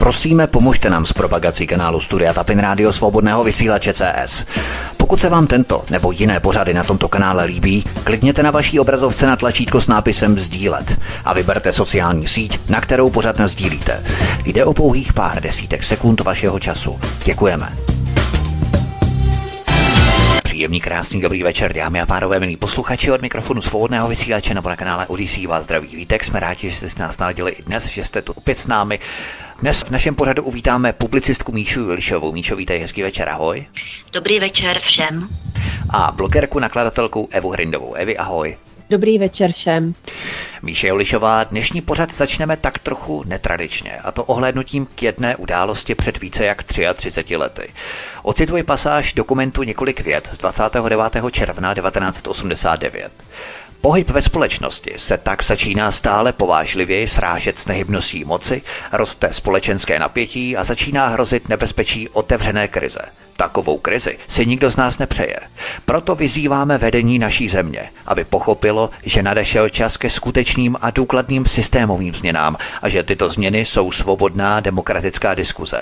Prosíme, 0.00 0.46
pomožte 0.46 0.90
nám 0.90 1.06
s 1.06 1.12
propagací 1.12 1.66
kanálu 1.66 2.00
Studia 2.00 2.32
Tapin 2.32 2.58
Rádio 2.58 2.92
Svobodného 2.92 3.44
vysílače 3.44 3.92
CS. 3.94 4.46
Pokud 4.96 5.20
se 5.20 5.28
vám 5.28 5.46
tento 5.46 5.84
nebo 5.90 6.12
jiné 6.12 6.40
pořady 6.40 6.74
na 6.74 6.84
tomto 6.84 7.08
kanále 7.08 7.44
líbí, 7.44 7.84
klikněte 8.04 8.42
na 8.42 8.50
vaší 8.50 8.80
obrazovce 8.80 9.26
na 9.26 9.36
tlačítko 9.36 9.80
s 9.80 9.88
nápisem 9.88 10.38
Sdílet 10.38 11.00
a 11.24 11.34
vyberte 11.34 11.72
sociální 11.72 12.28
síť, 12.28 12.70
na 12.70 12.80
kterou 12.80 13.10
pořad 13.10 13.40
sdílíte. 13.40 14.04
Jde 14.44 14.64
o 14.64 14.74
pouhých 14.74 15.12
pár 15.12 15.42
desítek 15.42 15.82
sekund 15.82 16.20
vašeho 16.20 16.58
času. 16.58 17.00
Děkujeme. 17.24 17.72
Příjemný, 20.42 20.80
krásný, 20.80 21.20
dobrý 21.20 21.42
večer, 21.42 21.72
dámy 21.72 22.00
a 22.00 22.06
pánové, 22.06 22.40
milí 22.40 22.56
posluchači 22.56 23.10
od 23.10 23.22
mikrofonu 23.22 23.62
svobodného 23.62 24.08
vysílače 24.08 24.54
nebo 24.54 24.68
na 24.68 24.76
kanále 24.76 25.06
Odisí 25.06 25.46
vás 25.46 25.64
zdraví 25.64 25.96
vítek. 25.96 26.24
Jsme 26.24 26.40
rádi, 26.40 26.70
že 26.70 26.76
jste 26.76 26.88
s 26.88 26.98
nás 26.98 27.18
naladili 27.18 27.50
i 27.50 27.62
dnes, 27.62 27.86
že 27.86 28.04
jste 28.04 28.22
tu 28.22 28.32
opět 28.32 28.58
s 28.58 28.66
námi. 28.66 28.98
Dnes 29.60 29.82
v 29.82 29.90
našem 29.90 30.14
pořadu 30.14 30.42
uvítáme 30.42 30.92
publicistku 30.92 31.52
Míšu 31.52 31.80
Julišovou. 31.80 32.32
Míšo, 32.32 32.56
vítej, 32.56 32.80
hezký 32.80 33.02
večer, 33.02 33.28
ahoj. 33.28 33.66
Dobrý 34.12 34.40
večer 34.40 34.78
všem. 34.78 35.28
A 35.90 36.12
blogerku, 36.12 36.58
nakladatelku 36.58 37.28
Evu 37.32 37.50
Hrindovou. 37.50 37.94
Evi, 37.94 38.16
ahoj. 38.16 38.56
Dobrý 38.90 39.18
večer 39.18 39.52
všem. 39.52 39.94
Míše 40.62 40.88
Jolišová, 40.88 41.44
dnešní 41.44 41.80
pořad 41.80 42.12
začneme 42.14 42.56
tak 42.56 42.78
trochu 42.78 43.24
netradičně, 43.26 43.96
a 43.96 44.12
to 44.12 44.24
ohlédnutím 44.24 44.86
k 44.94 45.02
jedné 45.02 45.36
události 45.36 45.94
před 45.94 46.20
více 46.20 46.44
jak 46.44 46.62
33 46.62 47.36
lety. 47.36 47.72
Ocituji 48.22 48.62
pasáž 48.62 49.12
dokumentu 49.12 49.62
několik 49.62 50.00
vět 50.00 50.30
z 50.32 50.38
29. 50.38 51.12
června 51.30 51.74
1989. 51.74 53.12
Pohyb 53.80 54.10
ve 54.10 54.22
společnosti 54.22 54.94
se 54.96 55.18
tak 55.18 55.44
začíná 55.44 55.92
stále 55.92 56.32
povážlivěji 56.32 57.08
srážet 57.08 57.58
s 57.58 57.66
nehybností 57.66 58.24
moci, 58.24 58.62
roste 58.92 59.32
společenské 59.32 59.98
napětí 59.98 60.56
a 60.56 60.64
začíná 60.64 61.08
hrozit 61.08 61.48
nebezpečí 61.48 62.08
otevřené 62.08 62.68
krize. 62.68 63.00
Takovou 63.36 63.78
krizi 63.78 64.18
si 64.28 64.46
nikdo 64.46 64.70
z 64.70 64.76
nás 64.76 64.98
nepřeje. 64.98 65.36
Proto 65.84 66.14
vyzýváme 66.14 66.78
vedení 66.78 67.18
naší 67.18 67.48
země, 67.48 67.90
aby 68.06 68.24
pochopilo, 68.24 68.90
že 69.02 69.22
nadešel 69.22 69.68
čas 69.68 69.96
ke 69.96 70.10
skutečným 70.10 70.76
a 70.80 70.90
důkladným 70.90 71.46
systémovým 71.46 72.14
změnám 72.14 72.56
a 72.82 72.88
že 72.88 73.02
tyto 73.02 73.28
změny 73.28 73.58
jsou 73.58 73.92
svobodná 73.92 74.60
demokratická 74.60 75.34
diskuze. 75.34 75.80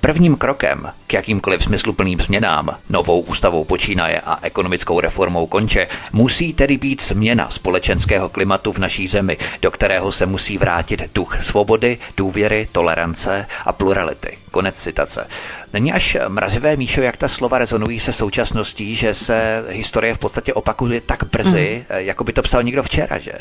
Prvním 0.00 0.36
krokem 0.36 0.90
k 1.06 1.12
jakýmkoliv 1.12 1.62
smysluplným 1.62 2.20
změnám, 2.20 2.76
novou 2.90 3.20
ústavou 3.20 3.64
počínaje 3.64 4.20
a 4.20 4.38
ekonomickou 4.42 5.00
reformou 5.00 5.46
konče, 5.46 5.88
musí 6.12 6.52
tedy 6.54 6.78
být 6.78 7.02
změna 7.02 7.50
společenského 7.50 8.28
klimatu 8.28 8.72
v 8.72 8.78
naší 8.78 9.08
zemi, 9.08 9.38
do 9.62 9.70
kterého 9.70 10.12
se 10.12 10.26
musí 10.26 10.58
vrátit 10.58 11.02
duch 11.14 11.44
svobody, 11.44 11.98
důvěry, 12.16 12.68
tolerance 12.72 13.46
a 13.64 13.72
plurality. 13.72 14.38
Konec 14.56 14.82
citace. 14.82 15.26
Není 15.72 15.92
až 15.92 16.16
mrazivé, 16.28 16.76
Míšo, 16.76 17.00
jak 17.00 17.16
ta 17.16 17.28
slova 17.28 17.58
rezonují 17.58 18.00
se 18.00 18.12
současností, 18.12 18.94
že 18.94 19.14
se 19.14 19.64
historie 19.68 20.14
v 20.14 20.18
podstatě 20.18 20.54
opakuje 20.54 21.00
tak 21.00 21.24
brzy, 21.24 21.84
mm. 21.90 21.96
jako 21.98 22.24
by 22.24 22.32
to 22.32 22.42
psal 22.42 22.62
někdo 22.62 22.82
včera, 22.82 23.18
že? 23.18 23.32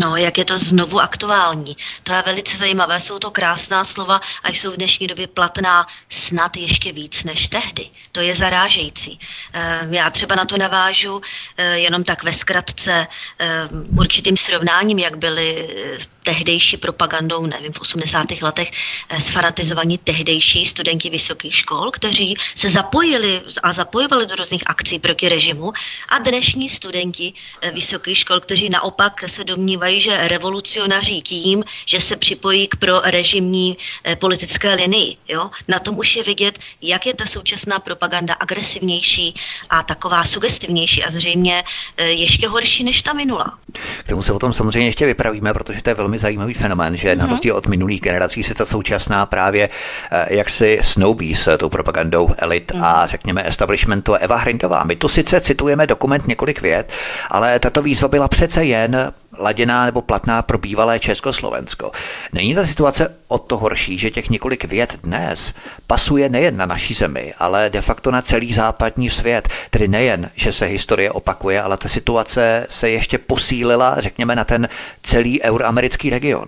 No, 0.00 0.16
jak 0.16 0.38
je 0.38 0.44
to 0.44 0.58
znovu 0.58 1.00
aktuální. 1.00 1.76
To 2.02 2.12
je 2.12 2.22
velice 2.26 2.56
zajímavé, 2.56 3.00
jsou 3.00 3.18
to 3.18 3.30
krásná 3.30 3.84
slova 3.84 4.20
a 4.42 4.48
jsou 4.48 4.72
v 4.72 4.76
dnešní 4.76 5.06
době 5.06 5.26
platná 5.26 5.86
snad 6.08 6.56
ještě 6.56 6.92
víc 6.92 7.24
než 7.24 7.48
tehdy. 7.48 7.86
To 8.12 8.20
je 8.20 8.34
zarážející. 8.34 9.18
Ehm, 9.52 9.94
já 9.94 10.10
třeba 10.10 10.34
na 10.34 10.44
to 10.44 10.58
navážu 10.58 11.22
eh, 11.56 11.78
jenom 11.78 12.04
tak 12.04 12.22
ve 12.22 12.32
zkratce 12.32 13.06
ehm, 13.38 13.68
určitým 13.98 14.36
srovnáním, 14.36 14.98
jak 14.98 15.16
byly 15.18 15.68
eh, 15.70 16.13
tehdejší 16.24 16.76
propagandou, 16.76 17.46
nevím, 17.46 17.72
v 17.72 17.80
80. 17.80 18.26
letech 18.42 18.70
eh, 18.72 19.20
sfanatizovaní 19.20 19.98
tehdejší 19.98 20.66
studenti 20.66 21.10
vysokých 21.10 21.56
škol, 21.56 21.90
kteří 21.90 22.34
se 22.54 22.70
zapojili 22.70 23.40
a 23.62 23.72
zapojovali 23.72 24.26
do 24.26 24.34
různých 24.34 24.62
akcí 24.66 24.98
proti 24.98 25.28
režimu 25.28 25.72
a 26.08 26.18
dnešní 26.18 26.68
studenti 26.68 27.32
eh, 27.60 27.70
vysokých 27.70 28.18
škol, 28.18 28.40
kteří 28.40 28.70
naopak 28.70 29.28
se 29.28 29.44
domnívají, 29.44 30.00
že 30.00 30.28
revolucionaří 30.28 31.22
tím, 31.22 31.64
že 31.86 32.00
se 32.00 32.16
připojí 32.16 32.68
k 32.68 32.76
pro 32.76 33.00
režimní 33.00 33.76
eh, 34.04 34.16
politické 34.16 34.74
linii. 34.74 35.16
Jo? 35.28 35.50
Na 35.68 35.78
tom 35.78 35.98
už 35.98 36.16
je 36.16 36.22
vidět, 36.22 36.58
jak 36.82 37.06
je 37.06 37.14
ta 37.14 37.26
současná 37.26 37.78
propaganda 37.78 38.34
agresivnější 38.34 39.34
a 39.70 39.82
taková 39.82 40.24
sugestivnější 40.24 41.04
a 41.04 41.10
zřejmě 41.10 41.62
ještě 41.98 42.48
horší 42.48 42.84
než 42.84 43.02
ta 43.02 43.12
minula. 43.12 43.58
K 44.04 44.08
tomu 44.08 44.22
se 44.22 44.32
o 44.32 44.38
tom 44.38 44.52
samozřejmě 44.52 44.88
ještě 44.88 45.06
vypravíme, 45.06 45.52
protože 45.52 45.82
to 45.82 45.90
je 45.90 45.94
velmi 45.94 46.13
velmi 46.14 46.18
zajímavý 46.18 46.54
fenomén, 46.54 46.96
že 46.96 47.16
na 47.16 47.24
mhm. 47.24 47.30
rozdíl 47.32 47.56
od 47.56 47.66
minulých 47.66 48.00
generací 48.00 48.42
se 48.42 48.54
ta 48.54 48.64
současná 48.64 49.26
právě 49.26 49.68
eh, 50.10 50.34
jak 50.34 50.50
si 50.50 50.78
snoubí 50.82 51.34
s 51.34 51.56
tou 51.58 51.68
propagandou 51.68 52.28
elit 52.38 52.72
a 52.80 52.98
mhm. 52.98 53.08
řekněme 53.08 53.48
establishmentu 53.48 54.14
Eva 54.14 54.36
Hrindová. 54.36 54.84
My 54.84 54.96
tu 54.96 55.08
sice 55.08 55.40
citujeme 55.40 55.86
dokument 55.86 56.28
několik 56.28 56.62
vět, 56.62 56.92
ale 57.30 57.58
tato 57.58 57.82
výzva 57.82 58.08
byla 58.08 58.28
přece 58.28 58.64
jen 58.64 59.12
laděná 59.38 59.84
nebo 59.84 60.02
platná 60.02 60.42
pro 60.42 60.58
bývalé 60.58 60.98
Československo. 61.00 61.92
Není 62.32 62.54
ta 62.54 62.66
situace 62.66 63.16
o 63.28 63.38
to 63.38 63.58
horší, 63.58 63.98
že 63.98 64.10
těch 64.10 64.30
několik 64.30 64.64
vět 64.64 64.98
dnes 65.02 65.54
pasuje 65.86 66.28
nejen 66.28 66.56
na 66.56 66.66
naší 66.66 66.94
zemi, 66.94 67.34
ale 67.38 67.70
de 67.70 67.80
facto 67.80 68.10
na 68.10 68.22
celý 68.22 68.54
západní 68.54 69.10
svět. 69.10 69.48
Tedy 69.70 69.88
nejen, 69.88 70.30
že 70.34 70.52
se 70.52 70.66
historie 70.66 71.10
opakuje, 71.10 71.62
ale 71.62 71.76
ta 71.76 71.88
situace 71.88 72.66
se 72.68 72.90
ještě 72.90 73.18
posílila, 73.18 74.00
řekněme, 74.00 74.36
na 74.36 74.44
ten 74.44 74.68
celý 75.02 75.42
euroamerický 75.42 76.10
region. 76.10 76.46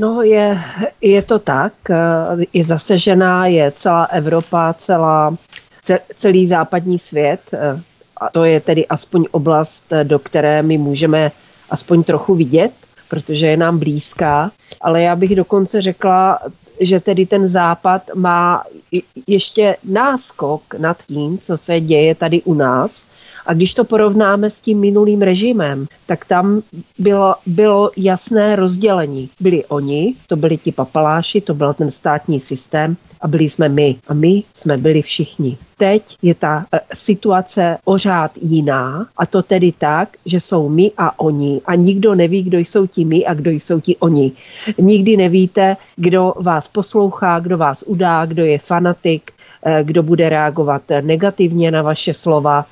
No, 0.00 0.22
je, 0.22 0.60
je 1.00 1.22
to 1.22 1.38
tak. 1.38 1.72
Je 2.52 2.64
zasežená, 2.64 3.46
je 3.46 3.70
celá 3.70 4.04
Evropa, 4.04 4.72
celá, 4.72 5.36
celý 6.14 6.46
západní 6.46 6.98
svět. 6.98 7.40
A 8.16 8.30
to 8.30 8.44
je 8.44 8.60
tedy 8.60 8.86
aspoň 8.86 9.24
oblast, 9.30 9.84
do 10.02 10.18
které 10.18 10.62
my 10.62 10.78
můžeme 10.78 11.30
aspoň 11.70 12.02
trochu 12.02 12.34
vidět, 12.34 12.72
protože 13.08 13.46
je 13.46 13.56
nám 13.56 13.78
blízká. 13.78 14.50
Ale 14.80 15.02
já 15.02 15.16
bych 15.16 15.36
dokonce 15.36 15.82
řekla, 15.82 16.38
že 16.80 17.00
tedy 17.00 17.26
ten 17.26 17.48
západ 17.48 18.02
má 18.14 18.64
ještě 19.26 19.76
náskok 19.84 20.74
nad 20.74 21.02
tím, 21.02 21.38
co 21.38 21.56
se 21.56 21.80
děje 21.80 22.14
tady 22.14 22.42
u 22.42 22.54
nás. 22.54 23.04
A 23.48 23.54
když 23.54 23.74
to 23.74 23.84
porovnáme 23.84 24.50
s 24.50 24.60
tím 24.60 24.80
minulým 24.80 25.22
režimem, 25.22 25.86
tak 26.06 26.24
tam 26.24 26.62
bylo, 26.98 27.34
bylo 27.46 27.90
jasné 27.96 28.56
rozdělení. 28.56 29.28
Byli 29.40 29.64
oni, 29.64 30.14
to 30.26 30.36
byli 30.36 30.56
ti 30.56 30.72
papaláši, 30.72 31.40
to 31.40 31.54
byl 31.54 31.74
ten 31.74 31.90
státní 31.90 32.40
systém 32.40 32.96
a 33.20 33.28
byli 33.28 33.48
jsme 33.48 33.68
my. 33.68 33.96
A 34.08 34.14
my 34.14 34.42
jsme 34.54 34.76
byli 34.76 35.02
všichni. 35.02 35.56
Teď 35.76 36.16
je 36.22 36.34
ta 36.34 36.66
e, 36.72 36.80
situace 36.94 37.78
ořád 37.84 38.30
jiná 38.40 39.06
a 39.16 39.26
to 39.26 39.42
tedy 39.42 39.72
tak, 39.78 40.08
že 40.26 40.40
jsou 40.40 40.68
my 40.68 40.92
a 40.98 41.20
oni 41.20 41.60
a 41.64 41.74
nikdo 41.74 42.14
neví, 42.14 42.42
kdo 42.42 42.58
jsou 42.58 42.86
ti 42.86 43.04
my 43.04 43.26
a 43.26 43.34
kdo 43.34 43.50
jsou 43.50 43.80
ti 43.80 43.96
oni. 43.96 44.32
Nikdy 44.78 45.16
nevíte, 45.16 45.76
kdo 45.96 46.34
vás 46.36 46.68
poslouchá, 46.68 47.38
kdo 47.38 47.58
vás 47.58 47.84
udá, 47.86 48.26
kdo 48.26 48.44
je 48.44 48.58
fanatik, 48.58 49.32
kdo 49.82 50.02
bude 50.02 50.28
reagovat 50.28 50.82
negativně 51.00 51.70
na 51.70 51.82
vaše 51.82 52.14
slova. 52.14 52.66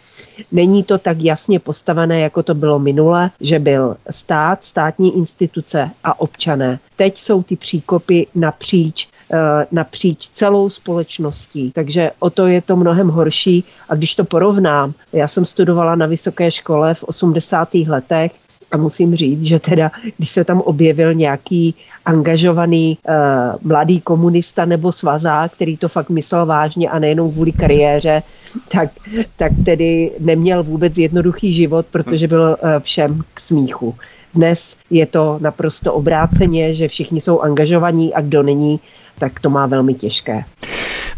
Není 0.52 0.82
to 0.82 0.98
tak 0.98 1.20
jasně 1.20 1.60
postavené, 1.60 2.20
jako 2.20 2.42
to 2.42 2.54
bylo 2.54 2.78
minule, 2.78 3.30
že 3.40 3.58
byl 3.58 3.96
stát, 4.10 4.64
státní 4.64 5.16
instituce 5.16 5.90
a 6.04 6.20
občané. 6.20 6.78
Teď 6.96 7.18
jsou 7.18 7.42
ty 7.42 7.56
příkopy 7.56 8.26
napříč 8.34 9.08
Eh, 9.32 9.66
napříč 9.72 10.28
celou 10.28 10.68
společností. 10.70 11.72
Takže 11.74 12.10
o 12.18 12.30
to 12.30 12.46
je 12.46 12.62
to 12.62 12.76
mnohem 12.76 13.08
horší. 13.08 13.64
A 13.88 13.94
když 13.94 14.14
to 14.14 14.24
porovnám, 14.24 14.92
já 15.12 15.28
jsem 15.28 15.46
studovala 15.46 15.94
na 15.94 16.06
vysoké 16.06 16.50
škole 16.50 16.94
v 16.94 17.02
80. 17.02 17.74
letech 17.74 18.32
a 18.76 18.82
musím 18.82 19.16
říct, 19.16 19.42
že 19.42 19.58
teda, 19.58 19.90
když 20.16 20.30
se 20.30 20.44
tam 20.44 20.60
objevil 20.60 21.14
nějaký 21.14 21.74
angažovaný 22.04 22.98
uh, 23.08 23.14
mladý 23.62 24.00
komunista 24.00 24.64
nebo 24.64 24.92
svazák, 24.92 25.52
který 25.52 25.76
to 25.76 25.88
fakt 25.88 26.10
myslel 26.10 26.46
vážně 26.46 26.90
a 26.90 26.98
nejenom 26.98 27.32
kvůli 27.32 27.52
kariéře, 27.52 28.22
tak, 28.68 28.90
tak 29.36 29.52
tedy 29.64 30.12
neměl 30.20 30.62
vůbec 30.62 30.98
jednoduchý 30.98 31.52
život, 31.52 31.86
protože 31.90 32.28
byl 32.28 32.56
uh, 32.62 32.68
všem 32.78 33.22
k 33.34 33.40
smíchu. 33.40 33.94
Dnes 34.34 34.76
je 34.90 35.06
to 35.06 35.38
naprosto 35.40 35.94
obráceně, 35.94 36.74
že 36.74 36.88
všichni 36.88 37.20
jsou 37.20 37.40
angažovaní 37.40 38.14
a 38.14 38.20
kdo 38.20 38.42
není, 38.42 38.80
tak 39.18 39.40
to 39.40 39.50
má 39.50 39.66
velmi 39.66 39.94
těžké. 39.94 40.44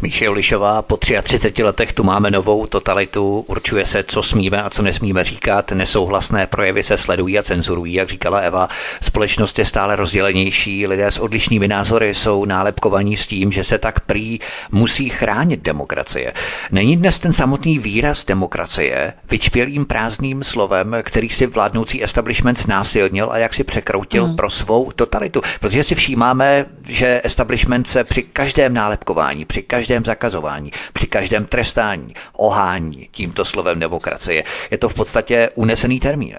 Míše 0.01 0.29
Olišová, 0.29 0.81
po 0.81 0.97
33 0.97 1.63
letech 1.63 1.93
tu 1.93 2.03
máme 2.03 2.31
novou 2.31 2.65
totalitu, 2.65 3.45
určuje 3.47 3.85
se, 3.85 4.03
co 4.03 4.23
smíme 4.23 4.63
a 4.63 4.69
co 4.69 4.81
nesmíme 4.81 5.23
říkat, 5.23 5.71
nesouhlasné 5.71 6.47
projevy 6.47 6.83
se 6.83 6.97
sledují 6.97 7.39
a 7.39 7.43
cenzurují, 7.43 7.93
jak 7.93 8.09
říkala 8.09 8.39
Eva. 8.39 8.69
Společnost 9.01 9.59
je 9.59 9.65
stále 9.65 9.95
rozdělenější, 9.95 10.87
lidé 10.87 11.11
s 11.11 11.19
odlišnými 11.19 11.67
názory 11.67 12.13
jsou 12.13 12.45
nálepkovaní 12.45 13.17
s 13.17 13.27
tím, 13.27 13.51
že 13.51 13.63
se 13.63 13.77
tak 13.77 13.99
prý 13.99 14.39
musí 14.71 15.09
chránit 15.09 15.61
demokracie. 15.61 16.33
Není 16.71 16.97
dnes 16.97 17.19
ten 17.19 17.33
samotný 17.33 17.79
výraz 17.79 18.25
demokracie 18.25 19.13
vyčpělým 19.31 19.85
prázdným 19.85 20.43
slovem, 20.43 20.95
který 21.03 21.29
si 21.29 21.47
vládnoucí 21.47 22.03
establishment 22.03 22.59
znásilnil 22.59 23.29
a 23.31 23.37
jak 23.37 23.53
si 23.53 23.63
překroutil 23.63 24.25
hmm. 24.25 24.35
pro 24.35 24.49
svou 24.49 24.91
totalitu. 24.91 25.41
Protože 25.59 25.83
si 25.83 25.95
všímáme, 25.95 26.65
že 26.87 27.21
establishment 27.23 27.87
se 27.89 28.03
při 28.03 28.23
každém 28.23 28.73
nálepkování, 28.73 29.45
při 29.45 29.61
každém 29.61 30.05
zakazování, 30.05 30.71
při 30.93 31.07
každém 31.07 31.45
trestání, 31.45 32.13
ohání 32.33 33.09
tímto 33.11 33.45
slovem 33.45 33.79
demokracie. 33.79 34.43
Je 34.71 34.77
to 34.77 34.89
v 34.89 34.93
podstatě 34.93 35.49
unesený 35.55 35.99
termín. 35.99 36.35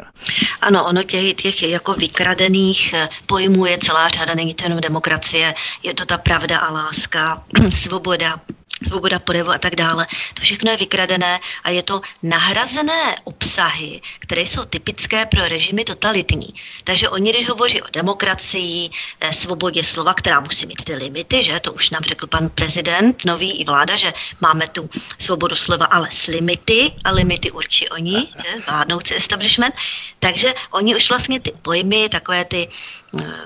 Ano, 0.61 0.85
ono 0.87 1.02
těch, 1.02 1.35
těch 1.35 1.62
jako 1.62 1.94
vykradených 1.94 2.94
eh, 2.94 3.08
pojmů 3.26 3.67
je 3.67 3.79
celá 3.79 4.08
řada, 4.08 4.35
není 4.35 4.55
to 4.55 4.64
jenom 4.64 4.81
demokracie, 4.81 5.55
je 5.82 5.94
to 5.94 6.06
ta 6.06 6.19
pravda 6.19 6.58
a 6.58 6.73
láska, 6.73 7.43
svoboda, 7.82 8.41
svoboda 8.88 9.19
projevu 9.19 9.50
a 9.50 9.59
tak 9.59 9.77
dále. 9.77 10.06
To 10.35 10.43
všechno 10.43 10.71
je 10.71 10.77
vykradené 10.77 11.38
a 11.65 11.71
je 11.71 11.82
to 11.82 12.00
nahrazené 12.23 13.17
obsahy, 13.25 14.00
které 14.19 14.43
jsou 14.43 14.65
typické 14.65 15.27
pro 15.27 15.49
režimy 15.49 15.85
totalitní. 15.85 16.55
Takže 16.85 17.09
oni, 17.09 17.31
když 17.32 17.49
hovoří 17.49 17.82
o 17.82 17.91
demokracii, 17.93 18.91
eh, 19.21 19.32
svobodě 19.32 19.85
slova, 19.85 20.15
která 20.15 20.41
musí 20.41 20.67
mít 20.67 20.85
ty 20.85 20.94
limity, 20.94 21.44
že 21.44 21.61
to 21.61 21.73
už 21.73 21.91
nám 21.91 22.03
řekl 22.03 22.27
pan 22.27 22.49
prezident, 22.49 23.25
nový 23.25 23.61
i 23.61 23.65
vláda, 23.65 23.97
že 23.97 24.12
máme 24.41 24.69
tu 24.69 24.91
svobodu 25.19 25.56
slova, 25.56 25.87
ale 25.87 26.09
s 26.11 26.26
limity 26.26 26.93
a 27.05 27.11
limity 27.11 27.50
určí 27.50 27.88
oni, 27.88 28.29
že, 28.37 28.61
vládnoucí 28.67 29.15
establishment. 29.15 29.75
Takže 30.19 30.55
oni 30.71 30.97
už 30.97 31.09
vlastně 31.09 31.41
ty 31.41 31.53
pojmy, 31.62 32.09
takové 32.09 32.44
ty 32.44 32.69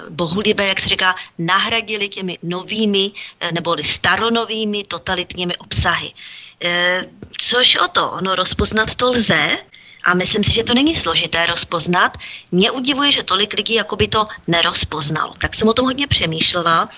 bohulibé, 0.09 0.67
jak 0.67 0.81
se 0.81 0.89
říká, 0.89 1.15
nahradili 1.39 2.09
těmi 2.09 2.39
novými 2.43 3.13
eh, 3.41 3.53
nebo 3.53 3.77
staronovými 3.83 4.85
totalitními 4.85 5.57
obsahy. 5.57 6.13
Eh, 6.65 7.07
což 7.39 7.77
o 7.77 7.89
to, 7.89 8.11
ono 8.11 8.35
rozpoznat 8.35 8.95
to 8.95 9.11
lze, 9.11 9.59
a 10.05 10.15
myslím 10.15 10.45
si, 10.45 10.53
že 10.53 10.65
to 10.65 10.75
není 10.75 10.97
složité 10.97 11.47
rozpoznat. 11.47 12.17
Mě 12.53 12.71
udivuje, 12.71 13.13
že 13.13 13.23
tolik 13.23 13.53
lidí 13.53 13.75
jakoby 13.75 14.09
to 14.09 14.29
nerozpoznalo. 14.47 15.35
Tak 15.39 15.55
jsem 15.55 15.69
o 15.69 15.73
tom 15.73 15.87
hodně 15.87 16.07
přemýšlela 16.07 16.89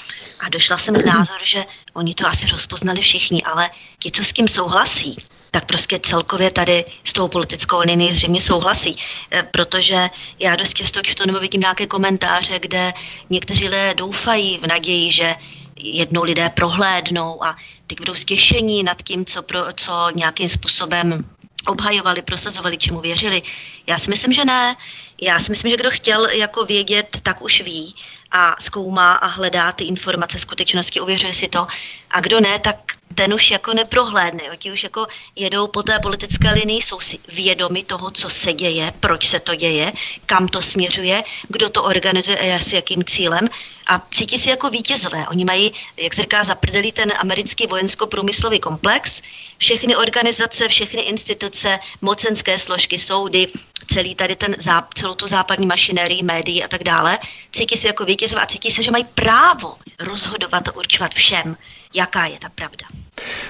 a 0.41 0.49
došla 0.49 0.79
jsem 0.79 0.95
k 0.95 1.05
názoru, 1.05 1.45
že 1.45 1.65
oni 1.95 2.15
to 2.15 2.27
asi 2.27 2.47
rozpoznali 2.47 3.01
všichni, 3.01 3.43
ale 3.43 3.71
ti, 3.99 4.11
co 4.11 4.25
s 4.25 4.33
tím 4.33 4.49
souhlasí, 4.49 5.17
tak 5.51 5.65
prostě 5.67 5.99
celkově 5.99 6.51
tady 6.51 6.85
s 7.05 7.13
tou 7.13 7.29
politickou 7.29 7.81
linií 7.81 8.15
zřejmě 8.15 8.41
souhlasí. 8.41 8.97
Eh, 9.31 9.43
protože 9.43 10.09
já 10.39 10.57
dost 10.57 10.75
často 10.75 11.03
čtu 11.03 11.27
nebo 11.27 11.41
vidím 11.41 11.61
nějaké 11.61 11.87
komentáře, 11.87 12.59
kde 12.59 12.93
někteří 13.31 13.65
lidé 13.65 13.95
doufají 13.95 14.59
v 14.59 14.67
naději, 14.67 15.13
že 15.13 15.35
jednou 15.77 16.23
lidé 16.23 16.51
prohlédnou 16.51 17.45
a 17.45 17.57
teď 17.87 17.99
budou 17.99 18.15
stěšení 18.15 18.83
nad 18.83 19.03
tím, 19.03 19.25
co, 19.25 19.43
pro, 19.43 19.61
co 19.75 19.93
nějakým 20.15 20.49
způsobem 20.49 21.25
obhajovali, 21.67 22.23
prosazovali, 22.23 22.79
čemu 22.79 23.01
věřili. 23.01 23.43
Já 23.87 23.99
si 23.99 24.11
myslím, 24.11 24.33
že 24.33 24.45
ne. 24.45 24.77
Já 25.23 25.41
si 25.41 25.51
myslím, 25.51 25.71
že 25.71 25.77
kdo 25.77 25.91
chtěl 25.91 26.27
jako 26.31 26.65
vědět, 26.65 27.17
tak 27.23 27.43
už 27.43 27.61
ví 27.61 27.95
a 28.31 28.57
zkoumá 28.61 29.13
a 29.13 29.27
hledá 29.27 29.73
ty 29.73 29.85
informace 29.85 30.39
skutečnosti, 30.39 31.01
uvěřuje 31.01 31.35
si 31.35 31.49
to. 31.49 31.67
A 32.11 32.21
kdo 32.21 32.41
ne, 32.41 32.59
tak 32.59 32.96
ten 33.15 33.35
už 33.35 33.51
jako 33.51 33.75
neprohlédne. 33.75 34.45
Jo. 34.47 34.53
Ti 34.57 34.73
už 34.73 34.83
jako 34.83 35.07
jedou 35.37 35.67
po 35.67 35.83
té 35.83 35.99
politické 35.99 36.51
linii, 36.51 36.83
jsou 36.83 37.01
si 37.01 37.19
vědomi 37.29 37.85
toho, 37.85 38.11
co 38.11 38.31
se 38.31 38.53
děje, 38.53 38.93
proč 39.01 39.27
se 39.27 39.41
to 39.41 39.55
děje, 39.55 39.93
kam 40.27 40.49
to 40.49 40.63
směřuje, 40.63 41.23
kdo 41.49 41.71
to 41.71 41.83
organizuje 41.83 42.55
a 42.55 42.59
s 42.59 42.73
jakým 42.73 43.05
cílem 43.05 43.49
a 43.87 44.03
cítí 44.15 44.39
si 44.39 44.51
jako 44.51 44.71
vítězové. 44.71 45.29
Oni 45.29 45.45
mají, 45.45 45.73
jak 45.97 46.15
se 46.15 46.23
říká, 46.23 46.45
zaprdelý 46.45 46.93
ten 46.93 47.13
americký 47.19 47.67
vojensko-průmyslový 47.67 48.61
komplex. 48.61 49.23
Všechny 49.59 49.97
organizace, 49.97 50.69
všechny 50.69 51.03
instituce, 51.03 51.79
mocenské 52.01 52.59
složky, 52.59 52.99
soudy, 52.99 53.49
celý 53.93 54.15
tady 54.15 54.37
ten, 54.37 54.55
celou 54.95 55.15
tu 55.15 55.27
západní 55.27 55.67
mašinérii, 55.67 56.23
médií 56.23 56.65
a 56.65 56.69
tak 56.69 56.85
dále, 56.85 57.19
cítí 57.53 57.77
se 57.77 57.87
jako 57.87 58.05
vítězové 58.05 58.43
a 58.43 58.47
cítí 58.47 58.71
se, 58.71 58.83
že 58.83 58.91
mají 58.91 59.05
právo 59.05 59.77
rozhodovat 59.99 60.69
a 60.69 60.77
určovat 60.77 61.15
všem, 61.15 61.57
jaká 61.97 62.27
je 62.27 62.39
ta 62.39 62.49
pravda. 62.49 62.87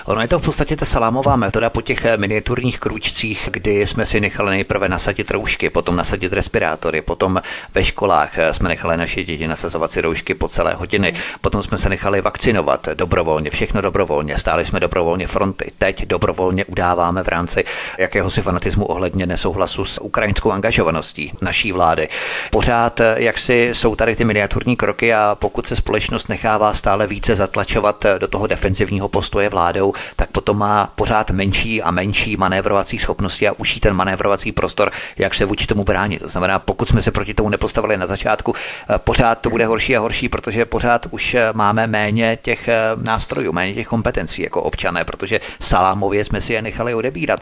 Ono 0.04 0.20
je 0.20 0.28
to 0.28 0.38
v 0.38 0.44
podstatě 0.44 0.76
ta 0.76 0.84
salámová 0.84 1.36
metoda 1.36 1.70
po 1.70 1.80
těch 1.80 2.04
eh, 2.04 2.16
miniaturních 2.16 2.78
kručcích, 2.78 3.48
kdy 3.52 3.86
jsme 3.86 4.06
si 4.06 4.20
nechali 4.20 4.50
nejprve 4.50 4.88
nasadit 4.88 5.30
roušky, 5.30 5.70
potom 5.70 5.96
nasadit 5.96 6.32
respirátory, 6.32 7.02
potom 7.02 7.42
ve 7.74 7.84
školách 7.84 8.38
eh, 8.38 8.54
jsme 8.54 8.68
nechali 8.68 8.96
naše 8.96 9.24
děti 9.24 9.48
nasazovat 9.48 9.90
si 9.90 10.00
roušky 10.00 10.34
po 10.34 10.48
celé 10.48 10.74
hodiny, 10.74 11.14
potom 11.40 11.62
jsme 11.62 11.78
se 11.78 11.88
nechali 11.88 12.20
vakcinovat 12.20 12.88
dobrovolně, 12.94 13.50
všechno 13.50 13.80
dobrovolně, 13.80 14.38
stáli 14.38 14.64
jsme 14.64 14.80
dobrovolně 14.80 15.26
fronty, 15.26 15.72
teď 15.78 16.06
dobrovolně 16.06 16.64
udáváme 16.64 17.22
v 17.22 17.28
rámci 17.28 17.64
jakéhosi 17.98 18.42
fanatismu 18.42 18.84
ohledně 18.84 19.26
nesouhlasu 19.26 19.84
s 19.84 20.00
ukrajinskou 20.02 20.50
angažovaností 20.50 21.32
naší 21.42 21.72
vlády. 21.72 22.08
Pořád, 22.50 23.00
eh, 23.00 23.14
jak 23.18 23.38
si 23.38 23.70
jsou 23.72 23.96
tady 23.96 24.16
ty 24.16 24.24
miniaturní 24.24 24.76
kroky 24.76 25.14
a 25.14 25.36
pokud 25.40 25.66
se 25.66 25.76
společnost 25.76 26.28
nechává 26.28 26.74
stále 26.74 27.06
více 27.06 27.36
zatlačovat 27.36 28.06
do 28.18 28.28
toho 28.28 28.46
defenzivního 28.46 29.08
postoje 29.08 29.48
vládou, 29.56 29.92
tak 30.16 30.30
potom 30.30 30.58
má 30.58 30.92
pořád 30.96 31.30
menší 31.30 31.82
a 31.82 31.90
menší 31.90 32.36
manévrovací 32.36 32.98
schopnosti 32.98 33.48
a 33.48 33.52
uší 33.52 33.80
ten 33.80 33.94
manévrovací 33.94 34.52
prostor, 34.52 34.92
jak 35.16 35.34
se 35.34 35.44
vůči 35.44 35.66
tomu 35.66 35.84
bránit. 35.84 36.18
To 36.22 36.28
znamená, 36.28 36.58
pokud 36.58 36.88
jsme 36.88 37.02
se 37.02 37.10
proti 37.10 37.34
tomu 37.34 37.48
nepostavili 37.48 37.96
na 37.96 38.06
začátku, 38.06 38.54
eh, 38.54 38.98
pořád 38.98 39.40
to 39.40 39.50
bude 39.50 39.66
horší 39.66 39.96
a 39.96 40.00
horší, 40.00 40.28
protože 40.28 40.64
pořád 40.64 41.06
už 41.10 41.34
eh, 41.34 41.48
máme 41.52 41.86
méně 41.86 42.38
těch 42.42 42.68
eh, 42.68 42.76
nástrojů, 43.02 43.52
méně 43.52 43.74
těch 43.74 43.86
kompetencí 43.86 44.42
jako 44.42 44.62
občané, 44.62 45.04
protože 45.04 45.40
salámově 45.60 46.24
jsme 46.24 46.40
si 46.40 46.52
je 46.52 46.62
nechali 46.62 46.94
odebírat. 46.94 47.40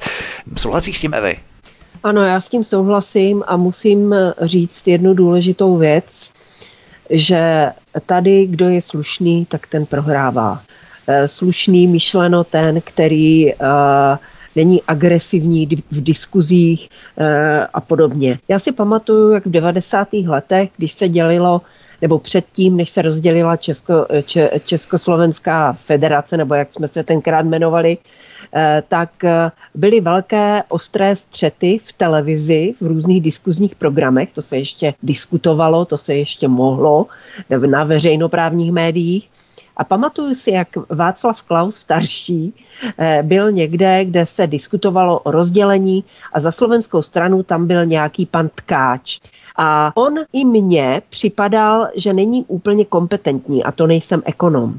Souhlasíš 0.56 0.96
s 0.98 1.00
tím, 1.00 1.14
Evy? 1.14 1.36
Ano, 2.02 2.22
já 2.22 2.40
s 2.40 2.48
tím 2.48 2.64
souhlasím 2.64 3.42
a 3.46 3.56
musím 3.56 4.14
říct 4.42 4.86
jednu 4.86 5.14
důležitou 5.14 5.78
věc, 5.78 6.30
že 7.10 7.72
tady, 8.06 8.46
kdo 8.46 8.68
je 8.68 8.80
slušný, 8.80 9.46
tak 9.46 9.66
ten 9.66 9.86
prohrává. 9.86 10.62
Eh, 11.06 11.28
slušný, 11.28 11.86
myšleno 11.86 12.44
ten, 12.44 12.80
který 12.80 13.52
eh, 13.52 13.56
není 14.56 14.82
agresivní 14.88 15.66
v 15.90 16.00
diskuzích 16.02 16.88
eh, 17.18 17.66
a 17.74 17.80
podobně. 17.80 18.38
Já 18.48 18.58
si 18.58 18.72
pamatuju, 18.72 19.32
jak 19.32 19.46
v 19.46 19.50
90. 19.50 20.08
letech, 20.12 20.70
když 20.76 20.92
se 20.92 21.08
dělilo 21.08 21.60
nebo 22.02 22.18
předtím, 22.18 22.76
než 22.76 22.90
se 22.90 23.02
rozdělila 23.02 23.56
Česko, 23.56 24.06
Če, 24.26 24.50
Československá 24.64 25.72
federace, 25.72 26.36
nebo 26.36 26.54
jak 26.54 26.72
jsme 26.72 26.88
se 26.88 27.02
tenkrát 27.04 27.46
jmenovali, 27.46 27.98
tak 28.88 29.10
byly 29.74 30.00
velké 30.00 30.62
ostré 30.68 31.16
střety 31.16 31.80
v 31.84 31.92
televizi, 31.92 32.74
v 32.80 32.86
různých 32.86 33.22
diskuzních 33.22 33.74
programech, 33.74 34.32
to 34.32 34.42
se 34.42 34.58
ještě 34.58 34.94
diskutovalo, 35.02 35.84
to 35.84 35.98
se 35.98 36.14
ještě 36.14 36.48
mohlo 36.48 37.06
na 37.66 37.84
veřejnoprávních 37.84 38.72
médiích. 38.72 39.30
A 39.76 39.84
pamatuju 39.84 40.34
si, 40.34 40.50
jak 40.50 40.68
Václav 40.88 41.42
Klaus 41.42 41.76
starší 41.76 42.54
eh, 42.98 43.22
byl 43.22 43.52
někde, 43.52 44.04
kde 44.04 44.26
se 44.26 44.46
diskutovalo 44.46 45.18
o 45.18 45.30
rozdělení 45.30 46.04
a 46.32 46.40
za 46.40 46.52
slovenskou 46.52 47.02
stranu 47.02 47.42
tam 47.42 47.66
byl 47.66 47.86
nějaký 47.86 48.26
pan 48.26 48.50
Tkáč. 48.54 49.20
A 49.56 49.92
on 49.94 50.14
i 50.32 50.44
mně 50.44 51.02
připadal, 51.10 51.88
že 51.96 52.12
není 52.12 52.44
úplně 52.48 52.84
kompetentní 52.84 53.64
a 53.64 53.72
to 53.72 53.86
nejsem 53.86 54.22
ekonom. 54.24 54.74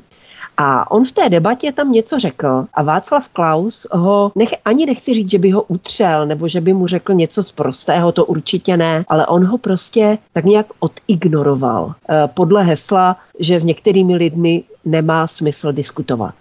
A 0.57 0.91
on 0.91 1.05
v 1.05 1.11
té 1.11 1.29
debatě 1.29 1.71
tam 1.71 1.91
něco 1.91 2.19
řekl 2.19 2.65
a 2.73 2.83
Václav 2.83 3.27
Klaus 3.27 3.87
ho, 3.91 4.31
nech, 4.35 4.49
ani 4.65 4.85
nechci 4.85 5.13
říct, 5.13 5.31
že 5.31 5.39
by 5.39 5.51
ho 5.51 5.61
utřel 5.61 6.25
nebo 6.25 6.47
že 6.47 6.61
by 6.61 6.73
mu 6.73 6.87
řekl 6.87 7.13
něco 7.13 7.43
z 7.43 7.51
prostého, 7.51 8.11
to 8.11 8.25
určitě 8.25 8.77
ne, 8.77 9.03
ale 9.07 9.27
on 9.27 9.45
ho 9.45 9.57
prostě 9.57 10.17
tak 10.33 10.45
nějak 10.45 10.65
odignoroval 10.79 11.93
eh, 12.09 12.27
podle 12.33 12.63
hesla, 12.63 13.17
že 13.39 13.59
s 13.59 13.63
některými 13.63 14.15
lidmi 14.15 14.63
nemá 14.85 15.27
smysl 15.27 15.71
diskutovat. 15.71 16.35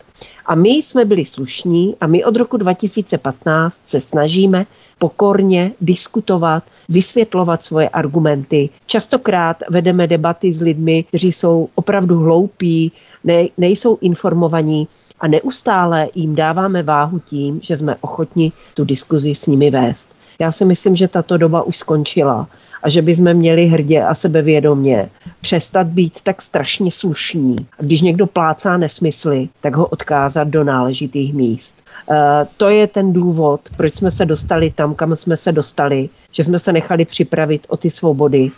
A 0.46 0.54
my 0.54 0.68
jsme 0.68 1.04
byli 1.04 1.24
slušní 1.24 1.96
a 2.00 2.06
my 2.06 2.24
od 2.24 2.36
roku 2.36 2.56
2015 2.56 3.80
se 3.84 4.00
snažíme 4.00 4.66
pokorně 4.98 5.72
diskutovat, 5.80 6.64
vysvětlovat 6.88 7.62
svoje 7.62 7.88
argumenty. 7.88 8.68
Častokrát 8.86 9.56
vedeme 9.70 10.06
debaty 10.06 10.54
s 10.54 10.60
lidmi, 10.60 11.02
kteří 11.02 11.32
jsou 11.32 11.68
opravdu 11.74 12.18
hloupí, 12.18 12.92
ne, 13.24 13.48
nejsou 13.58 13.98
informovaní 14.00 14.88
a 15.20 15.28
neustále 15.28 16.08
jim 16.14 16.34
dáváme 16.34 16.82
váhu 16.82 17.18
tím, 17.18 17.60
že 17.62 17.76
jsme 17.76 17.96
ochotni 18.00 18.52
tu 18.74 18.84
diskuzi 18.84 19.34
s 19.34 19.46
nimi 19.46 19.70
vést. 19.70 20.10
Já 20.38 20.52
si 20.52 20.64
myslím, 20.64 20.96
že 20.96 21.08
tato 21.08 21.36
doba 21.36 21.62
už 21.62 21.76
skončila 21.76 22.48
a 22.84 22.88
že 22.88 23.02
bychom 23.02 23.34
měli 23.34 23.66
hrdě 23.66 24.02
a 24.02 24.14
sebevědomě 24.14 25.08
přestat 25.40 25.86
být 25.86 26.20
tak 26.22 26.42
strašně 26.42 26.90
slušní. 26.90 27.56
Když 27.78 28.00
někdo 28.00 28.26
plácá 28.26 28.76
nesmysly, 28.76 29.48
tak 29.60 29.76
ho 29.76 29.86
odkázat 29.86 30.48
do 30.48 30.64
náležitých 30.64 31.34
míst. 31.34 31.74
Uh, 32.06 32.16
to 32.56 32.68
je 32.68 32.86
ten 32.86 33.12
důvod, 33.12 33.60
proč 33.76 33.94
jsme 33.94 34.10
se 34.10 34.24
dostali 34.24 34.70
tam, 34.70 34.94
kam 34.94 35.16
jsme 35.16 35.36
se 35.36 35.52
dostali, 35.52 36.08
že 36.32 36.44
jsme 36.44 36.58
se 36.58 36.72
nechali 36.72 37.04
připravit 37.04 37.66
o 37.68 37.76
ty 37.76 37.90
svobody, 37.90 38.50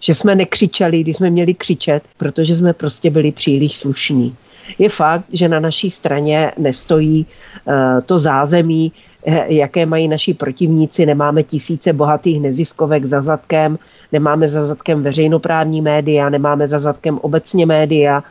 že 0.00 0.14
jsme 0.14 0.34
nekřičeli, 0.34 1.00
když 1.00 1.16
jsme 1.16 1.30
měli 1.30 1.54
křičet, 1.54 2.02
protože 2.16 2.56
jsme 2.56 2.72
prostě 2.72 3.10
byli 3.10 3.32
příliš 3.32 3.76
slušní. 3.76 4.36
Je 4.78 4.88
fakt, 4.88 5.24
že 5.32 5.48
na 5.48 5.60
naší 5.60 5.90
straně 5.90 6.52
nestojí 6.58 7.26
uh, 7.64 7.74
to 8.06 8.18
zázemí, 8.18 8.92
eh, 9.26 9.44
jaké 9.54 9.86
mají 9.86 10.08
naši 10.08 10.34
protivníci. 10.34 11.06
Nemáme 11.06 11.42
tisíce 11.42 11.92
bohatých 11.92 12.40
neziskovek 12.40 13.04
za 13.04 13.22
zadkem, 13.22 13.78
nemáme 14.12 14.48
za 14.48 14.64
zadkem 14.64 15.02
veřejnoprávní 15.02 15.80
média, 15.80 16.28
nemáme 16.28 16.68
za 16.68 16.78
zadkem 16.78 17.18
obecně 17.18 17.66
média, 17.66 18.22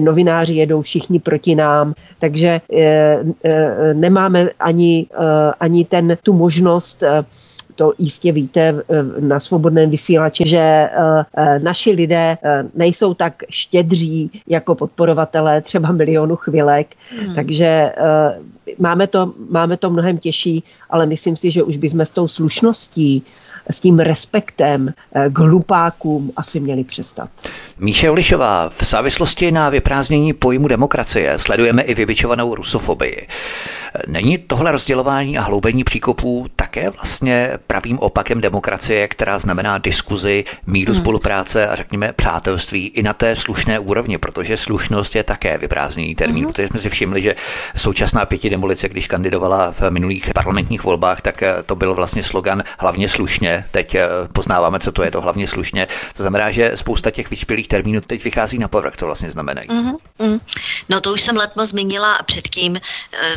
novináři 0.00 0.54
jedou 0.54 0.82
všichni 0.82 1.18
proti 1.18 1.54
nám, 1.54 1.94
takže 2.18 2.60
e, 2.72 2.82
e, 3.44 3.94
nemáme 3.94 4.50
ani, 4.60 5.06
ani 5.60 5.84
ten, 5.84 6.18
tu 6.22 6.32
možnost 6.32 7.02
to 7.78 7.92
jistě 7.98 8.32
víte 8.32 8.82
na 9.20 9.40
svobodném 9.40 9.90
vysílači, 9.90 10.44
že 10.46 10.58
eh, 10.58 10.90
eh, 11.36 11.58
naši 11.58 11.90
lidé 11.90 12.38
eh, 12.42 12.64
nejsou 12.74 13.14
tak 13.14 13.42
štědří 13.48 14.30
jako 14.46 14.74
podporovatelé 14.74 15.60
třeba 15.62 15.92
milionu 15.92 16.36
chvilek, 16.36 16.94
hmm. 17.18 17.34
takže 17.34 17.92
máme 18.78 19.06
to, 19.06 19.32
máme 19.50 19.76
to 19.76 19.90
mnohem 19.90 20.18
těžší, 20.18 20.62
ale 20.90 21.06
myslím 21.06 21.36
si, 21.36 21.50
že 21.50 21.62
už 21.62 21.76
bychom 21.76 22.00
s 22.00 22.10
tou 22.10 22.28
slušností 22.28 23.22
s 23.70 23.80
tím 23.80 23.98
respektem 23.98 24.92
k 25.28 25.38
hlupákům 25.38 26.32
asi 26.36 26.60
měli 26.60 26.84
přestat. 26.84 27.30
Míše 27.78 28.10
Ulišová, 28.10 28.70
v 28.76 28.84
závislosti 28.84 29.52
na 29.52 29.68
vyprázdnění 29.68 30.32
pojmu 30.32 30.68
demokracie 30.68 31.38
sledujeme 31.38 31.82
i 31.82 31.94
vybičovanou 31.94 32.54
rusofobii. 32.54 33.28
Není 34.06 34.38
tohle 34.38 34.72
rozdělování 34.72 35.38
a 35.38 35.42
hloubení 35.42 35.84
příkopů 35.84 36.46
také 36.56 36.90
vlastně 36.90 37.50
pravým 37.66 37.98
opakem 37.98 38.40
demokracie, 38.40 39.08
která 39.08 39.38
znamená 39.38 39.78
diskuzi, 39.78 40.44
míru 40.66 40.92
hmm. 40.92 41.02
spolupráce 41.02 41.68
a 41.68 41.74
řekněme 41.74 42.12
přátelství 42.12 42.86
i 42.86 43.02
na 43.02 43.12
té 43.12 43.36
slušné 43.36 43.78
úrovni, 43.78 44.18
protože 44.18 44.56
slušnost 44.56 45.16
je 45.16 45.24
také 45.24 45.58
vyprázdněný 45.58 46.14
termín, 46.14 46.44
hmm. 46.44 46.52
protože 46.52 46.68
jsme 46.68 46.80
si 46.80 46.90
všimli, 46.90 47.22
že 47.22 47.34
současná 47.76 48.26
pěti 48.26 48.50
demolice, 48.50 48.88
když 48.88 49.06
kandidovala 49.06 49.72
v 49.72 49.90
minulých 49.90 50.30
parlamentních 50.34 50.84
volbách, 50.84 51.20
tak 51.20 51.42
eh, 51.42 51.54
to 51.66 51.76
byl 51.76 51.94
vlastně 51.94 52.22
slogan 52.22 52.62
hlavně 52.78 53.08
slušně. 53.08 53.57
Teď 53.70 53.94
eh, 53.94 54.08
poznáváme, 54.32 54.80
co 54.80 54.92
to 54.92 55.02
je 55.02 55.10
to 55.10 55.20
hlavně 55.20 55.48
slušně. 55.48 55.88
To 56.16 56.22
znamená, 56.22 56.50
že 56.50 56.72
spousta 56.74 57.10
těch 57.10 57.30
vyšpělých 57.30 57.68
termínů 57.68 58.00
teď 58.00 58.24
vychází 58.24 58.58
na 58.58 58.68
povrch, 58.68 58.96
to 58.96 59.06
vlastně 59.06 59.30
znamená. 59.30 59.62
Mm-hmm. 59.62 59.96
Mm. 60.18 60.40
No 60.88 61.00
to 61.00 61.12
už 61.12 61.22
jsem 61.22 61.36
letmo 61.36 61.66
zmínila 61.66 62.18
předtím. 62.26 62.80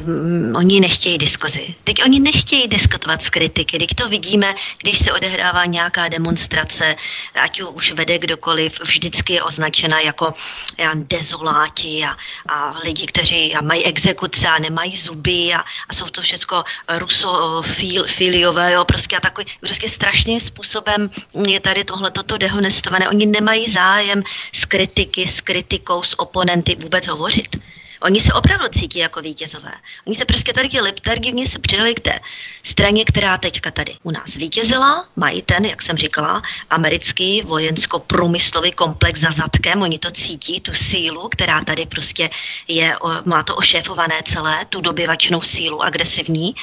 Um, 0.05 0.55
oni 0.55 0.79
nechtějí 0.79 1.17
diskuzi. 1.17 1.75
Teď 1.83 2.03
oni 2.03 2.19
nechtějí 2.19 2.67
diskutovat 2.67 3.21
s 3.21 3.29
kritiky. 3.29 3.79
Teď 3.79 3.95
to 3.95 4.09
vidíme, 4.09 4.53
když 4.81 4.99
se 4.99 5.11
odehrává 5.11 5.65
nějaká 5.65 6.07
demonstrace, 6.07 6.95
ať 7.43 7.61
už 7.61 7.91
vede 7.91 8.17
kdokoliv, 8.17 8.79
vždycky 8.81 9.33
je 9.33 9.43
označena 9.43 9.99
jako 9.99 10.33
já, 10.77 10.91
dezoláti 10.93 12.05
a, 12.05 12.17
a 12.53 12.79
lidi, 12.83 13.05
kteří 13.05 13.55
a 13.55 13.61
mají 13.61 13.85
exekuce 13.85 14.47
a 14.47 14.59
nemají 14.59 14.97
zuby 14.97 15.53
a, 15.53 15.59
a 15.89 15.93
jsou 15.93 16.05
to 16.05 16.21
všechno 16.21 16.63
rusofiliové, 16.97 18.71
jo, 18.71 18.85
prostě 18.85 19.17
a 19.17 19.19
takový, 19.19 19.47
prostě 19.59 19.89
strašným 20.01 20.39
způsobem 20.39 21.09
je 21.47 21.59
tady 21.59 21.83
tohle 21.83 22.11
toto 22.11 22.37
dehonestované. 22.37 23.09
Oni 23.09 23.25
nemají 23.25 23.69
zájem 23.69 24.23
s 24.53 24.65
kritiky, 24.65 25.27
s 25.27 25.41
kritikou, 25.41 26.03
s 26.03 26.19
oponenty 26.19 26.75
vůbec 26.75 27.07
hovořit. 27.07 27.61
Oni 28.01 28.21
se 28.21 28.33
opravdu 28.33 28.65
cítí 28.67 28.99
jako 28.99 29.21
vítězové. 29.21 29.71
Oni 30.07 30.15
se 30.15 30.25
prostě 30.25 30.53
tady 30.53 30.81
letargivně 30.81 31.47
se 31.47 31.59
přidali 31.59 31.93
k 31.93 31.99
té 31.99 32.19
straně, 32.63 33.05
která 33.05 33.37
teďka 33.37 33.71
tady 33.71 33.93
u 34.03 34.11
nás 34.11 34.35
vítězila. 34.35 35.05
Mají 35.15 35.41
ten, 35.41 35.65
jak 35.65 35.81
jsem 35.81 35.97
říkala, 35.97 36.41
americký 36.69 37.41
vojensko-průmyslový 37.41 38.71
komplex 38.71 39.19
za 39.19 39.31
zadkem. 39.31 39.81
Oni 39.81 39.99
to 39.99 40.11
cítí, 40.11 40.61
tu 40.61 40.73
sílu, 40.73 41.29
která 41.29 41.61
tady 41.63 41.85
prostě 41.85 42.29
je, 42.67 42.97
má 43.25 43.43
to 43.43 43.55
ošéfované 43.55 44.17
celé, 44.25 44.65
tu 44.65 44.81
dobyvačnou 44.81 45.41
sílu 45.41 45.83
agresivní 45.83 46.55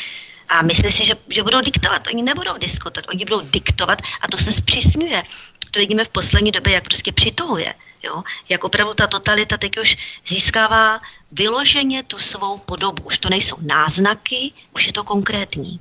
a 0.49 0.63
myslí 0.63 0.93
si, 0.93 1.05
že, 1.05 1.15
že 1.29 1.43
budou 1.43 1.61
diktovat. 1.61 2.07
Oni 2.07 2.23
nebudou 2.23 2.59
diskutovat, 2.59 3.05
oni 3.09 3.25
budou 3.25 3.41
diktovat 3.41 4.03
a 4.21 4.29
to 4.29 4.39
se 4.39 4.53
zpřísňuje. 4.53 5.23
To 5.71 5.79
vidíme 5.81 6.05
v 6.05 6.09
poslední 6.09 6.51
době, 6.51 6.73
jak 6.73 6.85
prostě 6.85 7.13
přituhuje. 7.13 7.75
Jo? 8.03 8.23
Jak 8.49 8.65
opravdu 8.65 8.95
ta 8.95 9.07
totalita 9.07 9.57
teď 9.57 9.79
už 9.79 9.97
získává 10.27 11.01
vyloženě 11.33 12.03
tu 12.03 12.19
svou 12.19 12.59
podobu. 12.59 13.03
Už 13.03 13.19
to 13.19 13.31
nejsou 13.31 13.57
náznaky, 13.61 14.53
už 14.75 14.87
je 14.87 14.93
to 14.93 15.05
konkrétní. 15.05 15.81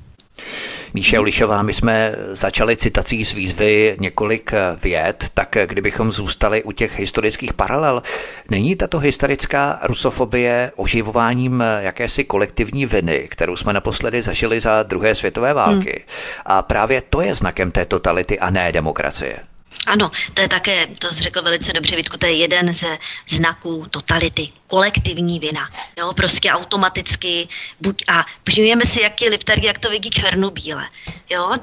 Míše 0.98 1.20
Lišová, 1.20 1.62
my 1.62 1.74
jsme 1.74 2.16
začali 2.32 2.78
citací 2.78 3.26
z 3.26 3.34
výzvy 3.34 3.96
několik 4.00 4.52
věd, 4.84 5.26
tak 5.34 5.58
kdybychom 5.66 6.12
zůstali 6.12 6.64
u 6.64 6.72
těch 6.72 7.00
historických 7.00 7.54
paralel, 7.54 8.04
není 8.50 8.76
tato 8.76 9.00
historická 9.00 9.80
rusofobie 9.84 10.72
oživováním 10.76 11.64
jakési 11.80 12.24
kolektivní 12.24 12.86
viny, 12.86 13.28
kterou 13.32 13.56
jsme 13.56 13.74
naposledy 13.74 14.22
zažili 14.22 14.60
za 14.60 14.84
druhé 14.84 15.16
světové 15.16 15.54
války? 15.54 16.04
Hmm. 16.08 16.16
A 16.46 16.62
právě 16.62 17.02
to 17.02 17.22
je 17.22 17.36
znakem 17.36 17.72
té 17.72 17.86
totality 17.86 18.40
a 18.40 18.50
ne 18.50 18.72
demokracie. 18.72 19.40
Ano, 19.86 20.12
to 20.34 20.42
je 20.42 20.48
také, 20.48 20.88
to 20.88 21.08
jsi 21.08 21.24
řekl 21.24 21.42
velice 21.42 21.74
dobře, 21.74 21.96
Vítku, 21.96 22.18
to 22.18 22.26
je 22.26 22.34
jeden 22.34 22.74
ze 22.74 22.98
znaků 23.30 23.86
totality, 23.92 24.50
kolektivní 24.68 25.40
vina. 25.40 25.70
Jo, 25.98 26.14
prostě 26.14 26.52
automaticky, 26.52 27.48
buď, 27.82 28.04
a 28.08 28.26
přijmeme 28.44 28.86
si, 28.86 29.02
jak 29.02 29.22
je 29.22 29.30
Liptarg, 29.30 29.64
jak 29.64 29.80
to 29.80 29.90
vidí 29.90 30.10
černobíle. 30.10 30.90
Jo, 31.30 31.54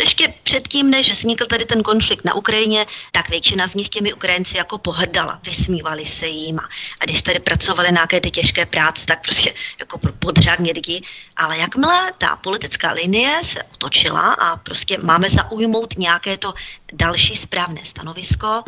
ještě 0.00 0.34
předtím, 0.42 0.90
než 0.90 1.10
vznikl 1.10 1.46
tady 1.46 1.64
ten 1.64 1.82
konflikt 1.82 2.24
na 2.24 2.34
Ukrajině, 2.34 2.86
tak 3.12 3.28
většina 3.28 3.68
z 3.68 3.74
nich 3.74 3.88
těmi 3.88 4.12
Ukrajinci 4.12 4.56
jako 4.56 4.78
pohrdala, 4.78 5.40
vysmívali 5.44 6.06
se 6.06 6.26
jim 6.26 6.58
a, 6.58 6.68
a 7.00 7.04
když 7.04 7.22
tady 7.22 7.38
pracovali 7.38 7.88
nějaké 7.92 8.20
ty 8.20 8.30
těžké 8.30 8.66
práce, 8.66 9.06
tak 9.06 9.22
prostě 9.22 9.54
jako 9.78 9.98
podřadně 10.18 10.72
lidi. 10.72 11.02
Ale 11.36 11.58
jakmile 11.58 12.12
ta 12.18 12.36
politická 12.36 12.92
linie 12.92 13.40
se 13.44 13.62
otočila 13.62 14.32
a 14.32 14.56
prostě 14.56 14.98
máme 14.98 15.30
zaujmout 15.30 15.98
nějaké 15.98 16.38
to 16.38 16.54
další 16.92 17.36
správné 17.36 17.80
stanovisko, 17.84 18.62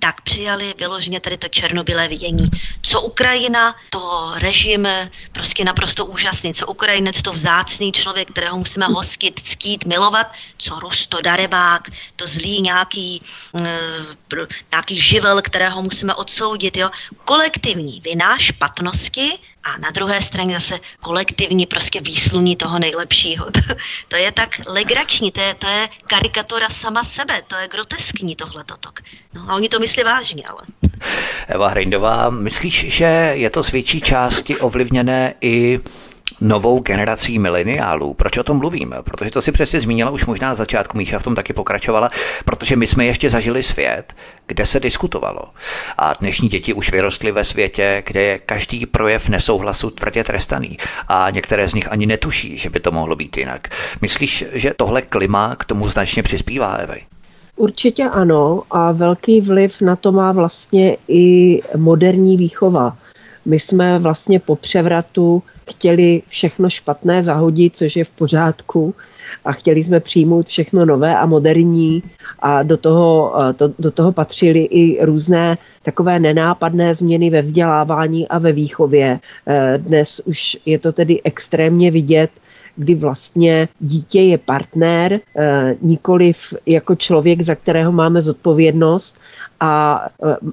tak 0.00 0.20
přijali 0.20 0.74
vyloženě 0.78 1.20
tady 1.20 1.36
to 1.36 1.48
černobylé 1.48 2.08
vidění. 2.08 2.50
Co 2.82 3.00
Ukrajina, 3.00 3.74
to 3.90 4.32
režim 4.34 4.88
prostě 5.32 5.64
naprosto 5.64 6.06
úžasný. 6.06 6.54
Co 6.54 6.66
Ukrajinec, 6.66 7.22
to 7.22 7.32
vzácný 7.32 7.92
člověk, 7.92 8.30
kterého 8.30 8.58
musíme 8.58 8.86
hostit, 8.86 9.40
ctít, 9.44 9.84
milovat. 9.84 10.32
Co 10.58 10.80
Rus, 10.80 11.06
to 11.06 11.20
darebák, 11.20 11.88
to 12.16 12.26
zlý 12.26 12.60
nějaký, 12.62 13.22
uh, 13.52 14.46
nějaký 14.72 15.00
živel, 15.00 15.42
kterého 15.42 15.82
musíme 15.82 16.14
odsoudit. 16.14 16.76
Jo? 16.76 16.90
Kolektivní 17.24 18.00
vina, 18.00 18.38
špatnosti 18.38 19.38
a 19.64 19.78
na 19.78 19.90
druhé 19.90 20.22
straně 20.22 20.54
zase 20.54 20.78
kolektivní 21.00 21.66
prostě 21.66 22.00
výsluní 22.00 22.56
toho 22.56 22.78
nejlepšího. 22.78 23.46
to 24.08 24.16
je 24.16 24.32
tak 24.32 24.48
legrační, 24.66 25.30
to 25.30 25.40
je, 25.40 25.54
to 25.54 25.66
je 25.66 25.88
karikatura 26.06 26.68
sama 26.68 27.04
sebe, 27.04 27.42
to 27.46 27.56
je 27.56 27.68
groteskní 27.68 28.36
tohle 28.36 28.64
totok. 28.64 29.00
No 29.34 29.42
a 29.48 29.54
oni 29.54 29.68
to 29.68 29.78
myslí 29.78 30.02
vážně, 30.02 30.42
ale. 30.48 30.62
Eva 31.46 31.68
Hrindová, 31.68 32.30
myslíš, 32.30 32.86
že 32.88 33.30
je 33.34 33.50
to 33.50 33.62
z 33.62 33.72
větší 33.72 34.00
části 34.00 34.56
ovlivněné 34.56 35.34
i 35.40 35.80
novou 36.40 36.80
generací 36.80 37.38
mileniálů. 37.38 38.14
Proč 38.14 38.38
o 38.38 38.42
tom 38.42 38.56
mluvím? 38.56 38.94
Protože 39.02 39.30
to 39.30 39.42
si 39.42 39.52
přesně 39.52 39.80
zmínila 39.80 40.10
už 40.10 40.26
možná 40.26 40.48
na 40.48 40.54
začátku, 40.54 40.98
Míša 40.98 41.18
v 41.18 41.22
tom 41.22 41.34
taky 41.34 41.52
pokračovala, 41.52 42.10
protože 42.44 42.76
my 42.76 42.86
jsme 42.86 43.04
ještě 43.04 43.30
zažili 43.30 43.62
svět, 43.62 44.14
kde 44.46 44.66
se 44.66 44.80
diskutovalo. 44.80 45.42
A 45.98 46.14
dnešní 46.20 46.48
děti 46.48 46.74
už 46.74 46.92
vyrostly 46.92 47.32
ve 47.32 47.44
světě, 47.44 48.02
kde 48.06 48.22
je 48.22 48.38
každý 48.38 48.86
projev 48.86 49.28
nesouhlasu 49.28 49.90
tvrdě 49.90 50.24
trestaný. 50.24 50.78
A 51.08 51.30
některé 51.30 51.68
z 51.68 51.74
nich 51.74 51.92
ani 51.92 52.06
netuší, 52.06 52.58
že 52.58 52.70
by 52.70 52.80
to 52.80 52.90
mohlo 52.90 53.16
být 53.16 53.36
jinak. 53.36 53.68
Myslíš, 54.02 54.44
že 54.52 54.74
tohle 54.76 55.02
klima 55.02 55.56
k 55.56 55.64
tomu 55.64 55.88
značně 55.88 56.22
přispívá, 56.22 56.74
Evej? 56.74 57.04
Určitě 57.56 58.04
ano 58.04 58.62
a 58.70 58.92
velký 58.92 59.40
vliv 59.40 59.80
na 59.80 59.96
to 59.96 60.12
má 60.12 60.32
vlastně 60.32 60.96
i 61.08 61.60
moderní 61.76 62.36
výchova. 62.36 62.96
My 63.44 63.60
jsme 63.60 63.98
vlastně 63.98 64.40
po 64.40 64.56
převratu 64.56 65.42
chtěli 65.70 66.22
všechno 66.26 66.70
špatné 66.70 67.22
zahodit, 67.22 67.76
což 67.76 67.96
je 67.96 68.04
v 68.04 68.10
pořádku, 68.10 68.94
a 69.44 69.52
chtěli 69.52 69.84
jsme 69.84 70.00
přijmout 70.00 70.46
všechno 70.46 70.84
nové 70.84 71.16
a 71.16 71.26
moderní 71.26 72.02
a 72.38 72.62
do 72.62 72.76
toho, 72.76 73.34
to, 73.56 73.72
do 73.78 73.90
toho 73.90 74.12
patřily 74.12 74.62
i 74.64 75.04
různé 75.04 75.58
takové 75.82 76.18
nenápadné 76.18 76.94
změny 76.94 77.30
ve 77.30 77.42
vzdělávání 77.42 78.28
a 78.28 78.38
ve 78.38 78.52
výchově. 78.52 79.20
E, 79.46 79.78
dnes 79.78 80.20
už 80.24 80.58
je 80.66 80.78
to 80.78 80.92
tedy 80.92 81.20
extrémně 81.24 81.90
vidět, 81.90 82.30
kdy 82.76 82.94
vlastně 82.94 83.68
dítě 83.80 84.20
je 84.20 84.38
partner, 84.38 85.20
nikoliv 85.82 86.54
jako 86.66 86.94
člověk, 86.94 87.42
za 87.42 87.54
kterého 87.54 87.92
máme 87.92 88.22
zodpovědnost 88.22 89.18
a 89.60 90.02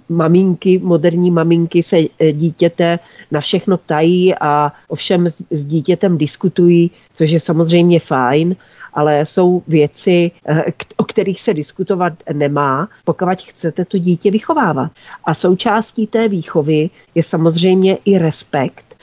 maminky, 0.09 0.79
moderní 0.79 1.31
maminky 1.31 1.83
se 1.83 1.97
dítěte 2.31 2.99
na 3.31 3.41
všechno 3.41 3.77
ptají 3.77 4.35
a 4.35 4.71
ovšem 4.87 5.27
s 5.49 5.65
dítětem 5.65 6.17
diskutují, 6.17 6.91
což 7.13 7.29
je 7.29 7.39
samozřejmě 7.39 7.99
fajn, 7.99 8.55
ale 8.93 9.25
jsou 9.25 9.63
věci, 9.67 10.31
eh, 10.47 10.63
o 10.97 11.03
kterých 11.03 11.41
se 11.41 11.53
diskutovat 11.53 12.13
nemá, 12.33 12.89
pokud 13.05 13.41
chcete 13.41 13.85
to 13.85 13.97
dítě 13.97 14.31
vychovávat. 14.31 14.91
A 15.23 15.33
součástí 15.33 16.07
té 16.07 16.27
výchovy 16.27 16.89
je 17.15 17.23
samozřejmě 17.23 17.97
i 18.05 18.17
respekt 18.17 18.95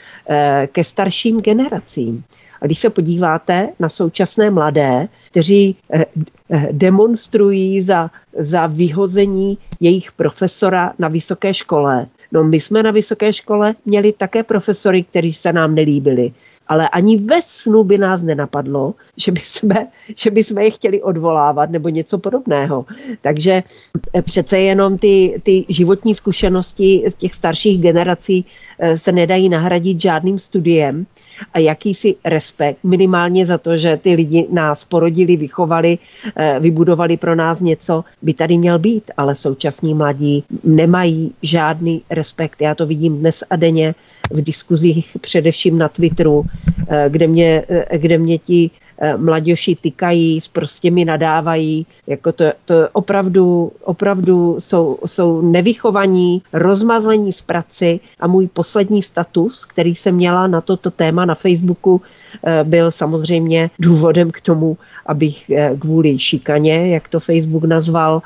ke 0.66 0.84
starším 0.84 1.40
generacím. 1.40 2.24
A 2.62 2.66
když 2.66 2.78
se 2.78 2.90
podíváte 2.90 3.68
na 3.80 3.88
současné 3.88 4.50
mladé, 4.50 5.08
kteří 5.30 5.76
eh, 5.92 6.04
demonstrují 6.72 7.82
za, 7.82 8.10
za 8.38 8.66
vyhození 8.66 9.58
jejich 9.80 10.12
profesora 10.12 10.92
na 10.98 11.08
vysoké 11.08 11.54
škole. 11.54 12.06
No 12.32 12.44
my 12.44 12.60
jsme 12.60 12.82
na 12.82 12.90
vysoké 12.90 13.32
škole 13.32 13.74
měli 13.84 14.12
také 14.12 14.42
profesory, 14.42 15.02
kteří 15.02 15.32
se 15.32 15.52
nám 15.52 15.74
nelíbili 15.74 16.32
ale 16.72 16.88
ani 16.88 17.16
ve 17.16 17.42
snu 17.42 17.84
by 17.84 17.98
nás 17.98 18.22
nenapadlo, 18.22 18.94
že 19.16 19.32
by 19.32 19.40
jsme, 19.40 19.86
že 20.16 20.30
by 20.30 20.44
jsme 20.44 20.64
je 20.64 20.70
chtěli 20.70 21.02
odvolávat 21.02 21.70
nebo 21.70 21.88
něco 21.88 22.18
podobného. 22.18 22.86
Takže 23.20 23.62
eh, 24.12 24.22
přece 24.22 24.58
jenom 24.58 24.98
ty, 24.98 25.40
ty 25.42 25.64
životní 25.68 26.14
zkušenosti 26.14 27.04
z 27.08 27.14
těch 27.14 27.34
starších 27.34 27.80
generací 27.80 28.44
eh, 28.78 28.98
se 28.98 29.12
nedají 29.12 29.48
nahradit 29.48 30.00
žádným 30.00 30.38
studiem 30.38 31.06
a 31.54 31.58
jakýsi 31.58 32.14
respekt, 32.24 32.78
minimálně 32.84 33.46
za 33.46 33.58
to, 33.58 33.76
že 33.76 33.96
ty 33.96 34.14
lidi 34.14 34.46
nás 34.50 34.84
porodili, 34.84 35.36
vychovali, 35.36 35.98
eh, 36.36 36.56
vybudovali 36.60 37.16
pro 37.16 37.34
nás 37.34 37.60
něco, 37.60 38.04
by 38.22 38.34
tady 38.34 38.58
měl 38.58 38.78
být, 38.78 39.10
ale 39.16 39.34
současní 39.34 39.94
mladí 39.94 40.44
nemají 40.64 41.32
žádný 41.42 42.02
respekt. 42.10 42.62
Já 42.62 42.74
to 42.74 42.86
vidím 42.86 43.18
dnes 43.18 43.44
a 43.50 43.56
denně 43.56 43.94
v 44.30 44.40
diskuzích, 44.42 45.16
především 45.20 45.78
na 45.78 45.88
Twitteru, 45.88 46.44
eh, 46.88 47.04
kde 47.08 47.26
mě, 47.26 47.64
eh, 47.68 47.98
kde 47.98 48.18
mě 48.18 48.38
ti 48.38 48.70
mladěši 49.16 49.76
tykají, 49.76 50.38
prostě 50.52 50.90
mi 50.90 51.04
nadávají, 51.04 51.86
jako 52.06 52.32
to, 52.32 52.44
to 52.64 52.74
opravdu, 52.92 53.72
opravdu 53.84 54.56
jsou, 54.58 54.98
jsou 55.06 55.40
nevychovaní, 55.40 56.42
rozmazlení 56.52 57.32
z 57.32 57.40
praci. 57.40 58.00
A 58.20 58.26
můj 58.26 58.46
poslední 58.46 59.02
status, 59.02 59.64
který 59.64 59.94
jsem 59.94 60.14
měla 60.14 60.46
na 60.46 60.60
toto 60.60 60.90
téma 60.90 61.24
na 61.24 61.34
Facebooku, 61.34 62.00
eh, 62.04 62.21
byl 62.62 62.90
samozřejmě 62.90 63.70
důvodem 63.78 64.30
k 64.30 64.40
tomu, 64.40 64.76
abych 65.06 65.50
eh, 65.50 65.76
kvůli 65.78 66.18
šikaně, 66.18 66.94
jak 66.94 67.08
to 67.08 67.20
Facebook 67.20 67.64
nazval, 67.64 68.22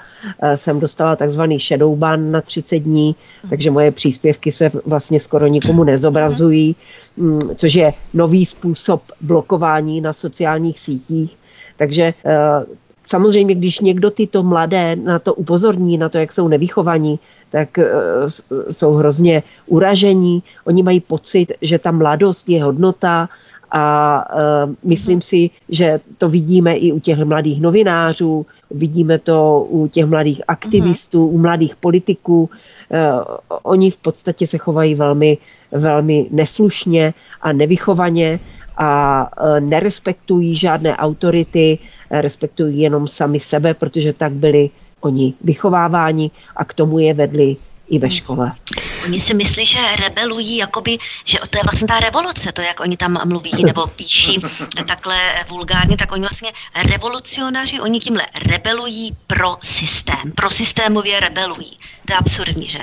jsem 0.55 0.81
dostala 0.81 1.17
takzvaný 1.17 1.59
shadow 1.59 1.99
ban 1.99 2.31
na 2.31 2.41
30 2.41 2.79
dní, 2.79 3.15
takže 3.51 3.71
moje 3.71 3.91
příspěvky 3.91 4.53
se 4.53 4.71
vlastně 4.87 5.21
skoro 5.21 5.47
nikomu 5.47 5.85
nezobrazují, 5.85 6.77
mm, 7.17 7.41
což 7.57 7.75
je 7.75 7.93
nový 8.15 8.47
způsob 8.47 9.03
blokování 9.21 10.01
na 10.01 10.13
sociální 10.13 10.57
sociálních 10.57 10.79
sítích. 10.79 11.39
Takže 11.77 12.15
eh, 12.25 12.87
Samozřejmě, 13.07 13.55
když 13.55 13.87
někdo 13.87 14.11
tyto 14.11 14.43
mladé 14.43 14.99
na 14.99 15.23
to 15.23 15.35
upozorní, 15.35 15.95
na 15.95 16.09
to, 16.11 16.19
jak 16.19 16.33
jsou 16.35 16.49
nevychovaní, 16.51 17.23
tak 17.55 17.79
eh, 17.79 17.87
jsou 18.71 18.99
hrozně 18.99 19.43
uražení. 19.71 20.43
Oni 20.67 20.83
mají 20.83 21.01
pocit, 21.01 21.53
že 21.63 21.79
ta 21.79 21.95
mladost 21.95 22.51
je 22.51 22.59
hodnota 22.67 23.31
a 23.71 24.25
uh, 24.35 24.75
myslím 24.83 25.21
si, 25.21 25.51
že 25.69 26.01
to 26.19 26.29
vidíme 26.29 26.77
i 26.77 26.93
u 26.93 27.01
těch 27.01 27.19
mladých 27.19 27.61
novinářů, 27.61 28.47
vidíme 28.71 29.19
to 29.19 29.67
u 29.69 29.89
těch 29.89 30.07
mladých 30.07 30.43
aktivistů, 30.49 31.27
u 31.27 31.39
mladých 31.39 31.77
politiků. 31.77 32.51
Uh, 32.89 33.59
oni 33.63 33.91
v 33.91 33.97
podstatě 33.97 34.47
se 34.47 34.59
chovají 34.59 34.95
velmi, 34.95 35.39
velmi 35.73 36.27
neslušně 36.31 37.15
a 37.41 37.53
nevychovaně 37.53 38.41
a 38.77 39.31
e, 39.57 39.61
nerespektují 39.61 40.57
žádné 40.57 40.97
autority, 40.97 41.79
respektují 42.11 42.81
jenom 42.81 43.09
sami 43.09 43.41
sebe, 43.41 43.75
protože 43.75 44.13
tak 44.13 44.33
byli 44.33 44.71
oni 45.01 45.35
vychováváni 45.45 46.31
a 46.57 46.65
k 46.65 46.75
tomu 46.75 46.99
je 46.99 47.15
vedli 47.15 47.57
i 47.89 47.99
ve 47.99 48.11
škole. 48.11 48.53
Oni 49.07 49.21
si 49.21 49.35
myslí, 49.35 49.67
že 49.67 49.79
rebelují, 49.97 50.57
jakoby, 50.57 50.99
že 51.25 51.39
to 51.51 51.59
je 51.59 51.65
vlastně 51.65 51.89
ta 51.89 52.01
revoluce, 52.01 52.53
to, 52.53 52.63
jak 52.63 52.81
oni 52.81 52.97
tam 52.97 53.19
mluví 53.25 53.53
nebo 53.67 53.87
píší 53.87 54.41
takhle 54.87 55.17
vulgárně, 55.49 55.97
tak 55.97 56.13
oni 56.13 56.21
vlastně 56.21 56.51
revolucionáři, 56.85 57.81
oni 57.81 58.01
tímhle 58.01 58.27
rebelují 58.35 59.17
pro 59.27 59.57
systém, 59.63 60.33
pro 60.35 60.51
systémově 60.51 61.21
rebelují. 61.21 61.79
To 62.07 62.13
je 62.13 62.17
absurdní, 62.17 62.69
že? 62.69 62.79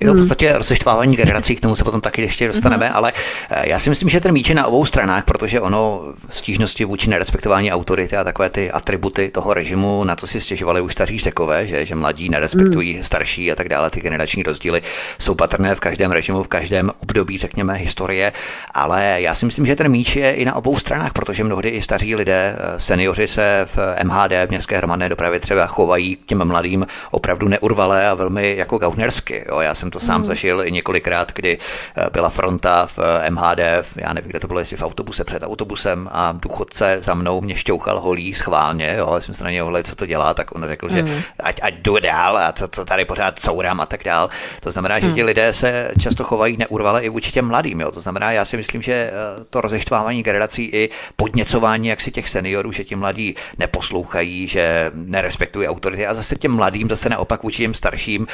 Je 0.00 0.06
to 0.06 0.14
v 0.14 0.16
podstatě 0.16 0.52
rozeštvávání 0.52 1.16
generací, 1.16 1.56
k 1.56 1.60
tomu 1.60 1.76
se 1.76 1.84
potom 1.84 2.00
taky 2.00 2.22
ještě 2.22 2.46
dostaneme, 2.46 2.86
mm. 2.88 2.92
ale 2.96 3.12
eh, 3.50 3.68
já 3.68 3.78
si 3.78 3.90
myslím, 3.90 4.08
že 4.08 4.20
ten 4.20 4.32
míč 4.32 4.48
je 4.48 4.54
na 4.54 4.66
obou 4.66 4.84
stranách, 4.84 5.24
protože 5.24 5.60
ono 5.60 6.02
stížnosti 6.30 6.84
vůči 6.84 7.10
nerespektování 7.10 7.72
autority 7.72 8.16
a 8.16 8.24
takové 8.24 8.50
ty 8.50 8.70
atributy 8.70 9.30
toho 9.30 9.54
režimu, 9.54 10.04
na 10.04 10.16
to 10.16 10.26
si 10.26 10.40
stěžovali 10.40 10.80
už 10.80 10.92
staří 10.92 11.18
řekové, 11.18 11.66
že, 11.66 11.84
že 11.84 11.94
mladí 11.94 12.28
nerespektují 12.28 12.96
mm. 12.96 13.02
starší 13.02 13.52
a 13.52 13.54
tak 13.54 13.68
dále, 13.68 13.90
ty 13.90 14.00
generační 14.00 14.42
rozdíly 14.42 14.82
jsou 15.18 15.34
patrné 15.34 15.74
v 15.74 15.80
každém 15.80 16.10
režimu, 16.10 16.42
v 16.42 16.48
každém 16.48 16.90
období, 17.02 17.38
řekněme, 17.38 17.74
historie, 17.74 18.32
ale 18.74 19.16
já 19.18 19.34
si 19.34 19.46
myslím, 19.46 19.66
že 19.66 19.76
ten 19.76 19.88
míč 19.88 20.16
je 20.16 20.32
i 20.32 20.44
na 20.44 20.54
obou 20.54 20.76
stranách, 20.76 21.12
protože 21.12 21.44
mnohdy 21.44 21.68
i 21.68 21.82
staří 21.82 22.14
lidé, 22.14 22.56
eh, 22.58 22.80
seniori 22.80 23.28
se 23.28 23.66
v 23.74 23.78
MHD, 24.02 24.46
v 24.46 24.50
městské 24.50 24.76
hromadné 24.76 25.08
dopravě 25.08 25.40
třeba 25.40 25.66
chovají 25.66 26.16
k 26.16 26.26
těm 26.26 26.44
mladým 26.44 26.86
opravdu 27.10 27.48
neurvalé 27.48 28.08
a 28.08 28.14
velmi 28.14 28.56
jako 28.66 28.78
gaunersky. 28.78 29.44
Jo. 29.48 29.60
Já 29.60 29.74
jsem 29.74 29.90
to 29.90 30.00
sám 30.00 30.20
mm. 30.20 30.26
zažil 30.26 30.62
i 30.66 30.72
několikrát, 30.72 31.32
kdy 31.32 31.58
eh, 31.96 32.06
byla 32.12 32.28
fronta 32.28 32.86
v 32.86 32.98
eh, 32.98 33.30
MHD, 33.30 33.58
já 33.96 34.12
nevím, 34.12 34.30
kde 34.30 34.40
to 34.40 34.46
bylo, 34.46 34.58
jestli 34.58 34.76
v 34.76 34.82
autobuse, 34.82 35.24
před 35.24 35.42
autobusem 35.42 36.08
a 36.12 36.32
důchodce 36.32 36.96
za 37.00 37.14
mnou 37.14 37.40
mě 37.40 37.56
šťouchal 37.56 38.00
holí 38.00 38.34
schválně, 38.34 38.94
jo, 38.98 39.10
já 39.14 39.20
jsem 39.20 39.34
se 39.34 39.44
na 39.44 39.50
něj 39.50 39.62
co 39.84 39.96
to 39.96 40.06
dělá, 40.06 40.34
tak 40.34 40.54
on 40.54 40.64
řekl, 40.68 40.88
mm. 40.88 40.94
že 40.94 41.04
ať, 41.40 41.56
ať 41.62 41.74
jdu 41.74 41.98
dál 42.00 42.38
a 42.38 42.52
co, 42.52 42.68
co 42.68 42.84
tady 42.84 43.04
pořád 43.04 43.38
courám 43.38 43.80
a 43.80 43.86
tak 43.86 44.04
dál. 44.04 44.30
To 44.60 44.70
znamená, 44.70 44.98
že 44.98 45.06
ti 45.06 45.20
hmm. 45.20 45.26
lidé 45.26 45.52
se 45.52 45.90
často 46.00 46.24
chovají 46.24 46.56
neurvale 46.56 47.04
i 47.04 47.08
vůči 47.08 47.32
těm 47.32 47.48
mladým. 47.48 47.80
Jo. 47.80 47.90
To 47.90 48.00
znamená, 48.00 48.32
já 48.32 48.44
si 48.44 48.56
myslím, 48.56 48.82
že 48.82 48.92
eh, 48.92 49.12
to 49.50 49.60
rozeštvávání 49.60 50.22
generací 50.22 50.64
i 50.64 50.90
podněcování 51.16 51.88
jaksi 51.88 52.10
těch 52.10 52.28
seniorů, 52.28 52.72
že 52.72 52.84
ti 52.84 52.96
mladí 52.96 53.36
neposlouchají, 53.58 54.46
že 54.46 54.90
nerespektují 54.94 55.68
autority 55.68 56.06
a 56.06 56.14
zase 56.14 56.36
těm 56.36 56.52
mladým, 56.52 56.88
zase 56.88 57.08
naopak 57.08 57.42
vůči 57.42 57.62
těm 57.62 57.74
starším, 57.74 58.26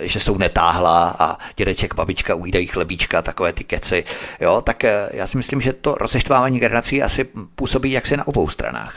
že 0.00 0.20
jsou 0.20 0.38
netáhla 0.38 1.16
a 1.18 1.38
dědeček, 1.56 1.94
babička 1.94 2.34
ujídají 2.34 2.66
chlebíčka, 2.66 3.22
takové 3.22 3.52
ty 3.52 3.64
keci. 3.64 4.04
Jo, 4.40 4.62
tak 4.64 4.84
eh, 4.84 5.08
já 5.12 5.26
si 5.26 5.36
myslím, 5.36 5.60
že 5.60 5.72
to 5.72 5.94
rozeštvávání 5.94 6.60
generací 6.60 7.02
asi 7.02 7.28
působí 7.54 7.92
jaksi 7.92 8.16
na 8.16 8.26
obou 8.28 8.48
stranách. 8.48 8.94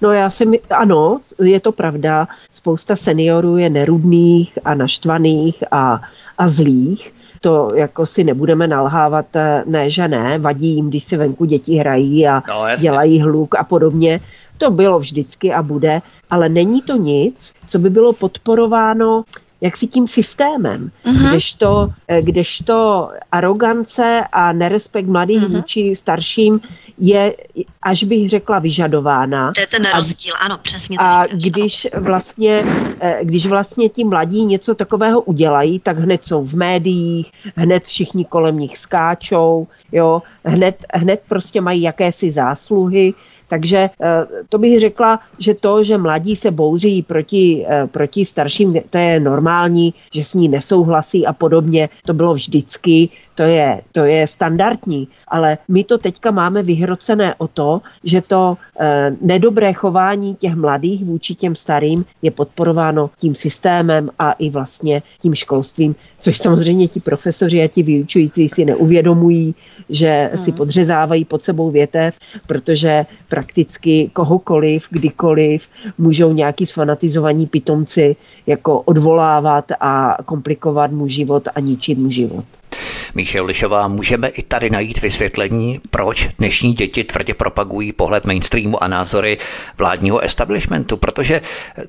No 0.00 0.12
já 0.12 0.30
si 0.30 0.46
my, 0.46 0.60
ano, 0.70 1.18
je 1.42 1.60
to 1.60 1.72
pravda. 1.72 2.28
Spousta 2.50 2.96
seniorů 2.96 3.56
je 3.56 3.70
nerudných 3.70 4.58
a 4.64 4.74
naštvaných 4.74 5.64
a, 5.70 6.00
a 6.38 6.48
zlých. 6.48 7.12
To 7.40 7.70
jako 7.74 8.06
si 8.06 8.24
nebudeme 8.24 8.66
nalhávat, 8.66 9.36
eh, 9.36 9.62
ne, 9.66 9.90
že 9.90 10.08
ne. 10.08 10.38
Vadí 10.38 10.68
jim, 10.68 10.88
když 10.88 11.04
si 11.04 11.16
venku 11.16 11.44
děti 11.44 11.76
hrají 11.76 12.28
a 12.28 12.42
no, 12.48 12.76
dělají 12.78 13.20
hluk 13.20 13.54
a 13.54 13.64
podobně. 13.64 14.20
To 14.58 14.70
bylo 14.70 14.98
vždycky 14.98 15.52
a 15.52 15.62
bude, 15.62 16.02
ale 16.30 16.48
není 16.48 16.82
to 16.82 16.96
nic, 16.96 17.52
co 17.66 17.78
by 17.78 17.90
bylo 17.90 18.12
podporováno 18.12 19.24
jak 19.60 19.76
si 19.76 19.86
tím 19.86 20.06
systémem, 20.06 20.90
uh-huh. 21.04 21.28
kdežto, 21.28 21.88
eh, 22.08 22.22
kdežto 22.22 23.10
arogance 23.32 24.24
a 24.32 24.52
nerespekt 24.52 25.08
mladých 25.08 25.42
uh-huh. 25.42 25.56
vůči 25.56 25.94
starším 25.94 26.60
je, 26.98 27.34
až 27.82 28.04
bych 28.04 28.30
řekla, 28.30 28.58
vyžadována. 28.58 29.52
To 29.52 29.60
je 29.60 29.66
ten 29.66 29.86
rozdíl, 29.94 30.34
a, 30.40 30.44
ano, 30.44 30.58
přesně. 30.62 30.98
To 30.98 31.04
a 31.04 31.24
říkáš, 31.24 31.42
když 31.42 31.86
vlastně, 31.94 32.64
eh, 33.00 33.18
když 33.22 33.46
vlastně 33.46 33.88
ti 33.88 34.04
mladí 34.04 34.44
něco 34.44 34.74
takového 34.74 35.20
udělají, 35.20 35.78
tak 35.78 35.98
hned 35.98 36.24
jsou 36.24 36.42
v 36.42 36.54
médiích, 36.54 37.32
hned 37.56 37.84
všichni 37.84 38.24
kolem 38.24 38.58
nich 38.58 38.78
skáčou, 38.78 39.66
jo, 39.92 40.22
hned, 40.44 40.84
hned 40.94 41.22
prostě 41.28 41.60
mají 41.60 41.82
jakési 41.82 42.32
zásluhy, 42.32 43.14
takže 43.48 43.90
eh, 44.00 44.26
to 44.48 44.58
bych 44.58 44.80
řekla, 44.80 45.18
že 45.38 45.54
to, 45.54 45.82
že 45.82 45.98
mladí 45.98 46.36
se 46.36 46.50
bouří 46.50 47.02
proti, 47.02 47.64
eh, 47.68 47.86
proti 47.86 48.24
starším, 48.24 48.74
to 48.90 48.98
je 48.98 49.20
normální, 49.20 49.94
že 50.14 50.24
s 50.24 50.34
ní 50.34 50.48
nesouhlasí 50.48 51.26
a 51.26 51.32
podobně. 51.32 51.88
To 52.06 52.14
bylo 52.14 52.34
vždycky, 52.34 53.08
to 53.36 53.42
je, 53.42 53.80
to 53.92 54.04
je 54.04 54.26
standardní, 54.26 55.08
ale 55.28 55.58
my 55.68 55.84
to 55.84 55.98
teďka 55.98 56.30
máme 56.30 56.62
vyhrocené 56.62 57.34
o 57.38 57.48
to, 57.48 57.80
že 58.04 58.20
to 58.20 58.56
e, 58.80 59.12
nedobré 59.20 59.72
chování 59.72 60.34
těch 60.34 60.54
mladých 60.54 61.04
vůči 61.04 61.34
těm 61.34 61.54
starým 61.56 62.04
je 62.22 62.30
podporováno 62.30 63.10
tím 63.18 63.34
systémem 63.34 64.10
a 64.18 64.32
i 64.32 64.50
vlastně 64.50 65.02
tím 65.20 65.34
školstvím, 65.34 65.94
což 66.20 66.38
samozřejmě 66.38 66.88
ti 66.88 67.00
profesoři 67.00 67.62
a 67.62 67.68
ti 67.68 67.82
vyučující 67.82 68.48
si 68.48 68.64
neuvědomují, 68.64 69.54
že 69.88 70.30
si 70.34 70.50
hmm. 70.50 70.58
podřezávají 70.58 71.24
pod 71.24 71.42
sebou 71.42 71.70
větev, 71.70 72.16
protože 72.46 73.06
prakticky 73.28 74.10
kohokoliv, 74.12 74.88
kdykoliv 74.90 75.68
můžou 75.98 76.32
nějaký 76.32 76.66
sfanatizovaní 76.66 77.46
pitomci 77.46 78.16
jako 78.46 78.80
odvolávat 78.80 79.72
a 79.80 80.16
komplikovat 80.24 80.90
mu 80.90 81.08
život 81.08 81.48
a 81.54 81.60
ničit 81.60 81.98
mu 81.98 82.10
život. 82.10 82.44
Míše 83.14 83.40
Lišová, 83.40 83.88
můžeme 83.88 84.28
i 84.28 84.42
tady 84.42 84.70
najít 84.70 85.02
vysvětlení, 85.02 85.80
proč 85.90 86.28
dnešní 86.38 86.72
děti 86.72 87.04
tvrdě 87.04 87.34
propagují 87.34 87.92
pohled 87.92 88.24
mainstreamu 88.24 88.82
a 88.82 88.88
názory 88.88 89.38
vládního 89.78 90.20
establishmentu, 90.20 90.96
protože 90.96 91.40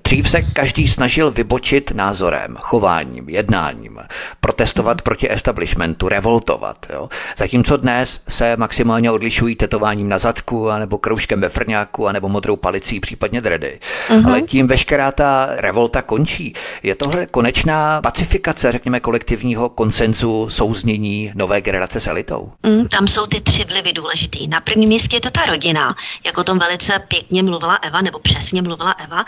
dřív 0.03 0.29
se 0.29 0.41
každý 0.41 0.87
snažil 0.87 1.31
vybočit 1.31 1.91
názorem, 1.91 2.57
chováním, 2.59 3.29
jednáním, 3.29 3.99
protestovat 4.41 5.01
proti 5.01 5.31
establishmentu, 5.31 6.09
revoltovat. 6.09 6.85
Jo? 6.93 7.09
Zatímco 7.37 7.77
dnes 7.77 8.21
se 8.27 8.57
maximálně 8.57 9.11
odlišují 9.11 9.55
tetováním 9.55 10.09
na 10.09 10.17
zadku, 10.17 10.69
anebo 10.69 10.97
kroužkem 10.97 11.41
ve 11.41 11.49
frňáku, 11.49 12.07
anebo 12.07 12.29
modrou 12.29 12.55
palicí, 12.55 12.99
případně 12.99 13.41
dredy. 13.41 13.79
Uh-huh. 14.09 14.27
Ale 14.27 14.41
tím 14.41 14.67
veškerá 14.67 15.11
ta 15.11 15.49
revolta 15.57 16.01
končí. 16.01 16.53
Je 16.83 16.95
tohle 16.95 17.25
konečná 17.25 18.01
pacifikace, 18.01 18.71
řekněme, 18.71 18.99
kolektivního 18.99 19.69
konsenzu, 19.69 20.49
souznění 20.77 21.31
nové 21.35 21.61
generace 21.61 21.99
s 21.99 22.07
elitou? 22.07 22.51
Mm, 22.63 22.87
tam 22.87 23.07
jsou 23.07 23.25
ty 23.25 23.41
tři 23.41 23.63
vlivy 23.65 23.93
důležitý. 23.93 24.47
Na 24.47 24.61
prvním 24.61 24.89
místě 24.89 25.15
je 25.15 25.21
to 25.21 25.31
ta 25.31 25.45
rodina, 25.45 25.95
jak 26.25 26.37
o 26.37 26.43
tom 26.43 26.59
velice 26.59 26.99
pěkně 27.07 27.43
mluvila 27.43 27.75
Eva, 27.75 28.01
nebo 28.01 28.19
přesně 28.19 28.61
mluvila 28.61 28.91
Eva, 28.91 29.25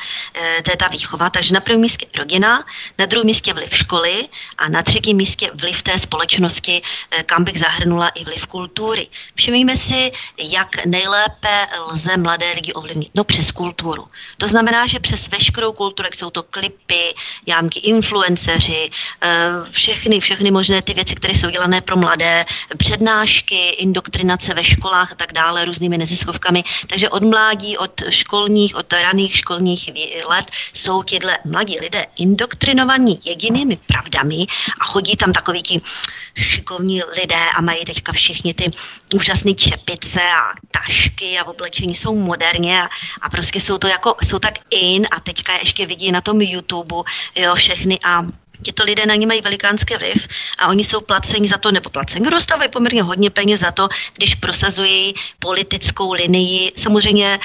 e, 0.57 0.63
to 0.63 0.71
je 0.71 0.77
ta 0.77 0.87
výchova. 0.87 1.29
Takže 1.29 1.53
na 1.53 1.59
prvním 1.59 1.81
místě 1.81 2.05
rodina, 2.17 2.63
na 2.99 3.05
druhém 3.05 3.25
místě 3.25 3.53
vliv 3.53 3.77
školy 3.77 4.27
a 4.57 4.69
na 4.69 4.83
třetím 4.83 5.17
místě 5.17 5.51
vliv 5.53 5.81
té 5.81 5.99
společnosti, 5.99 6.81
e, 7.11 7.23
kam 7.23 7.43
bych 7.43 7.59
zahrnula 7.59 8.09
i 8.09 8.23
vliv 8.23 8.47
kultury. 8.47 9.07
Všimněme 9.35 9.77
si, 9.77 10.11
jak 10.37 10.85
nejlépe 10.85 11.67
lze 11.91 12.17
mladé 12.17 12.53
lidi 12.55 12.73
ovlivnit. 12.73 13.09
No 13.15 13.23
přes 13.23 13.51
kulturu. 13.51 14.05
To 14.37 14.47
znamená, 14.47 14.87
že 14.87 14.99
přes 14.99 15.27
veškerou 15.27 15.71
kulturu, 15.71 16.07
jak 16.07 16.15
jsou 16.15 16.29
to 16.29 16.43
klipy, 16.43 17.13
jámky, 17.47 17.79
influenceři, 17.79 18.89
e, 19.21 19.29
všechny, 19.71 20.19
všechny 20.19 20.51
možné 20.51 20.81
ty 20.81 20.93
věci, 20.93 21.15
které 21.15 21.28
jsou 21.31 21.49
dělané 21.49 21.81
pro 21.81 21.97
mladé, 21.97 22.45
přednášky, 22.77 23.69
indoktrinace 23.69 24.53
ve 24.53 24.63
školách 24.63 25.11
a 25.11 25.15
tak 25.15 25.33
dále, 25.33 25.65
různými 25.65 25.97
neziskovkami. 25.97 26.63
Takže 26.87 27.09
od 27.09 27.23
mládí, 27.23 27.77
od 27.77 28.01
školních, 28.09 28.75
od 28.75 28.93
raných 28.93 29.37
školních 29.37 29.89
let 30.25 30.51
jsou 30.73 31.03
tyhle 31.03 31.37
mladí 31.45 31.79
lidé 31.79 32.05
indoktrinovaní 32.17 33.19
jedinými 33.25 33.77
pravdami 33.87 34.45
a 34.81 34.83
chodí 34.83 35.15
tam 35.15 35.33
takový 35.33 35.63
ti 35.63 35.81
šikovní 36.35 37.01
lidé 37.03 37.45
a 37.57 37.61
mají 37.61 37.85
teďka 37.85 38.11
všichni 38.11 38.53
ty 38.53 38.71
úžasné 39.13 39.53
čepice 39.53 40.21
a 40.21 40.53
tašky 40.71 41.39
a 41.39 41.43
oblečení 41.43 41.95
jsou 41.95 42.15
moderně 42.15 42.83
a, 42.83 42.89
a 43.21 43.29
prostě 43.29 43.59
jsou 43.59 43.77
to 43.77 43.87
jako, 43.87 44.15
jsou 44.23 44.39
tak 44.39 44.53
in 44.69 45.07
a 45.11 45.19
teďka 45.19 45.53
ještě 45.53 45.85
vidí 45.85 46.11
na 46.11 46.21
tom 46.21 46.41
YouTube, 46.41 46.95
jo, 47.35 47.55
všechny 47.55 47.99
a 48.03 48.25
Tito 48.61 48.83
lidé 48.83 49.05
na 49.05 49.15
ně 49.15 49.27
mají 49.27 49.41
velikánský 49.41 49.95
vliv 49.95 50.27
a 50.57 50.67
oni 50.67 50.83
jsou 50.83 51.01
placeni 51.01 51.47
za 51.47 51.57
to, 51.57 51.71
nebo 51.71 51.89
placeni, 51.89 52.29
dostávají 52.29 52.69
poměrně 52.69 53.03
hodně 53.03 53.29
peněz 53.29 53.61
za 53.61 53.71
to, 53.71 53.89
když 54.17 54.35
prosazují 54.35 55.13
politickou 55.39 56.13
linii, 56.13 56.71
samozřejmě 56.75 57.39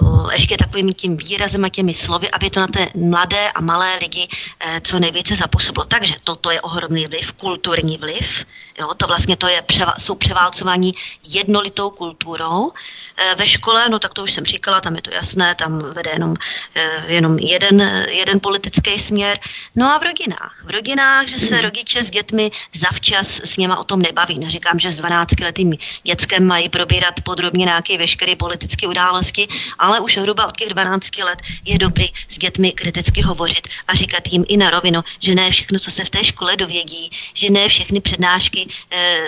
uh, 0.00 0.32
ještě 0.32 0.56
takovým 0.56 0.92
tím 0.92 1.16
výrazem 1.16 1.64
a 1.64 1.68
těmi 1.68 1.94
slovy, 1.94 2.30
aby 2.30 2.50
to 2.50 2.60
na 2.60 2.66
té 2.66 2.86
mladé 2.94 3.50
a 3.50 3.60
malé 3.60 3.98
lidi 4.00 4.28
uh, 4.28 4.78
co 4.82 4.98
nejvíce 4.98 5.36
zapůsobilo. 5.36 5.84
Takže 5.84 6.14
toto 6.24 6.50
je 6.50 6.60
ohromný 6.60 7.06
vliv, 7.06 7.32
kulturní 7.32 7.98
vliv, 7.98 8.44
jo, 8.80 8.94
to 8.96 9.06
vlastně 9.06 9.36
to 9.36 9.48
je, 9.48 9.62
převa, 9.62 9.94
jsou 9.98 10.14
převálcování 10.14 10.94
jednolitou 11.24 11.90
kulturou, 11.90 12.72
Eh, 13.20 13.34
ve 13.34 13.48
škole, 13.48 13.88
no 13.88 13.98
tak 13.98 14.14
to 14.14 14.22
už 14.22 14.32
jsem 14.32 14.44
říkala, 14.44 14.80
tam 14.80 14.96
je 14.96 15.02
to 15.02 15.10
jasné, 15.14 15.54
tam 15.54 15.78
vede 15.92 16.10
jenom, 16.10 16.34
eh, 16.74 17.04
jenom 17.06 17.38
jeden, 17.38 18.06
jeden 18.08 18.40
politický 18.40 18.98
směr. 18.98 19.38
No 19.76 19.86
a 19.86 19.98
v 19.98 20.02
rodinách. 20.02 20.62
V 20.64 20.70
rodinách, 20.70 21.26
že 21.28 21.38
se 21.38 21.60
rodiče 21.60 22.04
s 22.04 22.10
dětmi 22.10 22.50
zavčas 22.74 23.40
s 23.44 23.56
něma 23.56 23.78
o 23.78 23.84
tom 23.84 24.02
nebaví. 24.02 24.38
Neříkám, 24.38 24.78
že 24.78 24.92
s 24.92 24.96
12 24.96 25.40
letým 25.40 25.76
dětskem 26.02 26.46
mají 26.46 26.68
probírat 26.68 27.20
podrobně 27.20 27.64
nějaké 27.64 27.98
veškeré 27.98 28.36
politické 28.36 28.86
události, 28.86 29.48
ale 29.78 30.00
už 30.00 30.16
hruba 30.16 30.46
od 30.46 30.56
těch 30.56 30.68
12 30.68 31.22
let 31.22 31.38
je 31.64 31.78
dobrý 31.78 32.08
s 32.28 32.38
dětmi 32.38 32.72
kriticky 32.72 33.22
hovořit 33.22 33.68
a 33.88 33.94
říkat 33.94 34.22
jim 34.30 34.44
i 34.48 34.56
na 34.56 34.70
rovinu, 34.70 35.02
že 35.18 35.34
ne 35.34 35.50
všechno, 35.50 35.78
co 35.78 35.90
se 35.90 36.04
v 36.04 36.10
té 36.10 36.24
škole 36.24 36.56
dovědí, 36.56 37.10
že 37.34 37.50
ne 37.50 37.68
všechny 37.68 38.00
přednášky 38.00 38.68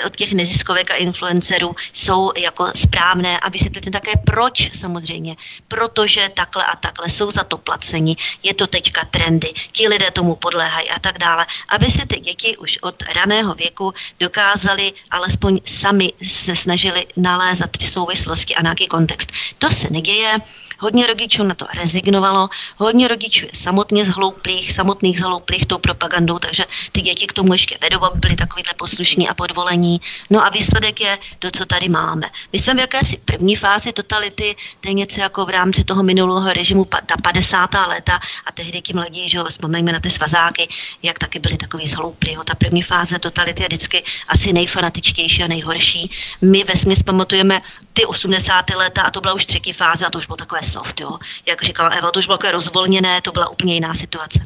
od 0.07 0.17
těch 0.17 0.33
neziskovek 0.33 0.91
a 0.91 0.95
influencerů 0.95 1.75
jsou 1.93 2.33
jako 2.37 2.67
správné 2.77 3.41
a 3.41 3.49
vysvětlit 3.49 3.91
také 3.91 4.13
proč 4.27 4.71
samozřejmě. 4.75 5.37
Protože 5.69 6.29
takhle 6.35 6.65
a 6.65 6.77
takhle 6.77 7.11
jsou 7.11 7.31
za 7.31 7.45
to 7.45 7.59
placeni, 7.59 8.17
je 8.43 8.55
to 8.55 8.67
teďka 8.67 9.05
trendy, 9.05 9.53
ti 9.73 9.89
lidé 9.89 10.11
tomu 10.11 10.37
podléhají 10.37 10.91
a 10.91 10.99
tak 10.99 11.19
dále. 11.19 11.47
Aby 11.69 11.87
se 11.87 12.07
ty 12.07 12.21
děti 12.21 12.57
už 12.57 12.79
od 12.83 13.03
raného 13.03 13.55
věku 13.55 13.95
dokázali 14.21 14.93
alespoň 15.11 15.61
sami 15.65 16.13
se 16.29 16.57
snažili 16.57 17.07
nalézat 17.17 17.71
ty 17.71 17.89
souvislosti 17.89 18.55
a 18.55 18.63
nějaký 18.63 18.87
kontext. 18.87 19.33
To 19.59 19.71
se 19.71 19.91
neděje, 19.91 20.39
Hodně 20.83 21.07
rodičů 21.07 21.43
na 21.43 21.55
to 21.55 21.67
rezignovalo, 21.75 22.49
hodně 22.77 23.09
rodičů 23.09 23.45
je 23.45 23.51
samotně 23.55 24.05
zhlouplých, 24.05 24.73
samotných 24.73 25.19
zhlouplých 25.19 25.67
tou 25.67 25.79
propagandou, 25.79 26.39
takže 26.39 26.65
ty 26.93 27.01
děti 27.01 27.27
k 27.27 27.33
tomu 27.33 27.53
ještě 27.53 27.79
vedou, 27.83 28.05
aby 28.05 28.19
byly 28.19 28.37
takovýhle 28.37 28.73
poslušní 28.77 29.29
a 29.29 29.35
podvolení. 29.35 30.01
No 30.31 30.47
a 30.47 30.49
výsledek 30.49 31.01
je 31.01 31.19
to, 31.39 31.51
co 31.51 31.67
tady 31.67 31.89
máme. 31.89 32.27
My 32.53 32.59
jsme 32.59 32.75
v 32.75 32.79
jakési 32.79 33.17
první 33.25 33.57
fázi 33.57 33.93
totality, 33.93 34.57
to 34.81 34.89
je 34.89 34.95
něco 34.95 35.21
jako 35.21 35.47
v 35.47 35.51
rámci 35.51 35.85
toho 35.85 36.03
minulého 36.03 36.53
režimu, 36.53 36.85
ta 36.85 37.17
50. 37.23 37.71
léta 37.89 38.19
a 38.47 38.53
tehdy 38.53 38.81
ti 38.83 38.93
mladí, 38.93 39.29
že 39.29 39.39
jo, 39.39 39.45
vzpomeňme 39.45 39.93
na 39.93 40.01
ty 40.01 40.11
svazáky, 40.11 40.69
jak 41.03 41.19
taky 41.19 41.39
byli 41.39 41.57
takový 41.57 41.89
zhlouplí. 41.89 42.37
Ta 42.45 42.55
první 42.55 42.83
fáze 42.83 43.19
totality 43.19 43.63
je 43.63 43.69
vždycky 43.69 44.05
asi 44.29 44.53
nejfanatičtější 44.53 45.43
a 45.43 45.49
nejhorší. 45.49 46.11
My 46.41 46.65
ve 46.65 46.75
pamatujeme 47.05 47.61
ty 47.93 48.07
80. 48.07 48.65
léta 48.77 49.03
a 49.03 49.11
to 49.11 49.21
byla 49.21 49.35
už 49.35 49.47
třetí 49.47 49.73
fáze 49.73 50.07
a 50.07 50.11
to 50.11 50.19
už 50.19 50.27
bylo 50.27 50.37
takové 50.37 50.61
soft, 50.73 51.01
jo. 51.01 51.19
Jak 51.49 51.63
říkala 51.63 51.89
Eva, 51.89 52.11
to 52.11 52.19
už 52.19 52.27
bylo 52.27 52.39
rozvolněné, 52.53 53.21
to 53.21 53.33
byla 53.33 53.49
úplně 53.49 53.75
jiná 53.75 53.95
situace. 53.95 54.41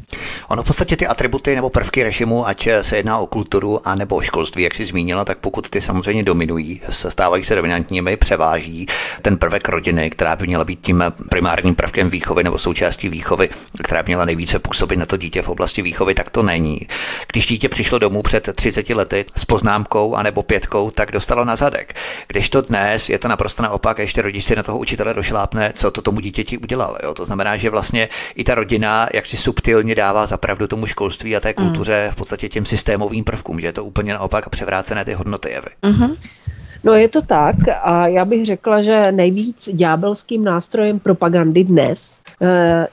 Ono 0.49 0.63
v 0.63 0.67
podstatě 0.67 0.97
ty 0.97 1.07
atributy 1.07 1.55
nebo 1.55 1.71
prvky 1.71 2.03
režimu, 2.03 2.47
ať 2.47 2.69
se 2.83 2.97
jedná 2.97 3.19
o 3.19 3.27
kulturu 3.27 3.89
a 3.89 3.95
nebo 3.95 4.17
o 4.17 4.23
školství, 4.23 4.63
jak 4.63 4.75
jsi 4.75 4.85
zmínila, 4.85 5.25
tak 5.25 5.39
pokud 5.39 5.71
ty 5.71 5.81
samozřejmě 5.81 6.23
dominují, 6.23 6.81
stávají 6.89 7.45
se 7.45 7.55
dominantními, 7.55 8.17
převáží 8.17 8.87
ten 9.23 9.37
prvek 9.37 9.69
rodiny, 9.69 10.11
která 10.11 10.37
by 10.37 10.47
měla 10.47 10.65
být 10.65 10.81
tím 10.81 11.05
primárním 11.31 11.75
prvkem 11.75 12.11
výchovy 12.11 12.45
nebo 12.45 12.59
součástí 12.59 13.09
výchovy, 13.09 13.49
která 13.85 14.03
by 14.03 14.07
měla 14.07 14.25
nejvíce 14.25 14.59
působit 14.59 14.97
na 14.97 15.07
to 15.07 15.17
dítě 15.17 15.43
v 15.43 15.49
oblasti 15.49 15.83
výchovy, 15.83 16.15
tak 16.15 16.31
to 16.31 16.43
není. 16.43 16.81
Když 17.33 17.47
dítě 17.47 17.69
přišlo 17.69 17.99
domů 17.99 18.23
před 18.23 18.49
30 18.55 18.91
lety 18.91 19.25
s 19.37 19.45
poznámkou 19.45 20.15
anebo 20.15 20.43
pětkou, 20.43 20.91
tak 20.91 21.13
dostalo 21.13 21.45
na 21.45 21.57
zadek. 21.57 21.97
Když 22.29 22.51
to 22.51 22.61
dnes 22.61 23.09
je 23.09 23.19
to 23.19 23.29
naprosto 23.29 23.63
naopak, 23.63 23.99
a 23.99 24.03
ještě 24.03 24.23
rodič 24.23 24.45
si 24.45 24.57
na 24.57 24.63
toho 24.63 24.79
učitele 24.79 25.15
došlápne, 25.15 25.73
co 25.75 25.91
to 25.91 26.03
tomu 26.03 26.16
dítěti 26.21 26.59
udělal. 26.59 26.99
Jo? 27.03 27.15
To 27.15 27.25
znamená, 27.25 27.57
že 27.57 27.71
vlastně 27.71 28.09
i 28.35 28.45
ta 28.45 28.55
rodina 28.55 29.09
jak 29.15 29.27
si 29.27 29.37
subtilně 29.37 29.95
dává 29.95 30.27
zapravdu 30.27 30.67
tomu 30.67 30.87
školství 30.87 31.37
a 31.37 31.41
té 31.41 31.49
mm. 31.49 31.55
kultuře 31.55 32.09
v 32.13 32.17
podstatě 32.17 32.49
těm 32.49 32.65
systémovým 32.65 33.25
prvkům, 33.25 33.61
že 33.61 33.67
je 33.67 33.73
to 33.73 33.85
úplně 33.85 34.13
naopak 34.13 34.49
převrácené 34.49 35.05
ty 35.05 35.13
hodnoty 35.15 35.51
jevy. 35.51 35.69
Mm-hmm. 35.83 36.17
No 36.85 36.93
je 36.93 37.09
to 37.09 37.23
tak 37.23 37.57
a 37.83 38.09
já 38.09 38.25
bych 38.25 38.47
řekla, 38.47 38.83
že 38.83 39.13
nejvíc 39.13 39.69
ďábelským 39.73 40.45
nástrojem 40.45 40.99
propagandy 40.99 41.65
dnes 41.65 42.23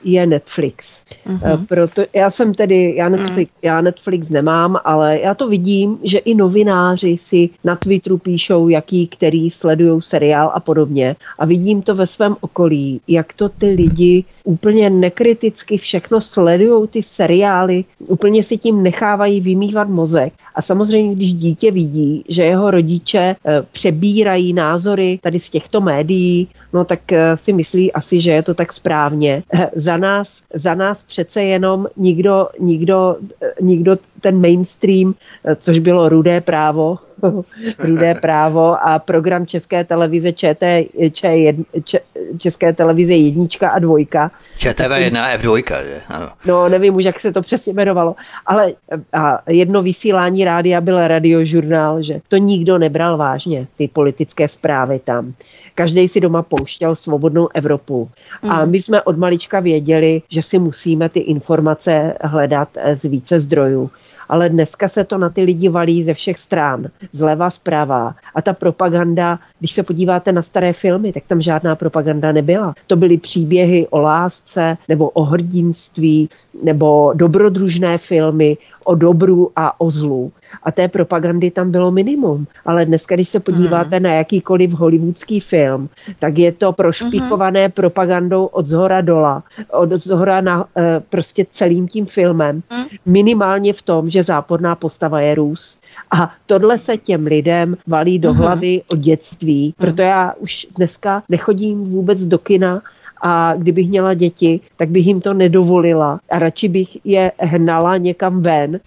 je 0.03 0.25
Netflix. 0.25 1.03
Uh-huh. 1.27 1.65
Proto 1.65 2.01
já 2.13 2.29
jsem 2.29 2.53
tedy, 2.53 2.95
já 2.95 3.09
Netflix, 3.09 3.51
uh-huh. 3.51 3.59
já 3.61 3.81
Netflix 3.81 4.29
nemám, 4.29 4.79
ale 4.83 5.19
já 5.19 5.33
to 5.33 5.47
vidím, 5.47 5.97
že 6.03 6.17
i 6.17 6.35
novináři 6.35 7.17
si 7.17 7.49
na 7.63 7.75
Twitteru 7.75 8.17
píšou, 8.17 8.69
jaký, 8.69 9.07
který 9.07 9.51
sledují 9.51 10.01
seriál 10.01 10.51
a 10.53 10.59
podobně. 10.59 11.15
A 11.39 11.45
vidím 11.45 11.81
to 11.81 11.95
ve 11.95 12.05
svém 12.05 12.35
okolí, 12.41 13.01
jak 13.07 13.33
to 13.33 13.49
ty 13.49 13.69
lidi 13.69 14.23
úplně 14.43 14.89
nekriticky 14.89 15.77
všechno 15.77 16.21
sledují 16.21 16.87
ty 16.87 17.03
seriály, 17.03 17.85
úplně 18.07 18.43
si 18.43 18.57
tím 18.57 18.83
nechávají 18.83 19.41
vymývat 19.41 19.89
mozek. 19.89 20.33
A 20.55 20.61
samozřejmě, 20.61 21.15
když 21.15 21.33
dítě 21.33 21.71
vidí, 21.71 22.23
že 22.29 22.43
jeho 22.43 22.71
rodiče 22.71 23.35
eh, 23.45 23.63
přebírají 23.71 24.53
názory 24.53 25.19
tady 25.21 25.39
z 25.39 25.49
těchto 25.49 25.81
médií, 25.81 26.47
no 26.73 26.85
tak 26.85 26.99
si 27.35 27.53
myslí 27.53 27.93
asi, 27.93 28.21
že 28.21 28.31
je 28.31 28.43
to 28.43 28.53
tak 28.53 28.73
správně. 28.73 29.32
Za 29.75 29.97
nás, 29.97 30.41
za 30.53 30.75
nás 30.75 31.03
přece 31.03 31.43
jenom 31.43 31.87
nikdo, 31.97 32.49
nikdo, 32.59 33.17
nikdo 33.61 33.97
ten 34.21 34.41
mainstream, 34.41 35.13
což 35.59 35.79
bylo 35.79 36.09
rudé 36.09 36.41
právo, 36.41 36.99
rudé 37.79 38.15
právo 38.15 38.87
a 38.87 38.99
program 38.99 39.47
České 39.47 39.83
televize 39.83 40.33
ČT, 40.33 40.87
Č, 41.11 41.53
Č, 41.83 41.99
České 42.37 42.73
televize 42.73 43.13
jednička 43.13 43.69
a 43.69 43.79
dvojka. 43.79 44.31
ČTV 44.57 44.91
1 44.97 45.37
F2, 45.37 45.83
že? 45.83 46.01
Ano. 46.07 46.29
No, 46.45 46.69
nevím 46.69 46.95
už, 46.95 47.03
jak 47.03 47.19
se 47.19 47.31
to 47.31 47.41
přesně 47.41 47.73
jmenovalo, 47.73 48.15
ale 48.45 48.73
a 49.13 49.39
jedno 49.47 49.81
vysílání 49.81 50.45
rádia 50.45 50.81
byl 50.81 51.07
radiožurnál, 51.07 52.01
že 52.01 52.21
to 52.27 52.37
nikdo 52.37 52.77
nebral 52.77 53.17
vážně, 53.17 53.67
ty 53.77 53.87
politické 53.87 54.47
zprávy 54.47 54.99
tam. 54.99 55.33
Každý 55.75 56.07
si 56.07 56.19
doma 56.19 56.41
pouštěl 56.41 56.95
svobodnou 56.95 57.49
Evropu. 57.53 58.09
A 58.41 58.53
hmm. 58.53 58.71
my 58.71 58.81
jsme 58.81 59.01
od 59.01 59.17
malička 59.17 59.59
věděli, 59.59 60.21
že 60.29 60.43
si 60.43 60.59
musíme 60.59 61.09
ty 61.09 61.19
informace 61.19 62.13
hledat 62.21 62.69
z 62.93 63.03
více 63.03 63.39
zdrojů 63.39 63.89
ale 64.29 64.49
dneska 64.49 64.87
se 64.87 65.03
to 65.03 65.17
na 65.17 65.29
ty 65.29 65.41
lidi 65.41 65.69
valí 65.69 66.03
ze 66.03 66.13
všech 66.13 66.39
stran, 66.39 66.85
zleva, 67.11 67.49
zprava. 67.49 68.15
A 68.35 68.41
ta 68.41 68.53
propaganda, 68.53 69.39
když 69.59 69.71
se 69.71 69.83
podíváte 69.83 70.31
na 70.31 70.41
staré 70.41 70.73
filmy, 70.73 71.13
tak 71.13 71.27
tam 71.27 71.41
žádná 71.41 71.75
propaganda 71.75 72.31
nebyla. 72.31 72.73
To 72.87 72.95
byly 72.95 73.17
příběhy 73.17 73.87
o 73.87 73.99
lásce 73.99 74.77
nebo 74.89 75.09
o 75.09 75.23
hrdinství 75.23 76.29
nebo 76.63 77.13
dobrodružné 77.15 77.97
filmy 77.97 78.57
o 78.83 78.95
dobru 78.95 79.51
a 79.55 79.81
o 79.81 79.89
zlu. 79.89 80.31
A 80.63 80.71
té 80.71 80.87
propagandy 80.87 81.51
tam 81.51 81.71
bylo 81.71 81.91
minimum. 81.91 82.47
Ale 82.65 82.85
dneska, 82.85 83.15
když 83.15 83.29
se 83.29 83.39
podíváte 83.39 83.99
mm. 83.99 84.03
na 84.03 84.13
jakýkoliv 84.13 84.71
hollywoodský 84.71 85.39
film, 85.39 85.89
tak 86.19 86.37
je 86.37 86.51
to 86.51 86.73
prošpíkované 86.73 87.67
mm. 87.67 87.71
propagandou 87.71 88.45
od 88.45 88.65
zhora 88.65 89.01
dola, 89.01 89.43
od 89.71 89.91
zhora 89.91 90.41
na 90.41 90.65
e, 90.77 90.99
prostě 91.09 91.45
celým 91.49 91.87
tím 91.87 92.05
filmem. 92.05 92.55
Mm. 92.55 92.83
Minimálně 93.05 93.73
v 93.73 93.81
tom, 93.81 94.09
že 94.09 94.23
záporná 94.23 94.75
postava 94.75 95.21
je 95.21 95.35
Rus. 95.35 95.77
A 96.11 96.31
tohle 96.45 96.77
se 96.77 96.97
těm 96.97 97.25
lidem 97.25 97.77
valí 97.87 98.19
do 98.19 98.33
mm. 98.33 98.39
hlavy 98.39 98.81
od 98.91 98.99
dětství. 98.99 99.73
Proto 99.77 100.01
já 100.01 100.33
už 100.39 100.67
dneska 100.75 101.23
nechodím 101.29 101.83
vůbec 101.83 102.25
do 102.25 102.37
kina, 102.37 102.81
a 103.23 103.55
kdybych 103.55 103.89
měla 103.89 104.13
děti, 104.13 104.59
tak 104.77 104.89
bych 104.89 105.07
jim 105.07 105.21
to 105.21 105.33
nedovolila 105.33 106.19
a 106.29 106.39
radši 106.39 106.67
bych 106.67 106.97
je 107.05 107.31
hnala 107.39 107.97
někam 107.97 108.41
ven 108.41 108.75
e, 108.75 108.79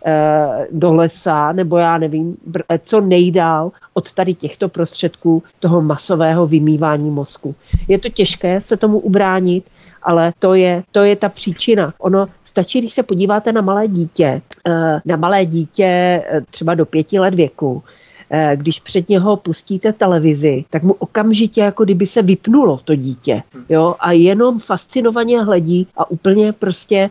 do 0.70 0.94
lesa 0.94 1.52
nebo 1.52 1.76
já 1.76 1.98
nevím, 1.98 2.36
eh, 2.68 2.78
co 2.78 3.00
nejdál 3.00 3.72
od 3.94 4.12
tady 4.12 4.34
těchto 4.34 4.68
prostředků 4.68 5.42
toho 5.60 5.82
masového 5.82 6.46
vymývání 6.46 7.10
mozku. 7.10 7.54
Je 7.88 7.98
to 7.98 8.08
těžké 8.08 8.60
se 8.60 8.76
tomu 8.76 8.98
ubránit, 8.98 9.64
ale 10.02 10.32
to 10.38 10.54
je, 10.54 10.82
to 10.92 11.00
je 11.00 11.16
ta 11.16 11.28
příčina. 11.28 11.94
Ono 11.98 12.26
stačí, 12.44 12.80
když 12.80 12.94
se 12.94 13.02
podíváte 13.02 13.52
na 13.52 13.60
malé 13.60 13.88
dítě, 13.88 14.42
eh, 14.66 15.00
na 15.04 15.16
malé 15.16 15.46
dítě 15.46 16.22
třeba 16.50 16.74
do 16.74 16.86
pěti 16.86 17.18
let 17.18 17.34
věku, 17.34 17.82
Eh, 17.82 18.05
když 18.54 18.80
před 18.80 19.08
něho 19.08 19.36
pustíte 19.36 19.92
televizi, 19.92 20.64
tak 20.70 20.82
mu 20.82 20.92
okamžitě 20.92 21.60
jako 21.60 21.84
kdyby 21.84 22.06
se 22.06 22.22
vypnulo 22.22 22.80
to 22.84 22.94
dítě. 22.94 23.42
Jo? 23.68 23.94
A 24.00 24.12
jenom 24.12 24.58
fascinovaně 24.58 25.42
hledí 25.42 25.86
a 25.96 26.10
úplně 26.10 26.52
prostě 26.52 27.10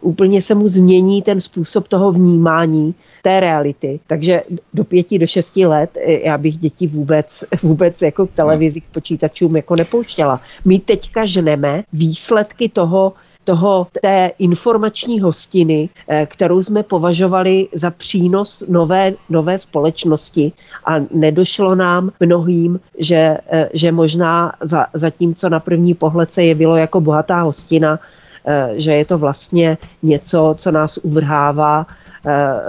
úplně 0.00 0.42
se 0.42 0.54
mu 0.54 0.68
změní 0.68 1.22
ten 1.22 1.40
způsob 1.40 1.88
toho 1.88 2.12
vnímání 2.12 2.94
té 3.22 3.40
reality. 3.40 4.00
Takže 4.06 4.42
do 4.74 4.84
pěti, 4.84 5.18
do 5.18 5.26
šesti 5.26 5.66
let 5.66 5.98
eh, 6.00 6.12
já 6.12 6.38
bych 6.38 6.58
děti 6.58 6.86
vůbec, 6.86 7.44
vůbec 7.62 8.02
jako 8.02 8.26
k 8.26 8.32
televizi, 8.32 8.80
k 8.80 8.84
počítačům 8.84 9.56
jako 9.56 9.76
nepouštěla. 9.76 10.40
My 10.64 10.78
teďka 10.78 11.24
ženeme 11.24 11.82
výsledky 11.92 12.68
toho, 12.68 13.12
toho 13.44 13.86
té 14.00 14.30
informační 14.38 15.20
hostiny, 15.20 15.88
eh, 16.08 16.26
kterou 16.26 16.62
jsme 16.62 16.82
považovali 16.82 17.68
za 17.72 17.90
přínos 17.90 18.64
nové, 18.68 19.12
nové 19.30 19.58
společnosti 19.58 20.52
a 20.84 20.94
nedošlo 21.10 21.74
nám 21.74 22.10
mnohým, 22.20 22.80
že, 22.98 23.38
eh, 23.50 23.68
že 23.72 23.92
možná 23.92 24.52
za, 24.60 24.86
za 24.94 25.10
tím, 25.10 25.34
co 25.34 25.48
na 25.48 25.60
první 25.60 25.94
pohled 25.94 26.32
se 26.32 26.44
jevilo 26.44 26.76
jako 26.76 27.00
bohatá 27.00 27.40
hostina, 27.40 28.00
eh, 28.46 28.70
že 28.76 28.92
je 28.92 29.04
to 29.04 29.18
vlastně 29.18 29.78
něco, 30.02 30.54
co 30.58 30.70
nás 30.70 30.98
uvrhává 31.02 31.86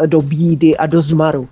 do 0.05 0.19
bídy 0.19 0.77
a 0.77 0.85
do 0.85 1.01
zmaru. 1.01 1.47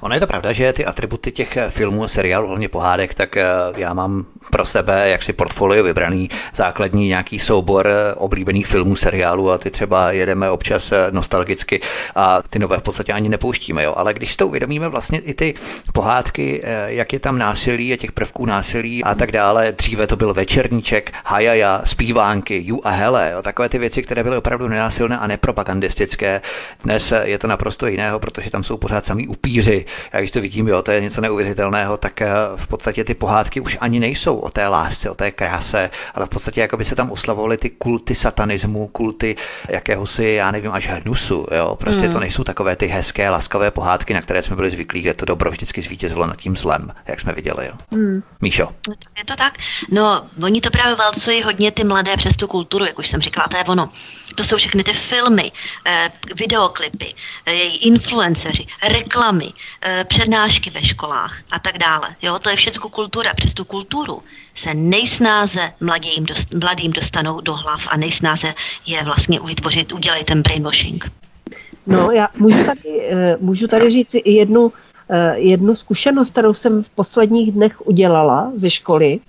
Ono 0.00 0.14
je 0.14 0.20
to 0.20 0.26
pravda, 0.26 0.52
že 0.52 0.72
ty 0.72 0.84
atributy 0.84 1.32
těch 1.32 1.58
filmů, 1.68 2.08
seriálů, 2.08 2.48
hlavně 2.48 2.68
pohádek, 2.68 3.14
tak 3.14 3.36
eh, 3.36 3.44
já 3.76 3.94
mám 3.94 4.24
pro 4.50 4.64
sebe 4.64 5.08
jaksi 5.08 5.32
portfolio 5.32 5.84
vybraný 5.84 6.30
základní 6.54 7.08
nějaký 7.08 7.38
soubor 7.38 7.88
eh, 7.88 8.14
oblíbených 8.14 8.66
filmů, 8.66 8.96
seriálů 8.96 9.50
a 9.50 9.58
ty 9.58 9.70
třeba 9.70 10.12
jedeme 10.12 10.50
občas 10.50 10.92
eh, 10.92 11.06
nostalgicky 11.10 11.80
a 12.14 12.42
ty 12.42 12.58
nové 12.58 12.78
v 12.78 12.82
podstatě 12.82 13.12
ani 13.12 13.28
nepouštíme, 13.28 13.82
jo. 13.82 13.94
Ale 13.96 14.14
když 14.14 14.36
to 14.36 14.46
uvědomíme 14.46 14.88
vlastně 14.88 15.18
i 15.18 15.34
ty 15.34 15.54
pohádky, 15.92 16.62
jak 16.86 17.12
je 17.12 17.20
tam 17.20 17.38
násilí 17.38 17.92
a 17.92 17.96
těch 17.96 18.12
prvků 18.12 18.46
násilí 18.46 19.04
a 19.04 19.14
tak 19.14 19.32
dále, 19.32 19.72
dříve 19.72 20.06
to 20.06 20.16
byl 20.16 20.34
večerníček, 20.34 21.12
hajaja, 21.24 21.80
zpívánky, 21.84 22.62
ju 22.66 22.80
a 22.84 22.90
hele, 22.90 23.30
jo. 23.34 23.42
takové 23.42 23.68
ty 23.68 23.78
věci, 23.78 24.02
které 24.02 24.22
byly 24.22 24.36
opravdu 24.36 24.68
nenásilné 24.68 25.18
a 25.18 25.26
nepropagandistické. 25.26 26.40
Dnes 26.84 27.12
je 27.22 27.38
to 27.38 27.46
naprosto 27.46 27.86
jiného, 27.86 28.18
protože 28.18 28.50
tam 28.50 28.64
jsou 28.64 28.76
pořád 28.76 29.04
samý 29.04 29.28
upí 29.28 29.51
upíři. 29.52 29.84
Já 30.12 30.20
když 30.20 30.30
to 30.30 30.40
vidím, 30.40 30.68
jo, 30.68 30.82
to 30.82 30.92
je 30.92 31.00
něco 31.00 31.20
neuvěřitelného, 31.20 31.96
tak 31.96 32.22
eh, 32.22 32.28
v 32.56 32.66
podstatě 32.66 33.04
ty 33.04 33.14
pohádky 33.14 33.60
už 33.60 33.78
ani 33.80 34.00
nejsou 34.00 34.36
o 34.36 34.50
té 34.50 34.68
lásce, 34.68 35.10
o 35.10 35.14
té 35.14 35.30
kráse, 35.30 35.90
ale 36.14 36.26
v 36.26 36.28
podstatě 36.28 36.60
jako 36.60 36.76
by 36.76 36.84
se 36.84 36.94
tam 36.96 37.10
oslavovaly 37.10 37.56
ty 37.56 37.70
kulty 37.70 38.14
satanismu, 38.14 38.88
kulty 38.88 39.36
jakéhosi, 39.68 40.24
já 40.24 40.50
nevím, 40.50 40.70
až 40.72 40.88
hnusu, 40.88 41.46
jo. 41.56 41.76
Prostě 41.76 42.06
mm. 42.06 42.12
to 42.12 42.20
nejsou 42.20 42.44
takové 42.44 42.76
ty 42.76 42.86
hezké, 42.86 43.30
laskavé 43.30 43.70
pohádky, 43.70 44.14
na 44.14 44.22
které 44.22 44.42
jsme 44.42 44.56
byli 44.56 44.70
zvyklí, 44.70 45.00
kde 45.00 45.14
to 45.14 45.24
dobro 45.24 45.50
vždycky 45.50 45.82
zvítězilo 45.82 46.26
nad 46.26 46.36
tím 46.36 46.56
zlem, 46.56 46.92
jak 47.06 47.20
jsme 47.20 47.32
viděli, 47.32 47.66
jo. 47.66 47.74
Mm. 47.90 48.22
Míšo. 48.40 48.68
Je 49.18 49.24
to 49.24 49.36
tak? 49.36 49.54
No, 49.90 50.26
oni 50.42 50.60
to 50.60 50.70
právě 50.70 50.94
valcují 50.94 51.42
hodně 51.42 51.70
ty 51.70 51.84
mladé 51.84 52.16
přes 52.16 52.36
tu 52.36 52.46
kulturu, 52.46 52.84
jak 52.84 52.98
už 52.98 53.08
jsem 53.08 53.20
říkala, 53.20 53.48
to 53.48 53.56
je 53.56 53.64
ono. 53.64 53.92
To 54.34 54.44
jsou 54.44 54.56
všechny 54.56 54.82
ty 54.82 54.92
filmy, 54.92 55.52
eh, 55.86 56.10
videoklipy, 56.36 57.14
eh, 57.46 57.52
influenceři, 57.64 58.66
reklamy, 58.88 59.52
eh, 59.82 60.04
přednášky 60.08 60.70
ve 60.70 60.82
školách 60.82 61.38
a 61.50 61.58
tak 61.58 61.78
dále. 61.78 62.08
Jo, 62.22 62.38
to 62.38 62.50
je 62.50 62.56
všechno 62.56 62.88
kultura. 62.88 63.34
Přes 63.34 63.54
tu 63.54 63.64
kulturu 63.64 64.22
se 64.54 64.74
nejsnáze 64.74 65.60
mladým, 65.80 66.24
dost, 66.24 66.52
mladým 66.52 66.92
dostanou 66.92 67.40
do 67.40 67.54
hlav 67.54 67.80
a 67.88 67.96
nejsnáze 67.96 68.54
je 68.86 69.04
vlastně 69.04 69.40
vytvořit, 69.40 69.92
udělat 69.92 70.24
ten 70.24 70.42
brainwashing. 70.42 71.10
No, 71.86 72.10
já 72.10 72.28
můžu 72.34 72.64
tady, 72.64 73.10
můžu 73.40 73.66
tady 73.68 73.90
říct 73.90 74.14
i 74.14 74.32
jednu, 74.32 74.72
jednu 75.34 75.74
zkušenost, 75.74 76.30
kterou 76.30 76.54
jsem 76.54 76.82
v 76.82 76.90
posledních 76.90 77.52
dnech 77.52 77.86
udělala 77.86 78.52
ze 78.54 78.70
školy. 78.70 79.20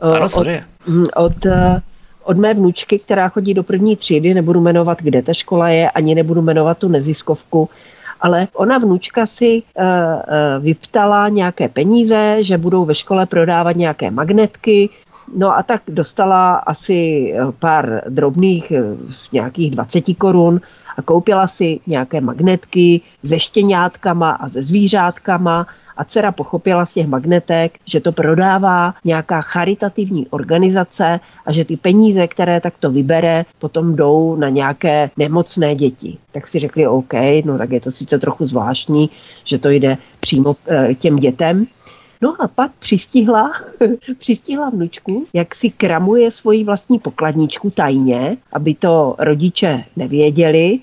Ano, 0.00 0.28
od, 0.34 0.46
hm, 0.86 1.04
od, 1.14 1.32
od 1.36 1.46
od 2.24 2.38
mé 2.38 2.54
vnučky, 2.54 2.98
která 2.98 3.28
chodí 3.28 3.54
do 3.54 3.62
první 3.62 3.96
třídy, 3.96 4.34
nebudu 4.34 4.60
jmenovat, 4.60 5.02
kde 5.02 5.22
ta 5.22 5.32
škola 5.32 5.68
je, 5.68 5.90
ani 5.90 6.14
nebudu 6.14 6.42
jmenovat 6.42 6.78
tu 6.78 6.88
neziskovku, 6.88 7.68
ale 8.20 8.48
ona 8.54 8.78
vnučka 8.78 9.26
si 9.26 9.62
uh, 9.62 9.84
uh, 9.84 10.64
vyptala 10.64 11.28
nějaké 11.28 11.68
peníze, 11.68 12.36
že 12.40 12.58
budou 12.58 12.84
ve 12.84 12.94
škole 12.94 13.26
prodávat 13.26 13.76
nějaké 13.76 14.10
magnetky, 14.10 14.90
No 15.36 15.56
a 15.56 15.62
tak 15.62 15.82
dostala 15.88 16.54
asi 16.54 17.32
pár 17.58 18.02
drobných, 18.08 18.72
nějakých 19.32 19.70
20 19.70 20.04
korun 20.18 20.60
a 20.96 21.02
koupila 21.02 21.46
si 21.46 21.80
nějaké 21.86 22.20
magnetky 22.20 23.00
se 23.24 23.38
štěňátkama 23.38 24.30
a 24.30 24.48
se 24.48 24.62
zvířátkama 24.62 25.66
a 25.96 26.04
dcera 26.04 26.32
pochopila 26.32 26.86
z 26.86 26.94
těch 26.94 27.06
magnetek, 27.06 27.78
že 27.86 28.00
to 28.00 28.12
prodává 28.12 28.94
nějaká 29.04 29.40
charitativní 29.40 30.26
organizace 30.30 31.20
a 31.46 31.52
že 31.52 31.64
ty 31.64 31.76
peníze, 31.76 32.26
které 32.26 32.60
takto 32.60 32.90
vybere, 32.90 33.44
potom 33.58 33.96
jdou 33.96 34.36
na 34.36 34.48
nějaké 34.48 35.10
nemocné 35.16 35.74
děti. 35.74 36.18
Tak 36.32 36.48
si 36.48 36.58
řekli, 36.58 36.86
OK, 36.86 37.12
no 37.44 37.58
tak 37.58 37.70
je 37.70 37.80
to 37.80 37.90
sice 37.90 38.18
trochu 38.18 38.46
zvláštní, 38.46 39.10
že 39.44 39.58
to 39.58 39.70
jde 39.70 39.98
přímo 40.20 40.56
eh, 40.68 40.94
těm 40.94 41.16
dětem, 41.16 41.66
No 42.24 42.36
a 42.42 42.48
pak 42.48 42.72
přistihla, 42.78 43.52
přistihla 44.18 44.70
vnučku, 44.70 45.26
jak 45.32 45.54
si 45.54 45.70
kramuje 45.70 46.30
svoji 46.30 46.64
vlastní 46.64 46.98
pokladničku 46.98 47.70
tajně, 47.70 48.36
aby 48.52 48.74
to 48.74 49.16
rodiče 49.18 49.84
nevěděli, 49.96 50.80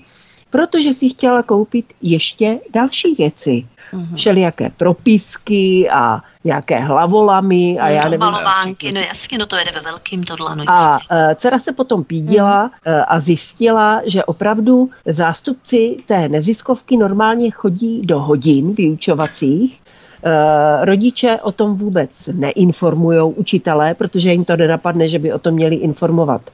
protože 0.50 0.92
si 0.92 1.08
chtěla 1.08 1.42
koupit 1.42 1.92
ještě 2.02 2.58
další 2.72 3.14
věci. 3.14 3.66
Mm-hmm. 3.92 4.14
Všelijaké 4.14 4.70
propisky 4.76 5.90
a 5.90 6.20
nějaké 6.44 6.80
hlavolamy 6.80 7.78
a 7.80 7.88
já 7.88 8.04
nevím. 8.04 8.20
Malovánky, 8.20 8.92
no 8.92 9.00
jasně, 9.00 9.38
no 9.38 9.46
to 9.46 9.56
jede 9.56 9.70
ve 9.72 9.80
velkým 9.80 10.24
tohle. 10.24 10.56
No 10.56 10.64
a 10.66 10.92
uh, 10.92 10.98
dcera 11.34 11.58
se 11.58 11.72
potom 11.72 12.04
pídila 12.04 12.62
mm. 12.62 12.68
uh, 12.68 13.02
a 13.08 13.20
zjistila, 13.20 14.00
že 14.04 14.24
opravdu 14.24 14.90
zástupci 15.06 15.96
té 16.06 16.28
neziskovky 16.28 16.96
normálně 16.96 17.50
chodí 17.50 18.02
do 18.02 18.20
hodin 18.20 18.74
vyučovacích 18.74 19.82
Uh, 20.24 20.84
rodiče 20.84 21.38
o 21.42 21.52
tom 21.52 21.76
vůbec 21.76 22.10
neinformují 22.32 23.32
učitelé, 23.34 23.94
protože 23.94 24.32
jim 24.32 24.44
to 24.44 24.56
nenapadne, 24.56 25.08
že 25.08 25.18
by 25.18 25.32
o 25.32 25.38
tom 25.38 25.54
měli 25.54 25.76
informovat, 25.76 26.50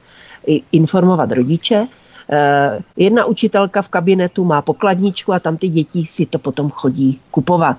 informovat 0.71 1.31
rodiče. 1.31 1.87
Eh, 2.31 2.79
jedna 2.97 3.25
učitelka 3.25 3.81
v 3.81 3.89
kabinetu 3.89 4.45
má 4.45 4.61
pokladničku 4.61 5.33
a 5.33 5.39
tam 5.39 5.57
ty 5.57 5.69
děti 5.69 6.05
si 6.05 6.25
to 6.25 6.39
potom 6.39 6.69
chodí 6.69 7.19
kupovat. 7.31 7.77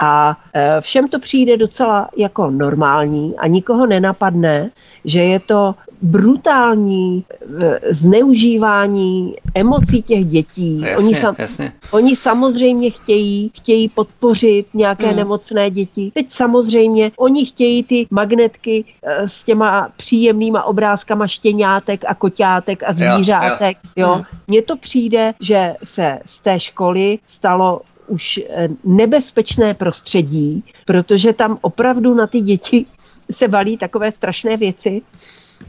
A 0.00 0.36
e, 0.54 0.80
všem 0.80 1.08
to 1.08 1.18
přijde 1.18 1.56
docela 1.56 2.08
jako 2.16 2.50
normální 2.50 3.38
a 3.38 3.46
nikoho 3.46 3.86
nenapadne, 3.86 4.70
že 5.04 5.24
je 5.24 5.40
to 5.40 5.74
brutální 6.02 7.24
e, 7.60 7.80
zneužívání 7.94 9.34
emocí 9.54 10.02
těch 10.02 10.24
dětí. 10.24 10.80
Jasně, 10.80 11.06
oni, 11.06 11.14
sam, 11.14 11.34
jasně. 11.38 11.72
oni 11.90 12.16
samozřejmě 12.16 12.90
chtějí, 12.90 13.50
chtějí 13.54 13.88
podpořit 13.88 14.66
nějaké 14.74 15.06
hmm. 15.06 15.16
nemocné 15.16 15.70
děti. 15.70 16.10
Teď 16.14 16.30
samozřejmě 16.30 17.12
oni 17.16 17.46
chtějí 17.46 17.82
ty 17.82 18.06
magnetky 18.10 18.84
e, 19.02 19.28
s 19.28 19.44
těma 19.44 19.88
příjemnýma 19.96 20.64
obrázkama 20.64 21.26
štěňátek 21.26 22.04
a 22.06 22.14
koťátek 22.14 22.82
a 22.86 22.92
zvířátek. 22.92 23.78
Jo, 23.96 24.06
jo. 24.08 24.16
Jo. 24.16 24.24
Mně 24.46 24.62
to 24.62 24.76
přijde, 24.76 25.34
že 25.40 25.74
se 25.84 26.18
z 26.26 26.40
té 26.40 26.60
školy 26.60 27.18
stalo 27.26 27.80
už 28.06 28.40
eh, 28.48 28.68
nebezpečné 28.84 29.74
prostředí, 29.74 30.64
protože 30.84 31.32
tam 31.32 31.58
opravdu 31.60 32.14
na 32.14 32.26
ty 32.26 32.40
děti 32.40 32.86
se 33.30 33.48
valí 33.48 33.76
takové 33.76 34.12
strašné 34.12 34.56
věci. 34.56 35.02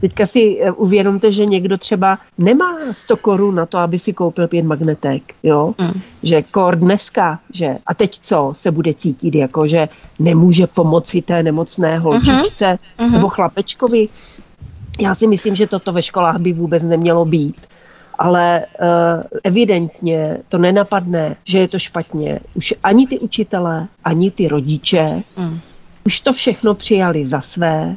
Teďka 0.00 0.26
si 0.26 0.58
eh, 0.60 0.72
uvědomte, 0.72 1.32
že 1.32 1.46
někdo 1.46 1.78
třeba 1.78 2.18
nemá 2.38 2.76
100 2.92 3.16
korun 3.16 3.54
na 3.54 3.66
to, 3.66 3.78
aby 3.78 3.98
si 3.98 4.12
koupil 4.12 4.48
pět 4.48 4.62
magnetek, 4.62 5.22
jo? 5.42 5.74
Mm. 5.78 6.00
Že 6.22 6.42
kor 6.42 6.76
dneska, 6.76 7.38
že 7.52 7.76
a 7.86 7.94
teď 7.94 8.20
co 8.20 8.52
se 8.56 8.70
bude 8.70 8.94
cítit, 8.94 9.34
jako 9.34 9.66
že 9.66 9.88
nemůže 10.18 10.66
pomoci 10.66 11.22
té 11.22 11.42
nemocné 11.42 11.98
holčičce 11.98 12.78
mm-hmm. 12.98 13.10
nebo 13.10 13.28
chlapečkovi. 13.28 14.08
Já 15.00 15.14
si 15.14 15.26
myslím, 15.26 15.54
že 15.54 15.66
toto 15.66 15.92
ve 15.92 16.02
školách 16.02 16.38
by 16.38 16.52
vůbec 16.52 16.82
nemělo 16.82 17.24
být 17.24 17.56
ale 18.18 18.66
uh, 18.80 19.22
evidentně 19.44 20.38
to 20.48 20.58
nenapadne, 20.58 21.36
že 21.44 21.58
je 21.58 21.68
to 21.68 21.78
špatně. 21.78 22.40
Už 22.54 22.74
ani 22.82 23.06
ty 23.06 23.18
učitelé, 23.18 23.88
ani 24.04 24.30
ty 24.30 24.48
rodiče 24.48 25.22
mm. 25.36 25.60
už 26.04 26.20
to 26.20 26.32
všechno 26.32 26.74
přijali 26.74 27.26
za 27.26 27.40
své 27.40 27.96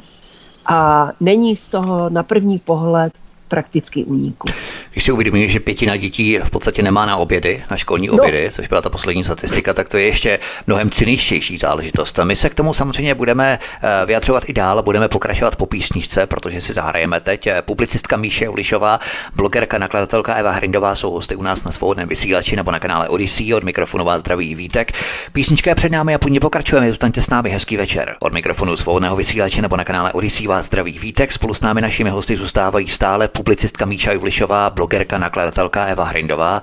a 0.70 1.08
není 1.20 1.56
z 1.56 1.68
toho 1.68 2.10
na 2.10 2.22
první 2.22 2.58
pohled 2.58 3.12
prakticky 3.50 4.04
úniku. 4.04 4.48
Když 4.92 5.04
si 5.04 5.12
uvědomíme, 5.12 5.48
že 5.48 5.60
pětina 5.60 5.96
dětí 5.96 6.38
v 6.42 6.50
podstatě 6.50 6.82
nemá 6.82 7.06
na 7.06 7.16
obědy, 7.16 7.64
na 7.70 7.76
školní 7.76 8.06
no. 8.06 8.12
obědy, 8.12 8.44
no. 8.44 8.50
což 8.50 8.68
byla 8.68 8.82
ta 8.82 8.90
poslední 8.90 9.24
statistika, 9.24 9.74
tak 9.74 9.88
to 9.88 9.98
je 9.98 10.06
ještě 10.06 10.38
mnohem 10.66 10.90
cyničtější 10.90 11.58
záležitost. 11.58 12.18
A 12.18 12.24
my 12.24 12.36
se 12.36 12.50
k 12.50 12.54
tomu 12.54 12.74
samozřejmě 12.74 13.14
budeme 13.14 13.58
eh, 13.82 14.06
vyjadřovat 14.06 14.44
i 14.46 14.52
dál, 14.52 14.82
budeme 14.82 15.08
pokračovat 15.08 15.56
po 15.56 15.66
písničce, 15.66 16.26
protože 16.26 16.60
si 16.60 16.72
zahrajeme 16.72 17.20
teď. 17.20 17.46
Eh, 17.46 17.62
publicistka 17.62 18.16
Míše 18.16 18.48
Ulišová, 18.48 19.00
blogerka, 19.34 19.78
nakladatelka 19.78 20.34
Eva 20.34 20.50
Hrindová 20.50 20.94
jsou 20.94 21.10
hosty 21.10 21.36
u 21.36 21.42
nás 21.42 21.64
na 21.64 21.72
svobodném 21.72 22.08
vysílači 22.08 22.56
nebo 22.56 22.70
na 22.70 22.78
kanále 22.78 23.08
Odyssey. 23.08 23.54
Od 23.54 23.64
mikrofonu 23.64 24.04
vás 24.04 24.20
zdraví 24.20 24.54
Vítek. 24.54 24.92
Písnička 25.32 25.70
je 25.70 25.74
před 25.74 25.92
námi 25.92 26.14
a 26.14 26.18
půjde 26.18 26.40
pokračujeme. 26.40 26.88
Zůstaňte 26.88 27.22
s 27.22 27.30
námi 27.30 27.50
hezký 27.50 27.76
večer. 27.76 28.16
Od 28.20 28.32
mikrofonu 28.32 28.76
svobodného 28.76 29.16
vysílače 29.16 29.62
nebo 29.62 29.76
na 29.76 29.84
kanále 29.84 30.12
Odyssey 30.12 30.46
vás 30.46 30.66
zdraví 30.66 30.98
Vítek. 30.98 31.32
Spolu 31.32 31.54
s 31.54 31.60
námi 31.60 31.80
našimi 31.80 32.10
hosty 32.10 32.36
zůstávají 32.36 32.88
stále 32.88 33.28
publicistka 33.40 33.84
Míša 33.84 34.12
Julišová, 34.12 34.70
blogerka, 34.70 35.18
nakladatelka 35.18 35.84
Eva 35.84 36.04
Hrindová. 36.04 36.62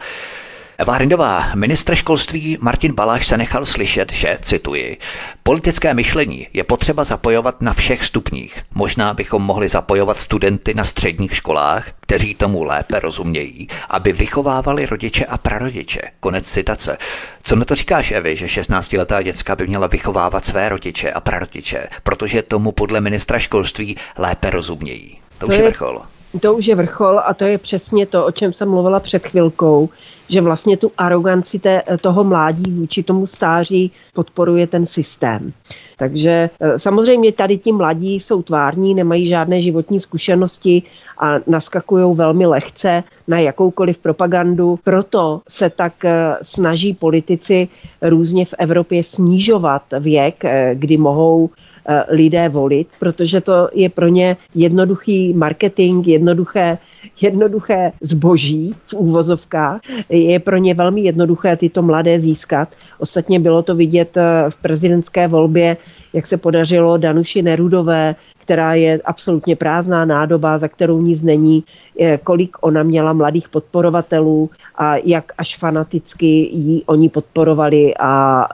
Eva 0.78 0.94
Hrindová, 0.94 1.56
ministr 1.56 1.96
školství 1.96 2.58
Martin 2.62 2.94
Baláš 2.94 3.28
se 3.28 3.38
nechal 3.38 3.66
slyšet, 3.66 4.13
že, 4.13 4.38
cituji, 4.42 4.98
politické 5.44 5.94
myšlení 5.94 6.48
je 6.54 6.63
potřeba 6.63 7.04
zapojovat 7.04 7.62
na 7.62 7.74
všech 7.74 8.06
stupních. 8.06 8.63
Možná 8.76 9.13
bychom 9.13 9.42
mohli 9.42 9.70
zapojovat 9.70 10.20
studenty 10.20 10.74
na 10.74 10.84
středních 10.84 11.36
školách, 11.36 11.88
kteří 12.00 12.36
tomu 12.36 12.63
lépe 12.63 13.00
rozumějí, 13.00 13.68
aby 13.90 14.13
vychovávali 14.13 14.86
rodiče 14.86 15.26
a 15.26 15.38
prarodiče. 15.38 16.02
Konec 16.20 16.52
citace. 16.52 16.98
Co 17.44 17.56
na 17.56 17.66
to 17.66 17.76
říkáš, 17.76 18.12
Evi, 18.12 18.36
že 18.36 18.46
16-letá 18.46 19.24
děcka 19.24 19.56
by 19.56 19.68
měla 19.68 19.88
vychovávat 19.88 20.46
své 20.46 20.70
rodiče 20.70 21.12
a 21.12 21.20
prarodiče, 21.20 21.88
protože 22.04 22.42
tomu 22.42 22.72
podle 22.72 23.02
ministra 23.02 23.40
školství 23.40 23.98
lépe 24.18 24.50
rozumějí? 24.50 25.20
To, 25.38 25.46
to 25.46 25.52
už 25.52 25.58
je 25.58 25.63
vrchol 25.63 26.02
to 26.39 26.56
už 26.56 26.65
je 26.65 26.76
vrchol 26.76 27.19
a 27.26 27.34
to 27.34 27.43
je 27.43 27.58
přesně 27.58 28.06
to, 28.06 28.26
o 28.26 28.32
čem 28.32 28.54
jsem 28.54 28.69
mluvila 28.69 29.00
před 29.00 29.28
chvilkou, 29.28 29.89
že 30.30 30.41
vlastně 30.41 30.78
tu 30.78 30.91
aroganci 30.97 31.60
té, 31.60 31.84
toho 32.02 32.23
mládí 32.23 32.71
vůči 32.71 33.04
tomu 33.04 33.26
stáří 33.26 33.91
podporuje 34.13 34.67
ten 34.67 34.86
systém. 34.86 35.54
Takže 35.97 36.50
e, 36.60 36.80
samozřejmě 36.80 37.32
tady 37.32 37.58
ti 37.58 37.71
mladí 37.71 38.19
jsou 38.19 38.41
tvární, 38.41 38.93
nemají 38.93 39.28
žádné 39.28 39.62
životní 39.62 40.00
zkušenosti 40.00 40.84
a 41.19 41.36
naskakují 41.47 42.15
velmi 42.15 42.45
lehce 42.45 43.04
na 43.28 43.39
jakoukoliv 43.39 43.97
propagandu. 43.97 44.80
Proto 44.84 45.41
se 45.50 45.69
tak 45.69 46.06
e, 46.06 46.36
snaží 46.41 46.93
politici 46.93 47.67
různě 48.02 48.45
v 48.45 48.54
Evropě 48.58 49.04
snižovat 49.04 49.84
věk, 50.00 50.45
e, 50.45 50.76
kdy 50.76 50.97
mohou 50.97 51.50
Eh, 51.50 51.77
lidé 52.10 52.50
volit, 52.50 52.88
protože 53.00 53.41
to 53.41 53.69
je 53.73 53.89
pro 53.89 54.08
ně 54.08 54.38
jednoduchý 54.56 55.34
marketing, 55.34 56.08
jednoduché, 56.08 56.78
jednoduché 57.21 57.91
zboží 58.02 58.76
v 58.86 58.93
úvozovkách. 58.93 59.82
Je 60.10 60.39
pro 60.39 60.58
ně 60.58 60.73
velmi 60.73 61.02
jednoduché 61.02 61.56
tyto 61.56 61.82
mladé 61.82 62.19
získat. 62.19 62.69
Ostatně 63.00 63.39
bylo 63.39 63.63
to 63.63 63.76
vidět 63.76 64.17
eh, 64.17 64.50
v 64.50 64.56
prezidentské 64.56 65.28
volbě, 65.28 65.78
jak 66.13 66.28
se 66.28 66.38
podařilo 66.38 66.97
Danuši 66.97 67.41
Nerudové, 67.41 68.15
která 68.38 68.73
je 68.73 69.00
absolutně 69.06 69.56
prázdná 69.56 70.06
nádoba, 70.06 70.58
za 70.58 70.67
kterou 70.67 71.02
nic 71.02 71.23
není, 71.23 71.63
eh, 72.00 72.19
kolik 72.23 72.58
ona 72.62 72.84
měla 72.84 73.13
mladých 73.13 73.50
podporovatelů 73.50 74.50
a 74.76 74.95
jak 74.95 75.32
až 75.38 75.58
fanaticky 75.58 76.50
ji 76.52 76.84
oni 76.86 77.10
podporovali 77.10 77.93
a 78.00 78.45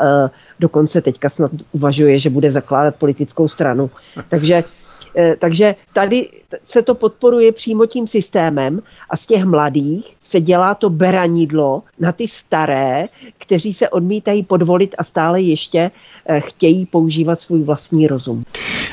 dokonce 0.63 1.03
teďka 1.03 1.29
snad 1.29 1.51
uvažuje, 1.75 2.19
že 2.19 2.29
bude 2.31 2.47
zakládat 2.51 2.95
politickou 2.95 3.47
stranu. 3.51 3.91
Takže 4.29 4.63
eh, 5.15 5.35
takže 5.35 5.75
tady 5.93 6.42
se 6.65 6.81
to 6.81 6.95
podporuje 6.95 7.51
přímo 7.51 7.85
tím 7.85 8.07
systémem 8.07 8.81
a 9.09 9.17
z 9.17 9.25
těch 9.25 9.45
mladých 9.45 10.15
se 10.23 10.41
dělá 10.41 10.75
to 10.75 10.89
beranidlo 10.89 11.83
na 11.99 12.11
ty 12.11 12.27
staré, 12.27 13.07
kteří 13.37 13.73
se 13.73 13.89
odmítají 13.89 14.43
podvolit 14.43 14.95
a 14.97 15.03
stále 15.03 15.41
ještě 15.41 15.91
eh, 16.25 16.39
chtějí 16.39 16.85
používat 16.85 17.41
svůj 17.41 17.63
vlastní 17.63 18.07
rozum. 18.07 18.43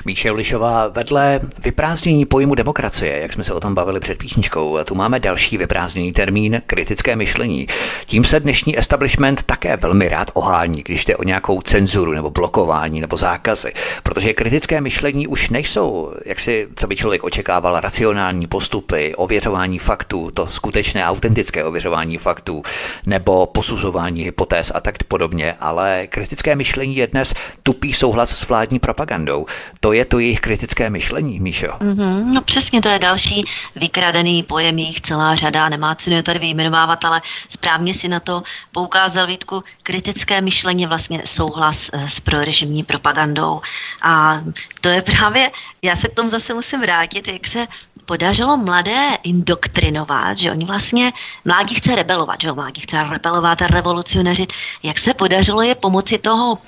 Míše 0.05 0.33
Ulišová, 0.33 0.88
vedle 0.88 1.40
vyprázdnění 1.64 2.27
pojmu 2.27 2.55
demokracie, 2.55 3.18
jak 3.18 3.33
jsme 3.33 3.44
se 3.44 3.55
o 3.55 3.61
tom 3.61 3.75
bavili 3.75 4.01
před 4.01 4.18
písničkou, 4.18 4.79
tu 4.85 4.94
máme 4.94 5.20
další 5.20 5.59
vyprázdněný 5.59 6.12
termín 6.12 6.62
kritické 6.66 7.16
myšlení. 7.16 7.66
Tím 8.07 8.25
se 8.25 8.40
dnešní 8.40 8.79
establishment 8.79 9.42
také 9.42 9.77
velmi 9.77 10.09
rád 10.09 10.31
ohání, 10.35 10.83
když 10.83 11.05
jde 11.05 11.16
o 11.16 11.25
nějakou 11.25 11.61
cenzuru 11.61 12.12
nebo 12.12 12.31
blokování 12.31 13.01
nebo 13.01 13.16
zákazy, 13.16 13.73
protože 14.03 14.33
kritické 14.33 14.81
myšlení 14.81 15.27
už 15.27 15.51
nejsou, 15.51 16.12
jak 16.25 16.40
si, 16.40 16.68
co 16.77 16.87
by 16.87 16.96
člověk 16.96 17.25
očekával, 17.25 17.49
racionální 17.58 18.46
postupy, 18.46 19.14
ověřování 19.14 19.78
faktů, 19.78 20.30
to 20.34 20.46
skutečné 20.46 21.06
autentické 21.06 21.64
ověřování 21.64 22.18
faktů 22.18 22.62
nebo 23.06 23.46
posuzování 23.46 24.22
hypotéz 24.22 24.72
a 24.74 24.80
tak 24.80 25.02
podobně, 25.02 25.54
ale 25.60 26.06
kritické 26.06 26.56
myšlení 26.56 26.96
je 26.96 27.06
dnes 27.06 27.34
tupý 27.62 27.92
souhlas 27.92 28.30
s 28.30 28.48
vládní 28.48 28.78
propagandou. 28.78 29.46
To 29.80 29.92
je 29.92 30.04
to 30.04 30.18
jejich 30.18 30.40
kritické 30.40 30.90
myšlení, 30.90 31.40
Míšo. 31.40 31.66
Mm-hmm, 31.66 32.32
no 32.32 32.40
přesně, 32.40 32.80
to 32.80 32.88
je 32.88 32.98
další 32.98 33.44
vykradený 33.76 34.42
pojem, 34.42 34.78
jich 34.78 35.00
celá 35.00 35.34
řada, 35.34 35.68
nemá 35.68 35.94
cenu 35.94 36.16
je 36.16 36.22
tady 36.22 36.38
vyjmenovávat, 36.38 37.04
ale 37.04 37.22
správně 37.48 37.94
si 37.94 38.08
na 38.08 38.20
to 38.20 38.42
poukázal 38.72 39.26
Vítku, 39.26 39.64
kritické 39.82 40.40
myšlení 40.40 40.86
vlastně 40.86 41.22
souhlas 41.24 41.90
eh, 41.92 42.10
s 42.10 42.20
prorežimní 42.20 42.82
propagandou. 42.82 43.60
A 44.02 44.40
to 44.80 44.88
je 44.88 45.02
právě, 45.02 45.50
já 45.82 45.96
se 45.96 46.08
k 46.08 46.14
tomu 46.14 46.28
zase 46.28 46.54
musím 46.54 46.80
vrátit, 46.80 47.28
jak 47.40 47.46
se 47.53 47.66
podařilo 48.05 48.57
mladé 48.57 49.16
indoktrinovat, 49.22 50.38
že 50.38 50.50
oni 50.50 50.64
vlastně, 50.64 51.12
mládí 51.44 51.74
chce 51.74 51.96
rebelovat, 51.96 52.37
že 52.40 52.53
mládí 52.53 52.81
chce 52.81 53.03
rebelovat 53.03 53.62
a 53.62 53.66
revolucionařit, 53.66 54.53
jak 54.83 54.98
se 54.98 55.14
podařilo 55.14 55.62
je 55.62 55.74
pomoci 55.74 56.18
toho 56.18 56.59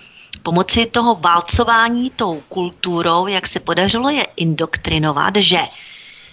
pomoci 0.43 0.87
toho 0.87 1.15
válcování 1.15 2.11
tou 2.11 2.43
kulturou, 2.49 3.27
jak 3.27 3.47
se 3.47 3.61
podařilo 3.61 4.11
je 4.11 4.27
indoktrinovat, 4.37 5.37
že 5.37 5.61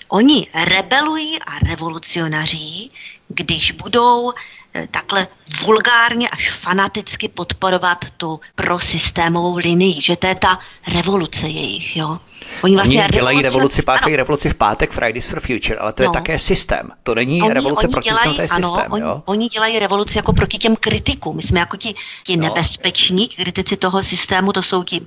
oni 0.07 0.47
rebelují 0.65 1.39
a 1.39 1.59
revolucionaří, 1.59 2.91
když 3.27 3.71
budou 3.71 4.33
Eh, 4.73 4.87
takhle 4.91 5.27
vulgárně 5.65 6.29
až 6.29 6.51
fanaticky 6.51 7.27
podporovat 7.27 8.05
tu 8.17 8.39
prosystémovou 8.55 9.57
linii, 9.57 10.01
že 10.01 10.15
to 10.15 10.27
je 10.27 10.35
ta 10.35 10.59
revoluce 10.87 11.47
jejich, 11.47 11.97
jo. 11.97 12.19
Oni 12.61 12.75
vlastně 12.75 12.99
oni 13.03 13.09
dělají 13.13 13.41
revoluci, 13.41 13.81
páchají 13.81 14.15
revoluci 14.15 14.49
v 14.49 14.55
pátek, 14.55 14.91
Fridays 14.91 15.25
for 15.25 15.39
Future, 15.39 15.75
ale 15.75 15.93
to 15.93 16.03
no. 16.03 16.09
je 16.09 16.13
také 16.13 16.39
systém. 16.39 16.91
To 17.03 17.15
není 17.15 17.41
oni, 17.41 17.53
revoluce 17.53 17.87
oni 17.87 17.91
proti 17.91 18.09
dělají, 18.09 18.39
ano, 18.39 18.47
systém. 18.47 18.91
Oni, 18.91 19.01
jo? 19.01 19.23
oni 19.25 19.47
dělají 19.47 19.79
revoluci 19.79 20.17
jako 20.17 20.33
proti 20.33 20.57
těm 20.57 20.75
kritikům. 20.75 21.35
My 21.35 21.41
jsme 21.41 21.59
jako 21.59 21.77
ti, 21.77 21.93
ti 22.23 22.37
no. 22.37 22.43
nebezpeční 22.43 23.27
kritici 23.27 23.77
toho 23.77 24.03
systému, 24.03 24.51
to 24.51 24.63
jsou 24.63 24.83
ti 24.83 25.01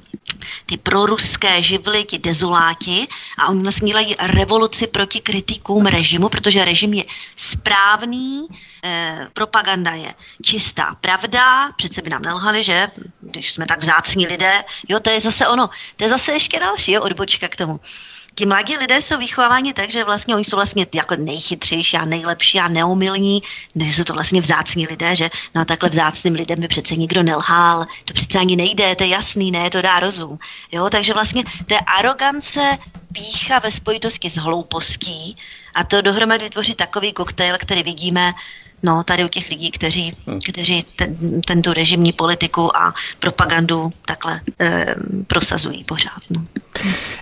ty 0.66 0.76
proruské 0.76 1.62
živly, 1.62 2.04
ti 2.04 2.18
dezoláti 2.18 3.06
a 3.38 3.48
oni 3.48 3.62
vlastně 3.62 3.88
dělají 3.88 4.14
revoluci 4.20 4.86
proti 4.86 5.20
kritikům 5.20 5.86
režimu, 5.86 6.28
protože 6.28 6.64
režim 6.64 6.92
je 6.92 7.04
správný, 7.36 8.46
eh, 8.84 9.28
propaganda 9.32 9.90
je 9.90 10.14
čistá 10.42 10.96
pravda, 11.00 11.72
přece 11.76 12.02
by 12.02 12.10
nám 12.10 12.22
nelhali, 12.22 12.64
že, 12.64 12.88
když 13.20 13.52
jsme 13.52 13.66
tak 13.66 13.82
vzácní 13.82 14.26
lidé, 14.26 14.64
jo, 14.88 15.00
to 15.00 15.10
je 15.10 15.20
zase 15.20 15.48
ono, 15.48 15.70
to 15.96 16.04
je 16.04 16.10
zase 16.10 16.32
ještě 16.32 16.60
další 16.60 16.92
jo, 16.92 17.02
odbočka 17.22 17.48
k 17.48 17.56
tomu 17.56 17.80
ti 18.34 18.46
mladí 18.46 18.76
lidé 18.76 19.02
jsou 19.02 19.18
vychováváni 19.18 19.72
tak, 19.72 19.90
že 19.90 20.04
vlastně 20.04 20.34
oni 20.34 20.44
jsou 20.44 20.56
vlastně 20.56 20.86
jako 20.94 21.16
nejchytřejší 21.16 21.96
a 21.96 22.04
nejlepší 22.04 22.60
a 22.60 22.68
neumilní, 22.68 23.42
než 23.74 23.96
jsou 23.96 24.04
to 24.04 24.12
vlastně 24.12 24.40
vzácní 24.40 24.86
lidé, 24.86 25.16
že 25.16 25.30
no 25.54 25.62
a 25.62 25.64
takhle 25.64 25.88
vzácným 25.88 26.34
lidem 26.34 26.60
by 26.60 26.68
přece 26.68 26.96
nikdo 26.96 27.22
nelhal, 27.22 27.86
to 28.04 28.14
přece 28.14 28.38
ani 28.38 28.56
nejde, 28.56 28.96
to 28.96 29.04
je 29.04 29.10
jasný, 29.10 29.50
ne, 29.50 29.70
to 29.70 29.82
dá 29.82 30.00
rozum. 30.00 30.38
Jo, 30.72 30.90
takže 30.90 31.14
vlastně 31.14 31.44
té 31.66 31.78
arogance, 31.98 32.78
pícha 33.12 33.58
ve 33.58 33.70
spojitosti 33.70 34.30
s 34.30 34.36
hloupostí 34.36 35.36
a 35.74 35.84
to 35.84 36.02
dohromady 36.02 36.50
tvoří 36.50 36.74
takový 36.74 37.12
koktejl, 37.12 37.56
který 37.58 37.82
vidíme 37.82 38.32
no, 38.82 39.04
tady 39.04 39.24
u 39.24 39.28
těch 39.28 39.50
lidí, 39.50 39.70
kteří, 39.70 40.16
hmm. 40.26 40.40
kteří 40.40 40.84
ten, 40.96 41.40
tento 41.40 41.72
režimní 41.72 42.12
politiku 42.12 42.76
a 42.76 42.94
propagandu 43.18 43.92
takhle 44.04 44.40
e, 44.60 44.94
prosazují 45.26 45.84
pořád. 45.84 46.22
No. 46.30 46.44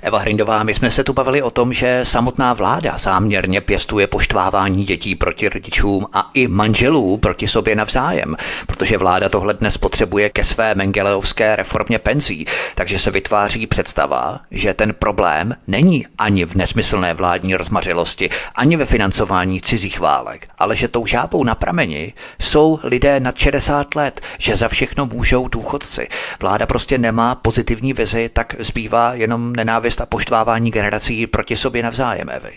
Eva 0.03 0.18
Hrindová, 0.18 0.62
my 0.62 0.74
jsme 0.74 0.90
se 0.90 1.05
tu 1.05 1.12
bavili 1.12 1.42
o 1.42 1.51
tom, 1.51 1.72
že 1.72 2.01
samotná 2.03 2.55
vláda 2.55 2.98
záměrně 2.98 3.61
pěstuje 3.61 4.07
poštvávání 4.07 4.84
dětí 4.84 5.14
proti 5.14 5.48
rodičům 5.48 6.07
a 6.12 6.30
i 6.34 6.48
manželů 6.48 7.16
proti 7.16 7.48
sobě 7.48 7.76
navzájem, 7.76 8.36
protože 8.66 8.98
vláda 8.98 9.28
tohle 9.28 9.55
dnes 9.55 9.78
potřebuje 9.78 10.30
ke 10.30 10.44
své 10.44 10.74
mengeleovské 10.74 11.57
reformě 11.57 11.98
penzí, 11.98 12.46
takže 12.74 12.98
se 12.98 13.11
vytváří 13.11 13.66
představa, 13.66 14.40
že 14.51 14.74
ten 14.74 14.94
problém 14.94 15.57
není 15.66 16.07
ani 16.18 16.44
v 16.44 16.55
nesmyslné 16.55 17.14
vládní 17.14 17.55
rozmařilosti, 17.55 18.30
ani 18.55 18.76
ve 18.76 18.86
financování 18.86 19.61
cizích 19.61 20.01
válek, 20.01 20.48
ale 20.59 20.76
že 20.76 20.88
tou 20.88 21.07
žábou 21.07 21.44
na 21.44 21.55
prameni 21.55 22.12
jsou 22.40 22.78
lidé 22.82 23.20
nad 23.20 23.38
60 23.38 23.94
let, 23.94 24.20
že 24.38 24.57
za 24.57 24.68
všechno 24.68 25.07
můžou 25.07 25.48
důchodci. 25.48 26.09
Vláda 26.40 26.66
prostě 26.66 26.98
nemá 26.98 27.34
pozitivní 27.34 27.92
vizi, 27.92 28.30
tak 28.32 28.55
zbývá 28.59 29.14
jenom 29.14 29.39
nenávist 29.57 30.01
a 30.01 30.07
poštvávání 30.07 30.70
generací 30.70 31.26
proti 31.26 31.57
sobě 31.57 31.82
navzájem, 31.82 32.28
Evy. 32.30 32.51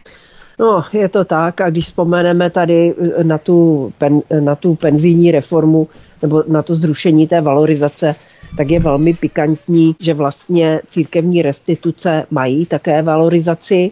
No, 0.60 0.84
je 0.94 1.10
to 1.10 1.26
tak 1.26 1.62
a 1.62 1.70
když 1.70 1.86
vzpomeneme 1.86 2.50
tady 2.50 2.94
eh, 3.20 3.24
na 3.24 3.38
tu, 3.38 3.94
pen, 3.98 4.22
na 4.40 4.56
tu 4.56 4.76
penzijní 4.76 5.32
reformu 5.32 5.88
nebo 6.22 6.44
na 6.48 6.62
to 6.62 6.76
zrušení 6.76 7.28
té 7.28 7.42
valorizace, 7.42 8.16
tak 8.58 8.70
je 8.70 8.80
velmi 8.80 9.14
pikantní, 9.14 9.96
že 10.00 10.14
vlastně 10.14 10.82
církevní 10.88 11.42
restituce 11.42 12.26
mají 12.32 12.66
také 12.66 13.02
valorizaci 13.02 13.92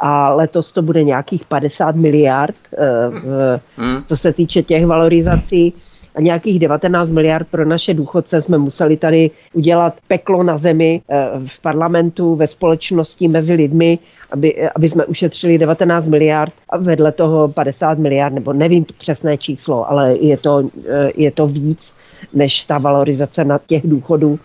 a 0.00 0.34
letos 0.34 0.72
to 0.72 0.82
bude 0.82 1.02
nějakých 1.02 1.44
50 1.44 1.96
miliard, 1.96 2.56
eh, 2.72 3.60
hmm. 3.76 4.02
co 4.02 4.16
se 4.16 4.32
týče 4.32 4.62
těch 4.62 4.86
valorizací 4.86 5.74
a 6.14 6.20
nějakých 6.20 6.58
19 6.58 7.10
miliard 7.10 7.48
pro 7.50 7.64
naše 7.64 7.94
důchodce 7.94 8.40
jsme 8.40 8.58
museli 8.58 8.96
tady 8.96 9.30
udělat 9.52 9.94
peklo 10.08 10.42
na 10.42 10.56
zemi 10.56 11.02
eh, 11.08 11.28
v 11.46 11.60
parlamentu, 11.60 12.34
ve 12.34 12.46
společnosti, 12.46 13.28
mezi 13.28 13.54
lidmi, 13.54 13.98
aby, 14.30 14.68
aby 14.68 14.88
jsme 14.88 15.06
ušetřili 15.06 15.58
19 15.58 16.06
miliard 16.06 16.52
a 16.68 16.76
vedle 16.76 17.12
toho 17.12 17.48
50 17.48 17.98
miliard, 17.98 18.34
nebo 18.34 18.52
nevím 18.52 18.86
přesné 18.98 19.38
číslo, 19.38 19.90
ale 19.90 20.16
je 20.16 20.36
to, 20.36 20.68
eh, 20.88 21.10
je 21.16 21.30
to 21.30 21.46
víc 21.46 21.94
než 22.34 22.64
ta 22.64 22.78
valorizace 22.78 23.44
na 23.44 23.60
těch 23.66 23.86
důchodů. 23.86 24.38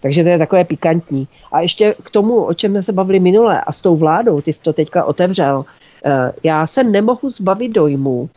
Takže 0.00 0.22
to 0.22 0.28
je 0.28 0.38
takové 0.38 0.64
pikantní. 0.64 1.28
A 1.52 1.60
ještě 1.60 1.94
k 2.02 2.10
tomu, 2.10 2.44
o 2.44 2.54
čem 2.54 2.72
jsme 2.72 2.82
se 2.82 2.92
bavili 2.92 3.20
minule 3.20 3.60
a 3.60 3.72
s 3.72 3.82
tou 3.82 3.96
vládou, 3.96 4.40
ty 4.40 4.52
jsi 4.52 4.62
to 4.62 4.72
teďka 4.72 5.04
otevřel, 5.04 5.64
eh, 6.04 6.32
já 6.42 6.66
se 6.66 6.84
nemohu 6.84 7.30
zbavit 7.30 7.68
dojmu, 7.68 8.30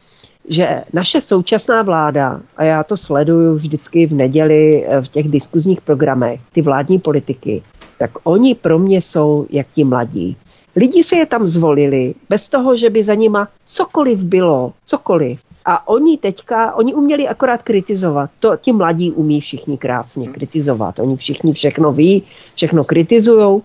že 0.50 0.84
naše 0.94 1.22
současná 1.22 1.82
vláda, 1.82 2.42
a 2.58 2.64
já 2.64 2.84
to 2.84 2.98
sleduju 2.98 3.54
vždycky 3.54 4.06
v 4.06 4.14
neděli 4.14 4.86
eh, 4.86 5.02
v 5.02 5.08
těch 5.08 5.28
diskuzních 5.30 5.82
programech, 5.82 6.40
ty 6.52 6.62
vládní 6.62 7.00
politiky, 7.00 7.64
tak 7.98 8.12
oni 8.24 8.56
pro 8.56 8.80
mě 8.80 9.02
jsou 9.02 9.46
jak 9.50 9.68
ti 9.74 9.84
mladí. 9.84 10.38
Lidi 10.76 11.04
si 11.04 11.16
je 11.16 11.26
tam 11.26 11.48
zvolili 11.48 12.16
bez 12.30 12.50
toho, 12.50 12.78
že 12.78 12.90
by 12.90 13.04
za 13.04 13.16
nima 13.16 13.48
cokoliv 13.66 14.24
bylo, 14.24 14.74
cokoliv. 14.86 15.40
A 15.66 15.88
oni 15.88 16.18
teďka, 16.18 16.76
oni 16.76 16.94
uměli 16.94 17.28
akorát 17.28 17.64
kritizovat. 17.64 18.30
To 18.40 18.58
ti 18.58 18.72
mladí 18.72 19.12
umí 19.12 19.42
všichni 19.42 19.78
krásně 19.78 20.28
kritizovat. 20.28 21.00
Oni 21.00 21.16
všichni 21.16 21.54
všechno 21.54 21.92
ví, 21.92 22.24
všechno 22.56 22.84
kritizujou 22.84 23.64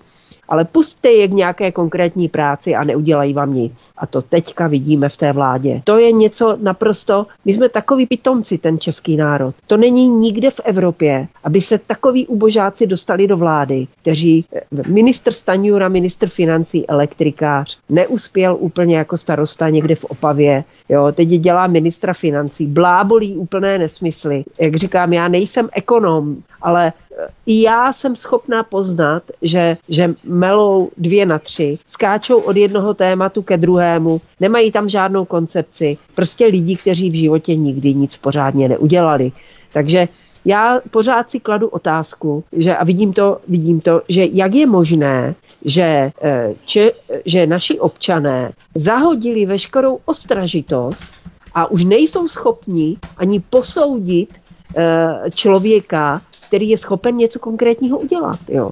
ale 0.51 0.64
pustte 0.64 1.11
je 1.11 1.28
k 1.28 1.32
nějaké 1.32 1.72
konkrétní 1.72 2.28
práci 2.28 2.74
a 2.74 2.84
neudělají 2.84 3.34
vám 3.34 3.55
nic. 3.55 3.72
A 3.96 4.07
to 4.07 4.22
teďka 4.22 4.66
vidíme 4.66 5.09
v 5.09 5.16
té 5.16 5.32
vládě. 5.32 5.82
To 5.84 5.98
je 5.98 6.12
něco 6.12 6.57
naprosto, 6.62 7.26
my 7.44 7.55
jsme 7.55 7.68
takový 7.68 8.07
pitomci, 8.07 8.59
ten 8.59 8.78
český 8.78 9.16
národ. 9.16 9.55
To 9.66 9.76
není 9.76 10.09
nikde 10.09 10.51
v 10.51 10.61
Evropě, 10.64 11.28
aby 11.44 11.61
se 11.61 11.78
takový 11.78 12.26
ubožáci 12.26 12.86
dostali 12.86 13.26
do 13.26 13.36
vlády, 13.36 13.86
kteří 14.03 14.44
eh, 14.55 14.61
ministr 14.88 15.32
Stanjura, 15.32 15.88
ministr 15.88 16.28
financí, 16.28 16.88
elektrikář, 16.88 17.78
neuspěl 17.88 18.57
úplně 18.61 18.96
jako 18.96 19.16
starosta 19.16 19.68
někde 19.68 19.94
v 19.94 20.05
Opavě. 20.05 20.64
Jo, 20.91 21.12
teď 21.12 21.28
dělá 21.28 21.66
ministra 21.66 22.12
financí, 22.12 22.66
blábolí 22.66 23.36
úplné 23.36 23.78
nesmysly. 23.78 24.45
Jak 24.61 24.76
říkám, 24.76 25.12
já 25.12 25.28
nejsem 25.28 25.68
ekonom, 25.72 26.36
ale 26.62 26.93
i 27.47 27.62
já 27.62 27.93
jsem 27.93 28.16
schopná 28.16 28.62
poznat, 28.62 29.22
že, 29.43 29.76
že 29.88 30.14
melou 30.24 30.91
dvě 30.97 31.26
na 31.26 31.38
tři, 31.38 31.78
skáčou 31.86 32.38
od 32.38 32.57
jednoho 32.57 32.95
tématu 32.95 33.43
ke 33.43 33.57
druhému, 33.57 34.20
nemají 34.41 34.72
tam 34.72 34.88
žádnou 34.88 35.24
koncepci. 35.24 35.99
Prostě 36.14 36.47
lidi, 36.47 36.76
kteří 36.76 37.11
v 37.11 37.14
životě 37.14 37.55
nikdy 37.55 37.95
nic 37.95 38.16
pořádně 38.16 38.68
neudělali. 38.68 39.32
Takže 39.72 40.09
já 40.45 40.80
pořád 40.91 41.30
si 41.30 41.41
kladu 41.41 41.68
otázku, 41.68 42.45
že 42.53 42.76
a 42.76 42.84
vidím 42.84 43.12
to, 43.12 43.38
vidím 43.49 43.80
to, 43.80 44.03
že 44.09 44.26
jak 44.32 44.55
je 44.55 44.66
možné, 44.66 45.34
že, 45.64 46.12
eh, 46.22 46.55
če, 46.64 46.93
že 47.24 47.47
naši 47.47 47.78
občané 47.78 48.53
zahodili 48.74 49.47
veškerou 49.47 49.99
ostražitost 50.05 51.14
a 51.55 51.70
už 51.70 51.84
nejsou 51.84 52.28
schopni 52.28 52.97
ani 53.16 53.41
posoudit 53.41 54.41
eh, 54.76 55.30
člověka, 55.34 56.22
který 56.49 56.68
je 56.68 56.78
schopen 56.78 57.16
něco 57.16 57.38
konkrétního 57.38 57.99
udělat. 57.99 58.38
Jo. 58.49 58.70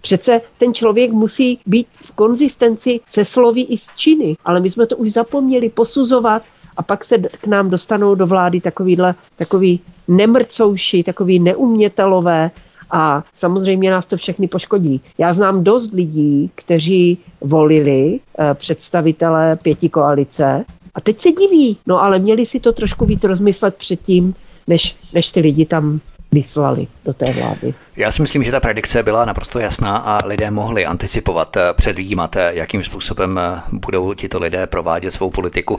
Přece 0.00 0.40
ten 0.58 0.74
člověk 0.74 1.12
musí 1.12 1.58
být 1.66 1.86
v 2.02 2.12
konzistenci 2.12 3.00
se 3.06 3.24
slovy 3.24 3.60
i 3.60 3.78
s 3.78 3.90
činy, 3.96 4.36
ale 4.44 4.60
my 4.60 4.70
jsme 4.70 4.86
to 4.86 4.96
už 4.96 5.12
zapomněli 5.12 5.68
posuzovat 5.68 6.42
a 6.78 6.82
pak 6.82 7.04
se 7.04 7.18
k 7.18 7.46
nám 7.46 7.70
dostanou 7.70 8.14
do 8.14 8.26
vlády 8.26 8.60
takovýhle, 8.60 9.14
takový 9.36 9.80
nemrcouši, 10.08 11.02
takový 11.02 11.38
neumětelové 11.38 12.50
a 12.90 13.24
samozřejmě 13.34 13.90
nás 13.90 14.06
to 14.06 14.16
všechny 14.16 14.48
poškodí. 14.48 15.00
Já 15.18 15.32
znám 15.32 15.64
dost 15.64 15.92
lidí, 15.92 16.50
kteří 16.54 17.18
volili 17.40 18.20
eh, 18.38 18.54
představitele 18.54 19.56
pěti 19.56 19.88
koalice 19.88 20.64
a 20.94 21.00
teď 21.00 21.20
se 21.20 21.32
diví, 21.32 21.76
no 21.86 22.02
ale 22.02 22.18
měli 22.18 22.46
si 22.46 22.60
to 22.60 22.72
trošku 22.72 23.06
víc 23.06 23.24
rozmyslet 23.24 23.74
předtím, 23.74 24.34
než, 24.66 24.96
než 25.14 25.32
ty 25.32 25.40
lidi 25.40 25.66
tam 25.66 26.00
vyslali 26.32 26.86
do 27.04 27.12
té 27.12 27.32
vlády. 27.32 27.74
Já 27.98 28.12
si 28.12 28.22
myslím, 28.22 28.44
že 28.44 28.50
ta 28.50 28.60
predikce 28.60 29.02
byla 29.02 29.24
naprosto 29.24 29.58
jasná 29.58 29.96
a 29.96 30.26
lidé 30.26 30.50
mohli 30.50 30.86
anticipovat, 30.86 31.56
eh, 31.56 31.60
předvímat, 31.72 32.36
eh, 32.36 32.50
jakým 32.54 32.84
způsobem 32.84 33.38
eh, 33.38 33.62
budou 33.72 34.14
tito 34.14 34.38
lidé 34.38 34.66
provádět 34.66 35.10
svou 35.10 35.30
politiku. 35.30 35.78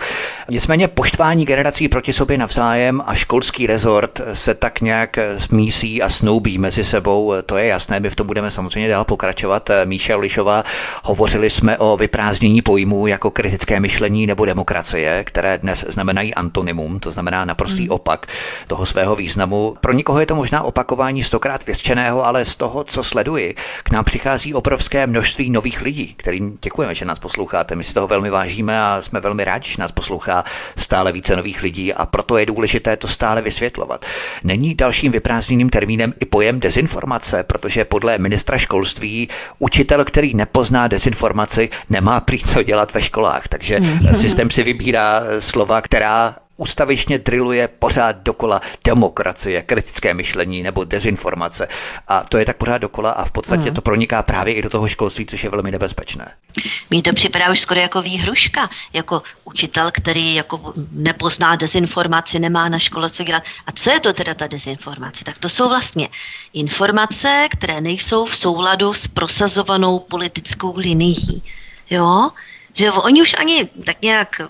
Nicméně 0.49 0.88
poštvání 0.88 1.45
generací 1.45 1.88
proti 1.88 2.13
sobě 2.13 2.38
navzájem 2.38 3.03
a 3.05 3.13
školský 3.13 3.67
rezort 3.67 4.22
se 4.34 4.53
tak 4.53 4.82
nějak 4.82 5.20
smísí 5.38 6.01
a 6.01 6.09
snoubí 6.09 6.57
mezi 6.57 6.84
sebou. 6.84 7.34
To 7.45 7.57
je 7.57 7.67
jasné, 7.67 7.99
my 7.99 8.09
v 8.09 8.15
tom 8.15 8.28
budeme 8.28 8.51
samozřejmě 8.51 8.89
dál 8.89 9.05
pokračovat. 9.05 9.70
Míša 9.86 10.15
Lišová, 10.17 10.63
hovořili 11.03 11.49
jsme 11.49 11.78
o 11.78 11.97
vyprázdnění 11.97 12.61
pojmů 12.61 13.07
jako 13.07 13.32
kritické 13.32 13.80
myšlení 13.80 14.28
nebo 14.28 14.45
demokracie, 14.45 15.24
které 15.24 15.57
dnes 15.57 15.86
znamenají 15.89 16.36
antonymum, 16.36 16.99
to 16.99 17.11
znamená 17.11 17.45
naprostý 17.45 17.82
hmm. 17.82 17.91
opak 17.91 18.28
toho 18.67 18.86
svého 18.86 19.15
významu. 19.15 19.78
Pro 19.82 19.93
nikoho 19.93 20.20
je 20.20 20.26
to 20.26 20.36
možná 20.36 20.61
opakování 20.61 21.24
stokrát 21.24 21.65
věřčeného, 22.10 22.26
ale 22.26 22.45
z 22.45 22.55
toho, 22.55 22.84
co 22.84 23.03
sleduji, 23.03 23.55
k 23.84 23.91
nám 23.91 24.05
přichází 24.05 24.53
obrovské 24.53 25.07
množství 25.07 25.49
nových 25.49 25.82
lidí, 25.82 26.14
kterým 26.18 26.57
děkujeme, 26.62 26.95
že 26.95 27.05
nás 27.05 27.20
posloucháte. 27.20 27.76
My 27.76 27.84
si 27.84 27.93
toho 27.93 28.07
velmi 28.07 28.30
vážíme 28.30 28.82
a 28.82 29.01
jsme 29.01 29.20
velmi 29.20 29.43
rádi, 29.43 29.70
že 29.70 29.82
nás 29.82 29.91
poslouchá 29.91 30.43
stále 30.78 31.12
více 31.12 31.36
nových 31.36 31.62
lidí 31.62 31.93
a 31.93 32.05
proto 32.05 32.38
je 32.38 32.45
důležité 32.45 32.97
to 32.97 33.07
stále 33.07 33.41
vysvětlovat. 33.41 34.05
Není 34.43 34.76
dalším 34.76 35.12
vyprázdněným 35.12 35.70
termínem 35.70 36.14
i 36.20 36.26
pojem 36.26 36.60
dezinformace, 36.60 37.43
protože 37.43 37.86
podle 37.86 38.18
ministra 38.18 38.57
školství 38.57 39.30
učitel, 39.60 40.05
který 40.05 40.34
nepozná 40.34 40.88
dezinformaci, 40.88 41.70
nemá 41.89 42.20
prý 42.20 42.39
co 42.39 42.64
dělat 42.64 42.93
ve 42.93 43.01
školách. 43.01 43.47
Takže 43.47 43.80
systém 44.14 44.49
si 44.49 44.64
vybírá 44.64 45.24
slova, 45.39 45.82
která 45.82 46.36
ustavičně 46.60 47.18
driluje 47.20 47.68
pořád 47.68 48.16
dokola 48.16 48.62
demokracie, 48.84 49.62
kritické 49.62 50.14
myšlení 50.14 50.64
nebo 50.64 50.84
dezinformace. 50.84 51.68
A 52.07 52.24
to 52.24 52.38
je 52.38 52.45
tak 52.45 52.57
pořád 52.57 52.78
dokola 52.78 53.12
a 53.12 53.26
v 53.26 53.32
podstatě 53.32 53.64
hmm. 53.64 53.74
to 53.74 53.82
proniká 53.82 54.24
právě 54.24 54.53
i 54.53 54.62
do 54.62 54.70
toho 54.70 54.88
školství, 54.88 55.26
což 55.26 55.43
je 55.43 55.49
velmi 55.49 55.72
nebezpečné. 55.72 56.32
Mně 56.89 57.01
to 57.01 57.14
připadá 57.14 57.51
už 57.51 57.60
skoro 57.60 57.80
jako 57.80 58.01
výhruška, 58.01 58.70
jako 58.93 59.22
učitel, 59.43 59.91
který 59.91 60.36
jako 60.36 60.74
nepozná 60.91 61.55
dezinformaci, 61.55 62.39
nemá 62.39 62.70
na 62.70 62.80
škole 62.80 63.10
co 63.10 63.24
dělat. 63.24 63.43
A 63.68 63.72
co 63.72 63.91
je 63.91 63.99
to 63.99 64.14
teda 64.14 64.34
ta 64.34 64.47
dezinformace? 64.47 65.24
Tak 65.24 65.38
to 65.38 65.49
jsou 65.49 65.70
vlastně 65.70 66.10
informace, 66.53 67.47
které 67.51 67.82
nejsou 67.82 68.26
v 68.26 68.36
souladu 68.36 68.93
s 68.93 69.07
prosazovanou 69.07 69.99
politickou 69.99 70.74
linií. 70.78 71.43
Jo? 71.89 72.30
Že 72.80 72.91
oni 72.91 73.21
už 73.21 73.36
ani 73.38 73.69
tak 73.86 74.01
nějak 74.01 74.41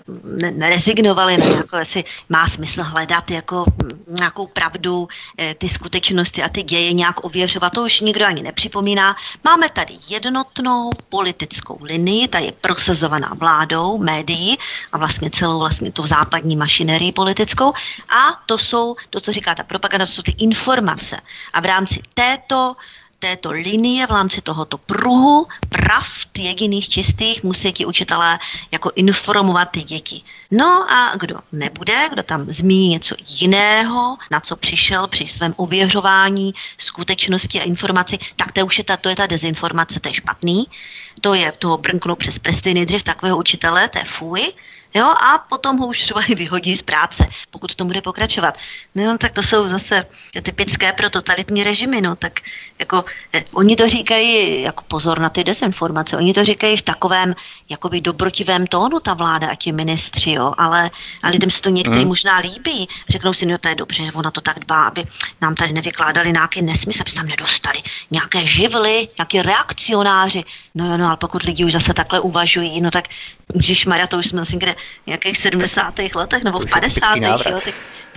nerezignovali 0.50 1.36
na 1.36 1.46
jako, 1.46 1.76
jestli 1.76 2.04
má 2.28 2.46
smysl 2.46 2.82
hledat 2.82 3.30
jako 3.30 3.64
nějakou 4.06 4.46
pravdu, 4.46 5.08
eh, 5.38 5.54
ty 5.54 5.68
skutečnosti 5.68 6.42
a 6.42 6.48
ty 6.48 6.62
děje 6.62 6.92
nějak 6.92 7.24
ověřovat, 7.24 7.72
to 7.72 7.82
už 7.82 8.00
nikdo 8.00 8.26
ani 8.26 8.42
nepřipomíná. 8.42 9.16
Máme 9.44 9.68
tady 9.68 9.98
jednotnou 10.08 10.90
politickou 11.08 11.78
linii, 11.82 12.28
ta 12.28 12.38
je 12.38 12.52
prosazovaná 12.52 13.34
vládou, 13.34 13.98
médií 13.98 14.58
a 14.92 14.98
vlastně 14.98 15.30
celou 15.30 15.58
vlastně 15.58 15.90
tu 15.90 16.06
západní 16.06 16.56
mašinerii 16.56 17.12
politickou 17.12 17.72
a 18.08 18.38
to 18.46 18.58
jsou, 18.58 18.96
to, 19.10 19.20
co 19.20 19.32
říká 19.32 19.54
ta 19.54 19.62
propaganda, 19.62 20.06
to 20.06 20.12
jsou 20.12 20.22
ty 20.22 20.34
informace. 20.38 21.18
A 21.52 21.60
v 21.60 21.64
rámci 21.64 22.02
této 22.14 22.76
této 23.20 23.50
linie, 23.50 24.06
v 24.06 24.10
rámci 24.10 24.40
tohoto 24.40 24.78
pruhu 24.78 25.46
pravd 25.68 26.38
jediných 26.38 26.88
čistých 26.88 27.44
musí 27.44 27.72
ti 27.72 27.86
učitelé 27.86 28.38
jako 28.72 28.90
informovat 28.94 29.64
ty 29.64 29.82
děti. 29.82 30.22
No 30.50 30.92
a 30.92 31.16
kdo 31.16 31.36
nebude, 31.52 32.08
kdo 32.12 32.22
tam 32.22 32.52
zmíní 32.52 32.88
něco 32.88 33.14
jiného, 33.28 34.16
na 34.30 34.40
co 34.40 34.56
přišel 34.56 35.06
při 35.08 35.26
svém 35.26 35.54
ověřování 35.56 36.52
skutečnosti 36.78 37.60
a 37.60 37.64
informaci, 37.64 38.18
tak 38.36 38.52
to 38.52 38.66
už 38.66 38.78
je 38.78 38.84
ta, 38.84 38.96
to 38.96 39.08
je 39.08 39.16
ta 39.16 39.26
dezinformace, 39.26 40.00
to 40.00 40.08
je 40.08 40.14
špatný. 40.14 40.64
To 41.20 41.34
je 41.34 41.52
toho 41.52 41.78
brnknout 41.78 42.18
přes 42.18 42.38
prsty 42.38 42.74
nejdřív 42.74 43.02
takového 43.02 43.38
učitele, 43.38 43.88
to 43.88 43.98
je 43.98 44.04
fuj. 44.04 44.52
Jo, 44.94 45.06
a 45.06 45.38
potom 45.48 45.78
ho 45.78 45.86
už 45.86 46.02
třeba 46.02 46.22
i 46.22 46.34
vyhodí 46.34 46.76
z 46.76 46.82
práce, 46.82 47.26
pokud 47.50 47.74
to 47.74 47.84
bude 47.84 48.02
pokračovat. 48.02 48.54
No, 48.94 49.18
tak 49.18 49.32
to 49.32 49.42
jsou 49.42 49.68
zase 49.68 50.06
typické 50.42 50.92
pro 50.92 51.10
totalitní 51.10 51.64
režimy, 51.64 52.00
no, 52.00 52.16
tak 52.16 52.40
jako 52.78 53.04
eh, 53.34 53.44
oni 53.52 53.76
to 53.76 53.88
říkají, 53.88 54.62
jako 54.62 54.84
pozor 54.88 55.18
na 55.18 55.28
ty 55.28 55.44
dezinformace, 55.44 56.16
oni 56.16 56.34
to 56.34 56.44
říkají 56.44 56.76
v 56.76 56.82
takovém 56.82 57.34
jakoby 57.68 58.00
dobrotivém 58.00 58.66
tónu 58.66 59.00
ta 59.00 59.14
vláda 59.14 59.48
a 59.48 59.54
ti 59.54 59.72
ministři, 59.72 60.30
jo, 60.30 60.54
ale 60.58 60.90
a 61.22 61.28
lidem 61.28 61.50
se 61.50 61.62
to 61.62 61.70
některý 61.70 61.98
hmm. 61.98 62.08
možná 62.08 62.38
líbí. 62.38 62.88
Řeknou 63.08 63.32
si, 63.32 63.46
no 63.46 63.58
to 63.58 63.68
je 63.68 63.74
dobře, 63.74 64.04
že 64.04 64.12
ona 64.12 64.30
to 64.30 64.40
tak 64.40 64.58
dbá, 64.58 64.84
aby 64.84 65.04
nám 65.40 65.54
tady 65.54 65.72
nevykládali 65.72 66.32
nějaké 66.32 66.62
nesmysly, 66.62 67.00
aby 67.00 67.10
se 67.10 67.16
tam 67.16 67.26
nedostali 67.26 67.82
nějaké 68.10 68.46
živly, 68.46 69.08
nějaké 69.18 69.42
reakcionáři. 69.42 70.44
No 70.74 70.90
jo, 70.90 70.96
no, 70.96 71.06
ale 71.06 71.16
pokud 71.16 71.42
lidi 71.42 71.64
už 71.64 71.72
zase 71.72 71.94
takhle 71.94 72.20
uvažují, 72.20 72.80
no 72.80 72.90
tak 72.90 73.08
když 73.54 73.86
Maria, 73.86 74.06
to 74.06 74.18
už 74.18 74.26
jsme 74.26 74.38
zase 74.38 74.56
nějakých 75.06 75.38
70. 75.38 75.94
letech 76.14 76.44
nebo 76.44 76.58
v 76.58 76.70
50. 76.70 77.16
Jo, 77.16 77.38
tak, 77.44 77.74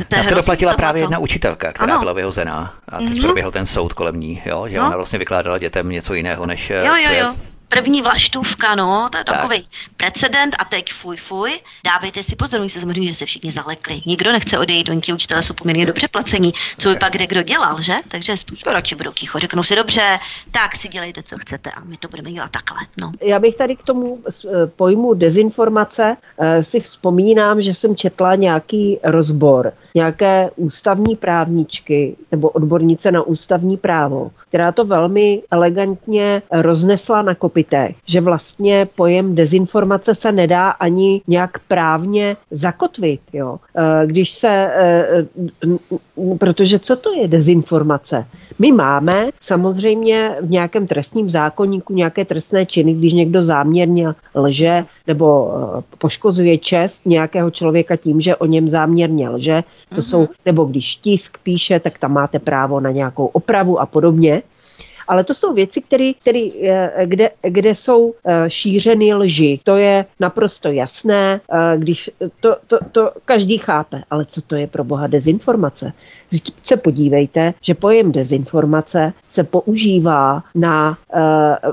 to 0.08 0.18
na 0.18 0.24
to 0.24 0.36
doplatila 0.36 0.74
právě 0.74 1.02
jedna 1.02 1.18
učitelka, 1.18 1.74
která 1.74 1.94
ano. 1.94 2.00
byla 2.00 2.14
vyhozená 2.14 2.74
a 2.90 2.98
teď 2.98 3.08
mm-hmm. 3.08 3.22
proběhl 3.22 3.52
ten 3.52 3.66
soud 3.66 3.94
kolem 3.94 4.20
ní, 4.20 4.42
jo, 4.46 4.68
že 4.68 4.78
no. 4.78 4.88
ona 4.88 4.96
vlastně 4.96 5.20
vykládala 5.20 5.58
dětem 5.58 5.90
něco 5.90 6.14
jiného, 6.14 6.46
než 6.46 6.70
jo, 6.70 6.78
jo, 6.78 7.12
jo 7.20 7.36
první 7.68 8.02
vlaštůvka, 8.02 8.76
no, 8.76 9.08
to 9.12 9.18
je 9.18 9.24
tak. 9.24 9.36
takový 9.36 9.68
precedent 9.98 10.56
a 10.60 10.66
teď 10.66 10.94
fuj, 10.94 11.18
fuj. 11.18 11.60
Dávejte 11.86 12.24
si 12.24 12.36
pozor, 12.36 12.70
se 12.70 12.80
samozřejmě, 12.80 13.10
že 13.10 13.16
se 13.16 13.26
všichni 13.26 13.52
zalekli. 13.52 14.02
Nikdo 14.06 14.32
nechce 14.32 14.60
odejít, 14.60 14.90
oni 14.90 15.02
ti 15.02 15.14
učitelé 15.14 15.44
jsou 15.44 15.54
poměrně 15.54 15.86
dobře 15.86 16.08
placení, 16.08 16.54
co 16.78 16.90
by 16.90 16.96
pak 16.96 17.14
kde 17.14 17.28
kdo 17.28 17.42
dělal, 17.44 17.82
že? 17.82 17.94
Takže 18.08 18.36
radši 18.68 18.96
budou 18.96 19.12
ticho, 19.12 19.40
řeknou 19.40 19.64
si 19.64 19.76
dobře, 19.76 20.20
tak 20.52 20.76
si 20.76 20.88
dělejte, 20.88 21.24
co 21.24 21.38
chcete 21.38 21.72
a 21.72 21.84
my 21.84 21.98
to 21.98 22.08
budeme 22.08 22.32
dělat 22.32 22.52
takhle. 22.52 22.80
No. 22.98 23.12
Já 23.22 23.40
bych 23.40 23.56
tady 23.56 23.76
k 23.76 23.84
tomu 23.84 24.20
eh, 24.28 24.68
pojmu 24.68 25.14
dezinformace 25.14 26.18
eh, 26.38 26.64
si 26.64 26.80
vzpomínám, 26.80 27.62
že 27.62 27.74
jsem 27.74 27.96
četla 27.96 28.36
nějaký 28.36 29.00
rozbor 29.04 29.74
nějaké 29.96 30.50
ústavní 30.56 31.16
právničky 31.16 32.16
nebo 32.32 32.50
odbornice 32.50 33.12
na 33.12 33.22
ústavní 33.22 33.78
právo, 33.78 34.32
která 34.50 34.72
to 34.72 34.86
velmi 34.86 35.42
elegantně 35.52 36.42
roznesla 36.52 37.22
na 37.22 37.36
kopitech, 37.54 37.96
že 38.06 38.22
vlastně 38.22 38.88
pojem 38.96 39.36
dezinformace 39.36 40.16
se 40.16 40.32
nedá 40.32 40.70
ani 40.70 41.22
nějak 41.28 41.60
právně 41.68 42.38
zakotvit. 42.52 43.22
Jo? 43.34 43.58
Eh, 43.78 44.08
když 44.08 44.32
se, 44.34 44.50
eh, 44.50 45.26
protože 46.40 46.80
co 46.80 46.96
to 46.96 47.14
je 47.14 47.28
dezinformace? 47.28 48.26
My 48.60 48.72
máme 48.72 49.30
samozřejmě 49.42 50.36
v 50.42 50.50
nějakém 50.52 50.88
trestním 50.88 51.30
zákonníku 51.30 51.94
nějaké 51.94 52.26
trestné 52.26 52.66
činy, 52.66 52.94
když 52.94 53.14
někdo 53.14 53.44
záměrně 53.44 54.08
lže 54.36 54.86
nebo 55.08 55.54
poškozuje 55.98 56.58
čest 56.58 57.06
nějakého 57.06 57.52
člověka 57.52 57.96
tím, 57.96 58.22
že 58.22 58.36
o 58.36 58.46
něm 58.46 58.70
záměrně 58.70 59.30
lže. 59.30 59.64
To 59.90 59.96
mm-hmm. 59.96 60.10
jsou, 60.10 60.28
nebo 60.46 60.66
když 60.66 60.96
tisk 60.96 61.38
píše, 61.44 61.80
tak 61.80 61.98
tam 61.98 62.14
máte 62.14 62.40
právo 62.40 62.80
na 62.80 62.92
nějakou 62.92 63.26
opravu 63.26 63.80
a 63.80 63.86
podobně 63.86 64.42
ale 65.08 65.24
to 65.24 65.34
jsou 65.34 65.54
věci, 65.54 65.82
které, 65.82 66.12
které, 66.22 66.48
eh, 66.62 66.92
kde, 67.06 67.30
kde 67.42 67.76
jsou 67.76 68.14
eh, 68.26 68.50
šířeny 68.50 69.14
lži. 69.14 69.60
To 69.64 69.78
je 69.78 70.06
naprosto 70.20 70.68
jasné, 70.72 71.42
eh, 71.52 71.78
když 71.78 72.10
to, 72.40 72.56
to, 72.68 72.80
to 72.92 73.12
každý 73.26 73.58
chápe. 73.58 74.04
Ale 74.10 74.26
co 74.26 74.42
to 74.42 74.56
je 74.56 74.68
pro 74.68 74.84
boha 74.84 75.08
dezinformace? 75.08 75.94
Vždyť 76.32 76.54
se 76.64 76.78
podívejte, 76.78 77.54
že 77.62 77.74
pojem 77.74 78.12
dezinformace 78.12 79.14
se 79.30 79.44
používá 79.44 80.44
na 80.56 80.98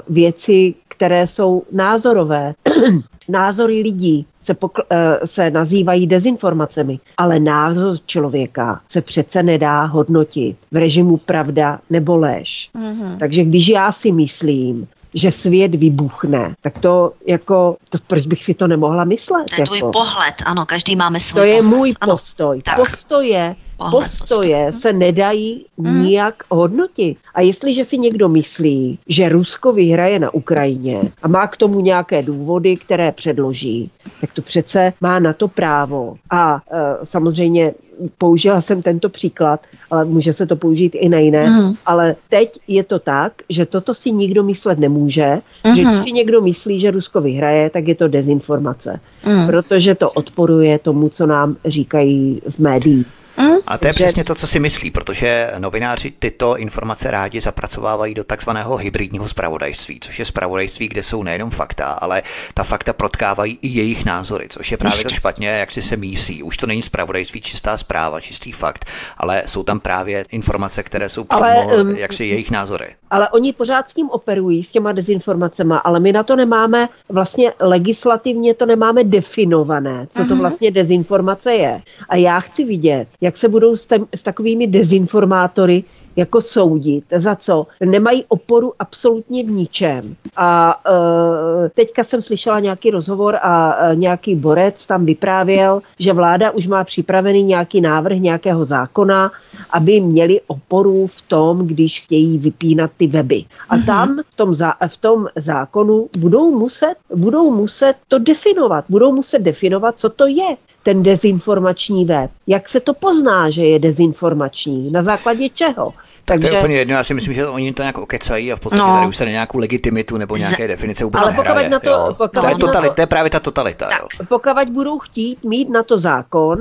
věci, 0.09 0.75
které 1.01 1.27
jsou 1.27 1.63
názorové. 1.73 2.55
názory 3.29 3.83
lidí 3.83 4.27
se, 4.41 4.55
pokl- 4.55 4.85
eh, 4.91 5.27
se 5.27 5.51
nazývají 5.51 6.07
dezinformacemi, 6.07 6.99
ale 7.17 7.41
názor 7.41 7.95
člověka 8.07 8.81
se 8.89 9.01
přece 9.01 9.43
nedá 9.43 9.85
hodnotit 9.85 10.57
v 10.73 10.77
režimu 10.77 11.17
pravda 11.17 11.81
nebo 11.91 12.17
lež. 12.17 12.71
Mm-hmm. 12.75 13.17
Takže 13.17 13.45
když 13.45 13.69
já 13.69 13.93
si 13.93 14.13
myslím, 14.13 14.87
že 15.15 15.33
svět 15.33 15.75
vybuchne, 15.75 16.55
tak 16.61 16.79
to 16.79 17.13
jako, 17.27 17.77
to, 17.89 17.99
proč 18.07 18.27
bych 18.27 18.45
si 18.45 18.55
to 18.55 18.67
nemohla 18.67 19.05
myslet? 19.05 19.45
To 19.49 19.55
je 19.55 19.61
jako? 19.61 19.77
tvůj 19.77 19.93
pohled, 19.93 20.35
ano, 20.47 20.67
každý 20.67 20.97
máme 20.97 21.21
svůj 21.21 21.41
To 21.41 21.47
je 21.47 21.63
pohled. 21.63 21.77
můj 21.77 21.95
ano, 22.01 22.13
postoj. 22.13 22.63
Tak. 22.63 22.77
Postoje 22.77 23.57
pohled, 23.77 23.91
postoje 23.91 24.67
postoj. 24.67 24.81
se 24.81 24.93
nedají 24.93 25.67
hmm. 25.79 26.03
nijak 26.03 26.45
hodnotit. 26.49 27.19
A 27.35 27.41
jestliže 27.41 27.85
si 27.85 27.99
někdo 27.99 28.29
myslí, 28.29 28.99
že 29.09 29.29
Rusko 29.29 29.73
vyhraje 29.73 30.19
na 30.19 30.35
Ukrajině 30.35 31.01
a 31.23 31.29
má 31.29 31.47
k 31.47 31.57
tomu 31.57 31.81
nějaké 31.81 32.23
důvody, 32.23 32.77
které 32.77 33.13
předloží, 33.13 33.91
tak 34.21 34.33
to 34.33 34.43
přece 34.43 34.93
má 35.01 35.19
na 35.19 35.33
to 35.33 35.49
právo. 35.49 36.17
A 36.31 36.63
e, 36.71 37.07
samozřejmě 37.07 37.75
použila 38.19 38.61
jsem 38.61 38.83
tento 38.83 39.09
příklad, 39.09 39.67
ale 39.91 40.05
může 40.05 40.33
se 40.33 40.47
to 40.47 40.57
použít 40.57 40.95
i 40.95 41.09
na 41.09 41.19
jiné, 41.19 41.51
mm. 41.51 41.75
ale 41.87 42.17
teď 42.29 42.59
je 42.69 42.85
to 42.85 42.99
tak, 42.99 43.33
že 43.49 43.67
toto 43.67 43.95
si 43.95 44.13
nikdo 44.13 44.43
myslet 44.43 44.79
nemůže, 44.79 45.39
mm-hmm. 45.65 45.75
že 45.75 45.83
když 45.83 45.99
si 45.99 46.13
někdo 46.13 46.41
myslí, 46.41 46.81
že 46.81 46.91
Rusko 46.91 47.21
vyhraje, 47.21 47.71
tak 47.71 47.89
je 47.89 47.95
to 47.95 48.09
dezinformace, 48.09 49.01
mm. 49.27 49.47
protože 49.47 49.95
to 49.95 50.11
odporuje 50.11 50.79
tomu, 50.79 51.09
co 51.09 51.27
nám 51.27 51.57
říkají 51.65 52.43
v 52.49 52.59
médiích. 52.59 53.07
Mm. 53.41 53.57
A 53.67 53.79
to 53.79 53.87
je 53.87 53.93
přesně 53.93 54.25
to, 54.25 54.35
co 54.35 54.47
si 54.47 54.61
myslí, 54.61 54.91
protože 54.91 55.53
novináři 55.59 56.13
tyto 56.19 56.59
informace 56.59 57.11
rádi 57.11 57.41
zapracovávají 57.41 58.15
do 58.15 58.25
takzvaného 58.25 58.77
hybridního 58.77 59.29
spravodajství, 59.29 60.01
což 60.01 60.19
je 60.19 60.25
spravodajství, 60.25 60.89
kde 60.89 61.03
jsou 61.03 61.23
nejenom 61.23 61.51
fakta, 61.51 61.85
ale 61.85 62.23
ta 62.55 62.63
fakta 62.63 62.93
protkávají 62.93 63.59
i 63.63 63.69
jejich 63.69 64.05
názory, 64.05 64.47
což 64.49 64.71
je 64.71 64.77
právě 64.77 65.05
to 65.05 65.09
špatně, 65.09 65.49
jak 65.49 65.73
si 65.73 65.83
se 65.83 65.97
mísí. 65.97 66.43
Už 66.43 66.57
to 66.57 66.67
není 66.67 66.83
spravodajství, 66.83 67.41
čistá 67.41 67.77
zpráva, 67.77 68.21
čistý 68.21 68.53
fakt, 68.53 68.85
ale 69.19 69.43
jsou 69.47 69.63
tam 69.63 69.81
právě 69.81 70.25
informace, 70.31 70.83
které 70.83 71.09
jsou 71.09 71.25
přímo 71.25 71.45
ale, 71.45 71.83
um, 71.83 71.97
jaksi 71.97 72.25
jejich 72.25 72.51
názory. 72.51 72.95
Ale 73.11 73.29
oni 73.29 73.53
pořád 73.53 73.91
s 73.91 73.95
tím 73.95 74.11
operují, 74.11 74.63
s 74.63 74.73
těma 74.73 74.93
dezinformacemi, 74.93 75.75
ale 75.85 76.01
my 76.01 76.13
na 76.13 76.23
to 76.23 76.37
nemáme, 76.37 76.89
vlastně 77.09 77.53
legislativně 77.61 78.55
to 78.55 78.67
nemáme 78.67 79.05
definované, 79.05 80.07
co 80.11 80.25
to 80.25 80.35
mhm. 80.35 80.39
vlastně 80.39 80.71
dezinformace 80.71 81.53
je. 81.53 81.83
A 82.09 82.17
já 82.17 82.41
chci 82.41 82.65
vidět, 82.65 83.09
jak 83.21 83.30
se 83.37 83.49
budou 83.49 83.77
s, 83.77 83.87
tem, 83.87 84.07
s 84.15 84.23
takovými 84.23 84.67
dezinformátory 84.67 85.85
jako 86.17 86.41
soudit. 86.41 87.05
Za 87.17 87.35
co? 87.35 87.67
Nemají 87.85 88.25
oporu 88.29 88.73
absolutně 88.79 89.45
v 89.45 89.51
ničem. 89.51 90.17
A 90.37 90.81
e, 90.87 91.69
teďka 91.69 92.05
jsem 92.05 92.23
slyšela 92.23 92.61
nějaký 92.61 92.91
rozhovor 92.91 93.39
a 93.43 93.77
e, 93.81 93.97
nějaký 93.97 94.35
borec 94.35 94.87
tam 94.87 95.07
vyprávěl, 95.07 95.83
že 95.99 96.13
vláda 96.13 96.51
už 96.51 96.67
má 96.67 96.85
připravený 96.85 97.43
nějaký 97.43 97.81
návrh 97.81 98.19
nějakého 98.19 98.65
zákona, 98.65 99.33
aby 99.71 100.01
měli 100.01 100.41
oporu 100.47 101.07
v 101.07 101.23
tom, 101.23 101.67
když 101.67 102.01
chtějí 102.01 102.39
vypínat 102.39 102.91
ty 102.97 103.07
weby. 103.07 103.45
A 103.69 103.77
mm-hmm. 103.77 103.87
tam 103.87 104.21
v 104.31 104.37
tom, 104.37 104.55
zá, 104.55 104.75
v 104.89 104.97
tom 104.97 105.27
zákonu 105.37 106.09
budou 106.19 106.59
muset, 106.59 106.95
budou 107.15 107.51
muset 107.51 107.95
to 108.09 108.19
definovat. 108.19 108.85
Budou 108.89 109.13
muset 109.13 109.39
definovat, 109.39 109.99
co 109.99 110.09
to 110.09 110.27
je 110.27 110.57
ten 110.83 111.03
dezinformační 111.03 112.05
web. 112.05 112.31
Jak 112.47 112.69
se 112.69 112.81
to 112.81 112.95
pozná, 112.95 113.51
že 113.51 113.65
je 113.65 113.79
dezinformační? 113.79 114.91
Na 114.91 115.03
základě 115.03 115.49
čeho? 115.49 115.93
Takže... 116.25 116.49
To 116.49 116.55
je 116.55 116.61
úplně 116.61 116.77
jedno, 116.77 116.95
já 116.95 117.05
si 117.05 117.15
myslím, 117.15 117.35
že 117.35 117.47
oni 117.47 117.73
to 117.73 117.83
nějak 117.83 117.99
okecají 117.99 118.53
a 118.53 118.57
v 118.57 118.61
podstatě 118.61 118.87
no. 118.87 118.95
tady 118.95 119.07
už 119.07 119.17
se 119.17 119.25
nějakou 119.25 119.59
legitimitu 119.59 120.17
nebo 120.17 120.37
nějaké 120.37 120.69
definice 120.69 121.05
vůbec 121.05 121.23
Ale 121.23 121.33
pokud 121.33 121.69
na 121.69 121.81
to, 121.81 122.15
pokud 122.19 122.41
to, 122.41 122.47
je 122.47 122.55
totalita, 122.55 122.89
to, 122.89 122.95
to 122.95 123.01
je 123.01 123.07
právě 123.07 123.31
ta 123.31 123.41
totalita. 123.41 123.89
Tak, 123.89 124.01
jo. 124.01 124.27
Pokud 124.29 124.69
budou 124.69 124.99
chtít 124.99 125.45
mít 125.45 125.71
na 125.71 125.83
to 125.83 125.99
zákon, 125.99 126.61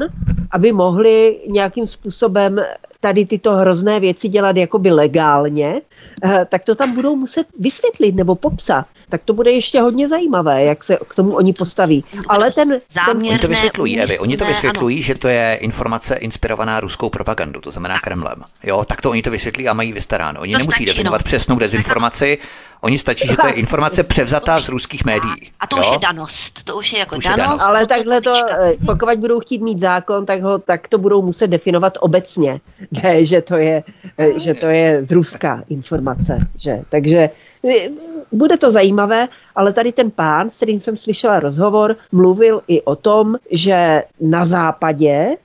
aby 0.52 0.72
mohli 0.72 1.40
nějakým 1.48 1.88
způsobem 1.88 2.62
tady 3.00 3.26
tyto 3.26 3.56
hrozné 3.56 4.00
věci 4.00 4.28
dělat 4.28 4.58
jakoby 4.58 4.92
legálně, 4.92 5.82
eh, 6.24 6.46
tak 6.50 6.64
to 6.64 6.76
tam 6.76 6.96
budou 6.96 7.16
muset 7.16 7.48
vysvětlit 7.60 8.16
nebo 8.16 8.36
popsat. 8.36 8.86
Tak 9.10 9.22
to 9.26 9.34
bude 9.34 9.52
ještě 9.52 9.82
hodně 9.82 10.10
zajímavé, 10.10 10.64
jak 10.64 10.84
se 10.84 10.98
k 11.08 11.16
tomu 11.16 11.36
oni 11.36 11.54
postaví. 11.54 12.04
Ale 12.28 12.52
ten, 12.52 12.82
ten 13.06 13.18
oni 13.18 13.40
to 13.40 13.48
vysvětlují, 13.48 14.00
Evi, 14.00 14.20
oni 14.20 14.38
to 14.38 14.46
vysvětlují, 14.46 14.98
ano. 14.98 15.04
že 15.04 15.16
to 15.16 15.28
je 15.28 15.58
informace 15.62 16.16
inspirovaná 16.16 16.80
ruskou 16.80 17.10
propagandu, 17.10 17.62
to 17.62 17.72
znamená 17.72 18.00
Kremlem. 18.00 18.44
Jo, 18.64 18.86
tak 18.88 19.02
to 19.02 19.10
oni 19.10 19.22
to 19.22 19.32
vysvětlí 19.32 19.68
a 19.68 19.74
mají 19.74 19.94
vystaráno. 19.94 20.42
Oni 20.42 20.54
to 20.54 20.58
nemusí 20.58 20.76
stačí, 20.76 20.86
definovat 20.86 21.22
no. 21.22 21.24
přesnou 21.24 21.60
dezinformaci, 21.60 22.38
Oni 22.82 23.00
stačí, 23.00 23.28
že 23.28 23.38
to 23.38 23.48
je 23.48 23.54
informace 23.64 24.04
převzatá 24.04 24.60
z 24.60 24.70
ruských 24.70 25.06
médií. 25.06 25.52
A 25.60 25.68
to 25.68 25.78
jo? 25.78 25.82
už 25.82 25.92
je 25.92 25.98
danost. 26.00 26.64
To 26.64 26.78
už 26.78 26.94
je 26.94 27.00
jako 27.00 27.16
už 27.16 27.24
danost. 27.24 27.38
Je 27.38 27.44
danost. 27.44 27.66
Ale 27.66 27.88
takhle 27.88 28.22
to, 28.22 28.34
eh, 28.62 28.74
pokud 28.86 29.10
budou 29.18 29.40
chtít 29.40 29.62
mít 29.62 29.80
zákon, 29.80 30.26
tak, 30.26 30.42
ho, 30.42 30.60
tak 30.60 30.88
to 30.88 30.98
budou 30.98 31.22
muset 31.22 31.48
definovat 31.48 31.94
obecně. 32.00 32.60
Ne, 33.04 33.26
že 33.26 33.42
to 33.42 33.58
je, 33.58 33.84
eh, 34.18 34.40
že 34.40 34.54
to 34.54 34.66
je 34.66 35.06
z 35.06 35.12
Ruska 35.12 35.64
informace. 35.70 36.40
Že? 36.58 36.82
Takže 36.90 37.30
eh, 37.64 37.90
bude 38.32 38.58
to 38.58 38.70
zajímavé, 38.70 39.28
ale 39.56 39.74
tady 39.74 39.92
ten 39.92 40.12
pán, 40.12 40.50
s 40.50 40.58
kterým 40.58 40.80
jsem 40.80 40.98
slyšela 40.98 41.40
rozhovor, 41.40 41.96
mluvil 42.12 42.62
i 42.68 42.82
o 42.82 42.96
tom, 42.96 43.36
že 43.52 44.04
na 44.22 44.46
západě, 44.46 45.38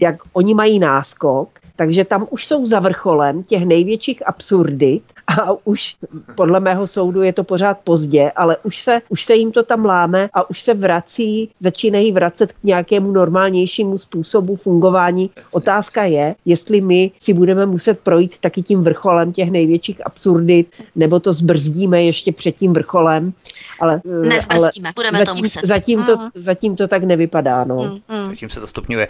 jak 0.00 0.16
oni 0.32 0.54
mají 0.54 0.78
náskok, 0.78 1.48
takže 1.76 2.04
tam 2.04 2.26
už 2.30 2.46
jsou 2.46 2.66
za 2.66 2.80
vrcholem 2.80 3.42
těch 3.42 3.64
největších 3.66 4.26
absurdit 4.26 5.02
a 5.40 5.56
už 5.64 5.96
podle 6.34 6.60
mého 6.60 6.86
soudu 6.86 7.22
je 7.22 7.32
to 7.32 7.44
pořád 7.44 7.78
pozdě, 7.84 8.32
ale 8.36 8.56
už 8.62 8.82
se, 8.82 9.00
už 9.08 9.24
se 9.24 9.34
jim 9.34 9.52
to 9.52 9.62
tam 9.62 9.84
láme 9.84 10.28
a 10.34 10.50
už 10.50 10.62
se 10.62 10.74
vrací, 10.74 11.50
začínají 11.60 12.12
vracet 12.12 12.52
k 12.52 12.64
nějakému 12.64 13.12
normálnějšímu 13.12 13.98
způsobu 13.98 14.56
fungování. 14.56 15.30
Otázka 15.52 16.04
je, 16.04 16.34
jestli 16.44 16.80
my 16.80 17.10
si 17.20 17.32
budeme 17.32 17.66
muset 17.66 18.00
projít 18.00 18.38
taky 18.38 18.62
tím 18.62 18.82
vrcholem 18.82 19.32
těch 19.32 19.50
největších 19.50 20.06
absurdit, 20.06 20.82
nebo 20.96 21.20
to 21.20 21.32
zbrzdíme 21.32 22.02
ještě 22.02 22.32
před 22.32 22.52
tím 22.52 22.72
vrcholem. 22.72 23.32
Ale, 23.80 24.00
Nezbrzdíme, 24.04 24.88
ale 24.88 24.92
budeme 24.96 25.18
zatím, 25.18 25.34
to 25.34 25.34
muset. 25.34 25.64
Zatím 25.64 26.04
to, 26.04 26.16
mm. 26.16 26.30
zatím 26.34 26.76
to 26.76 26.88
tak 26.88 27.04
nevypadá. 27.04 27.64
No. 27.64 27.76
Mm, 28.08 28.16
mm. 28.16 28.28
Zatím 28.28 28.50
se 28.50 28.60
to 28.60 28.66
stupňuje. 28.66 29.08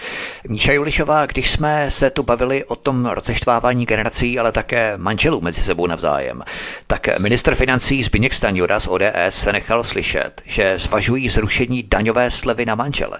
Míša 0.48 0.72
Julišová, 0.72 1.26
když 1.26 1.50
jsme 1.50 1.90
se 1.90 2.10
tu 2.10 2.22
bavili 2.22 2.64
o 2.64 2.76
tom 2.76 3.06
rozeštvávání 3.06 3.86
generací, 3.86 4.38
ale 4.38 4.52
také 4.52 4.94
manželů 4.96 5.40
mezi 5.40 5.60
sebou 5.62 5.86
navzájem, 5.86 6.11
tak 6.86 7.18
minister 7.18 7.54
financí 7.54 8.02
Zbigněk 8.02 8.34
Stanjura 8.34 8.80
z 8.80 8.86
ODS 8.86 9.04
se 9.28 9.52
nechal 9.52 9.84
slyšet, 9.84 10.42
že 10.44 10.78
zvažují 10.78 11.28
zrušení 11.28 11.82
daňové 11.82 12.30
slevy 12.30 12.66
na 12.66 12.74
manžele. 12.74 13.18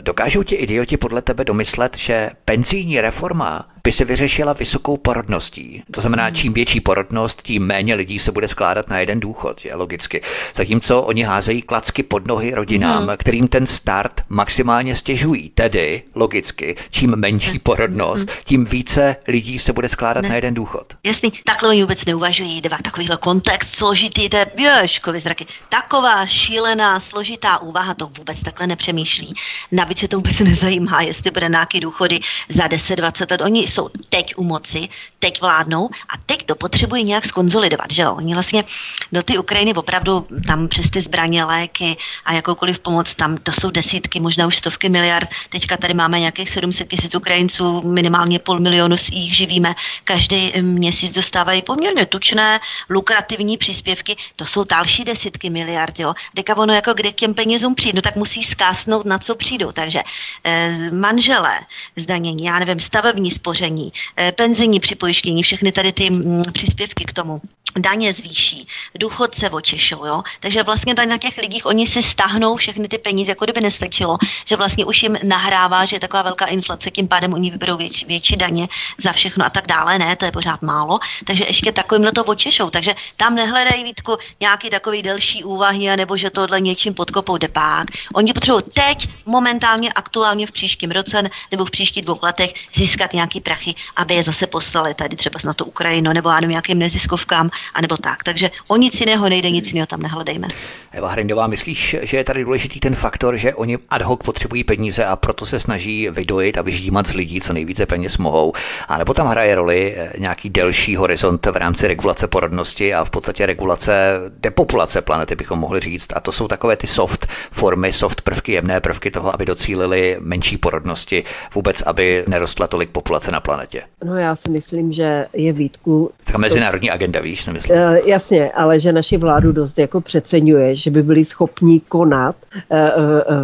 Dokážou 0.00 0.42
ti 0.42 0.54
idioti 0.54 0.96
podle 0.96 1.22
tebe 1.22 1.44
domyslet, 1.44 1.96
že 1.96 2.30
penzijní 2.44 3.00
reforma 3.00 3.66
by 3.88 3.92
se 3.92 4.04
vyřešila 4.04 4.52
vysokou 4.52 4.96
porodností. 4.96 5.82
To 5.90 6.00
znamená, 6.00 6.30
čím 6.30 6.52
větší 6.52 6.80
porodnost, 6.80 7.42
tím 7.42 7.66
méně 7.66 7.94
lidí 7.94 8.18
se 8.18 8.32
bude 8.32 8.48
skládat 8.48 8.88
na 8.88 8.98
jeden 8.98 9.20
důchod, 9.20 9.64
je 9.64 9.74
logicky. 9.74 10.22
Zatímco 10.54 11.02
oni 11.02 11.22
házejí 11.22 11.62
klacky 11.62 12.02
pod 12.02 12.26
nohy 12.26 12.54
rodinám, 12.54 13.06
hmm. 13.06 13.16
kterým 13.16 13.48
ten 13.48 13.66
start 13.66 14.20
maximálně 14.28 14.94
stěžují. 14.94 15.48
Tedy, 15.48 16.02
logicky, 16.14 16.76
čím 16.90 17.16
menší 17.16 17.58
porodnost, 17.58 18.30
tím 18.44 18.64
více 18.64 19.16
lidí 19.28 19.58
se 19.58 19.72
bude 19.72 19.88
skládat 19.88 20.22
ne. 20.22 20.28
na 20.28 20.34
jeden 20.34 20.54
důchod. 20.54 20.94
Jasný, 21.04 21.32
takhle 21.44 21.68
oni 21.68 21.82
vůbec 21.82 22.04
neuvažují, 22.04 22.60
dva 22.60 22.78
takovýhle 22.84 23.16
kontext 23.16 23.74
složitý, 23.74 24.28
to 24.28 24.36
je 24.36 24.46
běžkový 24.56 25.20
zraky. 25.20 25.46
Taková 25.68 26.26
šílená, 26.26 27.00
složitá 27.00 27.58
úvaha 27.58 27.94
to 27.94 28.06
vůbec 28.06 28.42
takhle 28.42 28.66
nepřemýšlí. 28.66 29.34
Navíc 29.72 29.98
se 29.98 30.08
to 30.08 30.16
vůbec 30.16 30.38
nezajímá, 30.38 31.02
jestli 31.02 31.30
bude 31.30 31.48
nějaký 31.48 31.80
důchody 31.80 32.20
za 32.48 32.66
10-20 32.66 33.26
let. 33.30 33.40
Oni 33.40 33.66
jsou 33.78 33.88
teď 34.08 34.34
u 34.36 34.44
moci, 34.44 34.88
teď 35.18 35.40
vládnou 35.40 35.88
a 36.08 36.14
teď 36.26 36.46
to 36.46 36.54
potřebují 36.54 37.04
nějak 37.04 37.24
skonzolidovat, 37.24 37.90
že 37.90 38.02
jo? 38.02 38.14
Oni 38.14 38.34
vlastně 38.34 38.64
do 39.12 39.22
ty 39.22 39.38
Ukrajiny 39.38 39.74
opravdu 39.74 40.26
tam 40.46 40.68
přes 40.68 40.90
ty 40.90 41.00
zbraně, 41.00 41.44
léky 41.44 41.96
a 42.24 42.32
jakoukoliv 42.32 42.78
pomoc, 42.78 43.14
tam 43.14 43.36
to 43.36 43.52
jsou 43.52 43.70
desítky, 43.70 44.20
možná 44.20 44.46
už 44.46 44.56
stovky 44.56 44.88
miliard. 44.88 45.28
Teďka 45.48 45.76
tady 45.76 45.94
máme 45.94 46.20
nějakých 46.20 46.50
700 46.50 46.88
tisíc 46.88 47.14
Ukrajinců, 47.14 47.82
minimálně 47.82 48.38
půl 48.38 48.60
milionu 48.60 48.96
z 48.96 49.08
jich 49.08 49.36
živíme. 49.36 49.74
Každý 50.04 50.52
měsíc 50.60 51.12
dostávají 51.12 51.62
poměrně 51.62 52.06
tučné, 52.06 52.60
lukrativní 52.90 53.56
příspěvky. 53.56 54.16
To 54.36 54.46
jsou 54.46 54.64
další 54.64 55.04
desítky 55.04 55.50
miliard, 55.50 55.98
jo? 55.98 56.14
Deka 56.34 56.56
ono 56.56 56.74
jako 56.74 56.94
kde 56.94 57.12
k 57.12 57.14
těm 57.14 57.34
penězům 57.34 57.74
přijít, 57.74 57.94
no 57.94 58.02
tak 58.02 58.16
musí 58.16 58.42
skásnout, 58.42 59.06
na 59.06 59.18
co 59.18 59.34
přijdou. 59.34 59.72
Takže 59.72 60.02
eh, 60.44 60.90
manželé, 60.90 61.58
zdanění, 61.96 62.44
já 62.44 62.58
nevím, 62.58 62.80
stavební 62.80 63.30
spoření, 63.30 63.57
spoření, 63.58 63.92
eh, 64.16 64.32
penzijní 64.32 64.80
připojištění, 64.80 65.42
všechny 65.42 65.72
tady 65.72 65.92
ty 65.92 66.10
mm, 66.10 66.42
příspěvky 66.52 67.04
k 67.04 67.12
tomu 67.12 67.40
daně 67.82 68.12
zvýší, 68.12 68.68
důchodce 68.98 69.50
očešou, 69.50 70.06
jo? 70.06 70.22
Takže 70.40 70.62
vlastně 70.62 70.94
tady 70.94 71.08
na 71.08 71.18
těch 71.18 71.38
lidích 71.38 71.66
oni 71.66 71.86
si 71.86 72.02
stáhnou 72.02 72.56
všechny 72.56 72.88
ty 72.88 72.98
peníze, 72.98 73.30
jako 73.30 73.44
kdyby 73.44 73.60
nestačilo, 73.60 74.18
že 74.44 74.56
vlastně 74.56 74.84
už 74.84 75.02
jim 75.02 75.18
nahrává, 75.22 75.84
že 75.84 75.96
je 75.96 76.00
taková 76.00 76.22
velká 76.22 76.46
inflace, 76.46 76.90
tím 76.90 77.08
pádem 77.08 77.32
oni 77.32 77.50
vyberou 77.50 77.76
větší, 77.76 78.06
větší 78.06 78.36
daně 78.36 78.68
za 78.98 79.12
všechno 79.12 79.44
a 79.44 79.50
tak 79.50 79.66
dále, 79.66 79.98
ne, 79.98 80.16
to 80.16 80.24
je 80.24 80.32
pořád 80.32 80.62
málo, 80.62 80.98
takže 81.24 81.44
ještě 81.48 81.72
takovýmhle 81.72 82.12
to 82.12 82.24
očešou, 82.24 82.70
takže 82.70 82.94
tam 83.16 83.34
nehledají 83.34 83.84
Vítku 83.84 84.16
nějaký 84.40 84.70
takový 84.70 85.02
delší 85.02 85.44
úvahy, 85.44 85.96
nebo 85.96 86.16
že 86.16 86.30
tohle 86.30 86.60
něčím 86.60 86.94
podkopou 86.94 87.36
depák. 87.36 87.86
Oni 88.14 88.32
potřebují 88.32 88.62
teď, 88.72 89.08
momentálně, 89.26 89.92
aktuálně 89.92 90.46
v 90.46 90.52
příštím 90.52 90.90
roce 90.90 91.22
nebo 91.50 91.64
v 91.64 91.70
příštích 91.70 92.04
dvou 92.04 92.18
letech 92.22 92.54
získat 92.74 93.12
nějaký 93.12 93.40
prachy, 93.40 93.74
aby 93.96 94.14
je 94.14 94.22
zase 94.22 94.46
poslali 94.46 94.94
tady 94.94 95.16
třeba 95.16 95.40
na 95.44 95.54
to 95.54 95.64
Ukrajinu 95.64 96.12
nebo 96.12 96.28
ano, 96.28 96.48
nějakým 96.48 96.78
neziskovkám, 96.78 97.50
anebo 97.74 97.96
tak. 97.96 98.22
Takže 98.22 98.50
o 98.68 98.76
nic 98.76 99.00
jiného 99.00 99.28
nejde, 99.28 99.50
nic 99.50 99.72
jiného 99.72 99.86
tam 99.86 100.02
nehledejme. 100.02 100.48
Eva 100.92 101.08
Hrindová, 101.08 101.46
myslíš, 101.46 101.96
že 102.02 102.16
je 102.16 102.24
tady 102.24 102.44
důležitý 102.44 102.80
ten 102.80 102.94
faktor, 102.94 103.36
že 103.36 103.54
oni 103.54 103.78
ad 103.90 104.02
hoc 104.02 104.20
potřebují 104.22 104.64
peníze 104.64 105.04
a 105.04 105.16
proto 105.16 105.46
se 105.46 105.60
snaží 105.60 106.08
vydojit 106.10 106.58
a 106.58 106.62
vyždímat 106.62 107.06
z 107.06 107.14
lidí 107.14 107.40
co 107.40 107.52
nejvíce 107.52 107.86
peněz 107.86 108.18
mohou? 108.18 108.52
A 108.88 108.98
nebo 108.98 109.14
tam 109.14 109.26
hraje 109.26 109.54
roli 109.54 109.94
eh, 109.96 110.12
nějaký 110.18 110.50
delší 110.50 110.96
horizont 110.96 111.46
v 111.46 111.56
rámci 111.56 111.86
regulace 111.88 112.26
porodnosti 112.26 112.94
a 112.94 113.04
v 113.04 113.10
podstatě 113.10 113.46
regulace 113.46 114.20
depopulace 114.40 115.02
planety, 115.02 115.34
bychom 115.34 115.58
mohli 115.58 115.80
říct. 115.80 116.08
A 116.14 116.20
to 116.20 116.32
jsou 116.32 116.48
takové 116.48 116.76
ty 116.76 116.86
soft 116.86 117.26
formy, 117.50 117.92
soft 117.92 118.22
prvky, 118.22 118.52
jemné 118.52 118.80
prvky 118.80 119.10
toho, 119.10 119.34
aby 119.34 119.44
docílili 119.44 120.16
menší 120.20 120.56
porodnosti, 120.56 121.24
vůbec 121.54 121.82
aby 121.82 122.24
nerostla 122.26 122.66
tolik 122.66 122.90
populace 122.90 123.32
na 123.32 123.40
planetě. 123.40 123.82
No 124.04 124.16
já 124.16 124.36
si 124.36 124.50
myslím, 124.50 124.92
že 124.92 125.26
je 125.32 125.52
výtku. 125.52 126.10
Tak 126.24 126.36
mezinárodní 126.36 126.90
agenda, 126.90 127.20
víš, 127.20 127.42
si 127.42 127.50
myslím. 127.58 127.76
Uh, 127.76 127.96
jasně, 128.06 128.52
ale 128.52 128.80
že 128.80 128.92
naši 128.92 129.16
vládu 129.16 129.52
dost 129.52 129.78
jako 129.78 130.00
přeceňuje, 130.00 130.76
že 130.76 130.90
by 130.90 131.02
byli 131.02 131.24
schopni 131.24 131.80
konat 131.88 132.36
uh, 132.54 132.78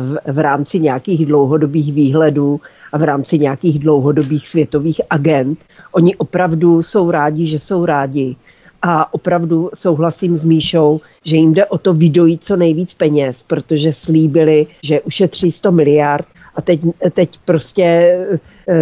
v, 0.01 0.19
v 0.33 0.39
rámci 0.39 0.81
nějakých 0.81 1.27
dlouhodobých 1.27 1.93
výhledů 1.93 2.61
a 2.93 2.99
v 2.99 3.03
rámci 3.03 3.39
nějakých 3.39 3.79
dlouhodobých 3.79 4.49
světových 4.49 5.01
agent. 5.11 5.59
Oni 5.93 6.17
opravdu 6.17 6.83
jsou 6.83 7.11
rádi, 7.11 7.47
že 7.47 7.59
jsou 7.59 7.85
rádi. 7.85 8.37
A 8.83 9.15
opravdu 9.15 9.71
souhlasím 9.75 10.37
s 10.37 10.45
Míšou, 10.45 11.01
že 11.25 11.37
jim 11.37 11.55
jde 11.55 11.67
o 11.67 11.79
to 11.79 11.95
vydojít 11.95 12.45
co 12.45 12.57
nejvíc 12.57 12.95
peněz, 12.95 13.43
protože 13.43 13.93
slíbili, 13.93 14.67
že 14.83 15.01
ušetří 15.01 15.53
100 15.53 15.73
miliard 15.73 16.29
a 16.55 16.63
teď, 16.63 16.81
teď 17.11 17.39
prostě 17.45 17.83
e, 18.69 18.77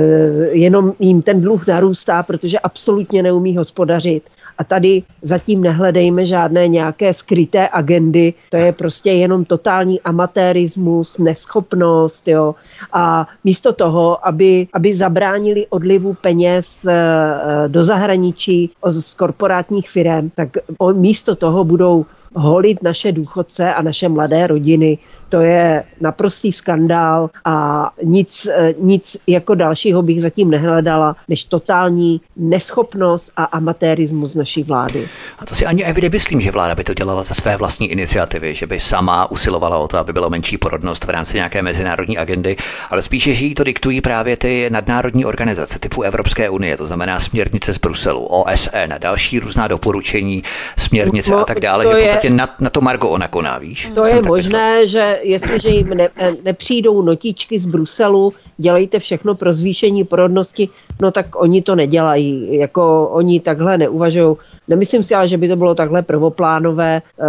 jenom 0.53 0.93
jim 0.99 1.23
ten 1.23 1.41
dluh 1.41 1.67
narůstá, 1.67 2.23
protože 2.23 2.59
absolutně 2.59 3.23
neumí 3.23 3.57
hospodařit 3.57 4.23
a 4.59 4.65
tady 4.65 5.03
zatím 5.23 5.63
nehledejme 5.63 6.27
žádné 6.27 6.69
nějaké 6.69 7.15
skryté 7.15 7.69
agendy, 7.73 8.35
to 8.51 8.57
je 8.57 8.73
prostě 8.73 9.13
jenom 9.13 9.45
totální 9.45 10.01
amatérismus, 10.01 11.19
neschopnost, 11.19 12.29
jo. 12.29 12.55
A 12.93 13.29
místo 13.45 13.73
toho, 13.73 14.27
aby, 14.27 14.69
aby 14.73 14.95
zabránili 14.95 15.67
odlivu 15.67 16.15
peněz 16.15 16.85
eh, 16.89 17.69
do 17.69 17.85
zahraničí 17.85 18.71
z 18.87 19.15
korporátních 19.15 19.91
firm, 19.91 20.31
tak 20.35 20.49
místo 20.93 21.35
toho 21.35 21.65
budou 21.65 22.07
holit 22.35 22.83
naše 22.83 23.13
důchodce 23.13 23.75
a 23.75 23.83
naše 23.83 24.09
mladé 24.09 24.47
rodiny. 24.47 24.99
To 25.33 25.41
je 25.41 25.85
naprostý 26.01 26.53
skandál 26.53 27.31
a 27.45 27.89
nic, 28.03 28.47
eh, 28.53 28.75
nic 28.79 29.17
jako 29.27 29.55
dalšího 29.55 30.03
bych 30.03 30.23
zatím 30.23 30.51
nehledala, 30.51 31.17
než 31.29 31.45
totální 31.45 32.21
neschopnost 32.37 33.33
a 33.37 33.45
amatérismus 33.45 34.35
naší 34.35 34.63
vlády. 34.63 35.09
A 35.39 35.47
to 35.47 35.55
si 35.55 35.67
ani 35.67 35.85
Evidy 35.85 36.09
myslím, 36.09 36.41
že 36.41 36.51
vláda 36.51 36.75
by 36.75 36.85
to 36.85 36.95
dělala 36.95 37.23
ze 37.23 37.35
své 37.35 37.57
vlastní 37.57 37.91
iniciativy, 37.91 38.55
že 38.55 38.67
by 38.67 38.81
sama 38.81 39.31
usilovala 39.31 39.79
o 39.79 39.89
to, 39.89 39.99
aby 39.99 40.13
byla 40.13 40.29
menší 40.29 40.59
porodnost 40.59 41.05
v 41.05 41.11
rámci 41.11 41.37
nějaké 41.37 41.63
mezinárodní 41.63 42.19
agendy, 42.19 42.57
ale 42.91 43.03
spíše, 43.03 43.35
že 43.35 43.45
jí 43.45 43.55
to 43.55 43.65
diktují 43.65 44.01
právě 44.01 44.37
ty 44.37 44.71
nadnárodní 44.71 45.25
organizace 45.25 45.79
typu 45.79 46.03
Evropské 46.03 46.51
unie, 46.51 46.77
to 46.77 46.87
znamená 46.87 47.21
směrnice 47.21 47.75
z 47.75 47.79
Bruselu, 47.79 48.25
OSN 48.25 48.93
a 48.95 48.99
další 48.99 49.39
různá 49.39 49.69
doporučení, 49.69 50.43
směrnice 50.77 51.31
no, 51.31 51.39
a 51.39 51.45
tak 51.45 51.61
dále, 51.61 51.85
že 51.85 51.95
v 51.95 52.03
podstatě 52.03 52.29
je, 52.29 52.35
na, 52.35 52.57
na 52.61 52.71
to 52.71 52.81
Margo 52.81 53.09
ona 53.09 53.29
koná, 53.29 53.59
víš? 53.59 53.91
To 53.95 54.07
je 54.07 54.23
možné, 54.23 54.87
že 54.87 55.22
jestliže 55.23 55.69
jim 55.69 55.89
ne, 55.89 56.09
nepřijdou 56.45 57.03
notičky 57.03 57.59
z 57.59 57.67
Bruselu, 57.67 58.33
dělejte 58.57 58.99
všechno 58.99 59.35
pro 59.35 59.53
zvýšení 59.53 60.05
porodnosti, 60.05 60.69
no 61.03 61.11
tak 61.11 61.27
oni 61.37 61.63
to 61.63 61.75
nedělají, 61.75 62.59
jako 62.59 63.09
oni 63.09 63.41
takhle 63.41 63.79
neuvažují. 63.79 64.37
Nemyslím 64.69 65.05
si 65.05 65.15
ale, 65.15 65.29
že 65.29 65.39
by 65.39 65.49
to 65.49 65.57
bylo 65.57 65.75
takhle 65.75 66.03
prvoplánové, 66.03 67.03
uh, 67.19 67.27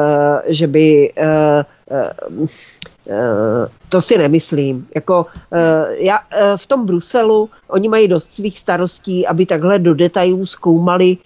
že 0.48 0.68
by 0.68 1.14
Eh, 1.94 2.14
to 3.89 4.01
si 4.01 4.18
nemyslím. 4.18 4.88
Jako, 4.95 5.26
eh, 5.54 5.86
já, 5.97 6.20
eh, 6.32 6.58
v 6.58 6.68
tom 6.68 6.86
Bruselu 6.86 7.49
oni 7.68 7.89
mají 7.89 8.08
dost 8.08 8.34
svých 8.34 8.60
starostí, 8.60 9.28
aby 9.28 9.45
takhle 9.45 9.80
do 9.80 9.93
detailů 9.93 10.45
zkoumali, 10.45 11.18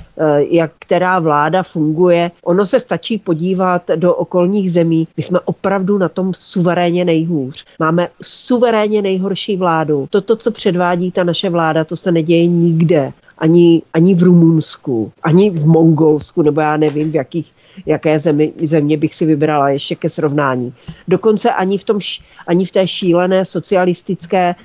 jak 0.49 0.71
která 0.80 1.19
vláda 1.19 1.63
funguje. 1.63 2.32
Ono 2.43 2.65
se 2.65 2.80
stačí 2.80 3.17
podívat 3.17 3.82
do 3.95 4.15
okolních 4.15 4.71
zemí. 4.71 5.07
My 5.17 5.23
jsme 5.23 5.39
opravdu 5.39 5.97
na 5.97 6.09
tom 6.09 6.34
suverénně 6.34 7.05
nejhůř. 7.05 7.65
Máme 7.80 8.09
suverénně 8.21 9.01
nejhorší 9.01 9.57
vládu. 9.57 10.07
Toto, 10.09 10.36
co 10.36 10.51
předvádí 10.51 11.11
ta 11.11 11.23
naše 11.23 11.49
vláda, 11.49 11.84
to 11.84 11.95
se 11.95 12.11
neděje 12.11 12.47
nikde 12.47 13.13
ani, 13.38 13.82
ani 13.93 14.15
v 14.15 14.23
Rumunsku, 14.23 15.11
ani 15.23 15.49
v 15.49 15.65
Mongolsku, 15.65 16.41
nebo 16.41 16.61
já 16.61 16.78
nevím, 16.78 17.11
v 17.11 17.15
jakých 17.15 17.53
jaké 17.86 18.19
zemi, 18.19 18.53
země 18.63 18.97
bych 18.97 19.15
si 19.15 19.25
vybrala 19.25 19.69
ještě 19.69 19.95
ke 19.95 20.09
srovnání. 20.09 20.73
Dokonce 21.07 21.51
ani 21.51 21.78
v, 21.78 21.84
tom, 21.84 21.99
ani 22.47 22.65
v 22.65 22.71
té 22.71 22.88
šílené 22.88 23.45
socialistické 23.45 24.55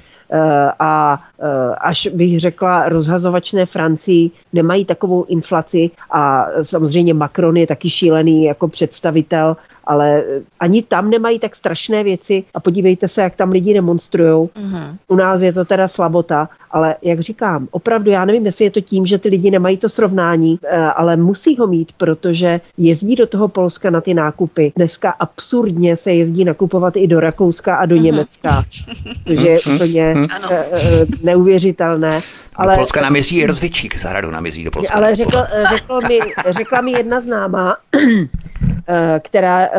a 0.78 1.22
eh, 1.40 1.74
až 1.74 2.08
bych 2.14 2.40
řekla 2.40 2.88
rozhazovačné 2.88 3.66
Francii 3.66 4.30
nemají 4.52 4.84
takovou 4.84 5.24
inflaci 5.24 5.90
a 6.10 6.46
samozřejmě 6.62 7.14
Macron 7.14 7.56
je 7.56 7.66
taky 7.66 7.90
šílený 7.90 8.44
jako 8.44 8.68
představitel 8.68 9.56
ale 9.84 10.24
ani 10.60 10.82
tam 10.82 11.10
nemají 11.10 11.38
tak 11.38 11.56
strašné 11.56 12.04
věci 12.04 12.44
a 12.54 12.60
podívejte 12.60 13.08
se, 13.08 13.22
jak 13.22 13.34
tam 13.34 13.50
lidi 13.50 13.74
demonstrují. 13.74 14.30
Mm-hmm. 14.30 14.96
U 15.08 15.16
nás 15.16 15.42
je 15.42 15.52
to 15.52 15.64
teda 15.64 15.88
slabota, 15.88 16.48
ale 16.70 16.94
jak 17.02 17.20
říkám, 17.20 17.68
opravdu 17.70 18.10
já 18.10 18.24
nevím, 18.24 18.46
jestli 18.46 18.64
je 18.64 18.70
to 18.70 18.80
tím, 18.80 19.06
že 19.06 19.18
ty 19.18 19.28
lidi 19.28 19.50
nemají 19.50 19.76
to 19.76 19.88
srovnání, 19.88 20.58
eh, 20.62 20.76
ale 20.76 21.16
musí 21.16 21.56
ho 21.56 21.66
mít, 21.66 21.92
protože 21.92 22.60
jezdí 22.76 23.16
do 23.16 23.26
toho 23.26 23.48
Polska 23.48 23.90
na 23.90 24.00
ty 24.00 24.14
nákupy. 24.14 24.72
Dneska 24.76 25.10
absurdně 25.10 25.96
se 25.96 26.12
jezdí 26.12 26.44
nakupovat 26.44 26.96
i 26.96 27.06
do 27.06 27.20
Rakouska 27.20 27.76
a 27.76 27.86
do 27.86 27.96
mm-hmm. 27.96 28.02
Německa, 28.02 28.64
což 29.28 29.42
je 29.42 29.56
mhm. 29.66 29.74
úplně 29.74 30.14
mm-hmm. 30.22 31.06
neuvěřitelné. 31.22 32.20
Ale, 32.56 32.74
do 32.74 32.78
Polska 32.78 33.00
nám 33.00 33.16
jezdí 33.16 33.38
i 33.38 33.46
rozvědčík, 33.46 33.98
z 33.98 34.04
hradu 34.04 34.30
nám 34.30 34.46
jezdí 34.46 34.64
do 34.64 34.70
Polska. 34.70 34.94
Ale 34.94 35.16
řekl, 35.16 35.44
řekl 35.68 36.00
mi, 36.08 36.18
řekla 36.48 36.80
mi 36.80 36.92
jedna 36.92 37.20
známá, 37.20 37.76
Eh, 38.88 39.20
která 39.20 39.62
eh, 39.62 39.70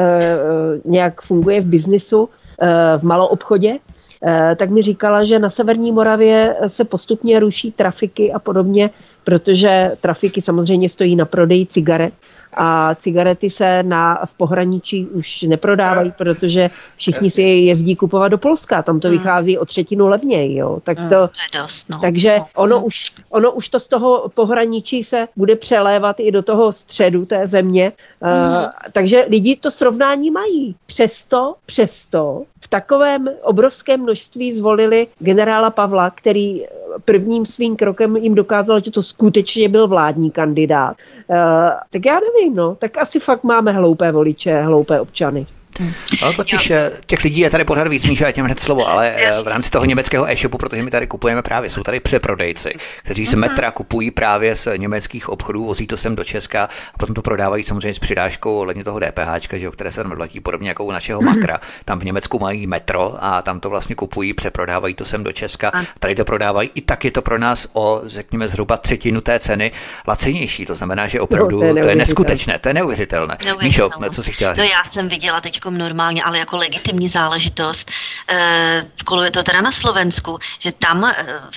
nějak 0.86 1.22
funguje 1.22 1.62
v 1.62 1.66
biznisu, 1.66 2.30
eh, 2.62 2.68
v 2.98 3.04
maloobchodě, 3.04 3.78
tak 4.56 4.70
mi 4.70 4.82
říkala, 4.82 5.24
že 5.24 5.40
na 5.40 5.50
Severní 5.50 5.92
Moravě 5.92 6.56
se 6.68 6.84
postupně 6.84 7.40
ruší 7.40 7.72
trafiky 7.72 8.34
a 8.34 8.40
podobně, 8.40 8.90
protože 9.24 9.92
trafiky 10.02 10.42
samozřejmě 10.42 10.90
stojí 10.90 11.16
na 11.16 11.26
prodeji 11.26 11.66
cigaret 11.66 12.14
a 12.56 12.96
cigarety 12.96 13.50
se 13.50 13.84
na, 13.84 14.26
v 14.26 14.34
pohraničí 14.34 15.08
už 15.08 15.42
neprodávají, 15.42 16.12
protože 16.18 16.70
všichni 16.96 17.30
si 17.30 17.42
je 17.42 17.64
jezdí 17.66 17.96
kupovat 17.96 18.32
do 18.32 18.38
Polska, 18.38 18.82
tam 18.82 19.00
to 19.00 19.08
hmm. 19.08 19.18
vychází 19.18 19.58
o 19.58 19.66
třetinu 19.66 20.08
levněji, 20.08 20.58
jo. 20.58 20.80
Tak 20.84 21.00
hmm. 21.00 21.10
to, 21.10 21.30
no. 21.90 22.00
Takže 22.02 22.36
no. 22.40 22.48
ono 22.56 22.86
už, 22.86 23.12
ono 23.30 23.52
už 23.52 23.70
to 23.70 23.80
z 23.80 23.88
toho 23.88 24.30
pohraničí 24.34 25.04
se 25.04 25.28
bude 25.36 25.56
přelévat 25.56 26.20
i 26.20 26.32
do 26.32 26.42
toho 26.42 26.72
středu 26.72 27.26
té 27.26 27.48
země, 27.48 27.92
uh, 28.24 28.70
takže 28.92 29.26
lidi 29.30 29.56
to 29.56 29.72
srovnání 29.72 30.32
mají. 30.32 30.76
Přesto, 30.86 31.56
přesto 31.66 32.44
v 32.62 32.68
takovém 32.68 33.30
obrovském 33.42 34.02
množství 34.02 34.54
zvolili 34.54 35.08
generála 35.20 35.70
Pavla, 35.70 36.10
který 36.10 36.66
prvním 37.06 37.46
svým 37.46 37.76
krokem 37.76 38.16
jim 38.18 38.36
dokázal, 38.36 38.80
že 38.80 38.92
to 38.92 39.04
skutečně 39.04 39.70
byl 39.70 39.88
vládní 39.88 40.32
kandidát. 40.32 40.98
Uh, 41.28 41.36
tak 41.90 42.06
já 42.06 42.20
nevím, 42.20 42.56
no, 42.56 42.76
tak 42.76 42.98
asi 42.98 43.20
fakt 43.20 43.44
máme 43.44 43.72
hloupé 43.72 44.12
voliče, 44.12 44.62
hloupé 44.62 45.02
občany. 45.02 45.46
No, 46.22 46.34
totiž 46.34 46.70
jo. 46.70 46.78
těch 47.06 47.24
lidí 47.24 47.40
je 47.40 47.50
tady 47.50 47.66
pořád 47.66 47.88
víc, 47.88 48.06
Míša, 48.06 48.32
těm 48.32 48.46
hned 48.46 48.60
slovo, 48.60 48.88
ale 48.88 49.16
v 49.44 49.48
rámci 49.48 49.72
toho 49.72 49.86
německého 49.86 50.30
e-shopu, 50.30 50.58
protože 50.58 50.84
my 50.84 50.92
tady 50.92 51.08
kupujeme 51.08 51.42
právě, 51.42 51.70
jsou 51.70 51.84
tady 51.84 52.00
přeprodejci, 52.00 52.74
kteří 53.04 53.26
z 53.26 53.34
metra 53.34 53.72
kupují 53.72 54.12
právě 54.12 54.56
z 54.56 54.68
německých 54.78 55.30
obchodů, 55.30 55.66
vozí 55.66 55.88
to 55.88 55.98
sem 55.98 56.16
do 56.16 56.24
Česka 56.24 56.64
a 56.64 56.98
potom 56.98 57.16
to 57.16 57.22
prodávají 57.22 57.64
samozřejmě 57.64 57.94
s 57.94 58.00
přidáškou 58.00 58.58
ohledně 58.58 58.84
toho 58.84 59.00
DPH, 59.00 59.54
že, 59.54 59.70
které 59.72 59.92
se 59.92 60.04
tam 60.04 60.16
platí 60.16 60.40
podobně 60.40 60.70
jako 60.70 60.84
u 60.84 60.92
našeho 60.92 61.22
makra. 61.22 61.60
Tam 61.86 62.00
v 62.00 62.04
Německu 62.04 62.40
mají 62.40 62.68
metro 62.68 63.16
a 63.20 63.42
tam 63.42 63.60
to 63.60 63.70
vlastně 63.70 63.96
kupují, 63.96 64.34
přeprodávají 64.34 64.94
to 64.94 65.06
sem 65.06 65.24
do 65.24 65.32
Česka, 65.32 65.72
tady 66.00 66.16
to 66.16 66.26
prodávají. 66.26 66.72
I 66.76 66.82
tak 66.82 67.06
je 67.06 67.12
to 67.12 67.22
pro 67.22 67.40
nás 67.40 67.68
o, 67.74 68.02
řekněme, 68.06 68.48
zhruba 68.48 68.78
třetinu 68.78 69.22
té 69.22 69.40
ceny 69.40 69.72
lacenější. 70.08 70.66
To 70.66 70.76
znamená, 70.76 71.08
že 71.08 71.20
opravdu 71.20 71.64
no, 71.64 71.72
to, 71.72 71.78
je 71.78 71.84
to 71.84 71.90
je 71.90 71.96
neskutečné, 71.96 72.60
to 72.60 72.70
je 72.70 72.74
neuvěřitelné. 72.74 73.38
Míšo, 73.64 73.90
co 74.12 74.24
si 74.24 74.32
chtěla 74.32 74.54
říct? 74.54 74.60
No 74.60 74.64
já 74.64 74.84
jsem 74.84 75.10
viděla 75.10 75.42
teď 75.42 75.63
normálně, 75.70 76.24
ale 76.24 76.40
jako 76.40 76.58
legitimní 76.58 77.10
záležitost. 77.10 77.92
E, 78.30 78.86
koluje 79.06 79.32
to 79.32 79.44
teda 79.44 79.62
na 79.62 79.72
Slovensku, 79.72 80.40
že 80.60 80.72
tam, 80.72 81.06
e, 81.06 81.16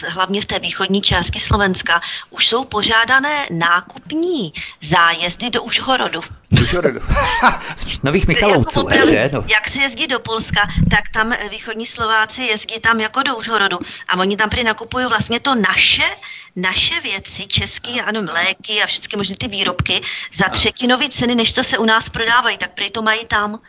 hlavně 0.09 0.41
v 0.41 0.45
té 0.45 0.59
východní 0.59 1.01
části 1.03 1.41
Slovenska, 1.41 2.01
už 2.31 2.49
jsou 2.49 2.65
pořádané 2.65 3.47
nákupní 3.51 4.53
zájezdy 4.83 5.51
do 5.51 5.63
Užhorodu. 5.63 6.21
Nových 8.03 8.27
Michalovců, 8.27 8.89
jako 8.91 9.09
že? 9.09 9.31
No. 9.33 9.45
Jak 9.49 9.69
se 9.69 9.81
jezdí 9.81 10.07
do 10.07 10.21
Polska, 10.21 10.69
tak 10.91 11.01
tam 11.15 11.33
východní 11.51 11.87
Slováci 11.87 12.43
jezdí 12.43 12.81
tam 12.81 13.01
jako 13.01 13.23
do 13.23 13.37
Užhorodu 13.37 13.79
a 14.09 14.19
oni 14.19 14.37
tam 14.37 14.51
prý 14.51 14.65
nakupují 14.65 15.07
vlastně 15.07 15.41
to 15.41 15.55
naše, 15.55 16.17
naše 16.57 17.01
věci, 17.01 17.47
české, 17.47 18.01
ano, 18.01 18.21
léky 18.33 18.83
a 18.83 18.87
všechny 18.87 19.17
možné 19.17 19.37
ty 19.37 19.49
výrobky 19.49 20.01
za 20.39 20.49
třetinové 20.49 21.09
ceny, 21.09 21.35
než 21.35 21.53
to 21.53 21.65
se 21.65 21.79
u 21.79 21.85
nás 21.85 22.09
prodávají, 22.09 22.59
tak 22.59 22.71
prý 22.75 22.91
to 22.91 23.03
mají 23.03 23.25
tam. 23.25 23.61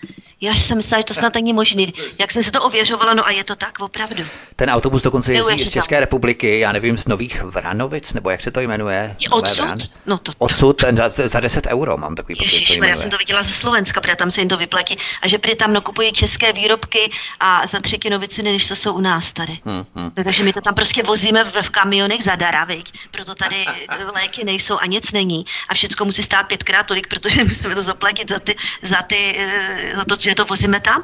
Já 0.42 0.56
jsem 0.56 0.78
myslela, 0.78 1.00
že 1.00 1.06
to 1.06 1.14
snad 1.14 1.36
není 1.36 1.54
možný. 1.54 1.94
Jak 2.20 2.32
jsem 2.32 2.44
se 2.44 2.52
to 2.52 2.64
ověřovala, 2.64 3.14
no 3.14 3.28
a 3.28 3.32
je 3.32 3.44
to 3.44 3.56
tak 3.56 3.80
opravdu. 3.80 4.24
Ten 4.56 4.70
autobus 4.70 5.04
dokonce 5.04 5.34
jezdí 5.34 5.64
z 5.64 5.70
České 5.70 6.00
republiky, 6.00 6.60
já 6.60 6.72
nevím, 6.72 6.98
z 6.98 7.08
Nových 7.08 7.44
Vranovic, 7.44 8.14
nebo 8.14 8.30
jak 8.30 8.42
se 8.42 8.52
to 8.52 8.60
jmenuje? 8.60 9.16
Odsud? 9.32 9.92
No 10.06 10.18
to, 10.18 10.32
Odsud, 10.38 10.78
ten 10.78 10.98
za, 10.98 11.28
za 11.28 11.40
10 11.40 11.68
euro 11.68 11.98
mám 11.98 12.16
takový 12.16 12.36
pocit. 12.36 12.66
Já 12.70 12.96
jsem 12.96 13.10
to 13.10 13.18
viděla 13.18 13.44
ze 13.44 13.54
Slovenska, 13.54 14.02
protože 14.02 14.16
tam 14.16 14.32
se 14.32 14.42
jim 14.42 14.50
to 14.50 14.58
vyplatí. 14.58 14.98
A 15.22 15.28
že 15.28 15.38
prý 15.38 15.56
tam 15.56 15.74
nakupují 15.74 16.12
české 16.12 16.54
výrobky 16.54 17.12
a 17.40 17.68
za 17.68 17.80
třetinu 17.80 18.20
ceny, 18.28 18.52
než 18.52 18.68
to 18.68 18.76
jsou 18.76 18.94
u 18.94 19.02
nás 19.02 19.34
tady. 19.34 19.60
Hmm, 19.66 19.86
hmm. 19.96 20.12
No, 20.18 20.24
takže 20.24 20.44
my 20.44 20.54
to 20.54 20.62
tam 20.62 20.76
prostě 20.76 21.04
vozíme 21.04 21.44
v, 21.44 21.62
v 21.62 21.70
kamionech 21.70 22.24
zadara, 22.24 22.64
viď? 22.66 22.94
proto 23.12 23.36
tady 23.36 23.66
léky 24.16 24.46
nejsou 24.46 24.78
a 24.78 24.86
nic 24.86 25.12
není. 25.12 25.46
A 25.70 25.74
všechno 25.74 26.06
musí 26.06 26.24
stát 26.24 26.48
pětkrát 26.48 26.86
tolik, 26.86 27.08
protože 27.08 27.44
musíme 27.44 27.76
to 27.76 27.82
zaplatit 27.82 28.30
za, 28.30 28.40
ty, 28.40 28.56
za, 28.82 29.02
ty, 29.02 29.36
eh, 29.40 29.98
za 29.98 30.06
to, 30.06 30.16
že 30.20 30.36
to 30.36 30.46
vozíme 30.46 30.80
tam. 30.80 31.04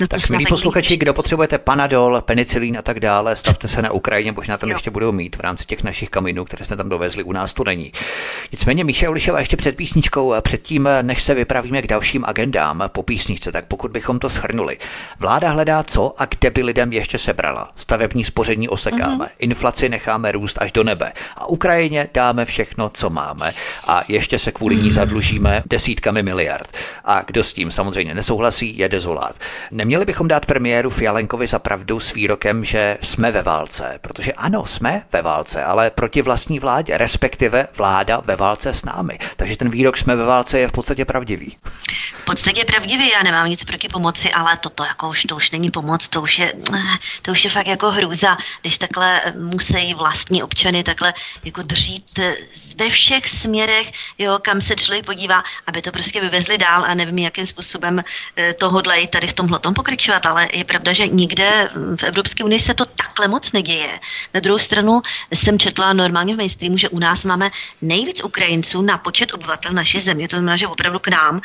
No 0.00 0.06
tak 0.08 0.30
milí 0.30 0.44
posluchači, 0.48 0.96
kdo 0.96 1.14
potřebujete 1.14 1.58
panadol, 1.58 2.20
penicilín 2.20 2.78
a 2.78 2.82
tak 2.82 3.00
dále, 3.00 3.36
stavte 3.36 3.68
se 3.68 3.82
na 3.82 3.92
Ukrajině, 3.92 4.32
možná 4.32 4.58
tam 4.58 4.70
jo. 4.70 4.76
ještě 4.76 4.90
budou 4.90 5.12
mít 5.12 5.36
v 5.36 5.40
rámci 5.40 5.64
těch 5.64 5.82
našich 5.82 6.10
kamínů, 6.10 6.44
které 6.44 6.64
jsme 6.64 6.76
tam 6.76 6.88
dovezli, 6.88 7.22
u 7.22 7.32
nás 7.32 7.54
to 7.54 7.64
není. 7.64 7.92
Nicméně 8.52 8.84
Míša 8.84 9.10
Ulišová 9.10 9.38
ještě 9.38 9.56
před 9.56 9.76
písničkou, 9.76 10.34
předtím, 10.40 10.88
než 11.02 11.22
se 11.22 11.34
vypravíme 11.34 11.82
k 11.82 11.86
dalším 11.86 12.24
agendám 12.24 12.84
po 12.92 13.02
písničce, 13.02 13.52
tak 13.52 13.64
pokud 13.64 13.90
bychom 13.90 14.18
to 14.18 14.28
shrnuli. 14.28 14.78
Vláda 15.18 15.50
hledá 15.50 15.82
co 15.82 16.14
a 16.18 16.24
kde 16.24 16.50
by 16.50 16.62
lidem 16.62 16.92
ještě 16.92 17.18
sebrala. 17.18 17.70
Stavební 17.76 18.24
spoření 18.24 18.68
osekáme, 18.68 19.24
mm-hmm. 19.24 19.36
inflaci 19.38 19.88
necháme 19.88 20.32
růst 20.32 20.58
až 20.60 20.72
do 20.72 20.84
nebe 20.84 21.12
a 21.36 21.46
Ukrajině 21.46 22.08
dáme 22.14 22.44
všechno, 22.44 22.90
co 22.94 23.10
máme 23.10 23.52
a 23.86 24.04
ještě 24.08 24.38
se 24.38 24.52
kvůli 24.52 24.76
ní 24.76 24.82
mhm. 24.82 24.92
zadlužíme 24.92 25.62
desítkami 25.66 26.22
miliard. 26.22 26.68
A 27.04 27.22
kdo 27.26 27.44
s 27.44 27.52
tím 27.52 27.72
samozřejmě 27.72 28.14
nesouhlasí, 28.14 28.78
je 28.78 28.88
dezolát. 28.88 29.36
Neměli 29.76 30.04
bychom 30.04 30.28
dát 30.28 30.46
premiéru 30.46 30.90
Fialenkovi 30.90 31.46
za 31.46 31.58
pravdu 31.58 32.00
s 32.00 32.14
výrokem, 32.14 32.64
že 32.64 32.98
jsme 33.00 33.32
ve 33.32 33.42
válce, 33.42 33.98
protože 34.00 34.32
ano, 34.32 34.66
jsme 34.66 35.02
ve 35.12 35.22
válce, 35.22 35.64
ale 35.64 35.90
proti 35.90 36.22
vlastní 36.22 36.58
vládě, 36.58 36.98
respektive 36.98 37.68
vláda 37.76 38.20
ve 38.24 38.36
válce 38.36 38.74
s 38.74 38.84
námi. 38.84 39.18
Takže 39.36 39.56
ten 39.56 39.70
výrok 39.70 39.96
jsme 39.96 40.16
ve 40.16 40.24
válce 40.24 40.58
je 40.58 40.68
v 40.68 40.72
podstatě 40.72 41.04
pravdivý. 41.04 41.56
V 42.22 42.24
podstatě 42.24 42.64
pravdivý, 42.64 43.10
já 43.10 43.22
nemám 43.22 43.48
nic 43.48 43.64
proti 43.64 43.88
pomoci, 43.88 44.32
ale 44.32 44.56
toto 44.56 44.84
jako 44.84 45.08
už, 45.08 45.22
to 45.22 45.36
už 45.36 45.50
není 45.50 45.70
pomoc, 45.70 46.08
to 46.08 46.22
už 46.22 46.38
je, 46.38 46.52
to 47.22 47.32
už 47.32 47.44
je 47.44 47.50
fakt 47.50 47.66
jako 47.66 47.90
hrůza, 47.90 48.36
když 48.60 48.78
takhle 48.78 49.20
musí 49.38 49.94
vlastní 49.94 50.42
občany 50.42 50.82
takhle 50.82 51.14
jako 51.44 51.62
dřít 51.62 52.20
ve 52.76 52.90
všech 52.90 53.28
směrech, 53.28 53.92
jo, 54.18 54.38
kam 54.42 54.60
se 54.60 54.74
člověk 54.74 55.06
podívá, 55.06 55.42
aby 55.66 55.82
to 55.82 55.90
prostě 55.90 56.20
vyvezli 56.20 56.58
dál 56.58 56.84
a 56.84 56.94
nevím, 56.94 57.18
jakým 57.18 57.46
způsobem 57.46 58.04
eh, 58.36 58.54
to 58.54 58.70
hodlají 58.70 59.06
tady 59.06 59.26
v 59.26 59.32
tomhle 59.32 59.58
tom 59.66 59.74
pokračovat, 59.74 60.26
ale 60.26 60.48
je 60.52 60.64
pravda, 60.64 60.92
že 60.92 61.08
nikde 61.08 61.70
v 61.96 62.02
Evropské 62.04 62.44
unii 62.44 62.60
se 62.60 62.74
to 62.74 62.84
takhle 62.84 63.28
moc 63.28 63.52
neděje. 63.52 63.98
Na 64.34 64.40
druhou 64.40 64.58
stranu 64.58 65.02
jsem 65.34 65.58
četla 65.58 65.92
normálně 65.92 66.34
v 66.34 66.36
mainstreamu, 66.36 66.78
že 66.78 66.88
u 66.88 66.98
nás 66.98 67.24
máme 67.24 67.50
nejvíc 67.82 68.24
Ukrajinců 68.24 68.82
na 68.82 68.98
počet 68.98 69.34
obyvatel 69.34 69.72
naší 69.72 70.00
země, 70.00 70.28
to 70.28 70.36
znamená, 70.36 70.56
že 70.56 70.66
opravdu 70.66 70.98
k 70.98 71.08
nám 71.08 71.40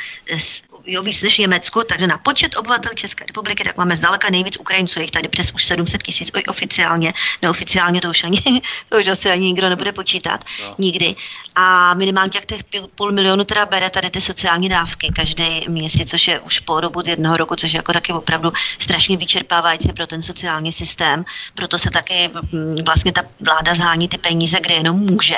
jo, 0.86 1.04
víc 1.04 1.22
než 1.22 1.36
v 1.36 1.40
Německu, 1.40 1.82
takže 1.90 2.08
na 2.08 2.18
počet 2.18 2.58
obyvatel 2.58 2.92
České 2.96 3.26
republiky, 3.26 3.64
tak 3.64 3.78
máme 3.78 3.98
zdaleka 3.98 4.30
nejvíc 4.32 4.58
Ukrajinců, 4.60 5.00
jich 5.00 5.12
tady 5.12 5.28
přes 5.28 5.52
už 5.52 5.66
700 5.66 6.04
tisíc 6.04 6.32
oficiálně, 6.48 7.14
neoficiálně 7.42 8.02
to 8.02 8.10
už 8.10 8.24
ani, 8.24 8.42
to 8.90 8.98
už 8.98 9.08
asi 9.08 9.32
ani 9.32 9.48
nikdo 9.48 9.70
nebude 9.70 9.92
počítat, 9.92 10.44
no. 10.62 10.76
nikdy. 10.78 11.16
A 11.56 11.94
minimálně 11.94 12.30
těch, 12.30 12.46
těch 12.46 12.82
půl 12.96 13.12
milionu 13.12 13.44
teda 13.44 13.66
bere 13.66 13.90
tady 13.90 14.10
ty 14.10 14.22
sociální 14.22 14.70
dávky 14.70 15.12
každý 15.16 15.66
měsíc, 15.68 16.10
což 16.10 16.28
je 16.28 16.40
už 16.40 16.60
po 16.60 16.80
dobu 16.80 17.02
jednoho 17.06 17.38
roku, 17.38 17.56
což 17.56 17.74
je 17.74 17.78
jako 17.78 17.94
taky 17.94 18.14
opravdu 18.14 18.52
strašně 18.80 19.18
vyčerpávající 19.18 19.94
pro 19.94 20.08
ten 20.08 20.24
sociální 20.24 20.72
systém. 20.72 21.26
Proto 21.56 21.80
se 21.80 21.90
taky 21.90 22.30
mm, 22.52 22.76
vlastně 22.86 23.12
ta 23.12 23.22
vláda 23.40 23.76
zhání 23.76 24.08
ty 24.08 24.18
peníze, 24.18 24.58
kde 24.62 24.74
jenom 24.74 25.00
může. 25.00 25.38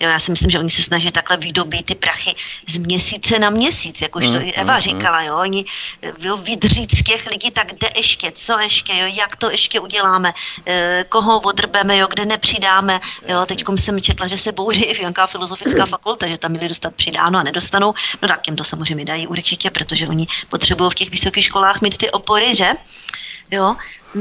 Jo, 0.00 0.08
já 0.08 0.18
si 0.18 0.30
myslím, 0.30 0.50
že 0.50 0.58
oni 0.58 0.70
se 0.70 0.82
snaží 0.82 1.10
takhle 1.10 1.36
vydobít 1.36 1.86
ty 1.86 1.94
prachy 1.94 2.34
z 2.68 2.78
měsíce 2.78 3.38
na 3.38 3.50
měsíc, 3.50 4.00
jakož 4.00 4.24
to 4.24 4.30
mm, 4.30 4.50
Eva 4.54 4.79
říkala, 4.80 5.22
jo, 5.22 5.36
oni 5.36 5.64
jo, 6.18 6.36
vydřít 6.36 6.98
z 6.98 7.02
těch 7.02 7.26
lidí, 7.26 7.50
tak 7.50 7.72
kde 7.72 7.88
ještě, 7.96 8.32
co 8.32 8.58
ještě, 8.58 8.92
jo, 8.98 9.06
jak 9.14 9.36
to 9.36 9.50
ještě 9.50 9.80
uděláme, 9.80 10.32
e, 10.66 11.04
koho 11.08 11.40
odrbeme, 11.40 11.96
jo, 11.96 12.06
kde 12.06 12.26
nepřidáme, 12.26 13.00
jo, 13.28 13.46
teď 13.46 13.64
jsem 13.76 14.00
četla, 14.00 14.26
že 14.26 14.38
se 14.38 14.52
bouří 14.52 14.82
i 14.84 15.00
nějaká 15.00 15.26
filozofická 15.26 15.86
fakulta, 15.86 16.26
že 16.26 16.38
tam 16.38 16.50
měli 16.50 16.68
dostat 16.68 16.94
přidáno 16.94 17.38
a 17.38 17.42
nedostanou, 17.42 17.94
no 18.22 18.28
tak 18.28 18.42
těm 18.42 18.56
to 18.56 18.64
samozřejmě 18.64 19.04
dají 19.04 19.26
určitě, 19.26 19.70
protože 19.70 20.08
oni 20.08 20.26
potřebují 20.48 20.90
v 20.90 20.94
těch 20.94 21.10
vysokých 21.10 21.44
školách 21.44 21.80
mít 21.80 21.96
ty 21.96 22.10
opory, 22.10 22.56
že? 22.56 22.72
Jo, 23.50 23.76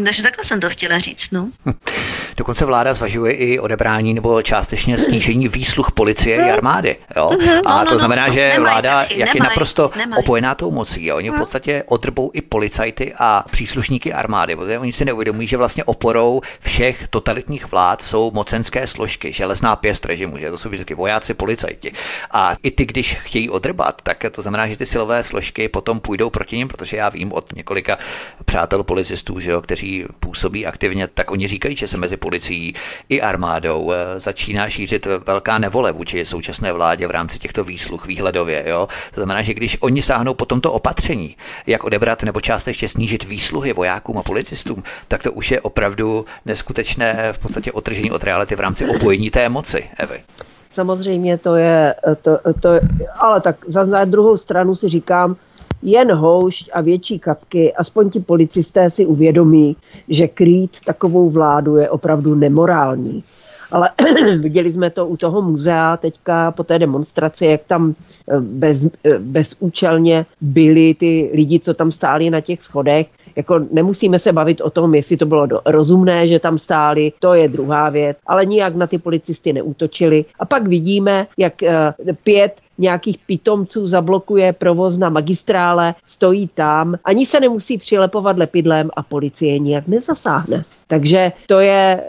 takže 0.05 0.23
takhle 0.23 0.45
jsem 0.45 0.59
to 0.59 0.69
chtěla 0.69 0.99
říct, 0.99 1.31
no. 1.31 1.49
Dokonce 2.39 2.65
vláda 2.65 2.93
zvažuje 2.93 3.33
i 3.33 3.59
odebrání 3.59 4.13
nebo 4.13 4.41
částečně 4.41 4.97
snížení 4.97 5.47
výsluh 5.47 5.91
policie 5.91 6.35
i 6.35 6.51
armády. 6.51 6.95
Jo? 7.15 7.31
Mhm, 7.41 7.61
a 7.65 7.77
no, 7.77 7.79
no, 7.79 7.85
to 7.85 7.91
no, 7.91 7.97
znamená, 7.97 8.29
že 8.29 8.53
vláda, 8.59 9.05
jak 9.15 9.35
je 9.35 9.41
naprosto 9.43 9.91
opojená 10.17 10.55
tou 10.55 10.71
mocí, 10.71 11.05
jo? 11.05 11.17
oni 11.17 11.29
v 11.29 11.37
podstatě 11.37 11.83
odrbou 11.87 12.31
i 12.33 12.41
policajty 12.41 13.13
a 13.19 13.45
příslušníky 13.51 14.13
armády, 14.13 14.55
protože 14.55 14.79
oni 14.79 14.93
si 14.93 15.05
neuvědomují, 15.05 15.47
že 15.47 15.57
vlastně 15.57 15.83
oporou 15.83 16.41
všech 16.59 17.07
totalitních 17.07 17.71
vlád 17.71 18.01
jsou 18.01 18.31
mocenské 18.31 18.87
složky, 18.87 19.33
železná 19.33 19.75
pěst 19.75 20.05
režimu, 20.05 20.37
že 20.37 20.51
to 20.51 20.57
jsou 20.57 20.69
vždycky 20.69 20.93
vojáci, 20.93 21.33
policajti. 21.33 21.93
A 22.31 22.55
i 22.63 22.71
ty, 22.71 22.85
když 22.85 23.13
chtějí 23.13 23.49
odrbat, 23.49 24.01
tak 24.01 24.25
to 24.31 24.41
znamená, 24.41 24.67
že 24.67 24.77
ty 24.77 24.85
silové 24.85 25.23
složky 25.23 25.67
potom 25.67 25.99
půjdou 25.99 26.29
proti 26.29 26.57
ním, 26.57 26.67
protože 26.67 26.97
já 26.97 27.09
vím 27.09 27.33
od 27.33 27.55
několika 27.55 27.97
přátel 28.45 28.83
policistů, 28.83 29.39
že 29.39 29.51
jo, 29.51 29.61
kteří 29.61 29.89
kteří 29.89 30.05
působí 30.19 30.65
aktivně, 30.65 31.07
tak 31.07 31.31
oni 31.31 31.47
říkají, 31.47 31.75
že 31.75 31.87
se 31.87 31.97
mezi 31.97 32.17
policií 32.29 32.73
i 33.09 33.21
armádou 33.21 33.91
eh, 33.91 34.19
začíná 34.19 34.69
šířit 34.69 35.07
velká 35.25 35.57
nevole 35.57 35.91
vůči 35.91 36.25
současné 36.25 36.73
vládě 36.73 37.07
v 37.07 37.11
rámci 37.11 37.39
těchto 37.39 37.63
výsluh 37.63 38.05
výhledově. 38.05 38.63
Jo? 38.65 38.87
To 39.13 39.21
znamená, 39.21 39.41
že 39.41 39.53
když 39.53 39.77
oni 39.81 40.01
sáhnou 40.01 40.33
po 40.33 40.45
tomto 40.45 40.71
opatření, 40.71 41.35
jak 41.67 41.83
odebrat 41.83 42.23
nebo 42.23 42.41
částečně 42.41 42.89
snížit 42.89 43.23
výsluhy 43.23 43.73
vojákům 43.73 44.17
a 44.17 44.23
policistům, 44.23 44.83
tak 45.07 45.23
to 45.23 45.31
už 45.31 45.51
je 45.51 45.61
opravdu 45.61 46.25
neskutečné 46.45 47.33
v 47.33 47.37
podstatě 47.37 47.71
otržení 47.71 48.11
od 48.11 48.23
reality 48.23 48.55
v 48.55 48.59
rámci 48.59 48.85
opojení 48.85 49.29
té 49.31 49.49
moci. 49.49 49.89
Evy. 49.97 50.19
Samozřejmě 50.71 51.37
to 51.37 51.55
je, 51.55 51.95
to, 52.21 52.37
to, 52.61 52.69
ale 53.19 53.41
tak 53.41 53.55
za 53.67 54.05
druhou 54.05 54.37
stranu 54.37 54.75
si 54.75 54.89
říkám, 54.89 55.35
jen 55.81 56.11
houšť 56.11 56.69
a 56.73 56.81
větší 56.81 57.19
kapky, 57.19 57.73
aspoň 57.73 58.09
ti 58.09 58.19
policisté 58.19 58.89
si 58.89 59.05
uvědomí, 59.05 59.75
že 60.07 60.27
krýt 60.27 60.77
takovou 60.85 61.29
vládu 61.29 61.75
je 61.75 61.89
opravdu 61.89 62.35
nemorální. 62.35 63.23
Ale 63.71 63.89
viděli 64.39 64.71
jsme 64.71 64.89
to 64.89 65.07
u 65.07 65.17
toho 65.17 65.41
muzea 65.41 65.97
teďka 65.97 66.51
po 66.51 66.63
té 66.63 66.79
demonstraci, 66.79 67.45
jak 67.45 67.61
tam 67.67 67.95
eh, 68.29 68.39
bez, 68.39 68.87
eh, 69.03 69.19
bezúčelně 69.19 70.25
byli 70.41 70.93
ty 70.93 71.31
lidi, 71.33 71.59
co 71.59 71.73
tam 71.73 71.91
stáli 71.91 72.29
na 72.29 72.41
těch 72.41 72.61
schodech. 72.61 73.07
Jako 73.35 73.59
nemusíme 73.71 74.19
se 74.19 74.33
bavit 74.33 74.61
o 74.61 74.69
tom, 74.69 74.95
jestli 74.95 75.17
to 75.17 75.25
bylo 75.25 75.47
rozumné, 75.65 76.27
že 76.27 76.39
tam 76.39 76.57
stáli, 76.57 77.13
to 77.19 77.33
je 77.33 77.47
druhá 77.47 77.89
věc, 77.89 78.17
ale 78.27 78.45
nijak 78.45 78.75
na 78.75 78.87
ty 78.87 78.97
policisty 78.97 79.53
neútočili. 79.53 80.25
A 80.39 80.45
pak 80.45 80.67
vidíme, 80.67 81.27
jak 81.37 81.63
eh, 81.63 81.93
pět 82.23 82.53
nějakých 82.79 83.17
pitomců 83.17 83.87
zablokuje 83.87 84.53
provoz 84.53 84.97
na 84.97 85.09
magistrále, 85.09 85.95
stojí 86.05 86.49
tam, 86.53 86.95
ani 87.03 87.25
se 87.25 87.39
nemusí 87.39 87.77
přilepovat 87.77 88.37
lepidlem 88.37 88.89
a 88.95 89.03
policie 89.03 89.59
nijak 89.59 89.87
nezasáhne. 89.87 90.63
Takže 90.87 91.31
to 91.47 91.59
je, 91.59 92.03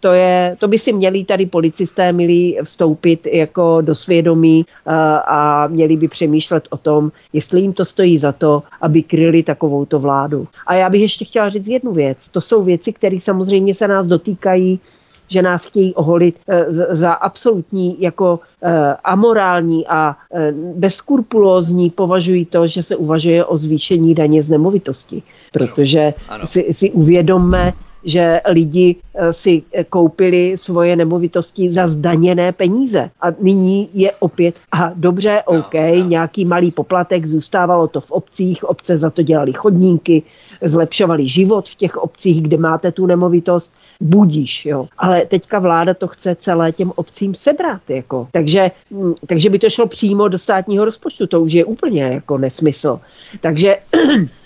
to 0.00 0.12
je, 0.12 0.56
to 0.58 0.68
by 0.68 0.78
si 0.78 0.92
měli 0.92 1.24
tady 1.24 1.46
policisté 1.46 2.12
milí 2.12 2.58
vstoupit 2.62 3.26
jako 3.26 3.80
do 3.80 3.94
svědomí 3.94 4.66
a, 4.86 5.16
a 5.16 5.66
měli 5.66 5.96
by 5.96 6.08
přemýšlet 6.08 6.68
o 6.70 6.76
tom, 6.76 7.12
jestli 7.32 7.60
jim 7.60 7.72
to 7.72 7.84
stojí 7.84 8.18
za 8.18 8.32
to, 8.32 8.62
aby 8.80 9.02
kryli 9.02 9.42
takovouto 9.42 9.98
vládu. 9.98 10.46
A 10.66 10.74
já 10.74 10.90
bych 10.90 11.00
ještě 11.00 11.24
chtěla 11.24 11.48
říct 11.48 11.68
jednu 11.68 11.92
věc. 11.92 12.28
To 12.28 12.40
jsou 12.40 12.62
věci, 12.62 12.92
které 12.92 13.20
samozřejmě 13.20 13.74
se 13.74 13.88
nás 13.88 14.06
dotýkají 14.06 14.80
že 15.28 15.42
nás 15.42 15.64
chtějí 15.64 15.94
oholit 15.94 16.40
eh, 16.48 16.66
za 16.70 17.12
absolutní 17.12 17.96
jako 17.98 18.40
eh, 18.62 18.96
amorální 19.04 19.86
a 19.86 20.16
eh, 20.32 20.52
bezkurpulózní 20.76 21.90
považují 21.90 22.44
to, 22.44 22.66
že 22.66 22.82
se 22.82 22.96
uvažuje 22.96 23.44
o 23.44 23.58
zvýšení 23.58 24.14
daně 24.14 24.42
z 24.42 24.50
nemovitosti. 24.50 25.22
Protože 25.52 26.14
si, 26.44 26.74
si 26.74 26.90
uvědomme, 26.90 27.72
že 28.04 28.40
lidi 28.48 28.96
si 29.30 29.62
koupili 29.90 30.56
svoje 30.56 30.96
nemovitosti 30.96 31.72
za 31.72 31.86
zdaněné 31.86 32.52
peníze. 32.52 33.10
A 33.20 33.26
nyní 33.40 33.88
je 33.94 34.12
opět, 34.20 34.54
a 34.72 34.92
dobře, 34.94 35.42
OK, 35.46 35.74
no, 35.74 35.80
no. 35.80 36.08
nějaký 36.08 36.44
malý 36.44 36.70
poplatek, 36.70 37.26
zůstávalo 37.26 37.88
to 37.88 38.00
v 38.00 38.10
obcích, 38.10 38.64
obce 38.64 38.96
za 38.96 39.10
to 39.10 39.22
dělali 39.22 39.52
chodníky, 39.52 40.22
zlepšovali 40.62 41.28
život 41.28 41.68
v 41.68 41.74
těch 41.74 41.96
obcích, 41.96 42.42
kde 42.42 42.56
máte 42.56 42.92
tu 42.92 43.06
nemovitost, 43.06 43.72
budíš, 44.00 44.66
jo. 44.66 44.88
Ale 44.98 45.26
teďka 45.26 45.58
vláda 45.58 45.94
to 45.94 46.08
chce 46.08 46.34
celé 46.34 46.72
těm 46.72 46.92
obcím 46.96 47.34
sebrat, 47.34 47.90
jako. 47.90 48.28
Takže, 48.32 48.70
mm, 48.90 49.14
takže 49.26 49.50
by 49.50 49.58
to 49.58 49.70
šlo 49.70 49.86
přímo 49.86 50.28
do 50.28 50.38
státního 50.38 50.84
rozpočtu, 50.84 51.26
to 51.26 51.40
už 51.40 51.52
je 51.52 51.64
úplně 51.64 52.02
jako 52.02 52.38
nesmysl. 52.38 53.00
Takže 53.40 53.76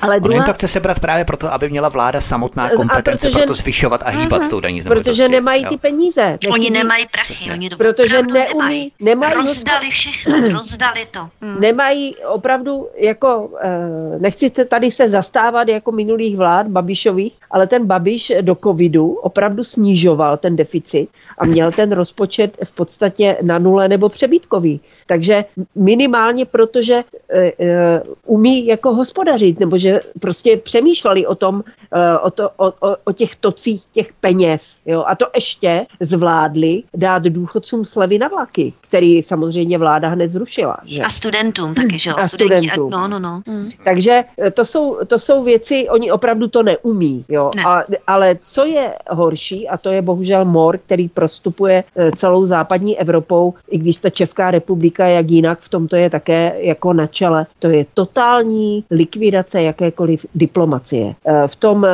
ale 0.00 0.20
druhá... 0.20 0.38
On 0.38 0.44
to 0.44 0.52
chce 0.52 0.68
sebrat 0.68 1.00
právě 1.00 1.24
proto, 1.24 1.52
aby 1.52 1.70
měla 1.70 1.88
vláda 1.88 2.20
samotná 2.20 2.70
kompetence 2.70 3.26
protože... 3.26 3.38
pro 3.38 3.46
to 3.46 3.54
zvyšovat 3.54 4.02
a 4.04 4.10
hýbat 4.10 4.42
uh-huh. 4.42 4.46
s 4.46 4.50
tou 4.50 4.60
daní 4.60 4.82
Protože 4.82 5.28
nemají 5.28 5.62
jo. 5.62 5.68
ty 5.68 5.76
peníze. 5.76 6.26
Nechý... 6.30 6.48
Oni 6.48 6.70
nemají 6.70 7.06
prachy, 7.06 7.34
Přesně. 7.34 7.52
oni 7.52 7.70
to 7.70 7.76
Protože 7.76 8.22
neumí, 8.22 8.92
nemají. 9.00 9.34
Rozdali 9.34 9.90
všechno, 9.90 10.48
rozdali 10.52 11.06
to. 11.10 11.28
Hmm. 11.40 11.60
Nemají 11.60 12.16
opravdu, 12.16 12.88
jako, 12.98 13.50
eh, 13.60 14.18
nechci 14.18 14.50
tady 14.50 14.90
se 14.90 15.08
zastávat 15.08 15.68
jako 15.68 15.92
minulých 15.92 16.36
vlád 16.36 16.66
Babišových, 16.66 17.32
ale 17.50 17.66
ten 17.66 17.86
Babiš 17.86 18.32
do 18.40 18.54
covidu 18.54 19.12
opravdu 19.12 19.64
snižoval 19.64 20.36
ten 20.36 20.56
deficit 20.56 21.08
a 21.38 21.46
měl 21.46 21.72
ten 21.72 21.92
rozpočet 21.92 22.56
v 22.64 22.72
podstatě 22.72 23.36
na 23.42 23.58
nule 23.58 23.88
nebo 23.88 24.08
přebytkový. 24.08 24.80
Takže 25.06 25.44
minimálně 25.74 26.44
protože 26.44 26.94
e, 26.94 27.52
e, 27.60 28.02
umí 28.26 28.66
jako 28.66 28.94
hospodařit, 28.94 29.60
nebo 29.60 29.77
že 29.78 30.00
prostě 30.20 30.56
přemýšleli 30.56 31.26
o 31.26 31.34
tom, 31.34 31.64
e, 31.92 32.18
o, 32.18 32.30
to, 32.30 32.50
o, 32.56 32.66
o, 32.66 32.96
o 33.04 33.12
těch 33.12 33.36
tocích 33.36 33.82
těch 33.92 34.12
peněz. 34.12 34.78
Jo? 34.86 35.04
A 35.06 35.14
to 35.14 35.26
ještě 35.34 35.86
zvládli 36.00 36.82
dát 36.94 37.22
důchodcům 37.22 37.84
slevy 37.84 38.18
na 38.18 38.28
vlaky, 38.28 38.72
který 38.80 39.22
samozřejmě 39.22 39.78
vláda 39.78 40.08
hned 40.08 40.30
zrušila. 40.30 40.76
Že? 40.84 41.02
A 41.02 41.10
studentům 41.10 41.74
taky, 41.74 41.98
že 41.98 42.10
jo? 42.10 42.16
A 42.18 42.28
studentům. 42.28 42.90
No, 42.90 43.08
no, 43.08 43.18
no. 43.18 43.42
Hmm. 43.46 43.68
Takže 43.84 44.24
to 44.54 44.64
jsou, 44.64 44.98
to 45.06 45.18
jsou 45.18 45.44
věci, 45.44 45.88
oni 45.88 46.12
opravdu 46.12 46.48
to 46.48 46.62
neumí. 46.62 47.24
Jo? 47.28 47.50
Ne. 47.56 47.62
A, 47.66 47.82
ale 48.06 48.36
co 48.42 48.64
je 48.64 48.94
horší, 49.10 49.68
a 49.68 49.76
to 49.76 49.90
je 49.90 50.02
bohužel 50.02 50.44
mor, 50.44 50.78
který 50.78 51.08
prostupuje 51.08 51.84
celou 52.16 52.46
západní 52.46 52.98
Evropou, 52.98 53.54
i 53.70 53.78
když 53.78 53.96
ta 53.96 54.10
Česká 54.10 54.50
republika 54.50 55.06
jak 55.06 55.30
jinak 55.30 55.58
v 55.60 55.68
tomto 55.68 55.96
je 55.96 56.10
také 56.10 56.54
jako 56.58 56.92
na 56.92 57.06
čele. 57.06 57.46
To 57.58 57.68
je 57.68 57.86
totální 57.94 58.84
likvidace 58.90 59.62
jakékoliv 59.68 60.26
diplomacie. 60.34 61.14
V 61.46 61.56
tom 61.56 61.86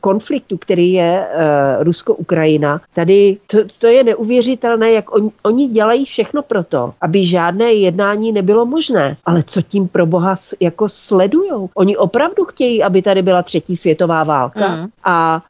konfliktu, 0.00 0.56
který 0.58 0.92
je 0.92 1.26
Rusko-Ukrajina, 1.80 2.80
tady 2.94 3.36
to, 3.46 3.58
to 3.80 3.86
je 3.86 4.04
neuvěřitelné, 4.04 4.92
jak 4.92 5.14
on, 5.14 5.30
oni 5.42 5.68
dělají 5.68 6.04
všechno 6.04 6.42
proto, 6.42 6.92
aby 7.00 7.26
žádné 7.26 7.72
jednání 7.72 8.32
nebylo 8.32 8.66
možné. 8.66 9.16
Ale 9.24 9.42
co 9.42 9.62
tím 9.62 9.88
pro 9.88 10.06
boha 10.06 10.34
jako 10.60 10.88
sledujou? 10.88 11.68
Oni 11.74 11.96
opravdu 11.96 12.44
chtějí, 12.44 12.82
aby 12.82 13.02
tady 13.02 13.22
byla 13.22 13.42
třetí 13.42 13.76
světová 13.76 14.24
válka 14.24 14.76
mm. 14.76 14.88
a 15.04 15.42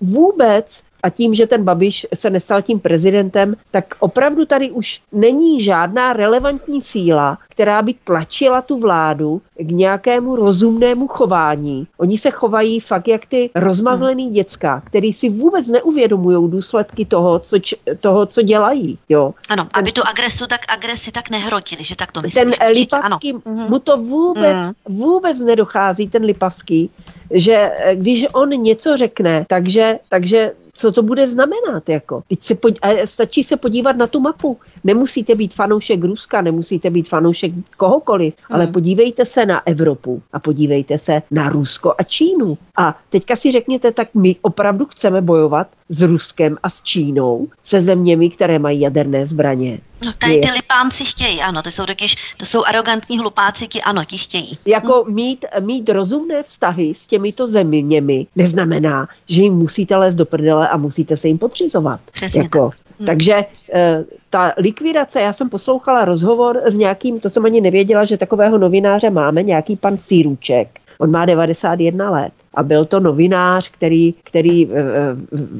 vůbec 0.00 0.82
a 1.02 1.10
tím, 1.10 1.34
že 1.34 1.46
ten 1.46 1.64
Babiš 1.64 2.06
se 2.14 2.30
nestal 2.30 2.62
tím 2.62 2.80
prezidentem, 2.80 3.56
tak 3.70 3.94
opravdu 3.98 4.46
tady 4.46 4.70
už 4.70 5.00
není 5.12 5.60
žádná 5.60 6.12
relevantní 6.12 6.82
síla, 6.82 7.38
která 7.48 7.82
by 7.82 7.94
tlačila 8.04 8.62
tu 8.62 8.78
vládu 8.78 9.42
k 9.58 9.70
nějakému 9.70 10.36
rozumnému 10.36 11.08
chování. 11.08 11.86
Oni 11.98 12.18
se 12.18 12.30
chovají 12.30 12.80
fakt 12.80 13.08
jak 13.08 13.26
ty 13.26 13.50
rozmazlený 13.54 14.24
hmm. 14.24 14.34
děcka, 14.34 14.82
který 14.84 15.12
si 15.12 15.28
vůbec 15.28 15.68
neuvědomují 15.68 16.50
důsledky 16.50 17.04
toho, 17.04 17.38
co, 17.38 17.56
toho, 18.00 18.26
co 18.26 18.42
dělají. 18.42 18.98
Jo. 19.08 19.34
Ano, 19.48 19.64
ten, 19.64 19.80
aby 19.82 19.92
tu 19.92 20.02
agresu 20.02 20.46
tak 20.46 20.60
agresi 20.68 21.12
tak 21.12 21.30
nehrotili, 21.30 21.84
že 21.84 21.96
tak 21.96 22.12
to 22.12 22.20
myslíš. 22.20 22.34
Ten 22.34 22.68
Lipavský, 22.72 23.32
ano. 23.32 23.68
mu 23.68 23.78
to 23.78 23.96
vůbec, 23.96 24.56
hmm. 24.56 24.72
vůbec 24.88 25.40
nedochází, 25.40 26.08
ten 26.08 26.24
Lipavský, 26.24 26.90
že 27.30 27.70
když 27.94 28.26
on 28.32 28.50
něco 28.50 28.96
řekne, 28.96 29.44
takže, 29.48 29.98
takže 30.08 30.52
co 30.72 30.92
to 30.92 31.02
bude 31.02 31.26
znamenat. 31.26 31.88
Jako. 31.88 32.22
se 32.40 32.54
pod, 32.54 32.74
stačí 33.04 33.44
se 33.44 33.56
podívat 33.56 33.96
na 33.96 34.06
tu 34.06 34.20
mapu. 34.20 34.56
Nemusíte 34.84 35.34
být 35.34 35.54
fanoušek 35.54 36.04
Ruska, 36.04 36.40
nemusíte 36.40 36.90
být 36.90 37.08
fanoušek 37.08 37.52
kohokoliv, 37.76 38.34
hmm. 38.48 38.54
ale 38.56 38.66
podívejte 38.66 39.24
se 39.24 39.46
na 39.46 39.66
Evropu 39.66 40.22
a 40.32 40.38
podívejte 40.38 40.98
se 40.98 41.22
na 41.30 41.48
Rusko 41.48 41.94
a 41.98 42.02
Čínu. 42.02 42.58
A 42.76 42.98
teďka 43.10 43.36
si 43.36 43.52
řekněte, 43.52 43.92
tak 43.92 44.14
my 44.14 44.36
opravdu 44.42 44.86
chceme 44.86 45.20
bojovat 45.20 45.66
s 45.90 46.02
Ruskem 46.02 46.56
a 46.62 46.70
s 46.70 46.82
Čínou, 46.82 47.48
se 47.64 47.80
zeměmi, 47.80 48.30
které 48.30 48.58
mají 48.58 48.80
jaderné 48.80 49.26
zbraně. 49.26 49.78
No 50.04 50.12
tady 50.18 50.38
ty 50.38 50.50
lipánci 50.50 51.04
chtějí, 51.04 51.40
ano, 51.40 51.62
to 51.62 51.70
jsou 51.70 51.86
takyž, 51.86 52.34
to 52.36 52.46
jsou 52.46 52.64
arrogantní 52.64 53.18
hlupáci, 53.18 53.66
ti 53.66 53.82
ano, 53.82 54.04
ti 54.04 54.18
chtějí. 54.18 54.58
Jako 54.66 55.04
mít, 55.08 55.44
mít 55.60 55.88
rozumné 55.88 56.42
vztahy 56.42 56.94
s 56.94 57.06
těmito 57.06 57.46
zeměmi 57.46 58.26
neznamená, 58.36 59.08
že 59.28 59.42
jim 59.42 59.54
musíte 59.54 59.96
lézt 59.96 60.18
do 60.18 60.26
prdele 60.26 60.68
a 60.68 60.76
musíte 60.76 61.16
se 61.16 61.28
jim 61.28 61.38
podřizovat. 61.38 62.00
Přesně 62.12 62.40
jako, 62.40 62.70
tak. 62.70 62.78
Hm. 63.00 63.04
Takže 63.04 63.44
e, 63.74 64.04
ta 64.30 64.52
likvidace, 64.56 65.20
já 65.20 65.32
jsem 65.32 65.48
poslouchala 65.48 66.04
rozhovor 66.04 66.60
s 66.64 66.76
nějakým, 66.76 67.20
to 67.20 67.30
jsem 67.30 67.44
ani 67.44 67.60
nevěděla, 67.60 68.04
že 68.04 68.16
takového 68.16 68.58
novináře 68.58 69.10
máme, 69.10 69.42
nějaký 69.42 69.76
pan 69.76 69.98
Círuček. 69.98 70.80
On 70.98 71.10
má 71.10 71.24
91 71.24 72.10
let 72.10 72.32
a 72.54 72.62
byl 72.62 72.84
to 72.84 73.00
novinář, 73.00 73.68
který, 73.68 74.14
který 74.24 74.66
eh, 74.66 74.70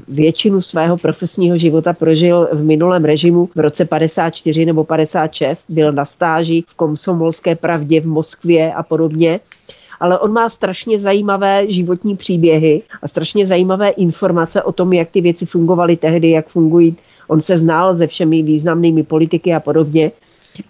většinu 0.09 0.61
svého 0.61 0.97
profesního 0.97 1.57
života 1.57 1.93
prožil 1.93 2.49
v 2.53 2.65
minulém 2.65 3.05
režimu 3.05 3.49
v 3.55 3.61
roce 3.61 3.85
54 3.85 4.67
nebo 4.67 4.85
56, 4.85 5.65
byl 5.69 5.93
na 5.93 6.05
stáži 6.05 6.65
v 6.67 6.75
komsomolské 6.75 7.57
pravdě 7.57 8.01
v 8.01 8.07
Moskvě 8.07 8.73
a 8.73 8.83
podobně 8.83 9.41
ale 10.01 10.19
on 10.19 10.33
má 10.33 10.49
strašně 10.49 10.99
zajímavé 10.99 11.71
životní 11.71 12.17
příběhy 12.17 12.83
a 13.03 13.09
strašně 13.09 13.47
zajímavé 13.47 13.89
informace 13.89 14.63
o 14.63 14.73
tom, 14.73 14.93
jak 14.93 15.11
ty 15.11 15.21
věci 15.21 15.47
fungovaly 15.47 15.97
tehdy, 15.97 16.31
jak 16.31 16.49
fungují. 16.49 16.97
On 17.29 17.41
se 17.41 17.59
znal 17.59 17.97
se 17.97 18.07
všemi 18.07 18.43
významnými 18.43 19.03
politiky 19.03 19.55
a 19.55 19.61
podobně. 19.61 20.13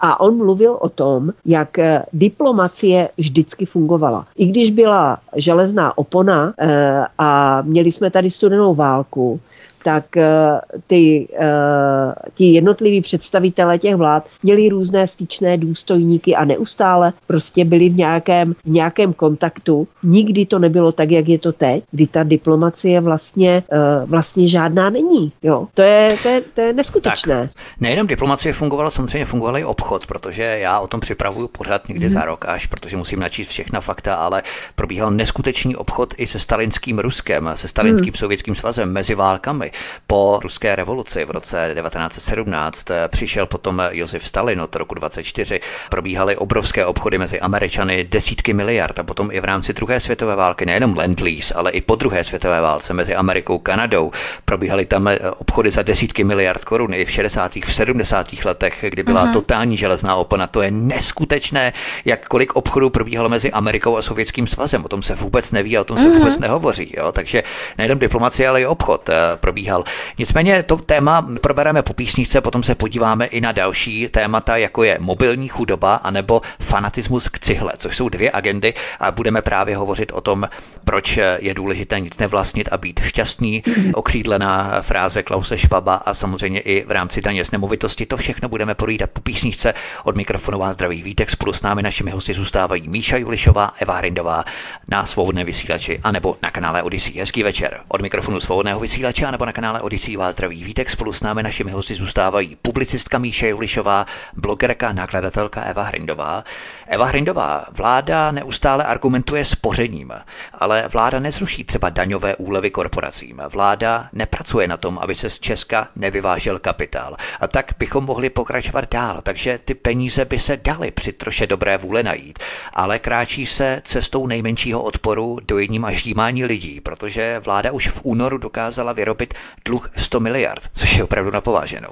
A 0.01 0.21
on 0.21 0.37
mluvil 0.37 0.79
o 0.81 0.89
tom, 0.89 1.31
jak 1.47 1.79
eh, 1.79 2.03
diplomacie 2.13 3.09
vždycky 3.17 3.67
fungovala. 3.67 4.27
I 4.37 4.47
když 4.47 4.71
byla 4.71 5.19
železná 5.37 5.99
opona 5.99 6.55
eh, 6.59 7.05
a 7.19 7.63
měli 7.63 7.93
jsme 7.93 8.11
tady 8.11 8.31
studenou 8.31 8.75
válku, 8.75 9.41
tak 9.83 10.17
eh, 10.17 10.61
ty, 10.87 11.29
eh, 11.41 12.15
ti 12.35 12.45
jednotliví 12.45 13.01
představitelé 13.01 13.79
těch 13.79 13.97
vlád 13.97 14.29
měli 14.43 14.69
různé 14.69 15.07
styčné 15.07 15.57
důstojníky 15.57 16.37
a 16.37 16.45
neustále 16.45 17.13
prostě 17.27 17.65
byli 17.65 17.89
v 17.89 17.97
nějakém, 17.97 18.55
v 18.65 18.71
nějakém 18.71 19.13
kontaktu. 19.13 19.89
Nikdy 20.03 20.47
to 20.47 20.59
nebylo 20.59 20.93
tak, 20.93 21.11
jak 21.11 21.29
je 21.29 21.39
to 21.39 21.53
teď, 21.53 21.85
kdy 21.91 22.07
ta 22.07 22.23
diplomacie 22.23 23.01
vlastně, 23.01 23.63
eh, 23.73 24.07
vlastně 24.07 24.49
žádná 24.49 24.91
není. 24.91 25.33
Jo? 25.43 25.67
To, 25.75 25.83
je, 25.83 26.17
to, 26.23 26.29
je, 26.29 26.41
to 26.41 26.61
je 26.61 26.73
neskutečné. 26.73 27.41
Tak, 27.41 27.81
nejenom 27.81 28.07
diplomacie 28.07 28.53
fungovala, 28.53 28.91
samozřejmě 28.91 29.25
fungoval 29.25 29.59
i 29.59 29.65
obchod, 29.65 30.07
protože 30.07 30.43
já 30.43 30.81
o 30.81 30.87
tom 30.87 31.01
připravuju 31.01 31.49
pořád 31.49 31.89
někdy 31.89 32.05
hmm. 32.05 32.15
za 32.15 32.25
rok 32.25 32.45
až, 32.49 32.67
protože 32.67 32.97
musím 32.97 33.21
načíst 33.21 33.49
všechna 33.49 33.81
fakta, 33.81 34.15
ale 34.15 34.43
probíhal 34.75 35.11
neskutečný 35.11 35.77
obchod 35.77 36.15
i 36.17 36.27
se 36.27 36.39
stalinským 36.39 36.99
Ruskem, 36.99 37.51
se 37.55 37.69
stalinským 37.69 38.13
hmm. 38.13 38.19
sovětským 38.19 38.55
svazem 38.55 38.93
mezi 38.93 39.15
válkami. 39.15 39.70
Po 40.07 40.41
ruské 40.43 40.77
revoluci 40.77 41.25
v 41.25 41.31
roce 41.31 41.75
1917 41.75 42.91
eh, 42.91 43.09
přišel 43.09 43.47
potom 43.47 43.83
Josef 43.91 44.27
Stalin 44.27 44.61
od 44.61 44.77
roku 44.77 44.95
24. 44.95 45.61
Probíhaly 45.91 46.37
obrovské 46.37 46.87
obchody 46.87 47.19
mezi 47.19 47.41
Američany, 47.41 48.05
desítky 48.05 48.53
miliard 48.53 48.99
a 48.99 49.03
potom 49.03 49.31
i 49.33 49.41
v 49.41 49.45
rámci 49.45 49.73
druhé 49.73 50.01
světové 50.01 50.37
války 50.37 50.67
nejenom 50.67 50.95
Lend-Lease, 50.95 51.53
ale 51.57 51.71
i 51.71 51.81
po 51.81 51.97
druhé 51.97 52.25
světové 52.25 52.61
válce 52.61 52.95
mezi 52.95 53.15
Amerikou 53.15 53.59
a 53.59 53.63
Kanadou. 53.63 54.11
Probíhaly 54.45 54.87
tam 54.87 55.09
eh, 55.09 55.19
obchody 55.31 55.71
za 55.71 55.83
desítky 55.83 56.25
miliard 56.25 56.65
korun 56.65 56.95
i 56.95 57.05
v 57.05 57.11
60. 57.11 57.57
v 57.65 57.75
70. 57.75 58.27
letech, 58.45 58.85
kdy 58.89 59.03
byla 59.03 59.27
uh-huh. 59.27 59.33
totální 59.33 59.77
železná 59.77 60.17
opona. 60.17 60.47
To 60.47 60.63
je 60.63 60.71
neskutečné, 60.71 61.73
jak 62.05 62.29
kolik 62.29 62.57
obchodů 62.57 62.91
probíhalo 62.91 63.29
mezi 63.29 63.51
Amerikou 63.51 63.97
a 63.97 64.03
Sovětským 64.03 64.47
svazem. 64.47 64.85
O 64.85 64.89
tom 64.89 65.03
se 65.03 65.15
vůbec 65.15 65.53
neví 65.53 65.77
a 65.77 65.81
o 65.81 65.85
tom 65.85 65.99
se 65.99 66.09
uh-huh. 66.09 66.19
vůbec 66.19 66.39
nehovoří. 66.39 66.95
Jo? 66.97 67.13
Takže 67.13 67.43
nejenom 67.79 67.99
diplomacie, 67.99 68.49
ale 68.49 68.63
i 68.63 68.67
obchod 68.67 69.09
eh, 69.09 69.15
probíhal. 69.61 69.85
Nicméně 70.19 70.63
to 70.63 70.77
téma 70.77 71.27
probereme 71.41 71.83
po 71.83 71.93
písničce, 71.93 72.41
potom 72.41 72.63
se 72.63 72.75
podíváme 72.75 73.27
i 73.27 73.41
na 73.41 73.53
další 73.53 74.09
témata, 74.09 74.57
jako 74.57 74.85
je 74.85 74.99
mobilní 75.01 75.49
chudoba 75.49 75.95
anebo 75.95 76.43
fanatismus 76.61 77.29
k 77.29 77.39
cihle, 77.39 77.73
což 77.77 77.97
jsou 77.97 78.09
dvě 78.09 78.31
agendy 78.33 78.75
a 79.01 79.11
budeme 79.11 79.43
právě 79.43 79.77
hovořit 79.77 80.13
o 80.13 80.21
tom, 80.21 80.49
proč 80.85 81.19
je 81.39 81.55
důležité 81.55 82.01
nic 82.01 82.19
nevlastnit 82.19 82.69
a 82.73 82.77
být 82.77 83.01
šťastný, 83.05 83.63
okřídlená 83.95 84.83
fráze 84.83 85.23
Klause 85.23 85.59
Švaba 85.59 85.95
a 85.95 86.15
samozřejmě 86.15 86.61
i 86.61 86.85
v 86.87 86.91
rámci 86.91 87.21
daně 87.21 87.45
z 87.45 87.51
nemovitosti. 87.51 88.07
To 88.07 88.17
všechno 88.17 88.49
budeme 88.49 88.75
povídat 88.75 89.11
po 89.11 89.21
písničce. 89.21 89.75
Od 90.05 90.17
mikrofonu 90.17 90.59
vás 90.59 90.75
zdraví 90.75 91.03
Vítek, 91.03 91.31
spolu 91.31 91.53
s 91.53 91.63
námi 91.63 91.83
našimi 91.83 92.11
hosty 92.11 92.35
zůstávají 92.35 92.89
Míša 92.89 93.17
Julišová, 93.17 93.73
Eva 93.79 93.97
Hrindová 93.97 94.45
na 94.89 95.07
svobodné 95.07 95.45
vysílači 95.45 96.01
anebo 96.05 96.37
na 96.43 96.51
kanále 96.51 96.83
Odyssey. 96.83 97.19
Hezký 97.19 97.43
večer. 97.43 97.81
Od 97.89 98.01
mikrofonu 98.01 98.41
svobodného 98.41 98.81
vysílače 98.81 99.27
anebo 99.27 99.45
na 99.45 99.50
kanále 99.53 99.81
Odyssey 99.81 100.17
vás 100.17 100.35
zdraví 100.35 100.65
Vítek. 100.65 100.91
Spolu 100.91 101.13
s 101.13 101.21
námi 101.21 101.43
našimi 101.43 101.71
hosty 101.71 101.95
zůstávají 101.95 102.57
publicistka 102.63 103.19
Míše 103.19 103.49
Julišová, 103.49 104.07
blogerka, 104.37 104.93
nakladatelka 104.93 105.63
Eva 105.63 105.83
Hrindová. 105.83 106.45
Eva 106.87 107.05
Hrindová, 107.05 107.65
vláda 107.71 108.31
neustále 108.31 108.85
argumentuje 108.85 109.45
spořením, 109.45 110.13
ale 110.55 110.89
vláda 110.89 111.21
nezruší 111.21 111.65
třeba 111.65 111.89
daňové 111.89 112.37
úlevy 112.37 112.71
korporacím. 112.71 113.43
Vláda 113.49 114.09
nepracuje 114.13 114.69
na 114.69 114.77
tom, 114.77 114.99
aby 114.99 115.15
se 115.15 115.31
z 115.31 115.39
Česka 115.39 115.89
nevyvážel 115.97 116.59
kapitál. 116.59 117.17
A 117.41 117.49
tak 117.49 117.73
bychom 117.79 118.05
mohli 118.05 118.31
pokračovat 118.31 118.91
dál, 118.91 119.21
takže 119.23 119.59
ty 119.65 119.75
peníze 119.75 120.25
by 120.25 120.39
se 120.39 120.57
daly 120.57 120.91
při 120.91 121.13
troše 121.13 121.47
dobré 121.47 121.79
vůle 121.79 122.03
najít. 122.03 122.39
Ale 122.73 122.99
kráčí 122.99 123.47
se 123.47 123.83
cestou 123.85 124.27
nejmenšího 124.27 124.83
odporu 124.83 125.39
do 125.43 125.59
jedním 125.59 125.85
a 125.85 125.91
ždímání 125.91 126.45
lidí, 126.45 126.81
protože 126.81 127.39
vláda 127.39 127.73
už 127.73 127.89
v 127.89 128.01
únoru 128.03 128.39
dokázala 128.39 128.93
vyrobit 128.93 129.35
dluh 129.65 129.91
100 129.97 130.21
miliard, 130.21 130.63
což 130.75 130.97
je 130.97 131.05
opravdu 131.05 131.31
napováženou. 131.31 131.91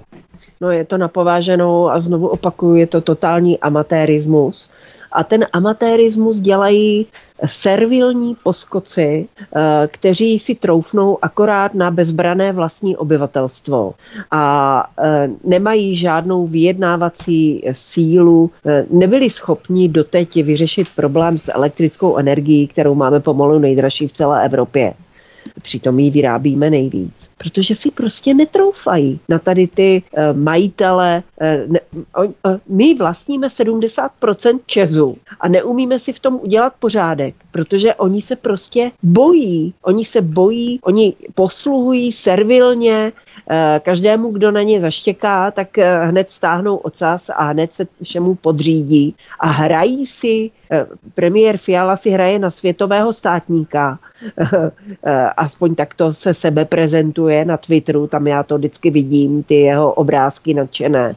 No 0.60 0.70
je 0.70 0.84
to 0.84 0.98
napováženou 0.98 1.90
a 1.90 1.98
znovu 1.98 2.28
opakuju, 2.28 2.74
je 2.74 2.86
to 2.86 3.00
totální 3.00 3.58
amatérismus. 3.58 4.70
A 5.12 5.24
ten 5.24 5.46
amatérismus 5.52 6.40
dělají 6.40 7.06
servilní 7.46 8.36
poskoci, 8.42 9.28
eh, 9.56 9.88
kteří 9.90 10.38
si 10.38 10.54
troufnou 10.54 11.18
akorát 11.22 11.74
na 11.74 11.90
bezbrané 11.90 12.52
vlastní 12.52 12.96
obyvatelstvo 12.96 13.94
a 14.30 14.84
eh, 14.98 15.30
nemají 15.44 15.96
žádnou 15.96 16.46
vyjednávací 16.46 17.64
sílu, 17.72 18.50
eh, 18.66 18.86
nebyli 18.90 19.30
schopni 19.30 19.88
doteď 19.88 20.42
vyřešit 20.44 20.88
problém 20.96 21.38
s 21.38 21.52
elektrickou 21.52 22.16
energií, 22.16 22.66
kterou 22.66 22.94
máme 22.94 23.20
pomalu 23.20 23.58
nejdražší 23.58 24.08
v 24.08 24.12
celé 24.12 24.44
Evropě. 24.44 24.94
Přitom 25.62 25.98
ji 25.98 26.10
vyrábíme 26.10 26.70
nejvíc. 26.70 27.30
Protože 27.38 27.74
si 27.74 27.90
prostě 27.90 28.34
netroufají 28.34 29.20
na 29.28 29.38
tady 29.38 29.66
ty 29.66 30.02
uh, 30.12 30.38
majitele. 30.38 31.22
Uh, 31.40 31.72
ne, 31.72 31.80
uh, 31.94 32.56
my 32.68 32.94
vlastníme 32.94 33.46
70% 33.46 34.60
Česu 34.66 35.16
a 35.40 35.48
neumíme 35.48 35.98
si 35.98 36.12
v 36.12 36.18
tom 36.20 36.38
udělat 36.42 36.72
pořádek, 36.78 37.34
protože 37.50 37.94
oni 37.94 38.22
se 38.22 38.36
prostě 38.36 38.90
bojí. 39.02 39.74
Oni 39.82 40.04
se 40.04 40.22
bojí, 40.22 40.78
oni 40.82 41.14
posluhují 41.34 42.12
servilně 42.12 43.12
každému, 43.82 44.30
kdo 44.30 44.50
na 44.50 44.62
ně 44.62 44.80
zaštěká, 44.80 45.50
tak 45.50 45.78
eh, 45.78 46.06
hned 46.06 46.30
stáhnou 46.30 46.76
ocas 46.76 47.30
a 47.36 47.44
hned 47.44 47.72
se 47.72 47.86
všemu 48.02 48.34
podřídí. 48.34 49.14
A 49.40 49.46
hrají 49.46 50.06
si, 50.06 50.50
premiér 51.14 51.56
Fiala 51.56 51.96
si 51.96 52.10
hraje 52.10 52.38
na 52.38 52.50
světového 52.50 53.12
státníka, 53.12 53.98
aspoň 55.36 55.74
takto 55.74 56.12
se 56.12 56.34
sebe 56.34 56.64
prezentuje 56.64 57.44
na 57.44 57.56
Twitteru, 57.56 58.06
tam 58.06 58.26
já 58.26 58.42
to 58.42 58.58
vždycky 58.58 58.90
vidím, 58.90 59.42
ty 59.42 59.54
jeho 59.54 59.92
obrázky 59.92 60.54
nadšené 60.54 61.14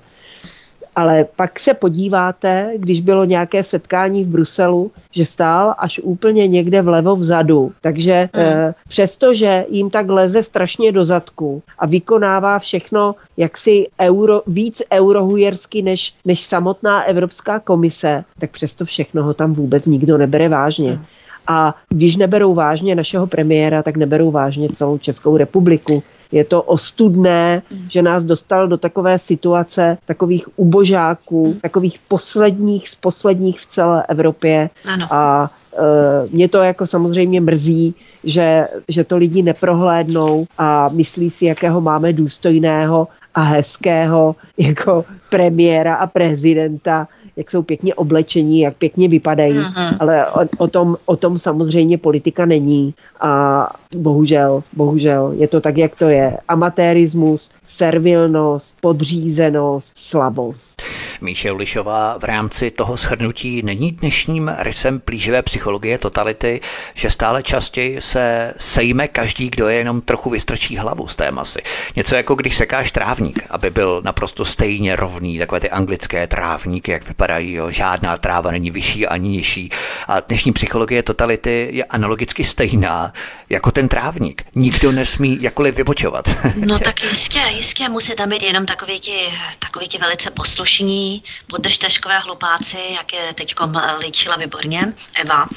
ale 0.95 1.25
pak 1.35 1.59
se 1.59 1.73
podíváte, 1.73 2.71
když 2.77 3.01
bylo 3.01 3.25
nějaké 3.25 3.63
setkání 3.63 4.23
v 4.23 4.27
Bruselu, 4.27 4.91
že 5.11 5.25
stál 5.25 5.75
až 5.77 5.99
úplně 6.03 6.47
někde 6.47 6.81
vlevo 6.81 7.15
vzadu. 7.15 7.71
Takže 7.81 8.29
mm. 8.33 8.41
eh, 8.41 8.73
přestože 8.87 9.65
jim 9.69 9.89
tak 9.89 10.09
leze 10.09 10.43
strašně 10.43 10.91
do 10.91 11.05
zadku 11.05 11.63
a 11.79 11.85
vykonává 11.85 12.59
všechno 12.59 13.15
jaksi 13.37 13.87
euro, 14.01 14.41
víc 14.47 14.81
eurohujersky 14.91 15.81
než, 15.81 16.13
než 16.25 16.45
samotná 16.45 17.03
Evropská 17.03 17.59
komise, 17.59 18.23
tak 18.39 18.51
přesto 18.51 18.85
všechno 18.85 19.23
ho 19.23 19.33
tam 19.33 19.53
vůbec 19.53 19.85
nikdo 19.85 20.17
nebere 20.17 20.49
vážně. 20.49 20.91
Mm. 20.91 21.05
A 21.47 21.75
když 21.89 22.15
neberou 22.15 22.53
vážně 22.53 22.95
našeho 22.95 23.27
premiéra, 23.27 23.83
tak 23.83 23.97
neberou 23.97 24.31
vážně 24.31 24.69
celou 24.69 24.97
Českou 24.97 25.37
republiku. 25.37 26.03
Je 26.31 26.43
to 26.43 26.61
ostudné, 26.61 27.61
že 27.89 28.01
nás 28.01 28.23
dostal 28.23 28.67
do 28.67 28.77
takové 28.77 29.17
situace 29.17 29.97
takových 30.05 30.59
ubožáků, 30.59 31.55
takových 31.61 31.99
posledních 32.07 32.89
z 32.89 32.95
posledních 32.95 33.59
v 33.59 33.65
celé 33.65 34.05
Evropě. 34.09 34.69
Ano. 34.85 35.07
A 35.11 35.51
e, 35.73 36.27
mě 36.31 36.47
to 36.47 36.57
jako 36.57 36.87
samozřejmě 36.87 37.41
mrzí, 37.41 37.95
že, 38.23 38.67
že 38.87 39.03
to 39.03 39.17
lidi 39.17 39.41
neprohlédnou 39.41 40.45
a 40.57 40.89
myslí 40.89 41.31
si, 41.31 41.45
jakého 41.45 41.81
máme 41.81 42.13
důstojného 42.13 43.07
a 43.35 43.41
hezkého 43.41 44.35
jako 44.57 45.05
premiéra 45.29 45.95
a 45.95 46.07
prezidenta 46.07 47.07
jak 47.41 47.51
jsou 47.51 47.63
pěkně 47.63 47.95
oblečení, 47.95 48.59
jak 48.59 48.77
pěkně 48.77 49.07
vypadají, 49.07 49.57
uh-huh. 49.57 49.97
ale 49.99 50.31
o, 50.31 50.39
o, 50.57 50.67
tom, 50.67 50.97
o 51.05 51.15
tom 51.17 51.39
samozřejmě 51.39 51.97
politika 51.97 52.45
není 52.45 52.93
a 53.21 53.67
bohužel, 53.95 54.63
bohužel 54.73 55.33
je 55.37 55.47
to 55.47 55.61
tak, 55.61 55.77
jak 55.77 55.95
to 55.95 56.09
je. 56.09 56.37
Amatérismus, 56.47 57.51
servilnost, 57.65 58.77
podřízenost, 58.81 59.97
slabost. 59.97 60.81
Míše 61.21 61.51
Ulišová 61.51 62.17
v 62.17 62.23
rámci 62.23 62.71
toho 62.71 62.97
shrnutí 62.97 63.61
není 63.61 63.91
dnešním 63.91 64.51
rysem 64.59 64.99
plíživé 64.99 65.41
psychologie 65.41 65.97
totality, 65.97 66.61
že 66.93 67.09
stále 67.09 67.43
častěji 67.43 68.01
se 68.01 68.53
sejme 68.57 69.07
každý, 69.07 69.49
kdo 69.49 69.67
je 69.67 69.77
jenom 69.77 70.01
trochu 70.01 70.29
vystrčí 70.29 70.77
hlavu 70.77 71.07
z 71.07 71.15
té 71.15 71.31
masy. 71.31 71.61
Něco 71.95 72.15
jako 72.15 72.35
když 72.35 72.57
sekáš 72.57 72.91
trávník, 72.91 73.45
aby 73.49 73.69
byl 73.69 74.01
naprosto 74.05 74.45
stejně 74.45 74.95
rovný, 74.95 75.39
takové 75.39 75.61
ty 75.61 75.69
anglické 75.69 76.27
trávníky, 76.27 76.91
jak 76.91 77.03
vypadají, 77.31 77.53
jo, 77.53 77.71
žádná 77.71 78.17
tráva 78.17 78.51
není 78.51 78.71
vyšší 78.71 79.07
ani 79.07 79.29
nižší. 79.29 79.69
A 80.07 80.19
dnešní 80.19 80.51
psychologie 80.51 81.03
totality 81.03 81.69
je 81.71 81.83
analogicky 81.83 82.43
stejná 82.43 83.13
jako 83.51 83.71
ten 83.71 83.89
trávník. 83.89 84.43
Nikdo 84.55 84.91
nesmí 84.91 85.37
jakkoliv 85.41 85.75
vybočovat. 85.75 86.29
No 86.55 86.79
tak 86.79 87.03
jistě, 87.03 87.39
jistě 87.49 87.89
musí 87.89 88.15
tam 88.15 88.29
být 88.29 88.43
jenom 88.43 88.65
takový 88.65 88.99
ti, 88.99 89.17
takový 89.59 89.87
ti 89.87 89.97
velice 89.97 90.31
poslušní, 90.31 91.23
podržtaškové 91.47 92.19
hlupáci, 92.19 92.77
jak 92.95 93.13
je 93.13 93.33
teď 93.33 93.55
líčila 94.03 94.35
výborně 94.35 94.93
Eva. 95.21 95.47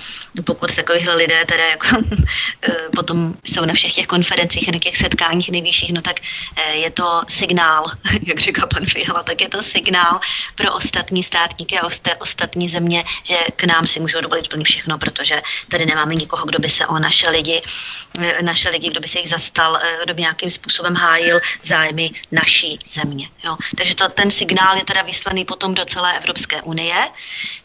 Pokud 0.44 0.74
takovýhle 0.74 1.14
lidé 1.14 1.44
tedy 1.44 1.62
jako, 1.70 1.86
eh, 2.62 2.72
potom 2.96 3.34
jsou 3.44 3.64
na 3.64 3.74
všech 3.74 3.92
těch 3.92 4.06
konferencích, 4.06 4.72
na 4.72 4.78
těch 4.78 4.96
setkáních 4.96 5.50
nejvyšších, 5.50 5.92
no 5.92 6.02
tak 6.02 6.16
eh, 6.56 6.76
je 6.76 6.90
to 6.90 7.22
signál, 7.28 7.84
jak 8.26 8.38
říká 8.38 8.66
pan 8.66 8.86
Fiala, 8.86 9.22
tak 9.22 9.40
je 9.40 9.48
to 9.48 9.62
signál 9.62 10.20
pro 10.54 10.72
ostatní 10.72 11.22
státníky 11.22 11.78
a 11.78 11.88
ostatní 12.18 12.68
země, 12.68 13.04
že 13.24 13.36
k 13.56 13.64
nám 13.64 13.86
si 13.86 14.00
můžou 14.00 14.20
dovolit 14.20 14.48
plně 14.48 14.64
všechno, 14.64 14.98
protože 14.98 15.42
tady 15.68 15.86
nemáme 15.86 16.14
nikoho, 16.14 16.46
kdo 16.46 16.58
by 16.58 16.70
se 16.70 16.86
o 16.86 16.98
naše 16.98 17.30
lidi 17.30 17.54
Eh, 17.54 17.83
naše 18.42 18.70
lidi, 18.70 18.90
kdo 18.90 19.00
by 19.00 19.08
se 19.08 19.18
jich 19.18 19.28
zastal, 19.28 19.76
eh, 19.76 19.98
kdo 20.04 20.14
by 20.14 20.22
nějakým 20.22 20.50
způsobem 20.50 20.94
hájil 20.94 21.40
zájmy 21.62 22.10
naší 22.32 22.78
země. 22.90 23.28
Jo. 23.44 23.56
Takže 23.76 23.94
to, 23.94 24.08
ten 24.08 24.30
signál 24.30 24.76
je 24.76 24.84
teda 24.84 25.02
vyslaný 25.02 25.44
potom 25.44 25.74
do 25.74 25.84
celé 25.84 26.16
Evropské 26.16 26.62
unie. 26.62 27.08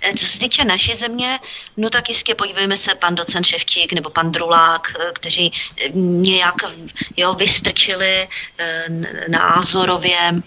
Eh, 0.01 0.13
co 0.13 0.25
se 0.25 0.39
týče 0.39 0.65
naší 0.65 0.95
země, 0.95 1.39
no 1.77 1.89
tak 1.89 2.09
jistě 2.09 2.35
podívejme 2.35 2.77
se 2.77 2.95
pan 2.95 3.15
docent 3.15 3.45
Ševčík 3.45 3.93
nebo 3.93 4.09
pan 4.09 4.31
Drulák, 4.31 4.93
kteří 5.13 5.51
nějak 5.93 6.55
jo, 7.17 7.33
vystrčili 7.33 8.27
názorově 9.27 10.41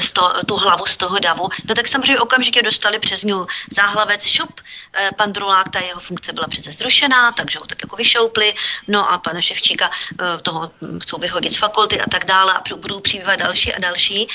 z 0.00 0.12
to, 0.12 0.32
tu 0.46 0.56
hlavu 0.56 0.86
z 0.86 0.96
toho 0.96 1.18
davu, 1.18 1.48
no 1.68 1.74
tak 1.74 1.88
samozřejmě 1.88 2.20
okamžitě 2.20 2.62
dostali 2.62 2.98
přes 2.98 3.22
ní 3.22 3.34
záhlavec 3.70 4.24
šup. 4.24 4.60
Eh, 4.92 5.10
pan 5.16 5.32
Drulák, 5.32 5.68
ta 5.68 5.78
jeho 5.78 6.00
funkce 6.00 6.32
byla 6.32 6.46
přece 6.46 6.72
zrušená, 6.72 7.32
takže 7.32 7.58
ho 7.58 7.66
tak 7.66 7.78
jako 7.82 7.96
vyšoupli, 7.96 8.54
no 8.88 9.12
a 9.12 9.18
pana 9.18 9.40
Ševčíka 9.40 9.90
eh, 9.90 10.38
toho 10.42 10.70
chcou 11.02 11.18
vyhodit 11.18 11.52
z 11.52 11.56
fakulty 11.56 12.00
a 12.00 12.10
tak 12.10 12.24
dále 12.24 12.52
a 12.52 12.62
budou 12.76 13.00
přibývat 13.00 13.38
další 13.38 13.74
a 13.74 13.80
další, 13.80 14.28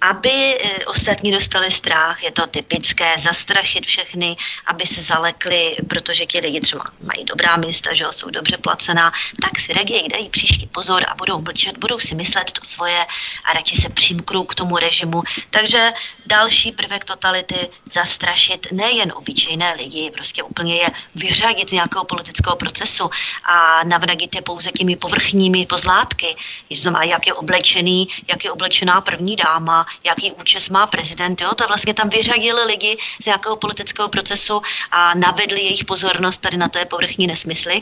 aby 0.00 0.30
eh, 0.30 0.86
ostatní 0.86 1.32
dostali 1.32 1.70
strach, 1.70 2.22
je 2.22 2.30
to 2.30 2.46
typické, 2.46 3.18
zastrašit 3.18 3.86
všechny, 3.86 4.36
aby 4.66 4.86
se 4.86 5.00
zalekli, 5.00 5.76
protože 5.88 6.26
ti 6.26 6.40
lidi 6.40 6.60
třeba 6.60 6.84
mají 7.00 7.24
dobrá 7.24 7.56
místa, 7.56 7.94
že 7.94 8.04
jsou 8.10 8.30
dobře 8.30 8.56
placená, 8.56 9.12
tak 9.42 9.60
si 9.60 9.72
raději 9.72 10.08
dají 10.08 10.28
příští 10.28 10.66
pozor 10.66 11.04
a 11.08 11.14
budou 11.14 11.40
mlčet, 11.40 11.78
budou 11.78 11.98
si 11.98 12.14
myslet 12.14 12.52
to 12.52 12.64
svoje 12.64 13.04
a 13.44 13.52
radši 13.52 13.76
se 13.76 13.88
přijmou 13.88 14.21
přimknou 14.22 14.44
k 14.44 14.54
tomu 14.54 14.76
režimu. 14.76 15.22
Takže 15.50 15.90
další 16.26 16.72
prvek 16.72 17.04
totality 17.04 17.68
zastrašit 17.92 18.66
nejen 18.72 19.12
obyčejné 19.16 19.74
lidi, 19.74 20.10
prostě 20.14 20.42
úplně 20.42 20.76
je 20.76 20.88
vyřadit 21.14 21.68
z 21.68 21.72
nějakého 21.72 22.04
politického 22.04 22.56
procesu 22.56 23.10
a 23.44 23.84
navnadit 23.84 24.34
je 24.34 24.42
pouze 24.42 24.70
těmi 24.70 24.96
povrchními 24.96 25.66
pozlátky. 25.66 26.36
Znamená, 26.70 27.04
jak 27.04 27.26
je 27.26 27.34
oblečený, 27.34 28.08
jak 28.28 28.44
je 28.44 28.52
oblečená 28.52 29.00
první 29.00 29.36
dáma, 29.36 29.86
jaký 30.04 30.32
účes 30.32 30.68
má 30.68 30.86
prezident. 30.86 31.40
Jo? 31.40 31.54
To 31.54 31.66
vlastně 31.66 31.94
tam 31.94 32.08
vyřadili 32.08 32.64
lidi 32.64 32.96
z 33.22 33.26
nějakého 33.26 33.56
politického 33.56 34.08
procesu 34.08 34.62
a 34.90 35.14
navedli 35.14 35.60
jejich 35.60 35.84
pozornost 35.84 36.40
tady 36.40 36.56
na 36.56 36.68
té 36.68 36.84
povrchní 36.84 37.26
nesmysly, 37.26 37.80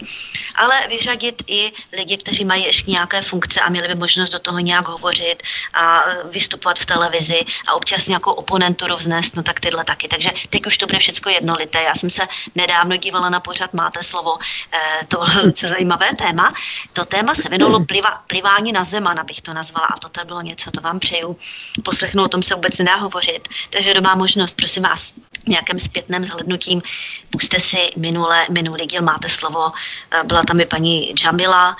ale 0.54 0.86
vyřadit 0.88 1.42
i 1.46 1.72
lidi, 1.92 2.16
kteří 2.16 2.44
mají 2.44 2.64
ještě 2.64 2.90
nějaké 2.90 3.22
funkce 3.22 3.60
a 3.60 3.70
měli 3.70 3.88
by 3.88 3.94
možnost 3.94 4.30
do 4.30 4.38
toho 4.38 4.58
nějak 4.58 4.88
hovořit 4.88 5.42
a 5.74 6.04
vystupovat 6.30 6.78
v 6.78 6.86
televizi 6.86 7.40
a 7.68 7.74
občas 7.74 8.06
nějakou 8.06 8.32
oponenturu 8.32 8.96
vznést, 8.96 9.36
no 9.36 9.42
tak 9.42 9.60
tyhle 9.60 9.84
taky. 9.84 10.08
Takže 10.08 10.30
teď 10.50 10.66
už 10.66 10.78
to 10.78 10.86
bude 10.86 10.98
všechno 10.98 11.32
jednolité. 11.32 11.82
Já 11.82 11.94
jsem 11.94 12.10
se 12.10 12.22
nedávno 12.54 12.96
dívala 12.96 13.30
na 13.30 13.40
pořad 13.40 13.74
Máte 13.74 14.02
slovo, 14.02 14.38
eh, 14.74 15.06
to 15.08 15.16
bylo 15.16 15.28
velice 15.34 15.68
zajímavé 15.74 16.14
téma. 16.14 16.52
To 16.92 17.04
téma 17.04 17.34
se 17.34 17.48
věnovalo 17.48 17.84
pliva, 17.84 18.22
plivání 18.26 18.72
na 18.72 18.84
Zemana, 18.84 19.24
bych 19.24 19.40
to 19.40 19.54
nazvala, 19.54 19.86
a 19.86 19.98
to 19.98 20.08
tady 20.08 20.26
bylo 20.26 20.42
něco, 20.42 20.70
to 20.70 20.80
vám 20.80 20.98
přeju. 20.98 21.36
Poslechnout, 21.84 22.24
o 22.24 22.28
tom 22.28 22.42
se 22.42 22.54
vůbec 22.54 22.78
nedá 22.78 22.96
hovořit. 22.96 23.48
Takže 23.70 23.90
kdo 23.90 24.00
má 24.00 24.14
možnost, 24.14 24.56
prosím 24.56 24.82
vás, 24.82 25.12
nějakém 25.46 25.80
zpětném 25.80 26.24
zhlednutím. 26.24 26.82
Puste 27.30 27.60
si 27.60 27.90
minule, 27.96 28.46
minulý 28.50 28.86
díl, 28.86 29.02
máte 29.02 29.28
slovo, 29.28 29.72
eh, 30.10 30.24
byla 30.24 30.42
tam 30.42 30.60
i 30.60 30.66
paní 30.66 31.14
Jamila, 31.24 31.76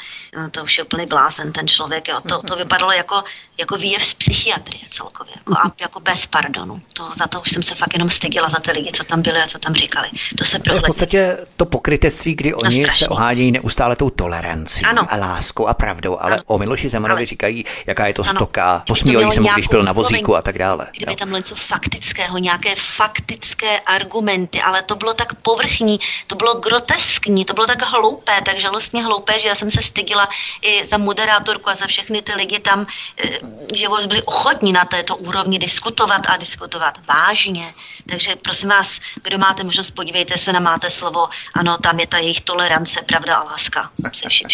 to 0.51 0.65
už 0.65 0.79
je 0.79 0.85
úplný 0.85 1.07
blázen 1.07 1.53
ten 1.53 1.69
člověk, 1.69 2.09
jo. 2.09 2.21
To, 2.29 2.43
to 2.43 2.57
vypadalo 2.57 2.93
jako, 2.93 3.23
jako 3.59 3.77
výjev 3.77 4.05
z 4.05 4.15
psychiatrie 4.15 4.85
celkově, 4.91 5.33
jako, 5.37 5.53
a, 5.53 5.73
jako 5.81 6.01
bez 6.01 6.27
pardonu. 6.27 6.83
To, 6.93 7.11
za 7.17 7.27
to 7.27 7.41
už 7.41 7.51
jsem 7.51 7.63
se 7.63 7.75
fakt 7.75 7.93
jenom 7.93 8.11
styděla 8.11 8.49
za 8.49 8.59
ty 8.59 8.73
lidi, 8.73 8.93
co 8.93 9.05
tam 9.05 9.23
byli 9.23 9.43
a 9.43 9.47
co 9.47 9.59
tam 9.59 9.75
říkali. 9.75 10.09
To 10.39 10.45
se 10.45 10.59
prohledně. 10.59 10.85
v 10.85 10.87
podstatě 10.87 11.39
to 11.57 11.67
pokrytectví, 11.67 12.35
kdy 12.35 12.55
oni 12.55 12.87
no, 12.87 12.93
se 12.93 13.09
ohádějí 13.09 13.53
neustále 13.53 13.97
tou 13.97 14.11
tolerancí 14.11 14.85
ano. 14.85 15.07
a 15.09 15.17
láskou 15.17 15.67
a 15.67 15.75
pravdou, 15.75 16.19
ale 16.21 16.33
ano. 16.33 16.43
o 16.47 16.59
Miloši 16.59 16.89
Zemanovi 16.89 17.19
ale... 17.19 17.27
říkají, 17.27 17.65
jaká 17.87 18.07
je 18.07 18.15
to 18.15 18.23
ano. 18.23 18.33
stoka, 18.33 18.83
posmívají 18.87 19.33
se 19.33 19.41
mu, 19.41 19.49
když 19.55 19.69
byl 19.69 19.83
na 19.83 19.93
vozíku 19.93 20.37
a 20.37 20.43
tak 20.43 20.59
dále. 20.59 20.87
Kdyby 20.97 21.13
jo. 21.13 21.17
tam 21.17 21.29
bylo 21.29 21.39
něco 21.39 21.55
faktického, 21.55 22.39
nějaké 22.39 22.75
faktické 22.77 23.81
argumenty, 23.81 24.61
ale 24.61 24.83
to 24.83 24.97
bylo 24.97 25.15
tak 25.15 25.35
povrchní, 25.35 26.01
to 26.27 26.37
bylo 26.37 26.55
groteskní, 26.55 27.45
to 27.45 27.55
bylo 27.55 27.67
tak 27.67 27.83
hloupé, 27.83 28.33
tak 28.45 28.59
žalostně 28.59 29.05
hloupé, 29.05 29.41
že 29.41 29.49
já 29.49 29.55
jsem 29.55 29.71
se 29.71 29.83
stydila 29.83 30.20
i 30.63 30.87
za 30.87 30.99
moderátorku 30.99 31.71
a 31.71 31.75
za 31.75 31.87
všechny 31.87 32.23
ty 32.23 32.33
lidi 32.33 32.59
tam, 32.59 32.87
eh, 33.25 33.29
že 33.75 33.89
byli 34.09 34.23
ochotní 34.23 34.73
na 34.73 34.85
této 34.85 35.17
úrovni 35.17 35.59
diskutovat 35.59 36.23
a 36.29 36.37
diskutovat 36.37 36.99
vážně. 37.09 37.75
Takže 38.11 38.37
prosím 38.37 38.69
vás, 38.69 39.01
kdo 39.23 39.39
máte 39.39 39.65
možnost, 39.65 39.91
podívejte 39.91 40.39
se 40.39 40.53
na 40.53 40.61
Máte 40.61 40.91
slovo, 40.91 41.29
ano, 41.55 41.79
tam 41.79 42.01
je 42.01 42.07
ta 42.07 42.19
jejich 42.19 42.41
tolerance, 42.41 43.01
pravda 43.07 43.37
a 43.37 43.45
láska 43.45 43.91
se 44.13 44.29
vším. 44.29 44.49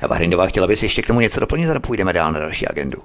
Eva 0.00 0.46
chtěla 0.46 0.66
bys 0.66 0.82
ještě 0.82 1.02
k 1.02 1.06
tomu 1.06 1.20
něco 1.20 1.40
doplnit, 1.40 1.70
a 1.70 1.80
půjdeme 1.80 2.12
dál 2.12 2.32
na 2.32 2.40
další 2.40 2.68
agendu. 2.68 3.02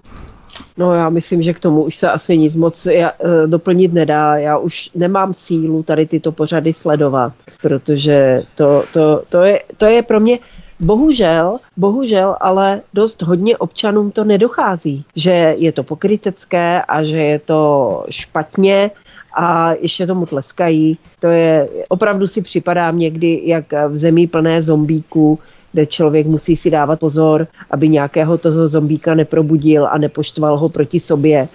No 0.78 0.94
já 0.94 1.10
myslím, 1.10 1.42
že 1.42 1.54
k 1.54 1.60
tomu 1.60 1.84
už 1.84 1.96
se 1.96 2.12
asi 2.12 2.38
nic 2.38 2.56
moc 2.56 2.86
já, 2.86 3.10
e, 3.10 3.48
doplnit 3.48 3.94
nedá. 3.94 4.38
Já 4.38 4.58
už 4.58 4.90
nemám 4.96 5.34
sílu 5.34 5.84
tady 5.84 6.06
tyto 6.06 6.32
pořady 6.32 6.74
sledovat, 6.74 7.34
protože 7.62 8.44
to, 8.56 8.84
to, 8.94 9.24
to, 9.30 9.44
je, 9.44 9.64
to 9.78 9.86
je 9.86 10.04
pro 10.04 10.20
mě 10.20 10.40
bohužel, 10.84 11.58
bohužel, 11.78 12.36
ale 12.40 12.82
dost 12.94 13.22
hodně 13.22 13.58
občanům 13.58 14.12
to 14.12 14.24
nedochází, 14.24 15.06
že 15.16 15.56
je 15.58 15.72
to 15.72 15.84
pokrytecké 15.84 16.82
a 16.82 17.04
že 17.04 17.18
je 17.18 17.40
to 17.40 18.04
špatně 18.10 18.92
a 19.34 19.74
ještě 19.74 20.08
tomu 20.08 20.26
tleskají. 20.26 20.98
To 21.20 21.28
je, 21.28 21.70
opravdu 21.88 22.28
si 22.28 22.42
připadám 22.42 23.00
někdy, 23.00 23.42
jak 23.46 23.66
v 23.88 23.98
zemi 23.98 24.28
plné 24.28 24.62
zombíků, 24.62 25.40
kde 25.72 25.86
člověk 25.86 26.28
musí 26.28 26.56
si 26.56 26.70
dávat 26.70 27.00
pozor, 27.00 27.48
aby 27.72 27.90
nějakého 27.90 28.38
toho 28.38 28.68
zombíka 28.68 29.16
neprobudil 29.16 29.88
a 29.88 29.98
nepoštval 29.98 30.58
ho 30.58 30.70
proti 30.70 31.00
sobě, 31.00 31.48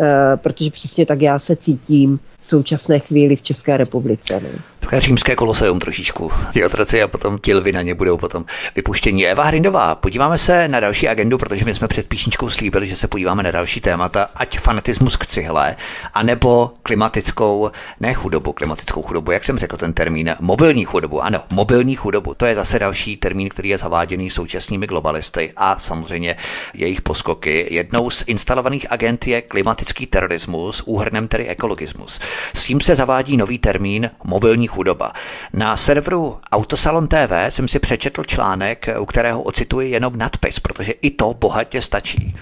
eh, 0.00 0.36
protože 0.36 0.70
přesně 0.70 1.06
tak 1.06 1.22
já 1.22 1.38
se 1.38 1.56
cítím 1.56 2.18
v 2.40 2.46
současné 2.46 2.98
chvíli 2.98 3.36
v 3.36 3.42
České 3.42 3.76
republice. 3.76 4.40
Ne? 4.40 4.50
Římské 4.92 5.36
koloseum 5.36 5.78
trošičku. 5.78 6.32
Ty 6.52 6.64
otroci 6.64 7.02
a 7.02 7.08
potom 7.08 7.38
ti 7.38 7.54
lvy 7.54 7.72
na 7.72 7.82
ně 7.82 7.94
budou 7.94 8.16
potom 8.16 8.44
vypuštění. 8.76 9.26
Eva 9.26 9.44
Hrindová, 9.44 9.94
podíváme 9.94 10.38
se 10.38 10.68
na 10.68 10.80
další 10.80 11.08
agendu, 11.08 11.38
protože 11.38 11.64
my 11.64 11.74
jsme 11.74 11.88
před 11.88 12.08
píšničkou 12.08 12.50
slíbili, 12.50 12.86
že 12.86 12.96
se 12.96 13.08
podíváme 13.08 13.42
na 13.42 13.50
další 13.50 13.80
témata, 13.80 14.28
ať 14.34 14.58
fanatismus 14.58 15.16
k 15.16 15.26
cihle, 15.26 15.76
anebo 16.14 16.70
klimatickou, 16.82 17.70
ne 18.00 18.14
chudobu, 18.14 18.52
klimatickou 18.52 19.02
chudobu, 19.02 19.30
jak 19.30 19.44
jsem 19.44 19.58
řekl 19.58 19.76
ten 19.76 19.92
termín, 19.92 20.36
mobilní 20.40 20.84
chudobu. 20.84 21.22
Ano, 21.22 21.42
mobilní 21.52 21.96
chudobu, 21.96 22.34
to 22.34 22.46
je 22.46 22.54
zase 22.54 22.78
další 22.78 23.16
termín, 23.16 23.48
který 23.48 23.68
je 23.68 23.78
zaváděný 23.78 24.30
současnými 24.30 24.86
globalisty 24.86 25.52
a 25.56 25.78
samozřejmě 25.78 26.36
jejich 26.74 27.00
poskoky. 27.00 27.66
Jednou 27.70 28.10
z 28.10 28.24
instalovaných 28.26 28.86
agent 28.92 29.26
je 29.26 29.42
klimatický 29.42 30.06
terorismus, 30.06 30.82
úhrnem 30.86 31.28
tedy 31.28 31.46
ekologismus. 31.48 32.20
S 32.54 32.64
tím 32.64 32.80
se 32.80 32.96
zavádí 32.96 33.36
nový 33.36 33.58
termín 33.58 34.10
mobilní 34.24 34.68
chudoba. 34.76 35.12
Na 35.52 35.76
serveru 35.76 36.38
Autosalon 36.52 37.08
TV 37.08 37.32
jsem 37.48 37.68
si 37.68 37.78
přečetl 37.78 38.24
článek, 38.24 38.88
u 39.00 39.06
kterého 39.06 39.42
ocituji 39.42 39.90
jenom 39.90 40.18
nadpis, 40.18 40.60
protože 40.60 40.92
i 40.92 41.10
to 41.10 41.34
bohatě 41.34 41.82
stačí. 41.82 42.36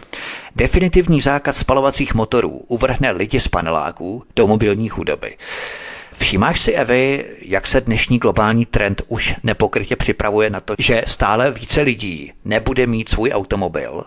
Definitivní 0.57 1.21
zákaz 1.21 1.57
spalovacích 1.57 2.15
motorů 2.15 2.51
uvrhne 2.69 3.11
lidi 3.11 3.41
z 3.41 3.49
paneláků 3.49 4.23
do 4.37 4.47
mobilní 4.47 4.89
chudoby. 4.89 5.37
Všímáš 6.17 6.61
si, 6.61 6.73
Evy, 6.73 7.25
jak 7.43 7.67
se 7.67 7.81
dnešní 7.81 8.19
globální 8.19 8.67
trend 8.67 9.03
už 9.09 9.35
nepokrytě 9.43 9.97
připravuje 9.97 10.51
na 10.51 10.61
to, 10.61 10.75
že 10.79 11.03
stále 11.07 11.51
více 11.51 11.81
lidí 11.81 12.33
nebude 12.45 12.87
mít 12.87 13.09
svůj 13.09 13.31
automobil, 13.33 14.05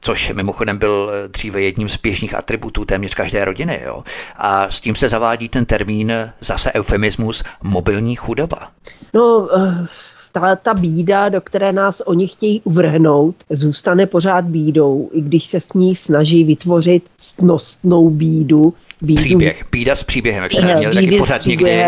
což 0.00 0.32
mimochodem 0.32 0.78
byl 0.78 1.10
dříve 1.28 1.60
jedním 1.60 1.88
z 1.88 1.96
běžných 1.96 2.34
atributů 2.34 2.84
téměř 2.84 3.14
každé 3.14 3.44
rodiny. 3.44 3.80
Jo? 3.84 4.04
A 4.36 4.70
s 4.70 4.80
tím 4.80 4.94
se 4.94 5.08
zavádí 5.08 5.48
ten 5.48 5.64
termín, 5.64 6.12
zase 6.40 6.72
eufemismus, 6.72 7.44
mobilní 7.62 8.16
chudoba. 8.16 8.70
No, 9.14 9.36
uh 9.38 9.86
ta, 10.32 10.56
ta 10.56 10.74
bída, 10.74 11.28
do 11.28 11.40
které 11.40 11.72
nás 11.72 12.02
oni 12.06 12.28
chtějí 12.28 12.60
uvrhnout, 12.64 13.34
zůstane 13.50 14.06
pořád 14.06 14.44
bídou, 14.44 15.10
i 15.12 15.20
když 15.20 15.46
se 15.46 15.60
s 15.60 15.72
ní 15.72 15.94
snaží 15.94 16.44
vytvořit 16.44 17.02
ctnostnou 17.16 18.10
bídu, 18.10 18.74
bídu. 19.02 19.22
Příběh, 19.22 19.64
bída 19.72 19.96
s 19.96 20.04
příběhem, 20.04 20.42
jak 20.42 20.52
jsme 20.52 20.74
měli 20.74 20.94
taky 20.94 21.18
pořád 21.18 21.46
někdy. 21.46 21.84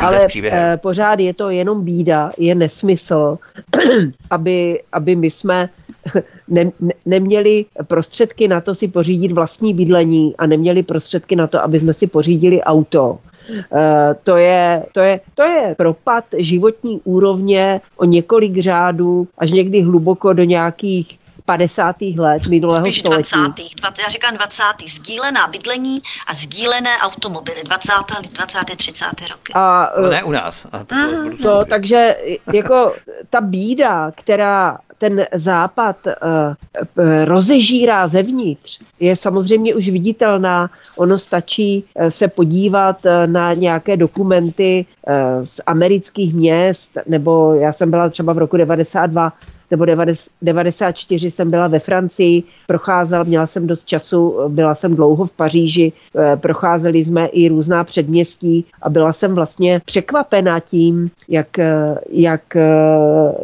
Ale 0.00 0.26
eh, 0.44 0.78
pořád 0.82 1.20
je 1.20 1.34
to 1.34 1.50
jenom 1.50 1.84
bída, 1.84 2.32
je 2.38 2.54
nesmysl, 2.54 3.38
aby, 4.30 4.82
aby 4.92 5.16
my 5.16 5.30
jsme 5.30 5.68
ne, 6.48 6.72
ne, 6.80 6.92
neměli 7.06 7.64
prostředky 7.86 8.48
na 8.48 8.60
to 8.60 8.74
si 8.74 8.88
pořídit 8.88 9.32
vlastní 9.32 9.74
bydlení 9.74 10.34
a 10.38 10.46
neměli 10.46 10.82
prostředky 10.82 11.36
na 11.36 11.46
to, 11.46 11.62
aby 11.62 11.78
jsme 11.78 11.92
si 11.92 12.06
pořídili 12.06 12.62
auto. 12.62 13.18
Uh, 13.50 13.78
to, 14.22 14.36
je, 14.36 14.82
to, 14.92 15.00
je, 15.00 15.20
to 15.34 15.42
je 15.42 15.74
propad 15.78 16.24
životní 16.36 17.00
úrovně 17.04 17.80
o 17.96 18.04
několik 18.04 18.58
řádů, 18.58 19.28
až 19.38 19.50
někdy 19.50 19.80
hluboko 19.80 20.32
do 20.32 20.44
nějakých 20.44 21.18
50. 21.44 21.96
let 22.18 22.46
minulého 22.46 22.86
Spíš 22.86 22.98
století. 22.98 23.30
20. 23.34 23.80
20. 23.80 24.02
Já 24.02 24.08
říkám 24.08 24.36
20. 24.36 24.62
Sdílená 24.88 25.46
bydlení 25.46 26.02
a 26.26 26.34
sdílené 26.34 26.90
automobily 27.00 27.62
20. 27.64 27.92
20. 28.32 28.58
30. 28.76 29.04
roky. 29.30 29.52
A, 29.54 29.90
no 30.00 30.08
ne 30.10 30.22
u 30.22 30.30
nás. 30.30 30.66
A 30.72 30.84
to, 30.84 30.96
to, 31.42 31.64
takže 31.64 32.16
jako 32.52 32.94
ta 33.30 33.40
bída, 33.40 34.10
která 34.10 34.78
ten 35.02 35.26
západ 35.34 35.96
uh, 36.06 36.54
rozežírá 37.24 38.06
zevnitř, 38.06 38.80
je 39.00 39.16
samozřejmě 39.16 39.74
už 39.74 39.88
viditelná. 39.88 40.70
Ono 40.96 41.18
stačí 41.18 41.84
uh, 41.94 42.06
se 42.06 42.28
podívat 42.28 43.04
uh, 43.04 43.32
na 43.32 43.54
nějaké 43.54 43.96
dokumenty 43.96 44.86
uh, 44.86 45.14
z 45.44 45.60
amerických 45.66 46.34
měst, 46.34 46.98
nebo 47.06 47.54
já 47.54 47.72
jsem 47.72 47.90
byla 47.90 48.08
třeba 48.08 48.32
v 48.32 48.38
roku 48.38 48.56
92 48.56 49.32
nebo 49.72 49.86
94 50.42 51.30
jsem 51.30 51.50
byla 51.50 51.68
ve 51.68 51.78
Francii, 51.78 52.42
procházela, 52.66 53.24
měla 53.24 53.46
jsem 53.46 53.66
dost 53.66 53.84
času, 53.86 54.34
byla 54.48 54.74
jsem 54.74 54.94
dlouho 54.96 55.24
v 55.24 55.32
Paříži, 55.32 55.92
eh, 55.92 56.36
procházeli 56.36 57.04
jsme 57.04 57.26
i 57.26 57.48
různá 57.48 57.84
předměstí 57.84 58.64
a 58.82 58.90
byla 58.90 59.12
jsem 59.12 59.34
vlastně 59.34 59.80
překvapena 59.84 60.60
tím, 60.60 61.10
jak, 61.28 61.58
eh, 61.58 61.96
jak, 62.10 62.56
eh, 62.56 62.68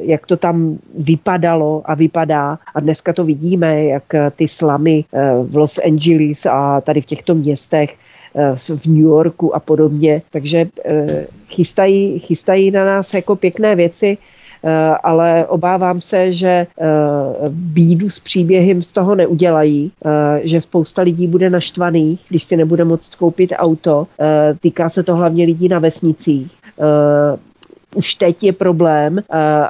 jak 0.00 0.26
to 0.26 0.36
tam 0.36 0.78
vypadalo 0.98 1.82
a 1.84 1.94
vypadá. 1.94 2.59
A 2.74 2.80
dneska 2.80 3.12
to 3.12 3.24
vidíme, 3.24 3.84
jak 3.84 4.05
ty 4.36 4.48
slamy 4.48 5.05
v 5.42 5.56
Los 5.56 5.78
Angeles 5.78 6.46
a 6.46 6.80
tady 6.80 7.00
v 7.00 7.06
těchto 7.06 7.34
městech 7.34 7.96
v 8.76 8.86
New 8.86 9.09
Yorku 9.09 9.56
a 9.56 9.60
podobně. 9.60 10.22
Takže 10.30 10.66
chystají, 11.48 12.18
chystají 12.18 12.70
na 12.70 12.84
nás 12.84 13.14
jako 13.14 13.36
pěkné 13.36 13.76
věci 13.76 14.18
ale 15.03 15.47
obávám 15.47 16.01
se, 16.01 16.32
že 16.32 16.49
eh, 16.49 16.66
bídu 17.49 18.09
s 18.09 18.19
příběhem 18.19 18.82
z 18.82 18.93
toho 18.93 19.15
neudělají, 19.15 19.93
eh, 20.05 20.40
že 20.45 20.61
spousta 20.61 21.03
lidí 21.03 21.27
bude 21.27 21.51
naštvaných, 21.51 22.20
když 22.28 22.43
si 22.45 22.57
nebude 22.57 22.85
moct 22.85 23.15
koupit 23.15 23.53
auto. 23.57 24.07
Týká 24.61 24.89
se 24.89 25.03
to 25.03 25.16
hlavně 25.16 25.45
lidí 25.45 25.69
na 25.69 25.78
vesnicích 25.78 26.59
už 27.95 28.15
teď 28.15 28.45
je 28.45 28.53
problém, 28.53 29.20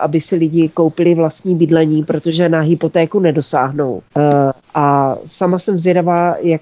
aby 0.00 0.20
si 0.20 0.36
lidi 0.36 0.68
koupili 0.68 1.14
vlastní 1.14 1.54
bydlení, 1.54 2.04
protože 2.04 2.48
na 2.48 2.60
hypotéku 2.60 3.20
nedosáhnou. 3.20 4.02
A 4.74 5.16
sama 5.24 5.58
jsem 5.58 5.78
zvědavá, 5.78 6.36
jak, 6.40 6.60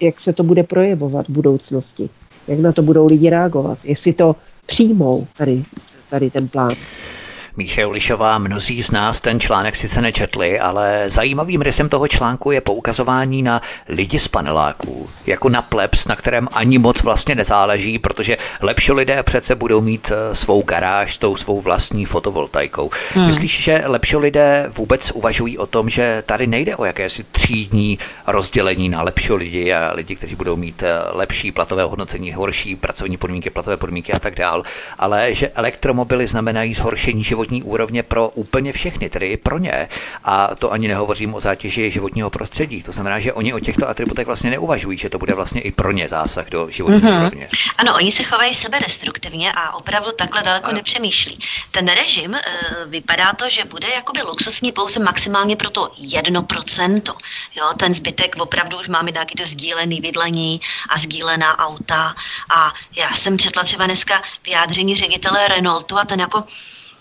jak 0.00 0.20
se 0.20 0.32
to 0.32 0.42
bude 0.42 0.62
projevovat 0.62 1.26
v 1.26 1.32
budoucnosti. 1.32 2.10
Jak 2.48 2.58
na 2.58 2.72
to 2.72 2.82
budou 2.82 3.06
lidi 3.06 3.30
reagovat. 3.30 3.78
Jestli 3.84 4.12
to 4.12 4.36
přijmou 4.66 5.26
tady, 5.36 5.64
tady 6.10 6.30
ten 6.30 6.48
plán. 6.48 6.74
Míše 7.56 7.86
Ulišová, 7.86 8.38
mnozí 8.38 8.82
z 8.82 8.90
nás 8.90 9.20
ten 9.20 9.40
článek 9.40 9.76
sice 9.76 10.00
nečetli, 10.00 10.60
ale 10.60 11.04
zajímavým 11.06 11.60
rysem 11.60 11.88
toho 11.88 12.08
článku 12.08 12.50
je 12.50 12.60
poukazování 12.60 13.42
na 13.42 13.62
lidi 13.88 14.18
z 14.18 14.28
paneláků, 14.28 15.10
jako 15.26 15.48
na 15.48 15.62
plebs, 15.62 16.06
na 16.06 16.16
kterém 16.16 16.48
ani 16.52 16.78
moc 16.78 17.02
vlastně 17.02 17.34
nezáleží, 17.34 17.98
protože 17.98 18.36
lepší 18.60 18.92
lidé 18.92 19.22
přece 19.22 19.54
budou 19.54 19.80
mít 19.80 20.12
eh, 20.14 20.34
svou 20.34 20.62
garáž 20.62 21.14
s 21.14 21.18
tou 21.18 21.36
svou 21.36 21.60
vlastní 21.60 22.04
fotovoltaikou. 22.06 22.90
Hmm. 23.14 23.26
Myslíš, 23.26 23.62
že 23.62 23.82
lepší 23.86 24.16
lidé 24.16 24.66
vůbec 24.68 25.10
uvažují 25.10 25.58
o 25.58 25.66
tom, 25.66 25.90
že 25.90 26.22
tady 26.26 26.46
nejde 26.46 26.76
o 26.76 26.84
jakési 26.84 27.24
třídní 27.32 27.98
rozdělení 28.26 28.88
na 28.88 29.02
lepší 29.02 29.32
lidi 29.32 29.72
a 29.72 29.92
lidi, 29.94 30.16
kteří 30.16 30.36
budou 30.36 30.56
mít 30.56 30.82
eh, 30.82 30.92
lepší 31.12 31.52
platové 31.52 31.82
hodnocení, 31.82 32.32
horší 32.32 32.76
pracovní 32.76 33.16
podmínky, 33.16 33.50
platové 33.50 33.76
podmínky 33.76 34.12
a 34.12 34.18
tak 34.18 34.34
dál, 34.34 34.62
ale 34.98 35.34
že 35.34 35.48
elektromobily 35.48 36.26
znamenají 36.26 36.74
zhoršení 36.74 37.24
životní 37.24 37.39
životní 37.40 37.62
úrovně 37.62 38.02
pro 38.02 38.28
úplně 38.28 38.72
všechny, 38.72 39.10
tedy 39.10 39.26
i 39.26 39.36
pro 39.36 39.58
ně. 39.58 39.88
A 40.24 40.54
to 40.54 40.72
ani 40.72 40.88
nehovořím 40.88 41.34
o 41.34 41.40
zátěži 41.40 41.90
životního 41.90 42.30
prostředí. 42.30 42.82
To 42.82 42.92
znamená, 42.92 43.20
že 43.20 43.32
oni 43.32 43.52
o 43.54 43.60
těchto 43.60 43.88
atributech 43.88 44.26
vlastně 44.26 44.50
neuvažují, 44.50 44.98
že 44.98 45.08
to 45.08 45.18
bude 45.18 45.34
vlastně 45.34 45.60
i 45.60 45.72
pro 45.72 45.92
ně 45.92 46.08
zásah 46.08 46.50
do 46.50 46.70
životní 46.70 47.00
mm-hmm. 47.00 47.20
úrovně. 47.20 47.48
Ano, 47.78 47.94
oni 47.96 48.12
se 48.12 48.22
chovají 48.22 48.54
sebe 48.54 48.78
destruktivně 48.86 49.52
a 49.52 49.74
opravdu 49.74 50.12
takhle 50.12 50.42
daleko 50.42 50.68
ano. 50.68 50.76
nepřemýšlí. 50.76 51.38
Ten 51.70 51.88
režim 51.88 52.34
e, 52.34 52.40
vypadá 52.86 53.32
to, 53.32 53.50
že 53.50 53.64
bude 53.64 53.88
jakoby 53.88 54.22
luxusní 54.22 54.72
pouze 54.72 55.00
maximálně 55.00 55.56
pro 55.56 55.70
to 55.70 55.90
1%. 55.96 57.14
Jo, 57.56 57.64
ten 57.76 57.94
zbytek 57.94 58.36
opravdu 58.38 58.80
už 58.80 58.88
máme 58.88 59.10
nějaký 59.10 59.34
to 59.34 59.46
sdílený 59.46 60.00
bydlení 60.00 60.60
a 60.88 60.98
sdílená 60.98 61.58
auta. 61.58 62.14
A 62.52 62.72
já 62.96 63.10
jsem 63.16 63.38
četla 63.38 63.62
třeba 63.64 63.86
dneska 63.86 64.22
vyjádření 64.44 64.96
ředitele 64.96 65.48
Renaultu 65.48 65.98
a 65.98 66.04
ten 66.04 66.20
jako 66.20 66.44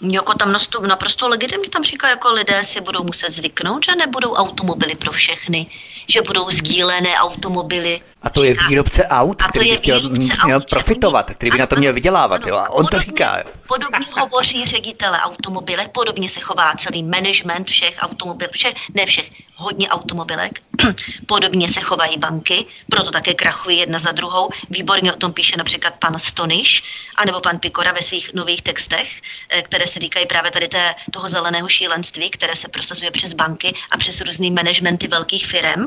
jako 0.01 0.33
tam 0.33 0.51
nastup, 0.51 0.83
naprosto 0.83 1.27
legitimně 1.27 1.69
tam 1.69 1.83
říká, 1.83 2.09
jako 2.09 2.31
lidé 2.31 2.65
si 2.65 2.81
budou 2.81 3.03
muset 3.03 3.31
zvyknout, 3.31 3.85
že 3.85 3.95
nebudou 3.95 4.33
automobily 4.33 4.95
pro 4.95 5.11
všechny, 5.11 5.67
že 6.07 6.21
budou 6.21 6.49
sdílené 6.49 7.15
automobily 7.15 8.01
A 8.21 8.29
to 8.29 8.43
je 8.43 8.55
výrobce 8.67 9.07
aut, 9.07 9.43
který 9.43 9.69
by 9.69 9.77
chtěl 9.77 10.01
měl 10.45 10.59
profitovat, 10.69 11.31
který 11.31 11.51
by 11.51 11.57
na 11.57 11.67
to 11.67 11.75
měl 11.75 11.93
vydělávat. 11.93 12.47
Jo? 12.47 12.55
A 12.55 12.69
on 12.69 12.85
to 12.85 12.99
říká. 12.99 13.43
Podobně 13.67 14.05
hovoří 14.19 14.65
ředitele 14.65 15.19
automobilek, 15.19 15.89
podobně 15.91 16.29
se 16.29 16.39
chová 16.39 16.73
celý 16.75 17.03
management 17.03 17.67
všech 17.67 17.95
automobilů, 17.99 18.49
všech, 18.51 18.73
ne 18.93 19.05
všech, 19.05 19.29
hodně 19.55 19.89
automobilek. 19.89 20.61
Podobně 21.25 21.69
se 21.69 21.81
chovají 21.81 22.17
banky, 22.17 22.65
proto 22.91 23.11
také 23.11 23.33
krachují 23.33 23.77
jedna 23.77 23.99
za 23.99 24.11
druhou. 24.11 24.49
Výborně 24.69 25.13
o 25.13 25.15
tom 25.15 25.33
píše 25.33 25.57
například 25.57 25.93
pan 25.99 26.19
Stoniš, 26.19 26.83
anebo 27.15 27.39
pan 27.39 27.59
Pikora 27.59 27.91
ve 27.91 28.01
svých 28.01 28.33
nových 28.33 28.61
textech, 28.61 29.21
eh, 29.49 29.61
které 29.61 29.87
se 29.87 29.99
týkají 29.99 30.25
právě 30.25 30.51
tady 30.51 30.67
té, 30.67 30.95
toho 31.11 31.29
zeleného 31.29 31.69
šílenství, 31.69 32.29
které 32.29 32.55
se 32.55 32.67
prosazuje 32.67 33.11
přes 33.11 33.33
banky 33.33 33.75
a 33.91 33.97
přes 33.97 34.21
různé 34.21 34.51
managementy 34.51 35.07
velkých 35.07 35.47
firm. 35.47 35.85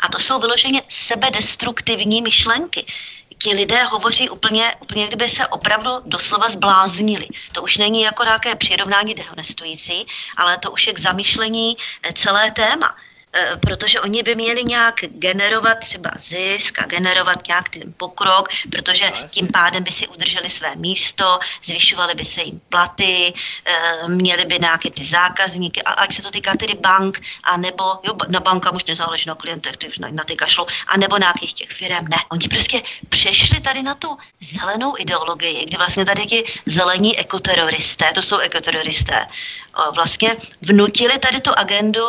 A 0.00 0.08
to 0.08 0.18
jsou 0.18 0.40
vyloženě 0.40 0.82
sebedestruktivní 1.46 2.22
myšlenky 2.22 2.86
ti 3.38 3.54
lidé 3.54 3.84
hovoří 3.84 4.28
úplně, 4.28 4.74
úplně 4.80 5.06
kdyby 5.06 5.28
se 5.28 5.46
opravdu 5.46 5.90
doslova 6.04 6.48
zbláznili. 6.48 7.28
To 7.52 7.62
už 7.62 7.76
není 7.76 8.02
jako 8.02 8.24
nějaké 8.24 8.54
přirovnání 8.54 9.14
dehonestující, 9.14 10.06
ale 10.36 10.58
to 10.58 10.70
už 10.70 10.86
je 10.86 10.92
k 10.92 10.98
zamýšlení 10.98 11.76
eh, 12.02 12.12
celé 12.12 12.50
téma. 12.50 12.96
Eh, 13.32 13.56
protože 13.60 14.00
oni 14.00 14.22
by 14.22 14.34
měli 14.34 14.64
nějak 14.64 14.94
generovat 15.10 15.78
třeba 15.78 16.10
zisk 16.18 16.78
a 16.78 16.86
generovat 16.86 17.46
nějak 17.48 17.68
ten 17.68 17.92
pokrok, 17.96 18.48
protože 18.70 19.12
tím 19.30 19.48
pádem 19.52 19.84
by 19.84 19.90
si 19.90 20.08
udrželi 20.08 20.50
své 20.50 20.76
místo, 20.76 21.38
zvyšovaly 21.64 22.14
by 22.14 22.24
se 22.24 22.42
jim 22.42 22.60
platy, 22.68 23.32
eh, 23.64 24.08
měli 24.08 24.44
by 24.44 24.58
nějaké 24.60 24.90
ty 24.90 25.04
zákazníky, 25.04 25.82
a 25.82 25.90
ať 25.90 26.14
se 26.14 26.22
to 26.22 26.30
týká 26.30 26.56
tedy 26.56 26.74
bank, 26.74 27.20
a 27.42 27.56
nebo, 27.56 27.84
jo, 28.02 28.16
na 28.28 28.40
banka 28.40 28.70
už 28.70 28.84
nezáleží 28.84 29.28
na 29.28 29.34
klientech, 29.34 29.76
ty 29.76 29.88
už 29.88 29.98
na, 29.98 30.08
na 30.10 30.24
ty 30.24 30.36
kašlou, 30.36 30.66
a 30.86 30.96
nebo 30.96 31.18
nějakých 31.18 31.54
těch 31.54 31.70
firm. 31.70 32.08
Ne, 32.08 32.16
oni 32.30 32.48
prostě 32.48 32.82
přešli 33.08 33.60
tady 33.60 33.82
na 33.82 33.94
tu 33.94 34.16
zelenou 34.40 34.94
ideologii, 34.98 35.64
kdy 35.64 35.76
vlastně 35.76 36.04
tady 36.04 36.26
ti 36.26 36.44
zelení 36.66 37.18
ekoteroristé, 37.18 38.12
to 38.14 38.22
jsou 38.22 38.38
ekoteroristé, 38.38 39.26
vlastně 39.94 40.36
vnutili 40.62 41.18
tady 41.18 41.40
tu 41.40 41.50
agendu 41.56 42.04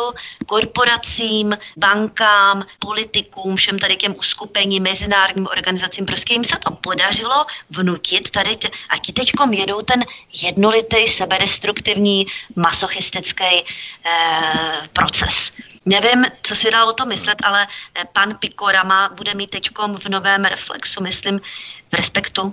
korporacím, 0.46 1.58
bankám, 1.76 2.64
politikům, 2.78 3.56
všem 3.56 3.78
tady 3.78 3.96
těm 3.96 4.14
uskupením, 4.18 4.82
mezinárodním 4.82 5.46
organizacím. 5.46 6.06
Prostě 6.06 6.32
jim 6.32 6.44
se 6.44 6.56
to 6.58 6.70
podařilo 6.70 7.46
vnutit 7.70 8.30
tady, 8.30 8.56
t- 8.56 8.68
a 8.88 8.98
ti 8.98 9.12
teď 9.12 9.32
jedou 9.50 9.82
ten 9.82 10.04
jednolitý, 10.42 11.08
sebedestruktivní, 11.08 12.26
masochistický 12.56 13.44
eh, 13.44 14.88
proces. 14.92 15.52
Nevím, 15.86 16.26
co 16.42 16.56
si 16.56 16.70
dá 16.70 16.84
o 16.84 16.92
to 16.92 17.06
myslet, 17.06 17.38
ale 17.44 17.66
eh, 17.66 18.04
pan 18.12 18.34
Pikorama 18.34 19.08
bude 19.08 19.34
mít 19.34 19.50
teď 19.50 19.70
v 20.02 20.08
novém 20.08 20.44
reflexu, 20.44 21.02
myslím, 21.02 21.40
v 21.92 21.94
Respektu, 21.94 22.42
uh, 22.42 22.52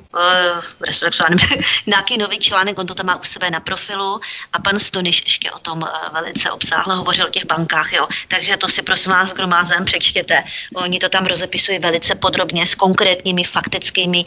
v 0.80 0.82
Respektu, 0.82 1.24
nevím, 1.30 1.48
nějaký 1.88 2.18
nový 2.18 2.38
článek, 2.40 2.80
on 2.80 2.88
to 2.88 2.96
tam 2.96 3.06
má 3.06 3.16
u 3.22 3.24
sebe 3.24 3.52
na 3.52 3.60
profilu 3.60 4.20
a 4.54 4.60
pan 4.60 4.80
Stoniš 4.80 5.24
ještě 5.24 5.52
o 5.52 5.60
tom 5.60 5.82
uh, 5.82 5.88
velice 6.14 6.52
obsáhle 6.52 6.96
hovořil 6.96 7.26
o 7.26 7.30
těch 7.30 7.46
bankách, 7.46 7.94
jo. 7.94 8.08
Takže 8.28 8.58
to 8.58 8.68
si 8.68 8.82
prosím 8.82 9.12
vás 9.12 9.34
gromázem 9.34 9.86
přečtěte. 9.86 10.44
Oni 10.76 11.00
to 11.00 11.10
tam 11.10 11.26
rozepisují 11.26 11.80
velice 11.80 12.16
podrobně 12.16 12.68
s 12.68 12.76
konkrétními 12.76 13.44
faktickými 13.44 14.26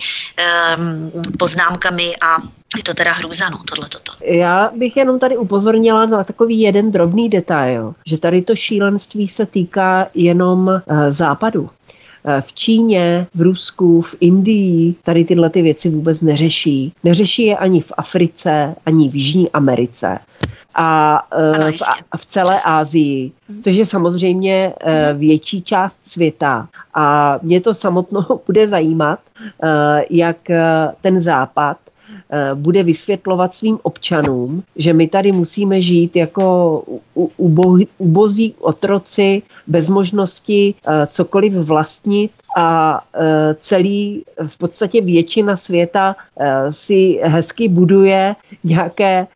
um, 0.78 1.12
poznámkami 1.38 2.16
a 2.20 2.36
je 2.76 2.82
to 2.82 2.94
teda 2.94 3.12
hrůza, 3.12 3.48
no, 3.48 3.58
tohle 3.64 3.88
toto. 3.88 4.12
Já 4.24 4.70
bych 4.76 4.96
jenom 4.96 5.18
tady 5.18 5.36
upozornila 5.36 6.06
na 6.06 6.24
takový 6.24 6.60
jeden 6.60 6.92
drobný 6.92 7.28
detail, 7.28 7.94
že 8.06 8.18
tady 8.18 8.42
to 8.42 8.56
šílenství 8.56 9.28
se 9.28 9.46
týká 9.46 10.06
jenom 10.14 10.68
uh, 10.68 10.80
západu. 11.10 11.70
Eh, 12.24 12.40
v 12.40 12.52
Číně, 12.52 13.26
v 13.34 13.40
Rusku, 13.40 14.02
v 14.02 14.14
Indii 14.20 14.94
tady 15.02 15.24
tyhle 15.24 15.50
ty 15.50 15.62
věci 15.62 15.88
vůbec 15.88 16.20
neřeší. 16.20 16.92
Neřeší 17.04 17.46
je 17.46 17.56
ani 17.56 17.80
v 17.80 17.92
Africe, 17.96 18.74
ani 18.86 19.08
v 19.08 19.14
Jižní 19.14 19.50
Americe 19.50 20.18
a 20.74 21.22
eh, 21.32 21.72
v, 21.72 21.82
v 22.16 22.26
celé 22.26 22.60
Asii, 22.60 23.32
mhm. 23.48 23.62
což 23.62 23.76
je 23.76 23.86
samozřejmě 23.86 24.72
eh, 24.80 25.14
větší 25.18 25.62
část 25.62 25.98
světa. 26.02 26.68
A 26.94 27.38
mě 27.42 27.60
to 27.60 27.74
samotnou 27.74 28.40
bude 28.46 28.68
zajímat, 28.68 29.18
jak 30.10 30.36
ten 31.00 31.20
západ 31.20 31.76
bude 32.54 32.82
vysvětlovat 32.82 33.54
svým 33.54 33.78
občanům, 33.82 34.62
že 34.76 34.92
my 34.92 35.08
tady 35.08 35.32
musíme 35.32 35.82
žít 35.82 36.16
jako 36.16 36.82
ubozí 37.98 38.54
otroci 38.60 39.42
bez 39.66 39.88
možnosti 39.88 40.74
eh, 40.74 41.06
cokoliv 41.06 41.52
vlastnit 41.54 42.30
a 42.56 43.00
eh, 43.14 43.54
celý, 43.58 44.24
v 44.46 44.58
podstatě 44.58 45.00
většina 45.00 45.56
světa 45.56 46.16
si 46.70 47.20
hezky 47.22 47.68
buduje 47.68 48.36
nějaké, 48.64 49.26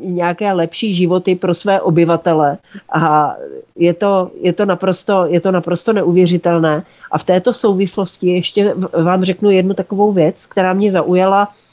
nějaké 0.00 0.52
lepší 0.52 0.94
životy 0.94 1.34
pro 1.34 1.54
své 1.54 1.80
obyvatele 1.80 2.58
a 2.94 3.34
je 3.76 3.94
to, 3.94 4.30
je 4.40 4.52
to, 4.52 4.64
naprosto, 4.64 5.26
je 5.26 5.40
to 5.40 5.50
naprosto 5.50 5.92
neuvěřitelné. 5.92 6.82
A 7.10 7.18
v 7.18 7.24
této 7.24 7.52
souvislosti 7.52 8.28
ještě 8.28 8.74
vám 9.02 9.24
řeknu 9.24 9.50
jednu 9.50 9.74
takovou 9.74 10.12
věc, 10.12 10.46
která 10.46 10.72
mě 10.72 10.92
zaujala 10.92 11.48
Eh, 11.48 11.63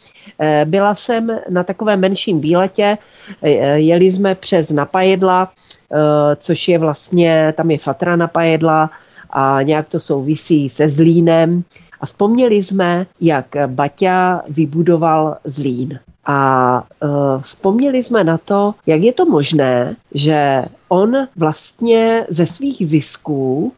byla 0.66 0.96
jsem 0.96 1.40
na 1.50 1.64
takovém 1.64 2.00
menším 2.00 2.42
výletě, 2.42 2.98
eh, 3.42 3.50
jeli 3.80 4.12
jsme 4.12 4.36
přes 4.36 4.70
Napajedla, 4.70 5.52
eh, 5.52 6.36
což 6.36 6.68
je 6.68 6.78
vlastně, 6.78 7.54
tam 7.58 7.72
je 7.72 7.78
Fatra 7.78 8.16
Napajedla 8.16 8.90
a 9.30 9.62
nějak 9.62 9.88
to 9.88 10.00
souvisí 10.00 10.70
se 10.70 10.90
Zlínem. 10.90 11.64
A 12.02 12.06
vzpomněli 12.06 12.56
jsme, 12.56 13.06
jak 13.22 13.46
Baťa 13.68 14.42
vybudoval 14.50 15.38
Zlín. 15.44 16.00
A 16.26 16.84
uh, 17.04 17.42
vzpomněli 17.42 18.04
jsme 18.04 18.24
na 18.24 18.38
to, 18.38 18.74
jak 18.86 19.02
je 19.02 19.14
to 19.14 19.26
možné, 19.26 19.96
že 20.14 20.66
on 20.90 21.18
vlastně 21.36 22.26
ze 22.30 22.46
svých 22.46 22.88
zisků 22.88 23.64
uh, 23.64 23.72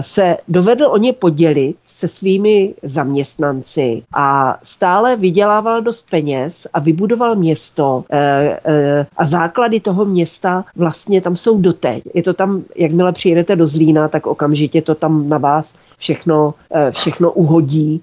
se 0.00 0.36
dovedl 0.48 0.86
o 0.86 0.96
ně 0.96 1.12
podělit 1.12 1.76
se 1.98 2.08
svými 2.08 2.74
zaměstnanci 2.82 4.02
a 4.14 4.58
stále 4.62 5.16
vydělával 5.16 5.82
dost 5.82 6.06
peněz 6.10 6.66
a 6.72 6.80
vybudoval 6.80 7.36
město 7.36 8.04
eh, 8.10 8.58
eh, 8.64 9.06
a 9.16 9.26
základy 9.26 9.80
toho 9.80 10.04
města 10.04 10.64
vlastně 10.76 11.20
tam 11.20 11.36
jsou 11.36 11.58
doteď. 11.58 12.02
Je 12.14 12.22
to 12.22 12.34
tam, 12.34 12.62
jakmile 12.76 13.12
přijedete 13.12 13.56
do 13.56 13.66
Zlína, 13.66 14.08
tak 14.08 14.26
okamžitě 14.26 14.82
to 14.82 14.94
tam 14.94 15.28
na 15.28 15.38
vás 15.38 15.74
všechno, 15.98 16.54
eh, 16.74 16.90
všechno 16.90 17.32
uhodí 17.32 18.02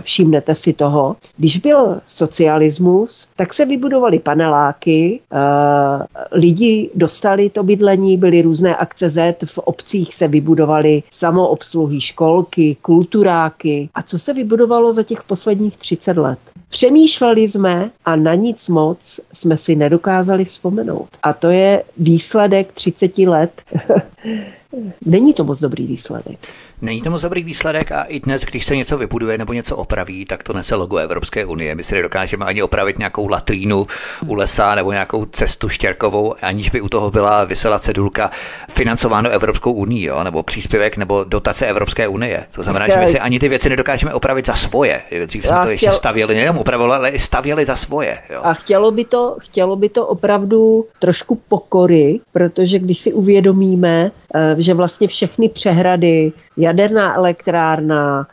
všimnete 0.00 0.54
si 0.54 0.72
toho. 0.72 1.16
Když 1.36 1.58
byl 1.58 2.00
socialismus, 2.06 3.26
tak 3.36 3.54
se 3.54 3.64
vybudovaly 3.64 4.18
paneláky, 4.18 5.20
eh, 5.32 5.38
lidi 6.32 6.90
dostali 6.94 7.50
to 7.50 7.62
bydlení, 7.62 8.16
byly 8.16 8.42
různé 8.42 8.76
akce 8.76 9.08
Z, 9.08 9.44
v 9.44 9.58
obcích 9.58 10.14
se 10.14 10.28
vybudovaly 10.28 11.02
samoobsluhy, 11.10 12.00
školky, 12.00 12.76
kulturáky. 12.82 13.88
A 13.94 14.02
co 14.02 14.18
se 14.18 14.34
vybudovalo 14.34 14.92
za 14.92 15.02
těch 15.02 15.22
posledních 15.22 15.76
30 15.76 16.16
let? 16.16 16.38
Přemýšleli 16.68 17.48
jsme 17.48 17.90
a 18.04 18.16
na 18.16 18.34
nic 18.34 18.68
moc 18.68 19.20
jsme 19.32 19.56
si 19.56 19.76
nedokázali 19.76 20.44
vzpomenout. 20.44 21.08
A 21.22 21.32
to 21.32 21.50
je 21.50 21.82
výsledek 21.96 22.72
30 22.72 23.18
let. 23.18 23.62
Není 25.06 25.34
to 25.34 25.44
moc 25.44 25.60
dobrý 25.60 25.86
výsledek. 25.86 26.38
Není 26.82 27.02
to 27.02 27.10
moc 27.10 27.22
dobrý 27.22 27.44
výsledek 27.44 27.92
a 27.92 28.02
i 28.02 28.20
dnes, 28.20 28.42
když 28.42 28.66
se 28.66 28.76
něco 28.76 28.98
vybuduje 28.98 29.38
nebo 29.38 29.52
něco 29.52 29.76
opraví, 29.76 30.24
tak 30.24 30.42
to 30.42 30.52
nese 30.52 30.74
logo 30.74 30.96
Evropské 30.96 31.44
unie. 31.44 31.74
My 31.74 31.84
si 31.84 31.94
nedokážeme 31.94 32.44
ani 32.44 32.62
opravit 32.62 32.98
nějakou 32.98 33.28
latrínu 33.28 33.86
u 34.26 34.34
lesa 34.34 34.74
nebo 34.74 34.92
nějakou 34.92 35.24
cestu 35.24 35.68
štěrkovou, 35.68 36.34
aniž 36.42 36.70
by 36.70 36.80
u 36.80 36.88
toho 36.88 37.10
byla 37.10 37.44
vysela 37.44 37.78
cedulka 37.78 38.30
financováno 38.70 39.30
Evropskou 39.30 39.72
unii, 39.72 40.04
jo? 40.04 40.24
nebo 40.24 40.42
příspěvek 40.42 40.96
nebo 40.96 41.24
dotace 41.24 41.66
Evropské 41.66 42.08
unie. 42.08 42.44
To 42.54 42.62
znamená, 42.62 42.88
že 42.88 42.96
my 42.96 43.08
si 43.08 43.20
ani 43.20 43.38
ty 43.38 43.48
věci 43.48 43.68
nedokážeme 43.68 44.14
opravit 44.14 44.46
za 44.46 44.54
svoje. 44.54 45.02
Dřív 45.26 45.46
jsme 45.46 45.56
to 45.62 45.70
ještě 45.70 45.92
stavěli, 45.92 46.34
nejenom 46.34 46.58
upravovali, 46.58 46.98
ale 46.98 47.08
i 47.10 47.18
stavěli 47.18 47.64
za 47.64 47.76
svoje. 47.76 48.18
Jo? 48.30 48.40
A 48.42 48.54
chtělo 48.54 48.90
by, 48.90 49.04
to, 49.04 49.36
chtělo 49.40 49.76
by 49.76 49.88
to 49.88 50.06
opravdu 50.06 50.84
trošku 50.98 51.40
pokory, 51.48 52.20
protože 52.32 52.78
když 52.78 52.98
si 52.98 53.12
uvědomíme, 53.12 54.10
eh, 54.34 54.56
že 54.58 54.74
vlastně 54.74 55.08
všechny 55.08 55.48
přehrady, 55.48 56.32
jaderná 56.66 57.14
elektrárna, 57.14 58.26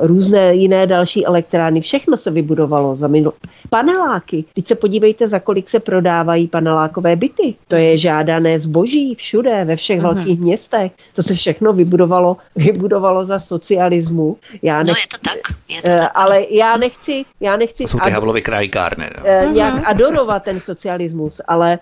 různé 0.00 0.54
jiné 0.54 0.86
další 0.86 1.26
elektrárny, 1.26 1.80
všechno 1.80 2.16
se 2.16 2.30
vybudovalo 2.30 2.96
za 2.96 3.08
minul... 3.08 3.32
Paneláky, 3.70 4.44
teď 4.54 4.66
se 4.66 4.74
podívejte, 4.74 5.28
za 5.28 5.38
kolik 5.38 5.68
se 5.68 5.80
prodávají 5.80 6.48
panelákové 6.48 7.16
byty. 7.16 7.54
To 7.68 7.76
je 7.76 7.96
žádané 7.96 8.58
zboží 8.58 9.14
všude, 9.14 9.64
ve 9.64 9.76
všech 9.76 10.00
uh-huh. 10.00 10.14
velkých 10.14 10.40
městech. 10.40 10.92
To 11.14 11.22
se 11.22 11.34
všechno 11.34 11.72
vybudovalo, 11.72 12.36
vybudovalo 12.56 13.24
za 13.24 13.38
socialismu. 13.38 14.36
Já 14.62 14.78
no, 14.78 14.84
nech... 14.84 14.94
No 14.94 15.00
je 15.00 15.06
to 15.08 15.28
tak. 15.28 15.56
Je 15.68 15.82
to 15.82 16.02
tak. 16.02 16.12
Ale 16.14 16.46
já 16.50 16.76
nechci, 16.76 17.24
já 17.40 17.56
nechci... 17.56 17.82
To 17.82 17.88
jsou 17.88 17.98
ty 17.98 18.10
Havlovy 18.10 18.42
krajkárny. 18.42 19.10
No. 19.18 19.52
Nějak 19.52 19.74
uh-huh. 19.74 19.82
adorovat 19.86 20.42
ten 20.42 20.60
socialismus, 20.60 21.40
ale 21.48 21.78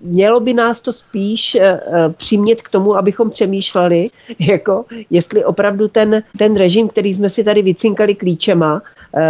mělo 0.00 0.40
by 0.40 0.54
nás 0.54 0.80
to 0.80 0.92
spíš 0.92 1.58
přimět 2.16 2.62
k 2.62 2.68
tomu, 2.68 2.96
abychom 2.96 3.30
přemýšleli, 3.30 4.10
jako 4.38 4.84
jestli 5.10 5.44
opravdu 5.44 5.88
ten, 5.88 6.22
ten 6.38 6.56
režim, 6.66 6.88
který 6.88 7.14
jsme 7.14 7.28
si 7.28 7.44
tady 7.44 7.62
vycinkali 7.62 8.14
klíčema, 8.14 8.82
Uh, 9.16 9.22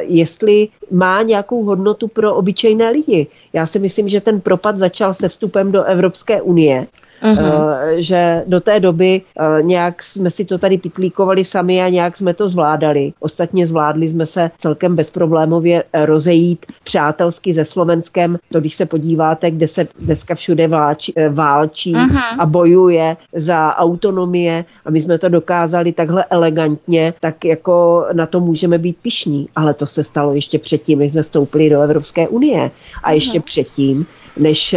jestli 0.00 0.68
má 0.90 1.22
nějakou 1.22 1.62
hodnotu 1.62 2.08
pro 2.08 2.34
obyčejné 2.34 2.90
lidi. 2.90 3.26
Já 3.52 3.66
si 3.66 3.78
myslím, 3.78 4.08
že 4.08 4.20
ten 4.20 4.40
propad 4.40 4.78
začal 4.78 5.14
se 5.14 5.28
vstupem 5.28 5.72
do 5.72 5.84
Evropské 5.84 6.42
unie 6.42 6.86
Uh-huh. 7.22 7.76
že 7.96 8.42
do 8.46 8.60
té 8.60 8.80
doby 8.80 9.22
eh, 9.22 9.62
nějak 9.62 10.02
jsme 10.02 10.30
si 10.30 10.44
to 10.44 10.58
tady 10.58 10.78
pitlíkovali 10.78 11.44
sami 11.44 11.82
a 11.82 11.88
nějak 11.88 12.16
jsme 12.16 12.34
to 12.34 12.48
zvládali. 12.48 13.12
Ostatně 13.20 13.66
zvládli 13.66 14.08
jsme 14.08 14.26
se 14.26 14.50
celkem 14.58 14.96
bezproblémově 14.96 15.84
rozejít 16.04 16.66
přátelsky 16.84 17.54
se 17.54 17.64
Slovenskem. 17.64 18.38
To, 18.52 18.60
když 18.60 18.74
se 18.74 18.86
podíváte, 18.86 19.50
kde 19.50 19.68
se 19.68 19.88
dneska 19.98 20.34
všude 20.34 20.68
vláčí, 20.68 21.12
eh, 21.16 21.28
válčí 21.28 21.94
uh-huh. 21.94 22.20
a 22.38 22.46
bojuje 22.46 23.16
za 23.32 23.76
autonomie 23.76 24.64
a 24.84 24.90
my 24.90 25.00
jsme 25.00 25.18
to 25.18 25.28
dokázali 25.28 25.92
takhle 25.92 26.24
elegantně, 26.30 27.14
tak 27.20 27.44
jako 27.44 28.06
na 28.12 28.26
to 28.26 28.40
můžeme 28.40 28.78
být 28.78 28.96
pišní. 29.02 29.48
Ale 29.56 29.74
to 29.74 29.86
se 29.86 30.04
stalo 30.04 30.34
ještě 30.34 30.58
předtím, 30.58 30.98
než 30.98 31.12
jsme 31.12 31.22
vstoupili 31.22 31.70
do 31.70 31.80
Evropské 31.80 32.28
unie. 32.28 32.70
A 33.02 33.12
ještě 33.12 33.38
uh-huh. 33.38 33.42
předtím, 33.42 34.06
než 34.36 34.74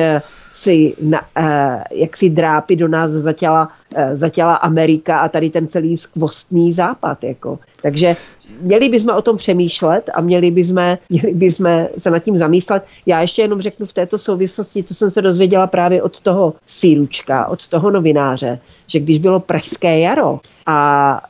si, 0.54 0.96
na, 1.02 1.22
uh, 1.40 1.82
jak 1.92 2.18
si 2.18 2.30
drápy 2.30 2.76
do 2.76 2.88
nás 2.88 3.12
zatěla, 3.12 3.70
uh, 3.98 4.04
zatěla 4.14 4.56
Amerika 4.56 5.20
a 5.20 5.30
tady 5.30 5.50
ten 5.50 5.68
celý 5.68 5.98
skvostný 5.98 6.74
západ. 6.74 7.24
Jako. 7.24 7.60
Takže 7.82 8.16
měli 8.62 8.90
bychom 8.90 9.16
o 9.16 9.22
tom 9.22 9.38
přemýšlet 9.38 10.10
a 10.14 10.22
měli 10.22 10.52
bychom, 10.52 10.98
měli 11.10 11.34
bychom 11.34 11.88
se 11.98 12.12
nad 12.12 12.20
tím 12.20 12.38
zamýšlet. 12.38 12.84
Já 13.06 13.22
ještě 13.22 13.42
jenom 13.42 13.62
řeknu 13.62 13.86
v 13.86 13.94
této 13.94 14.18
souvislosti, 14.18 14.84
co 14.84 14.96
jsem 14.96 15.10
se 15.10 15.22
dozvěděla 15.22 15.68
právě 15.68 16.02
od 16.02 16.20
toho 16.20 16.54
síručka, 16.68 17.48
od 17.48 17.68
toho 17.68 17.92
novináře, 17.92 18.60
že 18.88 19.00
když 19.00 19.20
bylo 19.20 19.40
Pražské 19.40 20.00
jaro 20.00 20.40
a 20.72 21.22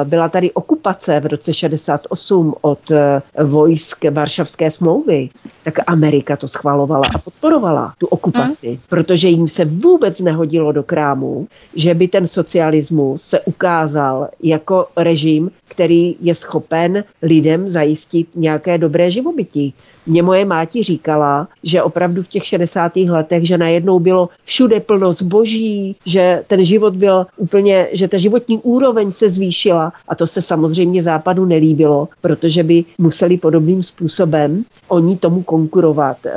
e, 0.00 0.04
byla 0.04 0.28
tady 0.28 0.52
okupace 0.52 1.20
v 1.20 1.26
roce 1.26 1.54
68 1.54 2.54
od 2.60 2.90
e, 2.90 3.22
vojsk 3.44 4.04
Varšavské 4.10 4.70
smlouvy, 4.70 5.28
tak 5.64 5.78
Amerika 5.86 6.36
to 6.36 6.48
schvalovala 6.48 7.04
a 7.14 7.18
podporovala 7.18 7.92
tu 7.98 8.06
okupaci, 8.06 8.68
hmm. 8.68 8.78
protože 8.88 9.28
jim 9.28 9.48
se 9.48 9.64
vůbec 9.64 10.20
nehodilo 10.20 10.72
do 10.72 10.82
krámu, 10.82 11.46
že 11.74 11.94
by 11.94 12.08
ten 12.08 12.26
socialismus 12.26 13.22
se 13.22 13.40
ukázal 13.40 14.28
jako 14.42 14.86
režim, 14.96 15.50
který 15.68 16.16
je 16.20 16.34
schopen 16.34 17.04
lidem 17.22 17.68
zajistit 17.68 18.28
nějaké 18.36 18.78
dobré 18.78 19.10
živobytí. 19.10 19.74
Mě 20.06 20.22
moje 20.22 20.44
máti 20.44 20.82
říkala, 20.82 21.48
že 21.62 21.82
opravdu 21.82 22.22
v 22.22 22.28
těch 22.28 22.46
60. 22.46 22.96
letech, 22.96 23.46
že 23.46 23.58
najednou 23.58 23.98
bylo 23.98 24.28
všude 24.44 24.80
plno 24.80 25.12
zboží, 25.12 25.96
že 26.06 26.44
ten 26.46 26.64
život 26.64 26.94
byl 26.94 27.26
úplně, 27.36 27.88
že 27.92 28.08
ta 28.08 28.18
životní 28.18 28.58
úroveň 28.62 29.12
se 29.12 29.28
zvýšila 29.28 29.92
a 30.08 30.14
to 30.14 30.26
se 30.26 30.42
samozřejmě 30.42 31.02
západu 31.02 31.44
nelíbilo, 31.44 32.08
protože 32.20 32.62
by 32.62 32.84
museli 32.98 33.38
podobným 33.38 33.82
způsobem 33.82 34.64
oni 34.88 35.16
tomu 35.16 35.42
konkurovat 35.42 36.26
e, 36.26 36.32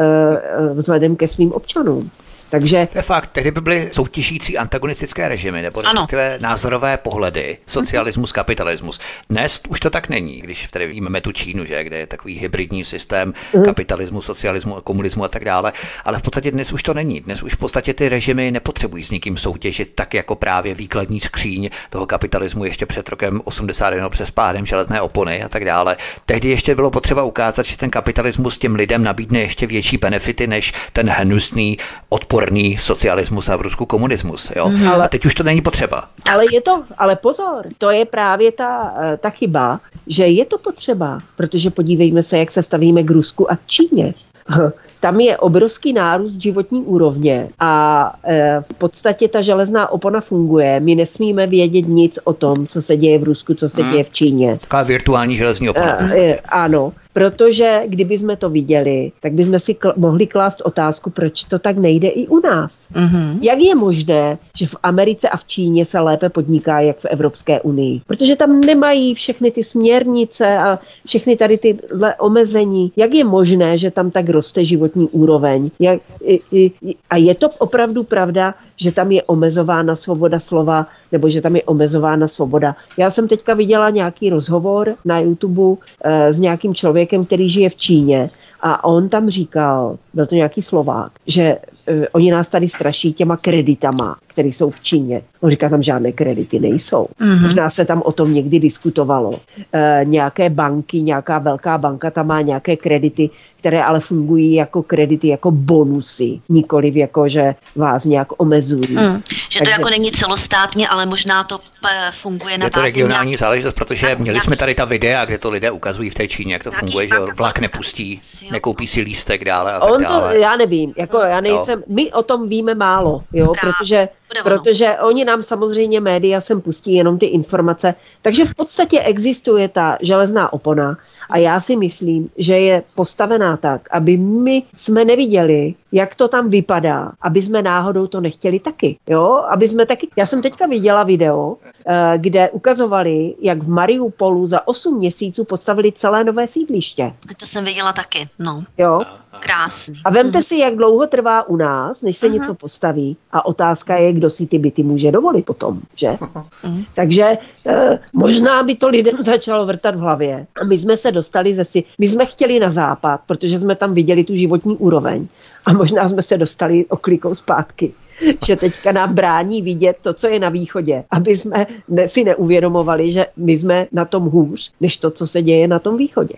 vzhledem 0.74 1.16
ke 1.16 1.28
svým 1.28 1.52
občanům. 1.52 2.10
Takže... 2.50 2.88
To 2.92 2.98
je 2.98 3.02
fakt, 3.02 3.30
tehdy 3.32 3.52
by 3.52 3.62
byly 3.62 3.90
soutěžící 3.92 4.58
antagonistické 4.58 5.30
režimy, 5.30 5.62
nebo 5.62 5.82
respektive 5.82 6.38
názorové 6.42 6.98
pohledy, 6.98 7.58
socialismus, 7.68 8.32
kapitalismus. 8.32 9.00
Dnes 9.30 9.62
už 9.70 9.80
to 9.80 9.90
tak 9.90 10.10
není, 10.10 10.42
když 10.42 10.68
tady 10.68 10.88
víme 10.88 11.22
tu 11.22 11.32
Čínu, 11.32 11.66
že, 11.66 11.84
kde 11.84 11.98
je 11.98 12.08
takový 12.08 12.40
hybridní 12.40 12.86
systém 12.86 13.34
mhm. 13.54 13.66
kapitalismu, 13.66 14.22
socialismu, 14.22 14.82
komunismu 14.84 15.24
a 15.24 15.28
tak 15.28 15.46
dále, 15.46 15.74
ale 16.06 16.20
v 16.20 16.22
podstatě 16.22 16.52
dnes 16.52 16.74
už 16.74 16.84
to 16.84 16.94
není. 16.94 17.22
Dnes 17.22 17.44
už 17.44 17.54
v 17.54 17.58
podstatě 17.58 17.94
ty 17.94 18.10
režimy 18.10 18.52
nepotřebují 18.52 19.04
s 19.04 19.12
nikým 19.12 19.38
soutěžit, 19.38 19.96
tak 19.96 20.14
jako 20.14 20.36
právě 20.36 20.74
výkladní 20.74 21.20
skříň 21.20 21.70
toho 21.90 22.06
kapitalismu 22.06 22.66
ještě 22.66 22.86
před 22.86 23.10
rokem 23.10 23.42
81 23.44 24.10
přes 24.10 24.32
pádem 24.32 24.66
železné 24.66 25.02
opony 25.02 25.44
a 25.44 25.50
tak 25.50 25.66
dále. 25.66 25.98
Tehdy 26.26 26.50
ještě 26.50 26.76
bylo 26.76 26.92
potřeba 26.92 27.24
ukázat, 27.24 27.66
že 27.66 27.78
ten 27.78 27.90
kapitalismus 27.90 28.58
těm 28.58 28.76
lidem 28.76 29.04
nabídne 29.04 29.40
ještě 29.40 29.68
větší 29.68 29.98
benefity 29.98 30.48
než 30.48 30.74
ten 30.94 31.10
hnusný 31.10 31.78
odpor 32.10 32.39
odporný 32.40 32.78
socialismus 32.78 33.50
a 33.50 33.56
v 33.56 33.62
Rusku 33.62 33.86
komunismus. 33.86 34.52
Jo? 34.56 34.70
Mm, 34.70 34.88
ale, 34.88 35.06
a 35.06 35.08
teď 35.08 35.26
už 35.26 35.36
to 35.36 35.44
není 35.44 35.62
potřeba. 35.62 36.10
Ale 36.32 36.46
je 36.52 36.62
to, 36.62 36.84
ale 36.98 37.16
pozor, 37.16 37.68
to 37.78 37.92
je 37.92 38.06
právě 38.06 38.52
ta, 38.52 38.94
eh, 39.02 39.18
ta 39.18 39.30
chyba, 39.30 39.80
že 40.08 40.28
je 40.28 40.46
to 40.46 40.58
potřeba, 40.58 41.20
protože 41.36 41.70
podívejme 41.70 42.24
se, 42.24 42.38
jak 42.38 42.52
se 42.52 42.64
stavíme 42.64 43.04
k 43.04 43.12
Rusku 43.12 43.52
a 43.52 43.58
Číně. 43.66 44.14
Tam 45.00 45.20
je 45.20 45.38
obrovský 45.38 45.94
nárůst 45.94 46.42
životní 46.42 46.82
úrovně 46.82 47.50
a 47.60 48.14
e, 48.24 48.62
v 48.62 48.74
podstatě 48.74 49.28
ta 49.28 49.42
železná 49.42 49.92
opona 49.92 50.22
funguje. 50.22 50.80
My 50.80 50.96
nesmíme 50.96 51.48
vědět 51.48 51.88
nic 51.88 52.20
o 52.24 52.34
tom, 52.34 52.68
co 52.68 52.82
se 52.82 52.98
děje 52.98 53.20
v 53.20 53.24
Rusku, 53.24 53.54
co 53.54 53.70
se 53.70 53.82
hmm. 53.82 53.92
děje 53.92 54.04
v 54.04 54.12
Číně. 54.12 54.58
Taková 54.62 54.84
virtuální 54.84 55.38
železní 55.38 55.70
opona. 55.70 55.98
E, 56.18 56.40
ano. 56.40 56.94
Protože 57.14 57.82
kdyby 57.88 58.18
jsme 58.18 58.36
to 58.38 58.50
viděli, 58.50 59.12
tak 59.20 59.34
bychom 59.34 59.60
si 59.60 59.74
kl- 59.74 59.94
mohli 59.98 60.28
klást 60.28 60.62
otázku, 60.62 61.10
proč 61.10 61.44
to 61.44 61.60
tak 61.60 61.78
nejde 61.78 62.08
i 62.08 62.28
u 62.28 62.40
nás. 62.40 62.72
Mm-hmm. 62.94 63.38
Jak 63.42 63.60
je 63.60 63.76
možné, 63.76 64.38
že 64.58 64.68
v 64.68 64.76
Americe 64.84 65.30
a 65.30 65.38
v 65.38 65.46
Číně 65.46 65.86
se 65.86 66.00
lépe 66.00 66.30
podniká, 66.30 66.80
jak 66.80 66.98
v 66.98 67.06
Evropské 67.06 67.62
unii? 67.62 68.02
Protože 68.08 68.36
tam 68.36 68.62
nemají 68.62 69.16
všechny 69.16 69.52
ty 69.52 69.64
směrnice 69.64 70.58
a 70.58 70.80
všechny 71.08 71.36
tady 71.36 71.58
tyhle 71.58 72.16
omezení. 72.16 72.92
Jak 72.96 73.14
je 73.14 73.24
možné, 73.24 73.78
že 73.78 73.92
tam 73.92 74.12
tak 74.12 74.30
roste 74.30 74.66
životní 74.90 75.10
úroveň? 75.12 75.72
Jak, 75.80 76.02
i, 76.22 76.42
i, 76.52 76.72
a 77.10 77.18
je 77.18 77.36
to 77.36 77.50
opravdu 77.60 78.04
pravda, 78.04 78.54
že 78.76 78.92
tam 78.92 79.12
je 79.12 79.24
omezována 79.24 79.96
svoboda 79.96 80.40
slova 80.40 80.88
nebo 81.12 81.30
že 81.30 81.42
tam 81.42 81.56
je 81.56 81.64
omezována 81.64 82.28
svoboda. 82.28 82.76
Já 82.98 83.10
jsem 83.10 83.28
teďka 83.28 83.54
viděla 83.54 83.90
nějaký 83.90 84.30
rozhovor 84.30 84.96
na 85.06 85.20
YouTube 85.20 85.82
e, 86.04 86.34
s 86.34 86.40
nějakým 86.40 86.74
člověkem, 86.74 87.26
který 87.26 87.50
žije 87.50 87.70
v 87.70 87.76
Číně 87.76 88.30
a 88.62 88.84
on 88.84 89.10
tam 89.10 89.30
říkal, 89.30 89.98
byl 90.14 90.26
to 90.26 90.36
nějaký 90.36 90.62
Slovák, 90.62 91.12
že 91.28 91.44
e, 91.88 92.08
oni 92.10 92.32
nás 92.32 92.48
tady 92.48 92.70
straší 92.70 93.14
těma 93.14 93.38
kreditama, 93.38 94.16
které 94.28 94.48
jsou 94.48 94.70
v 94.70 94.80
Číně. 94.80 95.22
On 95.42 95.50
říká, 95.50 95.70
tam 95.70 95.82
žádné 95.82 96.12
kredity 96.12 96.60
nejsou. 96.60 97.08
Mm-hmm. 97.22 97.42
Možná 97.42 97.70
se 97.70 97.86
tam 97.86 98.02
o 98.06 98.12
tom 98.12 98.34
někdy 98.34 98.60
diskutovalo. 98.60 99.40
E, 99.74 100.02
nějaké 100.04 100.50
banky, 100.50 101.02
nějaká 101.02 101.40
velká 101.40 101.78
banka 101.78 102.12
tam 102.12 102.28
má 102.28 102.42
nějaké 102.42 102.76
kredity, 102.76 103.30
které 103.60 103.84
ale 103.84 104.00
fungují 104.00 104.54
jako 104.54 104.84
kredity, 104.84 105.28
jako 105.28 105.52
bonusy, 105.52 106.40
nikoliv 106.50 106.96
jako, 106.96 107.28
že 107.28 107.56
vás 107.76 108.06
nějak 108.06 108.28
omezují. 108.38 108.96
Mm. 108.96 109.22
Že 109.50 109.60
Takže... 109.60 109.60
to 109.64 109.70
jako 109.70 109.90
není 109.90 110.12
celostátně, 110.12 110.88
ale 110.88 111.06
možná 111.06 111.44
to 111.44 111.60
e, 111.60 112.12
funguje 112.12 112.58
na 112.58 112.66
Je 112.66 112.72
to 112.72 112.82
regionální 112.82 113.30
nějak... 113.30 113.40
záležitost, 113.40 113.74
protože 113.74 114.08
tak, 114.08 114.20
měli 114.20 114.36
nějak... 114.36 114.44
jsme 114.44 114.56
tady 114.56 114.76
ta 114.76 114.86
videa, 114.86 115.26
kde 115.26 115.38
to 115.38 115.50
lidé 115.50 115.72
ukazují 115.72 116.10
v 116.10 116.14
té 116.14 116.28
Číně, 116.28 116.54
jak 116.54 116.64
to 116.64 116.72
funguje, 116.72 117.08
že 117.08 117.16
vlak 117.36 117.60
nepustí, 117.60 118.22
nekoupí 118.52 118.88
si 118.88 119.02
lístek 119.02 119.46
dále 119.46 119.74
a 119.74 119.80
tak 119.80 119.92
On 119.92 120.04
to, 120.06 120.14
dále. 120.14 120.40
já 120.40 120.56
nevím, 120.56 120.94
jako 120.98 121.18
já 121.18 121.42
nejsem, 121.42 121.80
jo. 121.80 121.86
my 121.88 122.12
o 122.12 122.24
tom 122.24 122.50
víme 122.50 122.76
málo, 122.76 123.24
jo, 123.34 123.54
Právě. 123.62 123.74
protože 123.74 124.10
Protože 124.44 124.98
oni 124.98 125.26
nám 125.26 125.42
samozřejmě 125.42 126.02
média 126.02 126.42
sem 126.42 126.62
pustí 126.62 126.94
jenom 126.94 127.18
ty 127.18 127.26
informace. 127.26 127.96
Takže 128.22 128.46
v 128.46 128.56
podstatě 128.56 129.00
existuje 129.00 129.68
ta 129.68 129.98
železná 130.02 130.54
opona 130.54 130.98
a 131.30 131.38
já 131.38 131.60
si 131.60 131.76
myslím, 131.76 132.30
že 132.38 132.60
je 132.60 132.84
postavená 132.96 133.58
tak, 133.58 133.88
aby 133.92 134.18
my 134.18 134.64
jsme 134.76 135.06
neviděli, 135.06 135.74
jak 135.92 136.16
to 136.16 136.28
tam 136.28 136.50
vypadá, 136.50 137.12
aby 137.22 137.42
jsme 137.42 137.62
náhodou 137.62 138.08
to 138.08 138.22
nechtěli 138.22 138.60
taky. 138.60 138.98
Jo? 139.10 139.46
Aby 139.50 139.68
jsme 139.68 139.86
taky... 139.86 140.08
Já 140.16 140.26
jsem 140.26 140.42
teďka 140.42 140.66
viděla 140.66 141.04
video, 141.04 141.58
eh, 141.88 142.14
kde 142.18 142.50
ukazovali, 142.50 143.36
jak 143.42 143.64
v 143.64 143.70
Mariupolu 143.70 144.48
za 144.48 144.68
8 144.68 144.98
měsíců 144.98 145.44
postavili 145.44 145.92
celé 145.92 146.24
nové 146.24 146.48
sídliště. 146.48 147.14
To 147.38 147.46
jsem 147.46 147.66
viděla 147.66 147.94
taky, 147.94 148.30
no. 148.40 148.64
Jo? 148.78 149.02
Krásný. 149.40 149.94
A 150.06 150.10
vemte 150.10 150.42
si, 150.42 150.58
jak 150.58 150.76
dlouho 150.76 151.08
trvá 151.08 151.48
u 151.48 151.56
nás, 151.56 152.02
než 152.02 152.18
se 152.18 152.28
uh-huh. 152.28 152.34
něco 152.34 152.54
postaví. 152.54 153.18
A 153.32 153.46
otázka 153.46 153.98
je, 153.98 154.14
kdo 154.14 154.30
si 154.30 154.48
ty 154.48 154.60
byty 154.60 154.84
může 154.84 155.12
dovolit 155.12 155.46
potom, 155.46 155.80
že? 155.96 156.08
Uh-huh. 156.08 156.86
Takže 156.94 157.38
eh, 157.68 158.00
možná 158.14 158.64
by 158.64 158.76
to 158.76 158.88
lidem 158.88 159.14
začalo 159.22 159.66
vrtat 159.66 159.96
v 159.96 160.00
hlavě. 160.00 160.48
A 160.62 160.66
my 160.66 160.78
jsme 160.78 160.98
se 160.98 161.12
dostali 161.12 161.56
zase, 161.56 161.80
my 161.98 162.08
jsme 162.08 162.26
chtěli 162.26 162.60
na 162.60 162.72
západ, 162.72 163.22
protože 163.28 163.60
jsme 163.60 163.76
tam 163.76 163.94
viděli 163.94 164.24
tu 164.24 164.36
životní 164.36 164.78
úroveň. 164.78 165.28
A 165.66 165.74
možná 165.80 166.08
jsme 166.08 166.24
se 166.24 166.38
dostali 166.38 166.86
oklikou 166.86 167.36
zpátky 167.36 167.94
že 168.48 168.56
teďka 168.56 168.92
nám 168.92 169.14
brání 169.14 169.62
vidět 169.62 169.98
to, 170.02 170.14
co 170.14 170.28
je 170.28 170.40
na 170.40 170.50
východě, 170.50 171.04
aby 171.12 171.36
jsme 171.36 171.66
si 172.08 172.24
neuvědomovali, 172.24 173.12
že 173.12 173.26
my 173.38 173.58
jsme 173.58 173.88
na 173.92 174.06
tom 174.06 174.24
hůř, 174.24 174.72
než 174.82 174.98
to, 174.98 175.12
co 175.12 175.28
se 175.28 175.42
děje 175.42 175.68
na 175.68 175.80
tom 175.80 175.98
východě. 175.98 176.34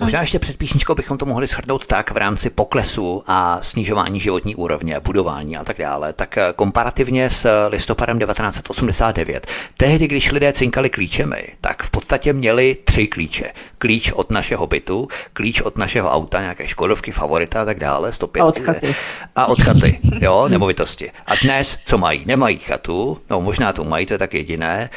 Možná 0.00 0.20
ještě 0.20 0.38
před 0.38 0.56
písničkou 0.56 0.94
bychom 0.94 1.18
to 1.18 1.26
mohli 1.26 1.46
shrnout 1.46 1.86
tak 1.86 2.10
v 2.10 2.16
rámci 2.16 2.50
poklesu 2.50 3.22
a 3.26 3.58
snižování 3.62 4.20
životní 4.20 4.56
úrovně, 4.56 5.00
budování 5.00 5.56
a 5.56 5.64
tak 5.64 5.78
dále. 5.78 6.12
Tak 6.12 6.38
eh, 6.38 6.52
komparativně 6.56 7.30
s 7.30 7.68
listopadem 7.68 8.18
1989, 8.18 9.46
tehdy, 9.76 10.08
když 10.08 10.32
lidé 10.32 10.52
cinkali 10.52 10.90
klíčemi, 10.90 11.48
tak 11.60 11.82
v 11.82 11.90
podstatě 11.90 12.32
měli 12.32 12.76
tři 12.84 13.06
klíče. 13.06 13.52
Klíč 13.78 14.12
od 14.12 14.30
našeho 14.30 14.66
bytu, 14.66 15.08
klíč 15.32 15.60
od 15.60 15.78
našeho 15.78 16.10
auta, 16.10 16.40
nějaké 16.40 16.68
Škodovky, 16.68 17.12
Favorita 17.12 17.62
a 17.62 17.64
tak 17.64 17.78
dále, 17.78 18.12
105. 18.12 18.40
A 18.40 18.44
od 18.44 18.58
chaty. 18.58 18.94
A 19.36 19.46
od 19.46 19.60
chaty, 19.60 19.98
jo, 20.20 20.48
nemovitosti. 20.50 21.09
A 21.26 21.34
dnes, 21.34 21.78
co 21.84 21.98
mají? 21.98 22.22
Nemají 22.26 22.58
chatu, 22.58 23.20
no 23.30 23.40
možná 23.40 23.72
to 23.72 23.84
mají, 23.84 24.06
to 24.06 24.14
je 24.14 24.18
tak 24.18 24.34
jediné, 24.34 24.90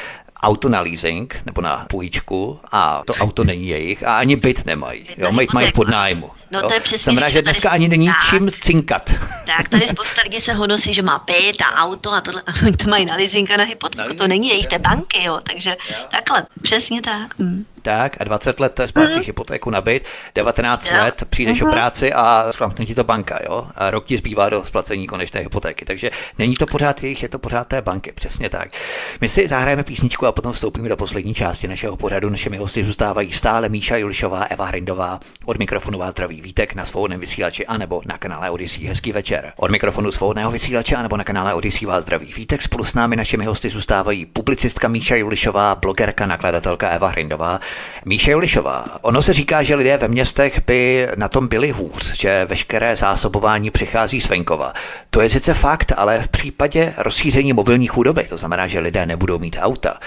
auto 0.44 0.68
na 0.68 0.80
leasing 0.80 1.36
nebo 1.46 1.60
na 1.60 1.86
půjčku 1.90 2.60
a 2.72 3.02
to 3.06 3.14
auto 3.14 3.44
není 3.44 3.68
jejich 3.68 4.06
a 4.06 4.18
ani 4.18 4.36
byt 4.36 4.66
nemají. 4.66 5.06
Jo, 5.16 5.32
mají, 5.32 5.48
mají 5.54 5.72
pod 5.72 5.88
nájmu. 5.88 6.30
No 6.50 6.60
jo. 6.60 6.68
to 6.68 6.74
je 6.74 6.80
přesně. 6.80 7.12
Znamená, 7.12 7.28
že 7.28 7.42
dneska 7.42 7.70
ani 7.70 7.88
není 7.88 8.06
tak, 8.06 8.16
čím 8.30 8.50
cinkat. 8.50 9.14
Tak, 9.46 9.68
tady 9.68 9.82
spousta 9.82 10.22
lidí 10.22 10.40
se 10.40 10.52
honosí, 10.52 10.94
že 10.94 11.02
má 11.02 11.24
byt 11.26 11.62
a 11.62 11.82
auto 11.84 12.12
a 12.12 12.20
tohle, 12.20 12.42
to 12.82 12.90
mají 12.90 13.04
na 13.06 13.14
leasing 13.14 13.50
a 13.50 13.56
na 13.56 13.64
hypotéku. 13.64 14.14
To 14.14 14.28
není 14.28 14.48
jejich, 14.48 14.66
té 14.66 14.78
banky, 14.78 15.24
jo. 15.24 15.40
Takže 15.42 15.76
jo. 15.90 15.96
takhle, 16.10 16.46
přesně 16.62 17.02
tak. 17.02 17.38
Hm 17.38 17.64
tak 17.84 18.16
a 18.20 18.24
20 18.24 18.60
let 18.60 18.80
splácíš 18.86 19.16
mm-hmm. 19.16 19.26
hypotéku 19.26 19.70
na 19.70 19.80
byt, 19.80 20.04
19 20.34 20.86
yeah. 20.86 21.04
let 21.04 21.24
přijdeš 21.28 21.62
mm-hmm. 21.62 21.68
o 21.68 21.72
práci 21.72 22.12
a 22.12 22.52
sklapne 22.52 22.86
ti 22.86 22.94
to 22.94 23.04
banka, 23.04 23.38
jo? 23.44 23.66
A 23.74 23.90
rok 23.90 24.06
ti 24.06 24.16
zbývá 24.16 24.48
do 24.48 24.64
splacení 24.64 25.06
konečné 25.06 25.40
hypotéky. 25.40 25.84
Takže 25.84 26.10
není 26.38 26.54
to 26.54 26.66
pořád 26.66 27.02
jejich, 27.02 27.22
je 27.22 27.28
to 27.28 27.38
pořád 27.38 27.68
té 27.68 27.82
banky, 27.82 28.12
přesně 28.12 28.50
tak. 28.50 28.68
My 29.20 29.28
si 29.28 29.48
zahrajeme 29.48 29.84
písničku 29.84 30.26
a 30.26 30.32
potom 30.32 30.52
vstoupíme 30.52 30.88
do 30.88 30.96
poslední 30.96 31.34
části 31.34 31.68
našeho 31.68 31.96
pořadu. 31.96 32.30
Našimi 32.30 32.56
hosty 32.56 32.84
zůstávají 32.84 33.32
stále 33.32 33.68
Míša 33.68 33.96
Julišová, 33.96 34.44
Eva 34.44 34.64
Hrindová, 34.64 35.20
od 35.44 35.58
mikrofonu 35.58 35.98
vás 35.98 36.10
zdraví 36.10 36.40
Vítek 36.40 36.74
na 36.74 36.84
svobodném 36.84 37.20
vysílači 37.20 37.66
anebo 37.66 38.02
na 38.06 38.18
kanále 38.18 38.50
Odyssey. 38.50 38.86
Hezký 38.86 39.12
večer. 39.12 39.52
Od 39.56 39.70
mikrofonu 39.70 40.12
svobodného 40.12 40.50
vysílače 40.50 40.96
anebo 40.96 41.16
na 41.16 41.24
kanále 41.24 41.54
Odyssey 41.54 41.86
vás 41.86 42.04
zdraví 42.04 42.32
Vítek. 42.32 42.62
Spolu 42.62 42.84
s 42.84 42.94
námi 42.94 43.16
našimi 43.16 43.44
hosty 43.44 43.68
zůstávají 43.68 44.26
publicistka 44.26 44.88
Míša 44.88 45.16
Julišová, 45.16 45.74
blogerka, 45.74 46.26
nakladatelka 46.26 46.88
Eva 46.88 47.08
Hrindová. 47.08 47.60
Míša 48.04 48.30
Julišová 48.30 48.54
Julišová, 48.54 48.98
ono 49.02 49.22
se 49.22 49.32
říká, 49.32 49.62
že 49.62 49.74
lidé 49.74 49.96
ve 49.96 50.08
městech 50.08 50.60
by 50.66 51.08
na 51.16 51.28
tom 51.28 51.48
byli 51.48 51.70
hůř, 51.70 52.20
že 52.20 52.44
veškeré 52.44 52.96
zásobování 52.96 53.70
přichází 53.70 54.20
z 54.20 54.28
venkova. 54.28 54.72
To 55.10 55.20
je 55.20 55.28
sice 55.28 55.54
fakt, 55.54 55.92
ale 55.96 56.20
v 56.20 56.28
případě 56.28 56.94
rozšíření 56.96 57.52
mobilní 57.52 57.86
chudoby, 57.86 58.24
to 58.28 58.36
znamená, 58.36 58.66
že 58.66 58.80
lidé 58.80 59.06
nebudou 59.06 59.38
mít 59.38 59.56
auta, 59.60 59.98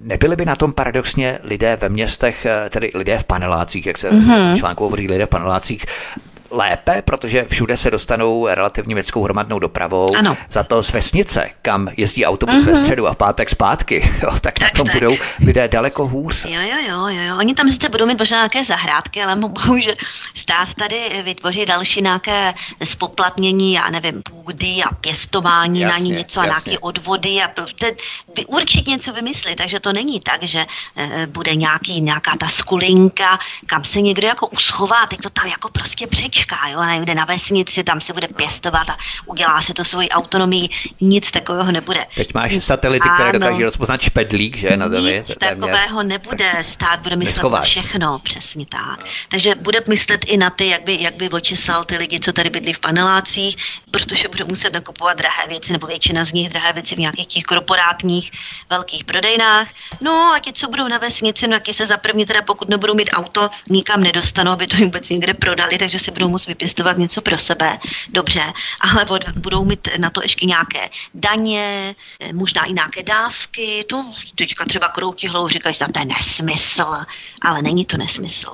nebyli 0.00 0.36
by 0.36 0.44
na 0.44 0.56
tom 0.56 0.72
paradoxně 0.72 1.38
lidé 1.42 1.76
ve 1.80 1.88
městech, 1.88 2.46
tedy 2.70 2.90
lidé 2.94 3.18
v 3.18 3.24
panelácích, 3.24 3.86
jak 3.86 3.98
se 3.98 4.10
mm-hmm. 4.10 4.56
článku 4.58 4.84
hovoří 4.84 5.08
lidé 5.08 5.26
v 5.26 5.28
panelácích, 5.28 5.86
lépe, 6.52 7.02
protože 7.02 7.44
všude 7.44 7.76
se 7.76 7.90
dostanou 7.90 8.46
relativně 8.50 8.94
městskou 8.94 9.22
hromadnou 9.22 9.58
dopravou. 9.58 10.16
Ano. 10.18 10.36
Za 10.50 10.62
to 10.62 10.82
z 10.82 10.92
vesnice, 10.92 11.50
kam 11.62 11.88
jezdí 11.96 12.24
autobus 12.24 12.54
mm-hmm. 12.54 12.66
ve 12.66 12.72
mhm. 12.72 12.84
středu 12.84 13.06
a 13.06 13.14
v 13.14 13.16
pátek 13.16 13.50
zpátky, 13.50 14.12
jo, 14.22 14.30
tak, 14.40 14.40
tak 14.40 14.60
na 14.60 14.70
tom 14.76 14.86
tak. 14.86 14.94
budou 14.94 15.16
lidé 15.40 15.68
daleko 15.68 16.06
hůř. 16.06 16.44
Jo, 16.44 16.60
jo, 16.60 16.76
jo, 16.88 17.06
jo. 17.06 17.36
Oni 17.38 17.54
tam 17.54 17.70
sice 17.70 17.88
budou 17.88 18.06
mít 18.06 18.18
možná 18.18 18.36
nějaké 18.36 18.64
zahrádky, 18.64 19.22
ale 19.22 19.36
bohužel 19.36 19.94
stát 20.34 20.74
tady 20.74 21.22
vytvoří 21.24 21.66
další 21.66 22.02
nějaké 22.02 22.54
spoplatnění, 22.84 23.72
já 23.72 23.90
nevím, 23.90 24.22
půdy 24.22 24.76
a 24.90 24.94
pěstování 24.94 25.80
jasně, 25.80 25.92
na 25.92 25.98
ní 25.98 26.10
něco 26.10 26.40
jasně. 26.40 26.52
a 26.52 26.60
nějaké 26.66 26.78
odvody 26.78 27.42
a 27.42 27.48
prostě 27.48 27.96
určitě 28.46 28.90
něco 28.90 29.12
vymyslit, 29.12 29.56
takže 29.56 29.80
to 29.80 29.92
není 29.92 30.20
tak, 30.20 30.42
že 30.42 30.66
e, 30.96 31.26
bude 31.26 31.54
nějaký, 31.54 32.00
nějaká 32.00 32.36
ta 32.36 32.48
skulinka, 32.48 33.38
kam 33.66 33.84
se 33.84 34.00
někdo 34.00 34.26
jako 34.26 34.46
uschová, 34.46 35.06
teď 35.06 35.20
to 35.20 35.30
tam 35.30 35.46
jako 35.46 35.68
prostě 35.68 36.06
přeč 36.06 36.41
mačka, 36.42 36.68
jo, 36.68 36.84
někde 36.84 37.14
na 37.14 37.24
vesnici, 37.24 37.84
tam 37.84 38.00
se 38.00 38.12
bude 38.12 38.28
pěstovat 38.28 38.90
a 38.90 38.96
udělá 39.26 39.62
se 39.62 39.74
to 39.74 39.84
svoji 39.84 40.08
autonomii, 40.08 40.68
nic 41.00 41.30
takového 41.30 41.72
nebude. 41.72 42.06
Teď 42.14 42.34
máš 42.34 42.64
satelity, 42.64 43.08
ano, 43.08 43.14
které 43.14 43.38
dokáží 43.38 43.64
rozpoznat 43.64 44.00
špedlík, 44.00 44.56
že 44.56 44.76
na 44.76 44.88
zemi. 44.88 45.12
Nic 45.12 45.34
takového 45.34 46.02
nebude, 46.02 46.52
stát 46.60 47.00
bude 47.00 47.16
myslet 47.16 47.34
neschováš. 47.34 47.76
na 47.76 47.82
všechno, 47.82 48.18
přesně 48.18 48.66
tak. 48.66 49.04
Takže 49.28 49.54
bude 49.54 49.80
myslet 49.88 50.24
i 50.24 50.36
na 50.36 50.50
ty, 50.50 50.68
jak 50.68 50.84
by, 50.84 50.96
jak 51.00 51.14
by 51.14 51.28
očesal 51.30 51.84
ty 51.84 51.96
lidi, 51.96 52.20
co 52.20 52.32
tady 52.32 52.50
bydlí 52.50 52.72
v 52.72 52.78
panelácích, 52.78 53.56
protože 53.90 54.28
bude 54.28 54.44
muset 54.44 54.72
nakupovat 54.72 55.18
drahé 55.18 55.46
věci, 55.48 55.72
nebo 55.72 55.86
většina 55.86 56.24
z 56.24 56.32
nich 56.32 56.48
drahé 56.48 56.72
věci 56.72 56.94
v 56.94 56.98
nějakých 56.98 57.26
těch 57.26 57.44
korporátních 57.44 58.30
velkých 58.70 59.04
prodejnách. 59.04 59.68
No 60.00 60.32
a 60.34 60.38
ti, 60.38 60.52
co 60.52 60.68
budou 60.68 60.88
na 60.88 60.98
vesnici, 60.98 61.48
no 61.48 61.56
taky 61.56 61.74
se 61.74 61.86
za 61.86 61.96
první 61.96 62.26
teda 62.26 62.42
pokud 62.42 62.68
nebudou 62.68 62.94
mít 62.94 63.10
auto, 63.12 63.50
nikam 63.70 64.02
nedostanou, 64.02 64.52
aby 64.52 64.66
to 64.66 64.76
vůbec 64.76 65.08
někde 65.08 65.34
prodali, 65.34 65.78
takže 65.78 65.98
se 65.98 66.10
budou 66.10 66.28
moct 66.32 66.46
vypěstovat 66.46 66.98
něco 66.98 67.20
pro 67.20 67.38
sebe, 67.38 67.78
dobře, 68.08 68.42
ale 68.80 69.06
budou 69.36 69.64
mít 69.64 69.88
na 69.98 70.10
to 70.10 70.22
ještě 70.22 70.46
nějaké 70.46 70.88
daně, 71.14 71.94
eh, 72.20 72.32
možná 72.32 72.64
i 72.64 72.72
nějaké 72.72 73.02
dávky, 73.02 73.84
to 73.88 74.04
teďka 74.34 74.64
třeba 74.64 74.88
kroutí 74.88 75.28
hlavou, 75.28 75.48
říkají, 75.48 75.74
že 75.74 75.84
to 75.92 75.98
je 75.98 76.04
nesmysl, 76.04 76.86
ale 77.42 77.62
není 77.62 77.84
to 77.84 77.96
nesmysl. 77.96 78.52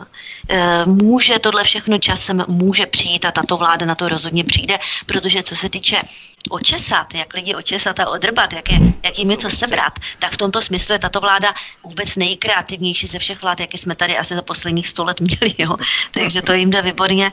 Eh, 0.51 0.87
může 0.87 1.39
tohle 1.39 1.65
všechno 1.65 1.99
časem, 1.99 2.45
může 2.49 2.87
přijít 2.87 3.25
a 3.25 3.31
tato 3.31 3.57
vláda 3.57 3.87
na 3.87 3.95
to 3.95 4.09
rozhodně 4.09 4.45
přijde, 4.45 4.79
protože 5.07 5.43
co 5.43 5.57
se 5.57 5.69
týče 5.69 6.03
očesat, 6.51 7.15
jak 7.15 7.35
lidi 7.35 7.55
očesat 7.55 8.01
a 8.01 8.09
odrbat, 8.09 8.53
jak, 8.53 8.73
je, 8.73 8.79
jak 9.05 9.19
jim 9.19 9.29
něco 9.29 9.51
sebrat, 9.51 9.99
tak 10.19 10.33
v 10.33 10.37
tomto 10.37 10.63
smyslu 10.63 10.93
je 10.93 10.99
tato 10.99 11.21
vláda 11.21 11.55
vůbec 11.85 12.17
nejkreativnější 12.17 13.07
ze 13.07 13.19
všech 13.19 13.43
vlád, 13.43 13.61
jaké 13.61 13.79
jsme 13.79 13.95
tady 13.95 14.19
asi 14.19 14.35
za 14.35 14.43
posledních 14.43 14.89
sto 14.89 15.05
let 15.05 15.21
měli. 15.21 15.55
Jo. 15.59 15.77
Takže 16.11 16.43
to 16.43 16.53
jim 16.53 16.71
jde 16.71 16.83
výborně. 16.83 17.31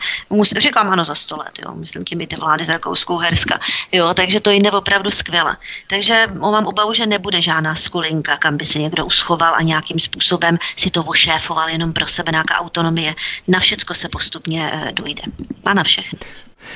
Říkám 0.57 0.89
ano 0.89 1.05
za 1.05 1.15
sto 1.15 1.37
let, 1.37 1.51
jo. 1.65 1.73
myslím 1.75 2.05
tím 2.05 2.21
i 2.21 2.27
ty 2.27 2.35
vlády 2.35 2.63
z 2.63 2.69
Rakouskou 2.69 3.17
Herska. 3.17 3.59
Jo. 3.91 4.13
Takže 4.13 4.39
to 4.39 4.51
jde 4.51 4.71
opravdu 4.71 5.11
skvěle. 5.11 5.57
Takže 5.87 6.27
mám 6.39 6.65
obavu, 6.65 6.93
že 6.93 7.05
nebude 7.05 7.41
žádná 7.41 7.75
skulinka, 7.75 8.37
kam 8.37 8.57
by 8.57 8.65
se 8.65 8.79
někdo 8.79 9.05
uschoval 9.05 9.55
a 9.55 9.61
nějakým 9.61 9.99
způsobem 9.99 10.57
si 10.77 10.89
to 10.89 11.03
ošéfoval 11.03 11.69
jenom 11.69 11.93
pro 11.93 12.07
sebe 12.07 12.31
nějaká 12.31 12.59
autonomie. 12.59 13.04
Na 13.47 13.59
všecko 13.59 13.93
se 13.93 14.09
postupně 14.09 14.71
eh, 14.73 14.91
dojde. 14.91 15.21
A 15.65 15.73
na 15.73 15.83
všechny. 15.83 16.19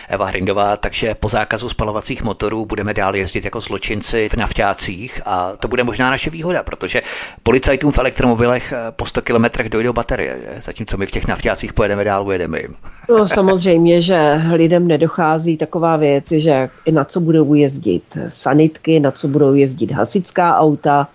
Eva 0.08 0.26
Hrindová, 0.26 0.78
takže 0.78 1.16
po 1.16 1.30
zákazu 1.30 1.70
spalovacích 1.70 2.24
motorů 2.24 2.66
budeme 2.66 2.94
dál 2.94 3.16
jezdit 3.16 3.46
jako 3.46 3.60
zločinci 3.60 4.30
v 4.30 4.34
naftácích 4.34 5.22
a 5.26 5.56
to 5.56 5.68
bude 5.68 5.84
možná 5.84 6.10
naše 6.10 6.30
výhoda, 6.30 6.64
protože 6.64 7.02
policajtům 7.44 7.92
v 7.92 7.98
elektromobilech 7.98 8.74
eh, 8.74 8.92
po 8.92 9.06
100 9.06 9.22
kilometrech 9.22 9.70
dojdou 9.70 9.94
baterie, 9.94 10.40
že? 10.44 10.62
zatímco 10.62 10.98
my 10.98 11.06
v 11.06 11.12
těch 11.12 11.28
naftácích 11.28 11.74
pojedeme 11.74 12.04
dál, 12.04 12.28
ujedeme 12.28 12.60
jim. 12.60 12.76
No 13.10 13.28
samozřejmě, 13.28 14.02
že 14.02 14.42
lidem 14.54 14.88
nedochází 14.88 15.58
taková 15.58 15.98
věc, 15.98 16.32
že 16.32 16.70
na 16.92 17.06
co 17.06 17.20
budou 17.20 17.54
jezdit 17.54 18.18
sanitky, 18.30 19.00
na 19.00 19.12
co 19.12 19.28
budou 19.28 19.54
jezdit 19.54 19.92
hasická 19.92 20.58
auta, 20.58 21.08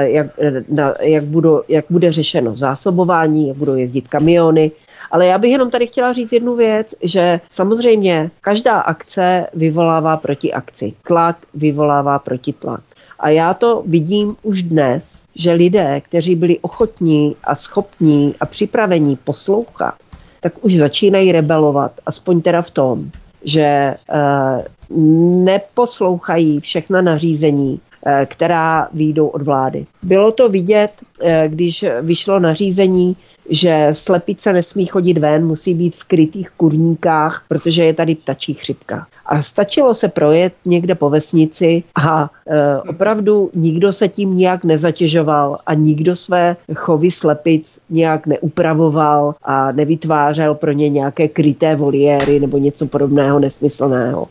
jak, 0.00 0.26
na, 0.68 0.94
jak, 1.02 1.24
budou, 1.24 1.62
jak 1.68 1.84
bude 1.90 2.12
řešeno 2.12 2.56
zásobování, 2.56 3.48
jak 3.48 3.56
budou 3.56 3.74
jezdit 3.74 4.08
kamiony, 4.08 4.70
ale 5.10 5.26
já 5.26 5.38
bych 5.38 5.50
jenom 5.50 5.70
tady 5.70 5.86
chtěla 5.86 6.12
říct 6.12 6.32
jednu 6.32 6.56
věc, 6.56 6.94
že 7.02 7.40
samozřejmě 7.50 8.30
každá 8.40 8.80
akce 8.80 9.46
vyvolává 9.54 10.16
proti 10.16 10.52
akci. 10.52 10.92
Tlak 11.06 11.36
vyvolává 11.54 12.18
proti 12.18 12.52
tlak. 12.52 12.80
A 13.18 13.28
já 13.28 13.54
to 13.54 13.82
vidím 13.86 14.36
už 14.42 14.62
dnes, 14.62 15.18
že 15.34 15.52
lidé, 15.52 16.00
kteří 16.00 16.34
byli 16.34 16.58
ochotní 16.58 17.36
a 17.44 17.54
schopní 17.54 18.34
a 18.40 18.46
připravení 18.46 19.16
poslouchat, 19.16 19.94
tak 20.40 20.52
už 20.64 20.76
začínají 20.76 21.32
rebelovat, 21.32 21.92
aspoň 22.06 22.40
teda 22.40 22.62
v 22.62 22.70
tom, 22.70 23.10
že 23.44 23.94
uh, 24.14 24.98
neposlouchají 25.44 26.60
všechna 26.60 27.00
nařízení, 27.00 27.80
která 28.26 28.88
výjdou 28.92 29.26
od 29.26 29.42
vlády. 29.42 29.86
Bylo 30.02 30.32
to 30.32 30.48
vidět, 30.48 30.90
uh, 31.22 31.28
když 31.48 31.84
vyšlo 32.02 32.38
nařízení 32.38 33.16
že 33.48 33.88
slepice 33.92 34.52
nesmí 34.52 34.86
chodit 34.86 35.18
ven, 35.18 35.46
musí 35.46 35.74
být 35.74 35.96
v 35.96 36.04
krytých 36.04 36.50
kurníkách, 36.50 37.44
protože 37.48 37.84
je 37.84 37.94
tady 37.94 38.14
ptačí 38.14 38.54
chřipka. 38.54 39.06
A 39.26 39.42
stačilo 39.42 39.94
se 39.94 40.08
projet 40.08 40.52
někde 40.64 40.94
po 40.94 41.10
vesnici 41.10 41.82
a 42.04 42.30
e, 42.46 42.80
opravdu 42.90 43.50
nikdo 43.54 43.92
se 43.92 44.08
tím 44.08 44.38
nějak 44.38 44.64
nezatěžoval 44.64 45.58
a 45.66 45.74
nikdo 45.74 46.16
své 46.16 46.56
chovy 46.74 47.10
slepic 47.10 47.78
nějak 47.90 48.26
neupravoval 48.26 49.34
a 49.42 49.72
nevytvářel 49.72 50.54
pro 50.54 50.72
ně 50.72 50.88
nějaké 50.88 51.28
kryté 51.28 51.76
voliéry 51.76 52.40
nebo 52.40 52.58
něco 52.58 52.86
podobného 52.86 53.38
nesmyslného. 53.38 54.28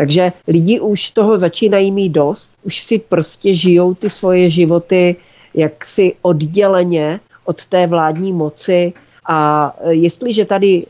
Takže 0.00 0.32
lidi 0.48 0.80
už 0.80 1.10
toho 1.10 1.38
začínají 1.38 1.92
mít 1.92 2.08
dost, 2.08 2.52
už 2.64 2.80
si 2.80 2.98
prostě 2.98 3.54
žijou 3.54 3.94
ty 3.94 4.10
svoje 4.10 4.50
životy 4.50 5.16
jaksi 5.54 6.14
odděleně 6.22 7.20
od 7.44 7.66
té 7.66 7.86
vládní 7.86 8.32
moci. 8.32 8.92
A 9.28 9.72
jestliže 9.88 10.44
tady 10.44 10.86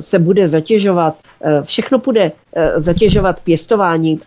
se 0.00 0.18
bude 0.18 0.48
zatěžovat, 0.48 1.14
všechno 1.62 1.98
bude 1.98 2.32
zatěžovat 2.76 3.40
pěstování 3.40 4.20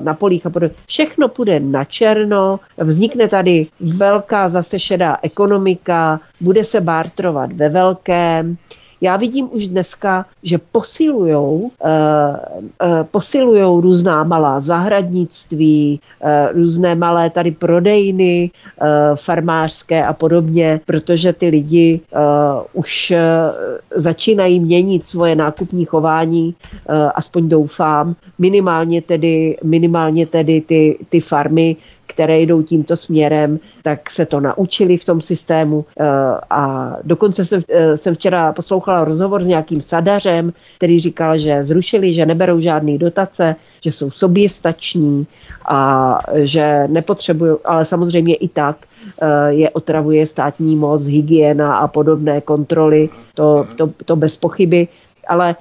na 0.00 0.14
polích 0.14 0.46
a 0.46 0.50
podobně, 0.50 0.74
všechno 0.86 1.28
půjde 1.28 1.60
na 1.60 1.84
černo, 1.84 2.60
vznikne 2.78 3.28
tady 3.28 3.66
velká 3.80 4.48
zase 4.48 4.78
šedá 4.78 5.16
ekonomika, 5.22 6.20
bude 6.40 6.64
se 6.64 6.80
bártrovat 6.80 7.52
ve 7.52 7.68
velkém, 7.68 8.56
já 9.00 9.16
vidím 9.16 9.48
už 9.52 9.68
dneska, 9.68 10.26
že 10.42 10.58
posilujou, 10.72 11.56
uh, 11.58 11.68
uh, 11.68 13.02
posilujou 13.10 13.80
různá 13.80 14.24
malá 14.24 14.60
zahradnictví, 14.60 16.00
uh, 16.20 16.28
různé 16.52 16.94
malé 16.94 17.30
tady 17.30 17.50
prodejny 17.50 18.50
farmářské 19.14 20.04
a 20.04 20.12
podobně, 20.12 20.80
protože 20.86 21.32
ty 21.32 21.48
lidi 21.48 22.00
už 22.72 23.12
začínají 23.94 24.60
měnit 24.60 25.06
svoje 25.06 25.34
nákupní 25.34 25.84
chování, 25.84 26.54
aspoň 27.14 27.48
doufám, 27.48 28.14
minimálně 28.38 29.02
tedy, 29.02 29.56
minimálně 29.64 30.26
tedy 30.26 30.60
ty, 30.60 30.98
ty 31.08 31.20
farmy 31.20 31.76
které 32.20 32.40
jdou 32.40 32.62
tímto 32.62 32.96
směrem, 32.96 33.58
tak 33.82 34.10
se 34.10 34.26
to 34.26 34.40
naučili 34.40 34.96
v 34.96 35.04
tom 35.04 35.20
systému 35.20 35.84
eh, 36.00 36.04
a 36.50 36.92
dokonce 37.02 37.44
jsem, 37.44 37.62
eh, 37.68 37.96
jsem 37.96 38.14
včera 38.14 38.52
poslouchala 38.52 39.04
rozhovor 39.04 39.42
s 39.42 39.46
nějakým 39.46 39.80
sadařem, 39.80 40.52
který 40.76 41.00
říkal, 41.00 41.38
že 41.38 41.64
zrušili, 41.64 42.12
že 42.12 42.26
neberou 42.26 42.60
žádné 42.60 42.98
dotace, 42.98 43.56
že 43.80 43.92
jsou 43.92 44.10
soběstační 44.10 45.26
a 45.64 45.80
že 46.44 46.84
nepotřebují, 46.92 47.56
ale 47.64 47.88
samozřejmě 47.88 48.34
i 48.34 48.48
tak 48.48 48.76
eh, 48.84 49.52
je 49.64 49.70
otravuje 49.70 50.26
státní 50.26 50.76
moc, 50.76 51.08
hygiena 51.08 51.80
a 51.80 51.88
podobné 51.88 52.40
kontroly, 52.40 53.08
to, 53.34 53.64
to, 53.80 53.88
to 54.04 54.16
bez 54.16 54.36
pochyby, 54.36 54.88
ale 55.24 55.56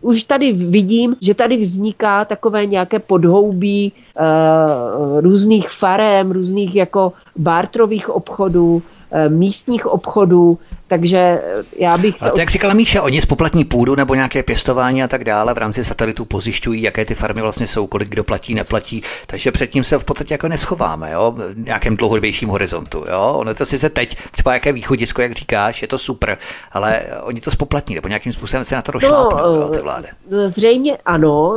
už 0.00 0.24
tady 0.24 0.52
vidím, 0.52 1.16
že 1.20 1.34
tady 1.34 1.56
vzniká 1.56 2.24
takové 2.24 2.66
nějaké 2.66 2.98
podhoubí 2.98 3.92
uh, 3.92 5.20
různých 5.20 5.70
farem, 5.70 6.30
různých 6.30 6.74
jako 6.76 7.12
bartrových 7.36 8.10
obchodů, 8.10 8.74
uh, 8.74 8.82
místních 9.28 9.86
obchodů, 9.86 10.58
takže 10.92 11.42
já 11.78 11.98
bych... 11.98 12.18
Se... 12.18 12.24
Ale 12.24 12.32
to, 12.32 12.40
jak 12.40 12.50
říkala 12.50 12.74
Míša, 12.74 13.02
oni 13.02 13.22
spoplatní 13.22 13.64
půdu 13.64 13.94
nebo 13.94 14.14
nějaké 14.14 14.42
pěstování 14.42 15.02
a 15.02 15.08
tak 15.08 15.24
dále 15.24 15.54
v 15.54 15.58
rámci 15.58 15.84
satelitů 15.84 16.24
pozjišťují, 16.24 16.82
jaké 16.82 17.04
ty 17.04 17.14
farmy 17.14 17.42
vlastně 17.42 17.66
jsou, 17.66 17.86
kolik 17.86 18.08
kdo 18.08 18.24
platí, 18.24 18.54
neplatí, 18.54 19.02
takže 19.26 19.52
předtím 19.52 19.84
se 19.84 19.98
v 19.98 20.04
podstatě 20.04 20.34
jako 20.34 20.48
neschováme, 20.48 21.12
jo, 21.12 21.34
v 21.36 21.58
nějakém 21.58 21.96
dlouhodobějším 21.96 22.48
horizontu, 22.48 23.04
jo. 23.10 23.34
Ono 23.36 23.54
to 23.54 23.66
sice 23.66 23.90
teď, 23.90 24.16
třeba 24.30 24.54
jaké 24.54 24.72
východisko, 24.72 25.22
jak 25.22 25.32
říkáš, 25.32 25.82
je 25.82 25.88
to 25.88 25.98
super, 25.98 26.38
ale 26.72 27.02
oni 27.22 27.40
to 27.40 27.50
spoplatní, 27.50 27.94
nebo 27.94 28.08
nějakým 28.08 28.32
způsobem 28.32 28.64
se 28.64 28.74
na 28.74 28.82
to 28.82 28.92
došlápnou, 28.92 29.56
no, 29.56 29.62
jo, 29.62 29.68
ty 29.68 29.80
vlády. 29.80 30.08
No, 30.30 30.48
zřejmě 30.48 30.98
ano, 31.04 31.54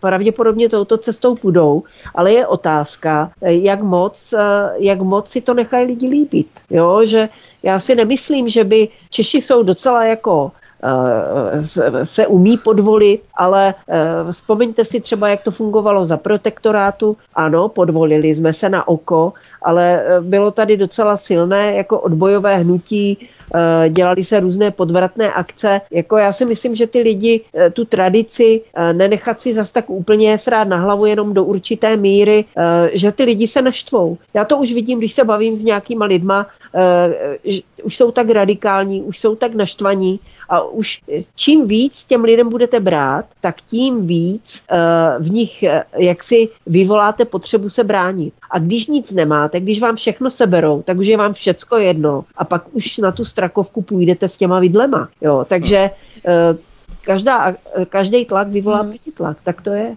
pravděpodobně 0.00 0.68
touto 0.68 0.98
cestou 0.98 1.34
půjdou, 1.34 1.82
ale 2.14 2.32
je 2.32 2.46
otázka, 2.46 3.30
jak 3.40 3.82
moc, 3.82 4.34
jak 4.78 5.02
moc 5.02 5.28
si 5.28 5.40
to 5.40 5.54
nechají 5.54 5.86
lidi 5.86 6.08
líbit, 6.08 6.48
jo, 6.70 7.00
že 7.04 7.28
já 7.62 7.78
si 7.78 7.94
nemyslím, 7.94 8.48
že 8.48 8.64
by 8.64 8.88
Češi 9.10 9.40
jsou 9.40 9.62
docela 9.62 10.04
jako 10.04 10.52
eh, 10.82 12.04
se 12.04 12.26
umí 12.26 12.58
podvolit, 12.58 13.22
ale 13.34 13.74
eh, 13.88 14.32
vzpomeňte 14.32 14.84
si 14.84 15.00
třeba, 15.00 15.28
jak 15.28 15.42
to 15.42 15.50
fungovalo 15.50 16.04
za 16.04 16.16
protektorátu. 16.16 17.16
Ano, 17.34 17.68
podvolili 17.68 18.28
jsme 18.28 18.52
se 18.52 18.68
na 18.68 18.88
oko, 18.88 19.32
ale 19.62 20.02
eh, 20.02 20.20
bylo 20.20 20.50
tady 20.50 20.76
docela 20.76 21.16
silné 21.16 21.74
jako 21.74 22.00
odbojové 22.00 22.56
hnutí, 22.56 23.28
dělali 23.88 24.24
se 24.24 24.40
různé 24.40 24.70
podvratné 24.70 25.32
akce. 25.32 25.80
Jako 25.90 26.16
já 26.16 26.32
si 26.32 26.44
myslím, 26.44 26.74
že 26.74 26.86
ty 26.86 27.02
lidi 27.02 27.40
tu 27.72 27.84
tradici 27.84 28.60
nenechat 28.92 29.40
si 29.40 29.52
zas 29.52 29.72
tak 29.72 29.90
úplně 29.90 30.38
srát 30.38 30.68
na 30.68 30.76
hlavu 30.76 31.06
jenom 31.06 31.34
do 31.34 31.44
určité 31.44 31.96
míry, 31.96 32.44
že 32.92 33.12
ty 33.12 33.24
lidi 33.24 33.46
se 33.46 33.62
naštvou. 33.62 34.18
Já 34.34 34.44
to 34.44 34.56
už 34.56 34.72
vidím, 34.72 34.98
když 34.98 35.12
se 35.12 35.24
bavím 35.24 35.56
s 35.56 35.64
nějakýma 35.64 36.04
lidma, 36.04 36.46
už 37.82 37.96
jsou 37.96 38.10
tak 38.10 38.30
radikální, 38.30 39.02
už 39.02 39.18
jsou 39.18 39.36
tak 39.36 39.54
naštvaní 39.54 40.20
a 40.48 40.60
už 40.62 41.00
čím 41.34 41.68
víc 41.68 42.04
těm 42.04 42.24
lidem 42.24 42.48
budete 42.48 42.80
brát, 42.80 43.24
tak 43.40 43.60
tím 43.60 44.06
víc 44.06 44.62
uh, 44.72 45.24
v 45.24 45.30
nich 45.30 45.64
uh, 45.64 46.02
jak 46.02 46.22
si 46.22 46.48
vyvoláte 46.66 47.24
potřebu 47.24 47.68
se 47.68 47.84
bránit. 47.84 48.34
A 48.50 48.58
když 48.58 48.86
nic 48.86 49.10
nemáte, 49.10 49.60
když 49.60 49.80
vám 49.80 49.96
všechno 49.96 50.30
seberou, 50.30 50.82
tak 50.82 50.98
už 50.98 51.06
je 51.06 51.16
vám 51.16 51.32
všecko 51.32 51.76
jedno 51.76 52.24
a 52.36 52.44
pak 52.44 52.64
už 52.72 52.98
na 52.98 53.12
tu 53.12 53.24
strakovku 53.24 53.82
půjdete 53.82 54.28
s 54.28 54.36
těma 54.36 54.60
vidlema. 54.60 55.08
Jo, 55.20 55.44
takže 55.48 55.90
uh, 56.26 56.58
každá, 57.04 57.54
každý 57.88 58.24
tlak 58.24 58.48
vyvolá 58.48 58.78
hmm. 58.78 58.90
protitlak, 58.90 59.36
tak 59.44 59.62
to 59.62 59.70
je. 59.70 59.96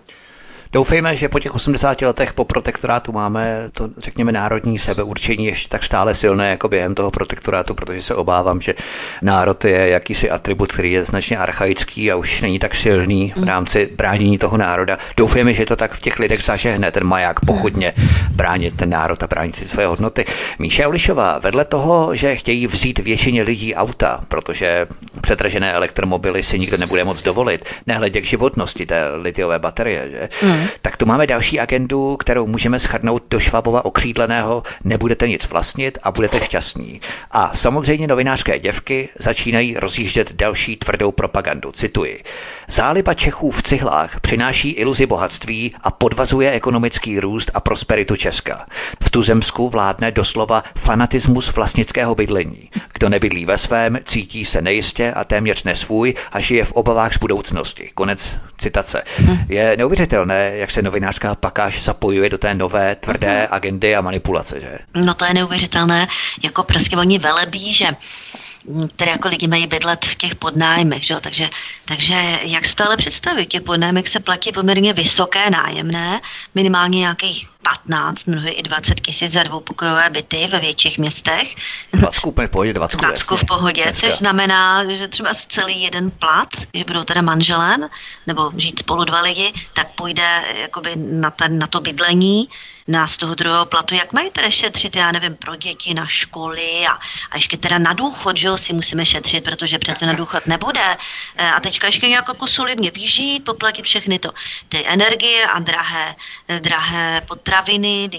Doufejme, 0.73 1.15
že 1.15 1.29
po 1.29 1.39
těch 1.39 1.55
80 1.55 2.01
letech 2.01 2.33
po 2.33 2.45
protektorátu 2.45 3.11
máme 3.11 3.69
to, 3.71 3.89
řekněme, 3.97 4.31
národní 4.31 4.79
sebeurčení 4.79 5.45
ještě 5.45 5.69
tak 5.69 5.83
stále 5.83 6.15
silné 6.15 6.49
jako 6.49 6.67
během 6.69 6.95
toho 6.95 7.11
protektorátu, 7.11 7.73
protože 7.73 8.01
se 8.01 8.15
obávám, 8.15 8.61
že 8.61 8.73
národ 9.21 9.65
je 9.65 9.89
jakýsi 9.89 10.29
atribut, 10.29 10.71
který 10.71 10.91
je 10.91 11.03
značně 11.03 11.37
archaický 11.37 12.11
a 12.11 12.15
už 12.15 12.41
není 12.41 12.59
tak 12.59 12.75
silný 12.75 13.33
v 13.35 13.43
rámci 13.43 13.89
bránění 13.95 14.37
toho 14.37 14.57
národa. 14.57 14.97
Doufejme, 15.17 15.53
že 15.53 15.65
to 15.65 15.75
tak 15.75 15.93
v 15.93 16.01
těch 16.01 16.19
lidech 16.19 16.43
zažehne, 16.43 16.91
ten 16.91 17.03
maják 17.03 17.39
pochodně 17.39 17.93
bránit 18.35 18.77
ten 18.77 18.89
národ 18.89 19.23
a 19.23 19.27
bránit 19.27 19.55
si 19.55 19.67
své 19.67 19.85
hodnoty. 19.85 20.25
Míša 20.59 20.87
Ulišová, 20.87 21.39
vedle 21.39 21.65
toho, 21.65 22.15
že 22.15 22.35
chtějí 22.35 22.67
vzít 22.67 22.99
většině 22.99 23.43
lidí 23.43 23.75
auta, 23.75 24.21
protože 24.27 24.87
přetržené 25.21 25.73
elektromobily 25.73 26.43
si 26.43 26.59
nikdo 26.59 26.77
nebude 26.77 27.03
moc 27.03 27.23
dovolit, 27.23 27.65
nehledě 27.87 28.21
k 28.21 28.25
životnosti 28.25 28.85
té 28.85 29.09
litiové 29.15 29.59
baterie, 29.59 30.09
že? 30.11 30.29
Mm 30.47 30.60
tak 30.81 30.97
tu 30.97 31.05
máme 31.05 31.27
další 31.27 31.59
agendu, 31.59 32.17
kterou 32.17 32.47
můžeme 32.47 32.79
schrnout 32.79 33.23
do 33.29 33.39
Švabova 33.39 33.85
okřídleného 33.85 34.63
nebudete 34.83 35.27
nic 35.27 35.49
vlastnit 35.49 35.97
a 36.03 36.11
budete 36.11 36.41
šťastní. 36.41 37.01
A 37.31 37.51
samozřejmě 37.55 38.07
novinářské 38.07 38.59
děvky 38.59 39.09
začínají 39.19 39.75
rozjíždět 39.77 40.33
další 40.33 40.77
tvrdou 40.77 41.11
propagandu. 41.11 41.71
Cituji. 41.71 42.23
Záliba 42.67 43.13
Čechů 43.13 43.51
v 43.51 43.63
cihlách 43.63 44.19
přináší 44.19 44.69
iluzi 44.69 45.05
bohatství 45.05 45.75
a 45.81 45.91
podvazuje 45.91 46.51
ekonomický 46.51 47.19
růst 47.19 47.51
a 47.53 47.59
prosperitu 47.59 48.15
Česka. 48.15 48.65
V 49.03 49.09
tuzemsku 49.09 49.69
vládne 49.69 50.11
doslova 50.11 50.63
fanatismus 50.75 51.55
vlastnického 51.55 52.15
bydlení. 52.15 52.69
Kdo 52.93 53.09
nebydlí 53.09 53.45
ve 53.45 53.57
svém, 53.57 53.99
cítí 54.03 54.45
se 54.45 54.61
nejistě 54.61 55.13
a 55.13 55.23
téměř 55.23 55.63
nesvůj 55.63 56.13
a 56.31 56.39
žije 56.39 56.65
v 56.65 56.71
obavách 56.71 57.13
z 57.13 57.17
budoucnosti. 57.17 57.91
Konec 57.93 58.37
citace. 58.61 59.03
Je 59.49 59.77
neuvěřitelné, 59.77 60.51
jak 60.55 60.71
se 60.71 60.81
novinářská 60.81 61.35
pakáž 61.35 61.83
zapojuje 61.83 62.29
do 62.29 62.37
té 62.37 62.53
nové 62.53 62.95
tvrdé 62.95 63.47
agendy 63.51 63.95
a 63.95 64.01
manipulace, 64.01 64.61
že? 64.61 64.77
No 64.95 65.13
to 65.13 65.25
je 65.25 65.33
neuvěřitelné, 65.33 66.07
jako 66.43 66.63
prostě 66.63 66.97
oni 66.97 67.19
velebí, 67.19 67.73
že 67.73 67.87
které 68.95 69.11
jako 69.11 69.27
lidi 69.27 69.47
mají 69.47 69.67
bydlet 69.67 70.05
v 70.05 70.15
těch 70.15 70.35
podnájmech, 70.35 71.03
že? 71.03 71.15
Takže, 71.21 71.49
takže 71.85 72.39
jak 72.41 72.65
si 72.65 72.75
to 72.75 72.85
ale 72.85 72.97
představit? 72.97 73.51
těch 73.51 73.61
podnájmech 73.61 74.07
se 74.07 74.19
platí 74.19 74.51
poměrně 74.51 74.93
vysoké 74.93 75.49
nájemné, 75.49 76.21
minimálně 76.55 76.99
nějakých 76.99 77.47
15, 77.63 78.25
mnohdy 78.25 78.49
i 78.49 78.63
20 78.63 79.01
tisíc 79.01 79.31
za 79.31 79.43
dvoupokojové 79.43 80.09
byty 80.09 80.47
ve 80.51 80.59
větších 80.59 80.97
městech. 80.97 81.55
20 81.93 82.25
úplně 82.25 82.47
v 82.47 82.51
pohodě, 82.51 82.73
20, 82.73 82.97
20 82.97 83.35
v 83.35 83.45
pohodě, 83.45 83.83
Dneska. 83.83 84.07
což 84.07 84.17
znamená, 84.17 84.93
že 84.93 85.07
třeba 85.07 85.33
celý 85.33 85.81
jeden 85.81 86.11
plat, 86.11 86.49
že 86.73 86.83
budou 86.83 87.03
teda 87.03 87.21
manželen, 87.21 87.89
nebo 88.27 88.51
žít 88.57 88.79
spolu 88.79 89.03
dva 89.03 89.21
lidi, 89.21 89.53
tak 89.73 89.95
půjde 89.95 90.41
jakoby 90.61 90.95
na, 90.95 91.31
ten, 91.31 91.59
na 91.59 91.67
to 91.67 91.81
bydlení, 91.81 92.49
z 93.07 93.17
toho 93.17 93.35
druhého 93.35 93.65
platu, 93.65 93.95
jak 93.95 94.13
mají 94.13 94.29
teda 94.31 94.49
šetřit, 94.49 94.95
já 94.95 95.11
nevím, 95.11 95.35
pro 95.35 95.55
děti, 95.55 95.93
na 95.93 96.07
školy 96.07 96.87
a, 96.87 96.93
a 97.31 97.35
ještě 97.35 97.57
teda 97.57 97.77
na 97.77 97.93
důchod, 97.93 98.37
že 98.37 98.47
jo, 98.47 98.57
si 98.57 98.73
musíme 98.73 99.05
šetřit, 99.05 99.43
protože 99.43 99.79
přece 99.79 100.05
na 100.05 100.13
důchod 100.13 100.47
nebude. 100.47 100.97
E, 101.37 101.51
a 101.51 101.59
teďka 101.59 101.87
ještě 101.87 102.07
nějak 102.07 102.27
jako 102.27 102.47
solidně 102.47 102.91
vyžít, 102.91 103.45
poplatit 103.45 103.85
všechny 103.85 104.19
to, 104.19 104.31
ty 104.69 104.83
energie 104.87 105.47
a 105.47 105.59
drahé, 105.59 106.15
drahé 106.59 107.21
potraviny, 107.27 108.09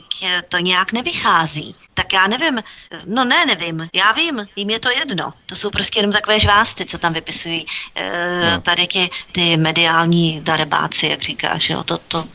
to 0.48 0.58
nějak 0.58 0.92
nevychází 0.92 1.74
tak 1.94 2.12
já 2.12 2.26
nevím, 2.26 2.62
no 3.06 3.24
ne, 3.24 3.46
nevím, 3.46 3.88
já 3.94 4.12
vím, 4.12 4.46
jim 4.56 4.70
je 4.70 4.80
to 4.80 4.90
jedno. 4.90 5.32
To 5.46 5.56
jsou 5.56 5.70
prostě 5.70 5.98
jenom 5.98 6.12
takové 6.12 6.40
žvásty, 6.40 6.84
co 6.84 6.98
tam 6.98 7.12
vypisují 7.12 7.66
e, 7.96 8.60
tady 8.62 8.86
ti, 8.86 9.10
ty 9.32 9.56
mediální 9.56 10.40
darebáci, 10.40 11.06
jak 11.06 11.22
říkáš, 11.22 11.70
jo, 11.70 11.84
to, 11.84 11.98
to, 11.98 12.28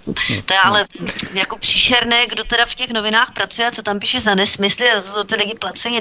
to 0.46 0.54
je 0.54 0.60
ale 0.60 0.88
jako 1.34 1.58
příšerné, 1.58 2.28
kdo 2.28 2.44
teda 2.44 2.66
v 2.66 2.76
těch 2.76 2.90
novinách 2.90 3.34
pracuje 3.34 3.68
a 3.68 3.72
co 3.72 3.82
tam 3.82 4.00
píše 4.00 4.20
za 4.20 4.36
nesmysly 4.36 4.92
a 4.92 5.02
co 5.02 5.24
ty 5.24 5.36
lidi 5.36 5.56
placení, 5.56 6.00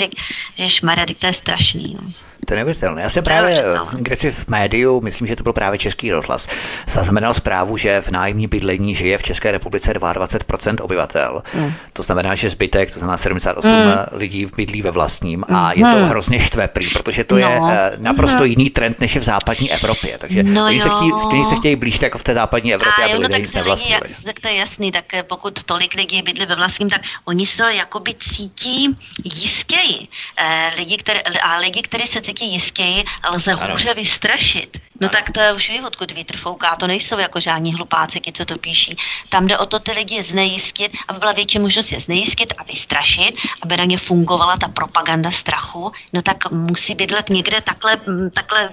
že 0.54 0.70
šmarja, 0.70 1.06
to 1.18 1.26
je 1.26 1.32
strašný. 1.32 1.96
No. 2.02 2.25
To 2.46 2.54
je 2.54 2.56
neuvěřitelné. 2.56 3.02
Já 3.02 3.08
jsem 3.08 3.24
právě 3.24 3.64
kde 3.92 4.16
si 4.16 4.30
v 4.30 4.48
médiu, 4.48 5.00
myslím, 5.00 5.26
že 5.26 5.36
to 5.36 5.42
byl 5.42 5.52
právě 5.52 5.78
Český 5.78 6.10
rozhlas, 6.10 6.48
zaznamenal 6.86 7.34
zprávu, 7.34 7.76
že 7.76 8.00
v 8.00 8.10
nájemní 8.10 8.46
bydlení 8.46 8.94
žije 8.94 9.18
v 9.18 9.22
České 9.22 9.50
republice 9.50 9.92
22% 9.92 10.76
obyvatel. 10.82 11.42
Mm. 11.54 11.72
To 11.92 12.02
znamená, 12.02 12.34
že 12.34 12.50
zbytek, 12.50 12.92
to 12.92 12.98
znamená 12.98 13.18
78 13.18 13.70
mm. 13.70 13.92
lidí 14.12 14.46
bydlí 14.56 14.82
ve 14.82 14.90
vlastním 14.90 15.44
a 15.48 15.72
je 15.72 15.84
to 15.84 15.96
mm. 15.96 16.04
hrozně 16.04 16.40
štve 16.40 16.68
prý, 16.68 16.88
protože 16.88 17.24
to 17.24 17.34
no. 17.34 17.40
je 17.40 17.60
eh, 17.70 17.92
naprosto 17.96 18.38
mm. 18.38 18.44
jiný 18.44 18.70
trend, 18.70 19.00
než 19.00 19.14
je 19.14 19.20
v 19.20 19.24
západní 19.24 19.72
Evropě. 19.72 20.18
Takže 20.18 20.42
no 20.42 20.66
když, 20.68 20.82
se 20.82 20.88
chtějí, 20.88 21.12
když 21.30 21.46
se 21.48 21.56
chtějí 21.56 21.76
blíž 21.76 22.02
jako 22.02 22.18
v 22.18 22.22
té 22.22 22.34
západní 22.34 22.74
Evropě, 22.74 23.04
a, 23.04 23.08
jo, 23.08 23.20
no, 23.20 23.28
tak, 23.28 23.40
nic 23.40 23.54
lidi, 23.54 23.94
tak 24.24 24.40
to 24.40 24.48
je 24.48 24.54
jasný, 24.54 24.92
tak 24.92 25.14
eh, 25.14 25.22
pokud 25.22 25.64
tolik 25.64 25.94
lidí 25.94 26.22
bydlí 26.22 26.46
ve 26.46 26.54
vlastním, 26.54 26.90
tak 26.90 27.00
oni 27.24 27.46
se 27.46 27.74
jakoby 27.74 28.14
cítí 28.18 28.96
jistěji. 29.24 30.08
Eh, 30.38 30.70
lidi, 30.76 30.96
které, 30.96 31.20
a 31.42 31.56
lidi, 31.58 31.82
kteří 31.82 32.06
se 32.06 32.20
cítí 32.36 32.52
jistěji, 32.52 33.04
lze 33.32 33.52
ano. 33.52 33.72
hůře 33.72 33.94
vystrašit. 33.94 34.78
No 35.00 35.08
tak 35.08 35.30
to 35.30 35.40
už 35.56 35.68
ví, 35.68 35.80
odkud 35.80 36.12
vítr 36.12 36.36
fouká, 36.36 36.76
to 36.76 36.86
nejsou 36.86 37.18
jako 37.18 37.40
žádní 37.40 37.74
hlupáci, 37.74 38.20
co 38.32 38.44
to 38.44 38.58
píší. 38.58 38.96
Tam 39.28 39.46
jde 39.46 39.58
o 39.58 39.66
to 39.66 39.78
ty 39.78 39.92
lidi 39.92 40.22
znejistit, 40.22 40.92
aby 41.08 41.18
byla 41.18 41.32
větší 41.32 41.58
možnost 41.58 41.92
je 41.92 42.00
znejistit 42.00 42.54
a 42.58 42.62
vystrašit, 42.62 43.40
aby 43.62 43.76
na 43.76 43.84
ně 43.84 43.98
fungovala 43.98 44.56
ta 44.56 44.68
propaganda 44.68 45.30
strachu, 45.30 45.92
no 46.12 46.22
tak 46.22 46.50
musí 46.50 46.94
bydlet 46.94 47.28
někde 47.28 47.60
takhle, 47.60 47.96
takhle 48.34 48.68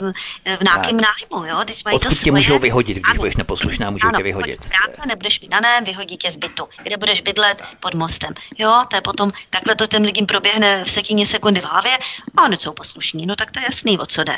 v 0.60 0.64
nějakém 0.64 0.98
nájmu, 0.98 1.46
jo? 1.46 1.60
Když 1.64 1.84
mají 1.84 1.96
odkud 1.96 2.10
to 2.10 2.16
svoje... 2.16 2.24
tě 2.24 2.32
můžou 2.32 2.60
vyhodit, 2.60 2.98
když 2.98 3.12
ano. 3.12 3.18
budeš 3.18 3.36
neposlušná, 3.36 3.90
můžou 3.90 4.08
ano, 4.08 4.18
tě 4.18 4.24
vyhodit. 4.24 4.70
práce, 4.70 5.08
nebudeš 5.08 5.40
mít 5.40 5.52
dané, 5.52 5.82
vyhodí 5.86 6.18
tě 6.18 6.32
z 6.32 6.36
bytu. 6.36 6.64
Kde 6.84 6.98
budeš 6.98 7.22
bydlet? 7.22 7.62
Pod 7.80 7.94
mostem. 7.94 8.34
Jo, 8.58 8.86
to 8.90 8.96
je 8.98 9.02
potom, 9.02 9.32
takhle 9.50 9.76
to 9.76 9.88
těm 9.88 10.04
lidem 10.04 10.26
proběhne 10.26 10.84
v 10.84 10.92
sekundy 11.26 11.62
v 11.62 11.64
hlavě 11.64 11.98
a 12.38 12.44
oni 12.44 12.58
jsou 12.60 12.72
poslušní, 12.72 13.26
no 13.26 13.36
tak 13.36 13.52
to 13.52 13.60
je 13.60 13.66
jasný, 13.66 14.00
o 14.00 14.06
co 14.06 14.24
jde. 14.24 14.36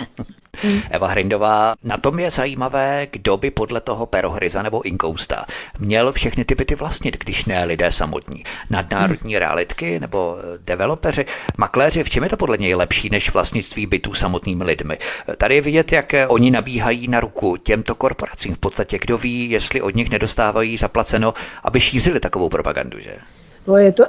Eva 0.90 1.07
Hrindová, 1.07 1.74
na 1.84 1.97
tom 1.97 2.19
je 2.19 2.31
zajímavé, 2.31 3.07
kdo 3.11 3.38
by 3.38 3.52
podle 3.52 3.81
toho 3.81 4.06
Perohryza 4.06 4.61
nebo 4.61 4.81
Inkousta 4.85 5.45
měl 5.80 6.11
všechny 6.11 6.45
ty 6.45 6.56
byty 6.56 6.76
vlastnit, 6.76 7.18
když 7.18 7.45
ne 7.45 7.65
lidé 7.65 7.91
samotní. 7.91 8.43
Nadnárodní 8.69 9.39
realitky 9.39 9.99
nebo 9.99 10.38
eh, 10.39 10.57
developeři, 10.64 11.26
makléři, 11.57 12.03
v 12.03 12.10
čem 12.10 12.23
je 12.23 12.30
to 12.30 12.38
podle 12.38 12.57
něj 12.57 12.76
lepší 12.76 13.10
než 13.10 13.34
vlastnictví 13.34 13.85
bytů 13.85 14.14
samotnými 14.14 14.64
lidmi? 14.64 14.97
Tady 15.38 15.56
je 15.56 15.61
vidět, 15.61 15.91
jak 15.91 16.14
eh, 16.14 16.27
oni 16.27 16.52
nabíhají 16.52 17.07
na 17.07 17.19
ruku 17.19 17.57
těmto 17.57 17.95
korporacím. 17.95 18.56
V 18.56 18.60
podstatě 18.60 18.99
kdo 18.99 19.18
ví, 19.18 19.49
jestli 19.49 19.81
od 19.81 19.95
nich 19.95 20.10
nedostávají 20.10 20.77
zaplaceno, 20.77 21.34
aby 21.64 21.80
šířili 21.80 22.19
takovou 22.19 22.49
propagandu, 22.49 22.99
že? 22.99 23.15
No 23.68 23.78
je 23.78 23.92
to, 23.92 24.04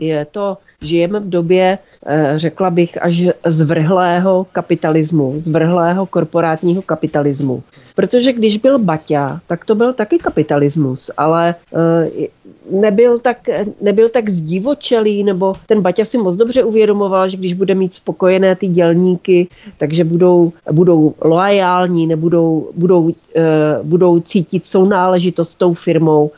je 0.00 0.24
to 0.24 0.58
žijeme 0.82 1.20
v 1.20 1.28
době, 1.28 1.78
eh, 2.06 2.32
řekla 2.36 2.70
bych, 2.70 3.02
až 3.02 3.22
zvrhlého 3.46 4.46
kapitalismu, 4.52 5.34
zvrhlého 5.36 6.06
korporátního 6.06 6.82
kapitalismu. 6.82 7.62
Protože 7.94 8.32
když 8.32 8.56
byl 8.56 8.78
Baťa, 8.78 9.40
tak 9.46 9.64
to 9.64 9.74
byl 9.74 9.92
taky 9.92 10.18
kapitalismus, 10.18 11.10
ale 11.16 11.54
eh, 11.74 12.28
nebyl 12.70 13.20
tak, 13.20 13.48
nebyl 13.80 14.08
tak 14.08 14.28
zdivočelý, 14.28 15.24
nebo 15.24 15.52
ten 15.66 15.80
Baťa 15.80 16.04
si 16.04 16.18
moc 16.18 16.36
dobře 16.36 16.64
uvědomoval, 16.64 17.28
že 17.28 17.36
když 17.36 17.54
bude 17.54 17.74
mít 17.74 17.94
spokojené 17.94 18.56
ty 18.56 18.68
dělníky, 18.68 19.48
takže 19.78 20.04
budou, 20.04 20.52
budou 20.72 21.14
loajální, 21.24 22.06
nebudou, 22.06 22.70
budou, 22.76 23.12
eh, 23.36 23.42
budou 23.82 24.20
cítit 24.20 24.66
sounáležitost 24.66 25.50
s 25.50 25.54
tou 25.54 25.74
firmou, 25.74 26.30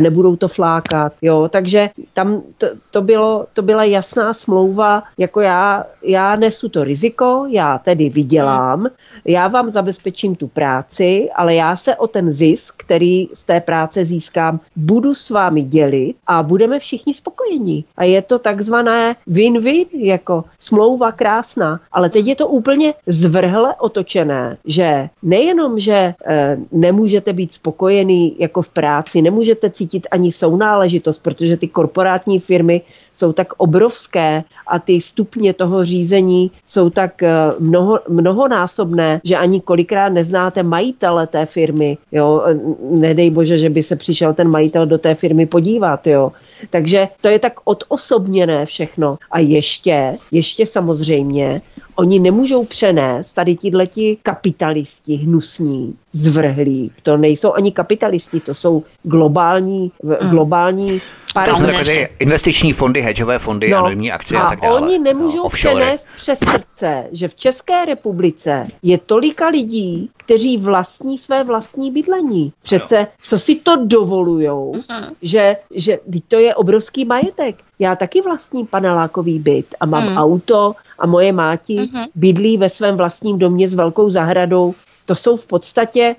nebudou 0.00 0.36
to 0.36 0.48
flákat, 0.48 1.12
jo, 1.22 1.48
takže 1.48 1.90
tam 2.12 2.42
to, 2.58 2.66
to, 2.90 3.02
bylo, 3.02 3.46
to 3.52 3.62
byla 3.62 3.84
jasná 3.84 4.32
smlouva, 4.34 5.02
jako 5.18 5.40
já, 5.40 5.84
já 6.02 6.36
nesu 6.36 6.68
to 6.68 6.84
riziko, 6.84 7.46
já 7.48 7.78
tedy 7.78 8.08
vydělám, 8.08 8.86
já 9.24 9.48
vám 9.48 9.70
zabezpečím 9.70 10.36
tu 10.36 10.48
práci, 10.48 11.28
ale 11.36 11.54
já 11.54 11.76
se 11.76 11.96
o 11.96 12.06
ten 12.06 12.32
zisk, 12.32 12.74
který 12.76 13.28
z 13.34 13.44
té 13.44 13.60
práce 13.60 14.04
získám, 14.04 14.60
budu 14.76 15.14
s 15.14 15.30
vámi 15.30 15.62
dělit 15.62 16.16
a 16.26 16.42
budeme 16.42 16.78
všichni 16.78 17.14
spokojení. 17.14 17.84
A 17.96 18.04
je 18.04 18.22
to 18.22 18.38
takzvané 18.38 19.16
win-win, 19.26 19.86
jako 19.92 20.44
smlouva 20.58 21.12
krásná, 21.12 21.80
ale 21.92 22.10
teď 22.10 22.26
je 22.26 22.36
to 22.36 22.48
úplně 22.48 22.94
zvrhle 23.06 23.74
otočené, 23.74 24.56
že 24.64 25.08
nejenom, 25.22 25.78
že 25.78 26.14
e, 26.26 26.56
nemůžete 26.72 27.32
být 27.32 27.52
spokojený 27.52 28.36
jako 28.38 28.62
v 28.62 28.68
práci, 28.68 29.22
nemůžete 29.22 29.70
cítit 29.70 30.06
ani 30.10 30.32
sounáležitost, 30.32 31.22
protože 31.22 31.56
ty 31.56 31.68
korporátní 31.68 32.40
firmy 32.40 32.82
jsou 33.14 33.32
tak 33.32 33.52
obrovské 33.56 34.44
a 34.66 34.78
ty 34.78 35.00
stupně 35.00 35.54
toho 35.54 35.84
řízení 35.84 36.50
jsou 36.66 36.90
tak 36.90 37.22
eh, 37.22 37.32
mnoho, 37.58 38.00
mnohonásobné, 38.08 39.13
že 39.24 39.36
ani 39.36 39.60
kolikrát 39.60 40.08
neznáte 40.08 40.62
majitele 40.62 41.26
té 41.26 41.46
firmy. 41.46 41.98
Jo? 42.12 42.42
Nedej 42.90 43.30
bože, 43.30 43.58
že 43.58 43.70
by 43.70 43.82
se 43.82 43.96
přišel 43.96 44.34
ten 44.34 44.48
majitel 44.48 44.86
do 44.86 44.98
té 44.98 45.14
firmy 45.14 45.46
podívat. 45.46 46.06
Jo? 46.06 46.32
Takže 46.70 47.08
to 47.20 47.28
je 47.28 47.38
tak 47.38 47.52
odosobněné 47.64 48.66
všechno. 48.66 49.16
A 49.30 49.38
ještě, 49.38 50.18
ještě 50.30 50.66
samozřejmě, 50.66 51.62
oni 51.96 52.18
nemůžou 52.18 52.64
přenést 52.64 53.32
tady 53.32 53.56
tihleti 53.56 54.18
kapitalisti 54.22 55.14
hnusní, 55.14 55.94
zvrhlí. 56.12 56.90
To 57.02 57.16
nejsou 57.16 57.52
ani 57.52 57.72
kapitalisti, 57.72 58.40
to 58.40 58.54
jsou 58.54 58.82
globální, 59.02 59.92
mm. 60.02 60.30
globální 60.30 61.00
parametry. 61.34 62.08
investiční 62.18 62.72
fondy, 62.72 63.00
hedžové 63.00 63.38
fondy, 63.38 63.70
no, 63.70 63.78
anonimní 63.78 64.12
akcie 64.12 64.40
a, 64.40 64.42
a 64.42 64.50
tak 64.50 64.60
dále. 64.60 64.80
oni 64.80 64.98
nemůžou 64.98 65.42
no, 65.42 65.48
přenést 65.48 66.06
přes 66.16 66.38
srdce, 66.38 67.04
že 67.12 67.28
v 67.28 67.34
České 67.34 67.84
republice 67.84 68.66
je 68.82 68.98
tolika 69.06 69.48
lidí, 69.48 70.10
kteří 70.16 70.56
vlastní 70.56 71.18
své 71.18 71.44
vlastní 71.44 71.90
bydlení. 71.90 72.52
Přece, 72.62 73.06
co 73.22 73.38
si 73.38 73.54
to 73.54 73.76
dovolujou, 73.76 74.72
uh-huh. 74.72 75.12
že, 75.22 75.56
že 75.74 75.98
to 76.28 76.38
je 76.38 76.54
obrovský 76.54 77.04
majetek. 77.04 77.56
Já 77.78 77.96
taky 77.96 78.22
vlastním 78.22 78.66
panelákový 78.66 79.38
byt 79.38 79.74
a 79.80 79.86
mám 79.86 80.08
uh-huh. 80.08 80.22
auto 80.22 80.74
a 80.98 81.06
moje 81.06 81.32
máti 81.32 81.76
uh-huh. 81.76 82.06
bydlí 82.14 82.56
ve 82.56 82.68
svém 82.68 82.96
vlastním 82.96 83.38
domě 83.38 83.68
s 83.68 83.74
velkou 83.74 84.10
zahradou 84.10 84.74
to 85.06 85.14
jsou 85.14 85.36
v 85.36 85.46
podstatě, 85.46 86.16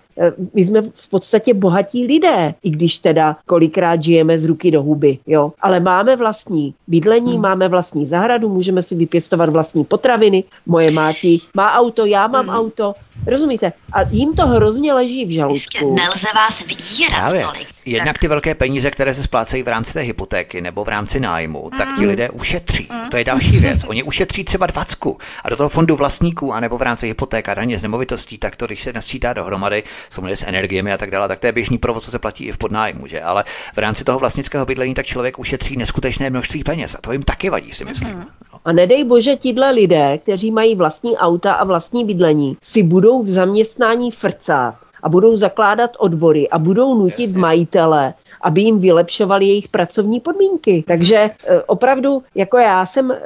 my 0.53 0.65
jsme 0.65 0.81
v 0.93 1.09
podstatě 1.09 1.53
bohatí 1.53 2.07
lidé, 2.07 2.53
i 2.63 2.69
když 2.69 2.99
teda 2.99 3.37
kolikrát 3.45 4.03
žijeme 4.03 4.39
z 4.39 4.45
ruky 4.45 4.71
do 4.71 4.83
huby, 4.83 5.17
jo. 5.27 5.53
Ale 5.61 5.79
máme 5.79 6.15
vlastní 6.15 6.73
bydlení, 6.87 7.33
hmm. 7.33 7.41
máme 7.41 7.67
vlastní 7.67 8.05
zahradu, 8.05 8.49
můžeme 8.49 8.81
si 8.81 8.95
vypěstovat 8.95 9.49
vlastní 9.49 9.83
potraviny, 9.83 10.43
moje 10.65 10.91
máti 10.91 11.41
má 11.55 11.73
auto, 11.73 12.05
já 12.05 12.27
mám 12.27 12.47
hmm. 12.47 12.55
auto, 12.55 12.93
Rozumíte? 13.27 13.73
A 13.93 14.01
jim 14.01 14.33
to 14.33 14.47
hrozně 14.47 14.93
leží 14.93 15.25
v 15.25 15.29
žaludku. 15.29 15.95
Nelze 15.95 16.27
vás 16.35 16.65
vydírat 16.65 17.15
Právě. 17.15 17.41
tolik. 17.41 17.67
Jednak 17.85 18.19
ty 18.19 18.27
velké 18.27 18.55
peníze, 18.55 18.91
které 18.91 19.13
se 19.13 19.23
splácejí 19.23 19.63
v 19.63 19.67
rámci 19.67 19.93
té 19.93 19.99
hypotéky 19.99 20.61
nebo 20.61 20.83
v 20.83 20.89
rámci 20.89 21.19
nájmu, 21.19 21.69
mm. 21.71 21.77
tak 21.77 21.87
ti 21.97 22.05
lidé 22.05 22.29
ušetří. 22.29 22.87
Mm. 22.91 23.09
To 23.09 23.17
je 23.17 23.23
další 23.23 23.59
věc. 23.59 23.83
Oni 23.87 24.03
ušetří 24.03 24.43
třeba 24.43 24.65
dvacku 24.65 25.17
a 25.43 25.49
do 25.49 25.57
toho 25.57 25.69
fondu 25.69 25.95
vlastníků, 25.95 26.53
anebo 26.53 26.77
v 26.77 26.81
rámci 26.81 27.07
hypotéka, 27.07 27.53
daně 27.53 27.79
z 27.79 27.83
nemovitostí, 27.83 28.37
tak 28.37 28.55
to, 28.55 28.65
když 28.65 28.83
se 28.83 28.93
nasčítá 28.93 29.33
dohromady, 29.33 29.83
samozřejmě 30.09 30.37
s 30.37 30.47
energiemi 30.47 30.93
a 30.93 30.97
tak 30.97 31.11
dále, 31.11 31.27
tak 31.27 31.39
to 31.39 31.47
je 31.47 31.51
běžný 31.51 31.77
provoz, 31.77 32.05
co 32.05 32.11
se 32.11 32.19
platí 32.19 32.45
i 32.45 32.51
v 32.51 32.57
podnájmu, 32.57 33.07
že? 33.07 33.21
Ale 33.21 33.43
v 33.73 33.77
rámci 33.77 34.03
toho 34.03 34.19
vlastnického 34.19 34.65
bydlení 34.65 34.93
tak 34.93 35.05
člověk 35.05 35.39
ušetří 35.39 35.77
neskutečné 35.77 36.29
množství 36.29 36.63
peněz 36.63 36.95
a 36.95 37.01
to 37.01 37.11
jim 37.11 37.23
taky 37.23 37.49
vadí, 37.49 37.73
si 37.73 37.85
myslím. 37.85 38.15
Mm. 38.15 38.25
A 38.65 38.71
nedej 38.71 39.03
bože, 39.03 39.35
tíhle 39.35 39.71
lidé, 39.71 40.17
kteří 40.17 40.51
mají 40.51 40.75
vlastní 40.75 41.17
auta 41.17 41.53
a 41.53 41.63
vlastní 41.63 42.05
bydlení, 42.05 42.57
si 42.61 42.83
budou 42.83 43.23
v 43.23 43.29
zaměstnání 43.29 44.11
frcát 44.11 44.75
a 45.03 45.09
budou 45.09 45.35
zakládat 45.35 45.91
odbory 45.97 46.49
a 46.49 46.59
budou 46.59 46.95
nutit 46.95 47.27
Jasně. 47.27 47.39
majitele, 47.39 48.13
aby 48.41 48.61
jim 48.61 48.79
vylepšovali 48.79 49.45
jejich 49.45 49.67
pracovní 49.67 50.19
podmínky. 50.19 50.83
Takže 50.87 51.15
e, 51.15 51.61
opravdu, 51.61 52.23
jako 52.35 52.57
já 52.57 52.85
jsem 52.85 53.11
e, 53.11 53.17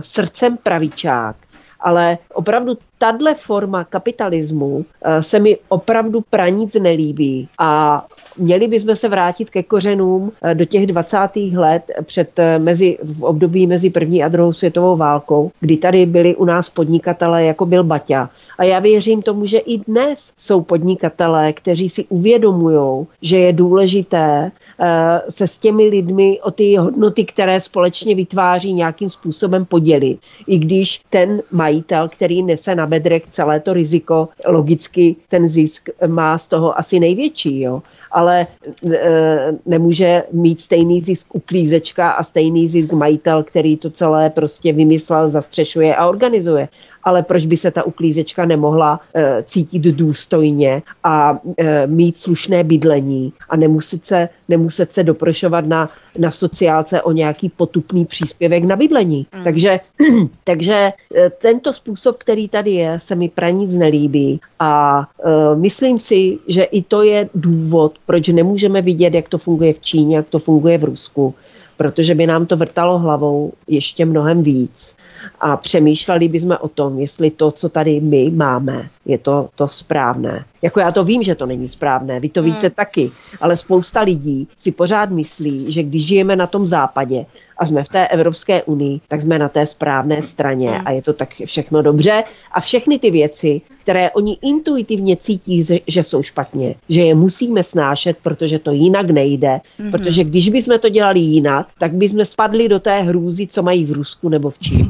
srdcem 0.00 0.58
pravičák, 0.62 1.36
ale 1.82 2.18
opravdu 2.34 2.78
tahle 2.98 3.34
forma 3.34 3.84
kapitalismu 3.84 4.84
e, 5.02 5.22
se 5.22 5.38
mi 5.38 5.58
opravdu 5.68 6.20
pranic 6.30 6.74
nelíbí 6.74 7.48
a 7.58 8.04
Měli 8.38 8.68
bychom 8.68 8.96
se 8.96 9.08
vrátit 9.08 9.50
ke 9.50 9.62
kořenům 9.62 10.32
eh, 10.42 10.54
do 10.54 10.64
těch 10.64 10.86
20. 10.86 11.18
let 11.54 11.90
před 12.02 12.38
eh, 12.38 12.58
mezi, 12.58 12.98
v 13.02 13.24
období 13.24 13.66
mezi 13.66 13.90
první 13.90 14.24
a 14.24 14.28
druhou 14.28 14.52
světovou 14.52 14.96
válkou, 14.96 15.50
kdy 15.60 15.76
tady 15.76 16.06
byli 16.06 16.36
u 16.36 16.44
nás 16.44 16.70
podnikatelé, 16.70 17.44
jako 17.44 17.66
byl 17.66 17.84
Baťa. 17.84 18.30
A 18.58 18.64
já 18.64 18.80
věřím 18.80 19.22
tomu, 19.22 19.46
že 19.46 19.58
i 19.58 19.78
dnes 19.78 20.32
jsou 20.38 20.60
podnikatelé, 20.62 21.52
kteří 21.52 21.88
si 21.88 22.04
uvědomují, 22.08 23.06
že 23.22 23.38
je 23.38 23.52
důležité 23.52 24.52
eh, 24.80 25.22
se 25.28 25.46
s 25.46 25.58
těmi 25.58 25.88
lidmi 25.88 26.40
o 26.42 26.50
ty 26.50 26.76
hodnoty, 26.76 27.24
které 27.24 27.60
společně 27.60 28.14
vytváří, 28.14 28.72
nějakým 28.72 29.08
způsobem 29.08 29.64
podělit. 29.64 30.18
I 30.46 30.58
když 30.58 31.00
ten 31.10 31.42
majitel, 31.72 32.08
který 32.08 32.42
nese 32.42 32.74
na 32.74 32.86
bedrech 32.86 33.22
celé 33.30 33.60
to 33.60 33.72
riziko, 33.72 34.28
logicky 34.46 35.16
ten 35.28 35.48
zisk 35.48 35.88
má 36.06 36.38
z 36.38 36.46
toho 36.46 36.78
asi 36.78 37.00
největší. 37.00 37.60
Jo 37.60 37.82
ale 38.12 38.46
e, 38.92 39.52
nemůže 39.66 40.24
mít 40.32 40.60
stejný 40.60 41.00
zisk 41.00 41.34
uklízečka 41.34 42.10
a 42.10 42.22
stejný 42.22 42.68
zisk 42.68 42.92
majitel, 42.92 43.42
který 43.42 43.76
to 43.76 43.90
celé 43.90 44.30
prostě 44.30 44.72
vymyslel, 44.72 45.30
zastřešuje 45.30 45.96
a 45.96 46.08
organizuje. 46.08 46.68
Ale 47.04 47.22
proč 47.22 47.46
by 47.46 47.56
se 47.56 47.70
ta 47.70 47.82
uklízečka 47.82 48.44
nemohla 48.44 49.00
e, 49.14 49.42
cítit 49.42 49.82
důstojně 49.82 50.82
a 51.04 51.38
e, 51.58 51.86
mít 51.86 52.18
slušné 52.18 52.64
bydlení 52.64 53.32
a 53.48 53.56
nemuset 53.56 54.06
se, 54.06 54.28
nemuset 54.48 54.92
se 54.92 55.02
doprošovat 55.02 55.66
na, 55.66 55.90
na 56.18 56.30
sociálce 56.30 57.02
o 57.02 57.12
nějaký 57.12 57.48
potupný 57.48 58.04
příspěvek 58.04 58.64
na 58.64 58.76
bydlení. 58.76 59.26
Mm. 59.36 59.44
Takže, 59.44 59.80
takže 60.44 60.92
tento 61.38 61.72
způsob, 61.72 62.16
který 62.16 62.48
tady 62.48 62.70
je, 62.70 63.00
se 63.00 63.14
mi 63.14 63.28
pra 63.28 63.50
nic 63.50 63.74
nelíbí 63.74 64.40
a 64.58 65.02
e, 65.24 65.56
myslím 65.56 65.98
si, 65.98 66.38
že 66.48 66.62
i 66.62 66.82
to 66.82 67.02
je 67.02 67.28
důvod, 67.34 67.98
proč 68.06 68.28
nemůžeme 68.28 68.82
vidět, 68.82 69.14
jak 69.14 69.28
to 69.28 69.38
funguje 69.38 69.72
v 69.72 69.80
Číně, 69.80 70.16
jak 70.16 70.28
to 70.28 70.38
funguje 70.38 70.78
v 70.78 70.84
Rusku, 70.84 71.34
protože 71.76 72.14
by 72.14 72.26
nám 72.26 72.46
to 72.46 72.56
vrtalo 72.56 72.98
hlavou 72.98 73.52
ještě 73.68 74.04
mnohem 74.04 74.42
víc 74.42 74.94
a 75.40 75.56
přemýšleli 75.56 76.28
bychom 76.28 76.56
o 76.60 76.68
tom, 76.68 76.98
jestli 76.98 77.30
to, 77.30 77.50
co 77.50 77.68
tady 77.68 78.00
my 78.00 78.30
máme, 78.30 78.88
je 79.04 79.18
to, 79.18 79.48
to 79.54 79.68
správné. 79.68 80.44
Jako 80.62 80.80
já 80.80 80.92
to 80.92 81.04
vím, 81.04 81.22
že 81.22 81.34
to 81.34 81.46
není 81.46 81.68
správné, 81.68 82.20
vy 82.20 82.28
to 82.28 82.42
hmm. 82.42 82.50
víte 82.50 82.70
taky, 82.70 83.10
ale 83.40 83.56
spousta 83.56 84.00
lidí 84.00 84.48
si 84.58 84.72
pořád 84.72 85.10
myslí, 85.10 85.72
že 85.72 85.82
když 85.82 86.06
žijeme 86.06 86.36
na 86.36 86.46
tom 86.46 86.66
západě 86.66 87.26
a 87.58 87.66
jsme 87.66 87.84
v 87.84 87.88
té 87.88 88.08
Evropské 88.08 88.62
unii, 88.62 89.00
tak 89.08 89.22
jsme 89.22 89.38
na 89.38 89.48
té 89.48 89.66
správné 89.66 90.22
straně 90.22 90.70
hmm. 90.70 90.82
a 90.84 90.90
je 90.90 91.02
to 91.02 91.12
tak 91.12 91.28
všechno 91.44 91.82
dobře 91.82 92.24
a 92.52 92.60
všechny 92.60 92.98
ty 92.98 93.10
věci, 93.10 93.60
které 93.80 94.10
oni 94.10 94.38
intuitivně 94.42 95.16
cítí, 95.16 95.62
že 95.86 96.04
jsou 96.04 96.22
špatně, 96.22 96.74
že 96.88 97.00
je 97.00 97.14
musíme 97.14 97.62
snášet, 97.62 98.16
protože 98.22 98.58
to 98.58 98.72
jinak 98.72 99.10
nejde, 99.10 99.60
hmm. 99.78 99.90
protože 99.90 100.24
když 100.24 100.48
bychom 100.48 100.78
to 100.78 100.88
dělali 100.88 101.20
jinak, 101.20 101.66
tak 101.78 101.92
bychom 101.92 102.24
spadli 102.24 102.68
do 102.68 102.80
té 102.80 103.00
hrůzy, 103.00 103.46
co 103.46 103.62
mají 103.62 103.84
v 103.84 103.92
Rusku 103.92 104.28
nebo 104.28 104.50
v 104.50 104.58
Číně. 104.58 104.88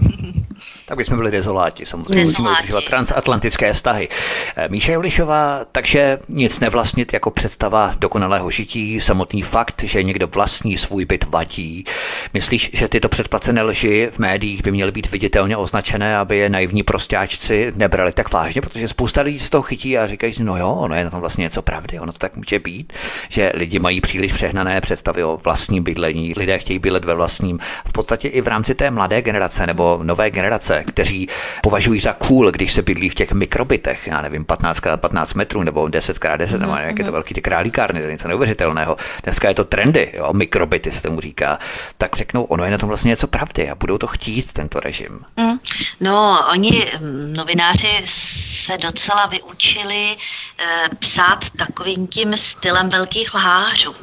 Tak 0.88 0.96
bychom 0.96 1.16
byli 1.16 1.30
dezoláti, 1.30 1.86
samozřejmě 1.86 2.24
musíme 2.24 2.50
udržovat 2.58 2.84
transatlantické 2.84 3.72
vztahy. 3.72 4.08
Eh, 4.56 4.68
Míša 4.68 4.92
Julišová, 4.92 5.61
takže 5.72 6.18
nic 6.28 6.60
nevlastnit 6.60 7.12
jako 7.12 7.30
představa 7.30 7.94
dokonalého 7.98 8.50
žití, 8.50 9.00
samotný 9.00 9.42
fakt, 9.42 9.82
že 9.82 10.02
někdo 10.02 10.26
vlastní 10.26 10.78
svůj 10.78 11.04
byt 11.04 11.24
vadí. 11.24 11.84
Myslíš, 12.34 12.70
že 12.72 12.88
tyto 12.88 13.08
předplacené 13.08 13.62
lži 13.62 14.08
v 14.12 14.18
médiích 14.18 14.62
by 14.62 14.70
měly 14.70 14.92
být 14.92 15.10
viditelně 15.10 15.56
označené, 15.56 16.16
aby 16.16 16.38
je 16.38 16.48
naivní 16.48 16.82
prostáčci 16.82 17.72
nebrali 17.76 18.12
tak 18.12 18.32
vážně, 18.32 18.60
protože 18.60 18.88
spousta 18.88 19.22
lidí 19.22 19.40
z 19.40 19.50
toho 19.50 19.62
chytí 19.62 19.98
a 19.98 20.06
říkají, 20.06 20.34
no 20.40 20.56
jo, 20.56 20.70
ono 20.70 20.94
je 20.94 21.04
na 21.04 21.10
tom 21.10 21.20
vlastně 21.20 21.42
něco 21.42 21.62
pravdy, 21.62 22.00
ono 22.00 22.12
to 22.12 22.18
tak 22.18 22.36
může 22.36 22.58
být, 22.58 22.92
že 23.28 23.52
lidi 23.54 23.78
mají 23.78 24.00
příliš 24.00 24.32
přehnané 24.32 24.80
představy 24.80 25.24
o 25.24 25.40
vlastním 25.44 25.82
bydlení, 25.82 26.34
lidé 26.36 26.58
chtějí 26.58 26.78
bydlet 26.78 27.04
ve 27.04 27.14
vlastním. 27.14 27.58
V 27.86 27.92
podstatě 27.92 28.28
i 28.28 28.40
v 28.40 28.48
rámci 28.48 28.74
té 28.74 28.90
mladé 28.90 29.22
generace 29.22 29.66
nebo 29.66 30.00
nové 30.02 30.30
generace, 30.30 30.84
kteří 30.86 31.28
považují 31.62 32.00
za 32.00 32.12
cool, 32.12 32.50
když 32.50 32.72
se 32.72 32.82
bydlí 32.82 33.08
v 33.08 33.14
těch 33.14 33.32
mikrobytech, 33.32 34.06
já 34.06 34.22
nevím, 34.22 34.44
15x15 34.44 35.36
metrů 35.36 35.51
nebo 35.60 35.84
10x10, 35.84 36.58
nebo 36.58 36.72
jak 36.76 36.98
je 36.98 37.04
to 37.04 37.12
velký 37.12 37.34
ty 37.34 37.42
králíkárny, 37.42 38.00
to 38.00 38.06
je 38.06 38.12
něco 38.12 38.28
neuvěřitelného. 38.28 38.96
Dneska 39.22 39.48
je 39.48 39.54
to 39.54 39.64
trendy, 39.64 40.12
jo, 40.16 40.32
mikrobyty 40.32 40.90
se 40.90 41.02
tomu 41.02 41.20
říká. 41.20 41.58
Tak 41.98 42.16
řeknou, 42.16 42.42
ono 42.42 42.64
je 42.64 42.70
na 42.70 42.78
tom 42.78 42.88
vlastně 42.88 43.08
něco 43.08 43.26
pravdy 43.26 43.70
a 43.70 43.74
budou 43.74 43.98
to 43.98 44.06
chtít, 44.06 44.52
tento 44.52 44.80
režim. 44.80 45.20
Mm. 45.36 45.58
No, 46.00 46.46
oni, 46.50 46.86
mm, 47.00 47.32
novináři, 47.32 48.02
se 48.04 48.78
docela 48.78 49.26
vyučili 49.26 50.06
e, 50.12 50.16
psát 50.98 51.50
takovým 51.50 52.06
tím 52.06 52.36
stylem 52.36 52.88
velkých 52.88 53.34
lhářů. 53.34 53.94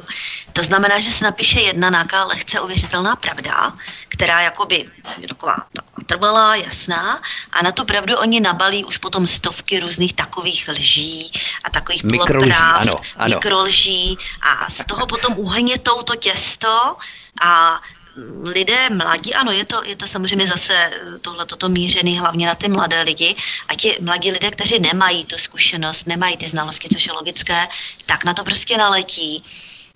To 0.52 0.62
znamená, 0.62 1.00
že 1.00 1.12
se 1.12 1.24
napíše 1.24 1.60
jedna 1.60 1.90
nějaká 1.90 2.24
lehce 2.24 2.60
ověřitelná 2.60 3.16
pravda, 3.16 3.72
která 4.08 4.40
jakoby 4.40 4.90
je 5.20 5.28
taková, 5.28 5.56
taková 5.72 6.00
trvalá, 6.06 6.56
jasná 6.56 7.22
a 7.52 7.62
na 7.62 7.72
tu 7.72 7.84
pravdu 7.84 8.16
oni 8.16 8.40
nabalí 8.40 8.84
už 8.84 8.96
potom 8.98 9.26
stovky 9.26 9.80
různých 9.80 10.12
takových 10.12 10.68
lží 10.68 11.32
a 11.64 11.70
takových 11.70 12.04
mikrolží, 12.04 12.52
ano, 12.52 12.94
ano. 13.16 13.34
mikrolží 13.34 14.18
a 14.42 14.70
z 14.70 14.84
toho 14.84 15.06
potom 15.06 15.38
uhnětou 15.38 16.02
to 16.02 16.16
těsto 16.16 16.96
a 17.42 17.80
lidé 18.42 18.90
mladí, 18.90 19.34
ano, 19.34 19.52
je 19.52 19.64
to, 19.64 19.84
je 19.84 19.96
to 19.96 20.06
samozřejmě 20.06 20.46
zase 20.46 20.90
tohle 21.20 21.46
toto 21.46 21.68
mířený 21.68 22.18
hlavně 22.18 22.46
na 22.46 22.54
ty 22.54 22.68
mladé 22.68 23.02
lidi 23.02 23.36
a 23.68 23.74
ti 23.74 23.96
mladí 24.00 24.30
lidé, 24.30 24.50
kteří 24.50 24.80
nemají 24.80 25.24
tu 25.24 25.38
zkušenost, 25.38 26.06
nemají 26.06 26.36
ty 26.36 26.48
znalosti, 26.48 26.88
což 26.92 27.06
je 27.06 27.12
logické, 27.12 27.68
tak 28.06 28.24
na 28.24 28.34
to 28.34 28.44
prostě 28.44 28.76
naletí 28.76 29.44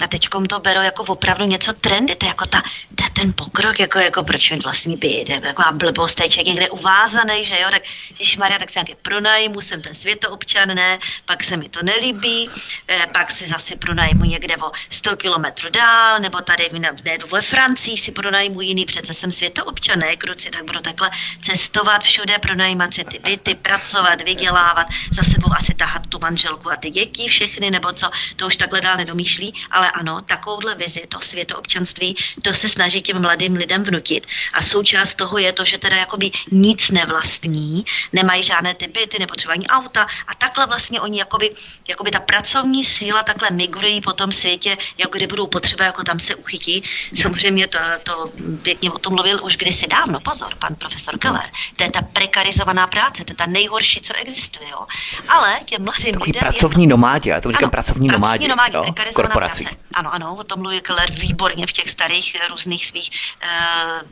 a 0.02 0.06
teď 0.06 0.28
to 0.48 0.60
berou 0.60 0.80
jako 0.80 1.02
opravdu 1.02 1.44
něco 1.44 1.72
trendy, 1.72 2.14
to 2.14 2.26
je 2.26 2.28
jako 2.28 2.46
ta, 2.46 2.62
ta, 2.94 3.04
ten 3.14 3.32
pokrok, 3.32 3.80
jako, 3.80 3.98
jako 3.98 4.24
proč 4.24 4.50
mít 4.50 4.64
vlastní 4.64 4.96
byt, 4.96 5.28
jako 5.28 5.46
taková 5.46 5.72
blbost, 5.72 6.20
je 6.20 6.28
člověk 6.28 6.46
někde 6.46 6.70
uvázaný, 6.70 7.46
že 7.46 7.60
jo, 7.60 7.68
tak 7.70 7.82
když 8.16 8.36
Maria, 8.36 8.58
tak 8.58 8.70
se 8.70 8.78
nějaké 8.78 8.94
pronajmu, 9.02 9.60
jsem 9.60 9.82
ten 9.82 9.94
světoobčan, 9.94 10.68
ne, 10.68 10.98
pak 11.24 11.44
se 11.44 11.56
mi 11.56 11.68
to 11.68 11.80
nelíbí, 11.82 12.50
eh, 12.88 13.06
pak 13.12 13.30
si 13.30 13.46
zase 13.46 13.76
pronajmu 13.76 14.24
někde 14.24 14.56
o 14.56 14.72
100 14.90 15.16
kilometrů 15.16 15.70
dál, 15.70 16.20
nebo 16.20 16.40
tady 16.40 16.68
ne, 16.72 16.90
ve 17.32 17.42
Francii 17.42 17.96
si 17.96 18.12
pronajmu 18.12 18.60
jiný, 18.60 18.84
přece 18.84 19.14
jsem 19.14 19.32
světoobčan, 19.32 19.98
ne, 19.98 20.16
kruci, 20.16 20.50
tak 20.50 20.64
budu 20.64 20.80
takhle 20.80 21.10
cestovat 21.42 22.02
všude, 22.02 22.38
pronajímat 22.38 22.94
si 22.94 23.04
ty 23.04 23.18
byty, 23.18 23.54
pracovat, 23.54 24.22
vydělávat, 24.22 24.86
za 25.12 25.22
sebou 25.22 25.48
asi 25.56 25.74
tahat 25.74 26.06
tu 26.06 26.18
manželku 26.18 26.70
a 26.70 26.76
ty 26.76 26.90
děti 26.90 27.28
všechny, 27.28 27.70
nebo 27.70 27.92
co, 27.92 28.10
to 28.36 28.46
už 28.46 28.56
takhle 28.56 28.80
dál 28.80 28.96
nedomýšlí, 28.96 29.54
ale 29.70 29.90
ano, 29.90 30.20
takovouhle 30.20 30.74
vizi, 30.74 31.06
to 31.08 31.20
světoobčanství, 31.20 32.16
to 32.42 32.54
se 32.54 32.68
snaží 32.68 33.03
těm 33.04 33.20
mladým 33.20 33.54
lidem 33.54 33.82
vnutit. 33.84 34.26
A 34.52 34.62
součást 34.62 35.14
toho 35.14 35.38
je 35.38 35.52
to, 35.52 35.64
že 35.64 35.78
teda 35.78 35.96
jakoby 35.96 36.30
nic 36.50 36.90
nevlastní, 36.90 37.84
nemají 38.12 38.42
žádné 38.42 38.74
ty 38.74 38.86
byty, 38.86 39.16
nepotřebují 39.20 39.66
auta 39.66 40.06
a 40.26 40.34
takhle 40.34 40.66
vlastně 40.66 41.00
oni 41.00 41.18
jakoby, 41.18 41.54
jakoby 41.88 42.10
ta 42.10 42.20
pracovní 42.20 42.84
síla 42.84 43.22
takhle 43.22 43.50
migrují 43.50 44.00
po 44.00 44.12
tom 44.12 44.32
světě, 44.32 44.76
jako 44.98 45.18
kdy 45.18 45.26
budou 45.26 45.46
potřeba, 45.46 45.84
jako 45.84 46.02
tam 46.02 46.20
se 46.20 46.34
uchytí. 46.34 46.82
Samozřejmě 47.22 47.66
to, 47.68 47.78
to 48.02 48.30
pěkně 48.62 48.90
o 48.90 48.98
tom 48.98 49.14
mluvil 49.14 49.44
už 49.44 49.56
kdysi 49.56 49.86
dávno, 49.86 50.20
pozor, 50.20 50.54
pan 50.58 50.74
profesor 50.74 51.18
Keller. 51.18 51.50
To 51.76 51.84
je 51.84 51.90
ta 51.90 52.02
prekarizovaná 52.02 52.86
práce, 52.86 53.24
to 53.24 53.30
je 53.30 53.36
ta 53.36 53.46
nejhorší, 53.46 54.00
co 54.00 54.12
existuje. 54.16 54.70
Jo. 54.70 54.86
Ale 55.28 55.60
těm 55.64 55.84
mladým 55.84 56.12
Takový 56.12 56.28
lidem... 56.28 56.40
pracovní 56.40 56.86
to... 56.86 56.90
nomádi, 56.90 57.30
já 57.30 57.40
to 57.40 57.52
říkám 57.52 57.64
ano, 57.64 57.70
pracovní 57.70 58.08
nomádi, 58.08 58.48
nomádi 58.48 58.76
jo, 58.76 58.84
korporací. 59.12 59.64
Práce. 59.64 59.76
Ano, 59.94 60.14
ano, 60.14 60.34
o 60.34 60.44
tom 60.44 60.60
mluví 60.60 60.80
Keller 60.80 61.10
výborně 61.12 61.66
v 61.66 61.72
těch 61.72 61.90
starých 61.90 62.34
eh, 62.34 62.48
různých 62.48 62.86
svých 62.94 63.10
uh, 63.42 64.08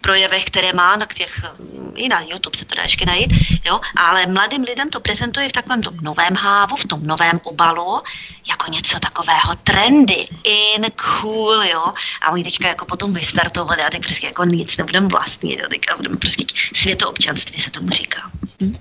projevech, 0.00 0.44
které 0.44 0.72
má, 0.72 0.96
na 0.96 1.06
těch, 1.06 1.42
i 1.94 2.08
na 2.08 2.20
YouTube 2.20 2.56
se 2.56 2.64
to 2.64 2.74
dá 2.74 2.82
ještě 2.82 3.06
najít, 3.06 3.32
jo, 3.64 3.80
ale 3.96 4.26
mladým 4.26 4.62
lidem 4.62 4.90
to 4.90 5.00
prezentuje 5.00 5.48
v 5.48 5.52
takovém 5.52 5.82
tom 5.82 5.94
novém 6.00 6.34
hávu, 6.34 6.76
v 6.76 6.84
tom 6.84 7.06
novém 7.06 7.40
obalu, 7.44 8.00
jako 8.48 8.70
něco 8.70 9.00
takového 9.00 9.54
trendy, 9.64 10.28
in, 10.44 10.86
cool, 10.96 11.62
jo, 11.72 11.92
a 12.22 12.32
oni 12.32 12.44
teďka 12.44 12.68
jako 12.68 12.84
potom 12.84 13.14
vystartovali 13.14 13.82
a 13.82 13.90
teď 13.90 14.00
prostě 14.02 14.26
jako 14.26 14.44
nic 14.44 14.76
nebudeme 14.76 15.08
vlastnit, 15.08 15.60
jo, 15.60 15.68
teďka 15.68 15.96
budeme 15.96 16.16
prostě 16.16 16.44
světoobčanství 16.74 17.60
se 17.60 17.70
tomu 17.70 17.88
říká. 17.88 18.30
Hm? 18.60 18.76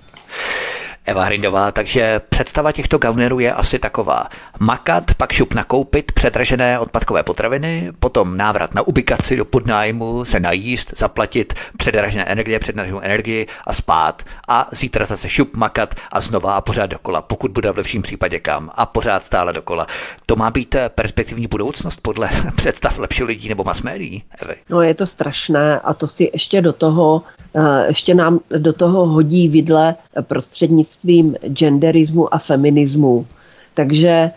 Eva 1.05 1.23
Hrindová, 1.23 1.71
takže 1.71 2.21
představa 2.29 2.71
těchto 2.71 2.97
gaunerů 2.97 3.39
je 3.39 3.53
asi 3.53 3.79
taková. 3.79 4.27
Makat, 4.63 5.13
pak 5.17 5.31
šup 5.31 5.53
nakoupit 5.53 6.11
předražené 6.11 6.79
odpadkové 6.79 7.23
potraviny, 7.23 7.91
potom 7.99 8.37
návrat 8.37 8.73
na 8.73 8.81
ubikaci 8.81 9.37
do 9.37 9.45
podnájmu, 9.45 10.25
se 10.25 10.39
najíst, 10.39 10.97
zaplatit 10.97 11.53
předražené 11.77 12.25
energie, 12.25 12.59
předraženou 12.59 12.99
energii 12.99 13.47
a 13.67 13.73
spát. 13.73 14.23
A 14.47 14.69
zítra 14.71 15.05
zase 15.05 15.29
šup 15.29 15.55
makat 15.55 15.95
a 16.11 16.21
znova 16.21 16.55
a 16.55 16.61
pořád 16.61 16.85
dokola, 16.85 17.21
pokud 17.21 17.51
bude 17.51 17.71
v 17.71 17.77
lepším 17.77 18.01
případě 18.01 18.39
kam 18.39 18.71
a 18.75 18.85
pořád 18.85 19.25
stále 19.25 19.53
dokola. 19.53 19.87
To 20.25 20.35
má 20.35 20.51
být 20.51 20.75
perspektivní 20.95 21.47
budoucnost 21.47 21.99
podle 22.01 22.29
představ 22.55 22.99
lepších 22.99 23.25
lidí 23.25 23.49
nebo 23.49 23.63
mass 23.63 23.81
médií? 23.81 24.23
No 24.69 24.81
je 24.81 24.93
to 24.93 25.05
strašné 25.05 25.79
a 25.79 25.93
to 25.93 26.07
si 26.07 26.29
ještě 26.33 26.61
do 26.61 26.73
toho, 26.73 27.23
eh, 27.55 27.87
ještě 27.87 28.13
nám 28.13 28.39
do 28.57 28.73
toho 28.73 29.05
hodí 29.05 29.47
vidle 29.47 29.95
prostřednictvím 30.21 30.21
prostřednictvím 30.21 31.35
genderismu 31.53 32.33
a 32.33 32.37
feminismu. 32.37 33.27
Takže 33.73 34.09
eh, 34.09 34.31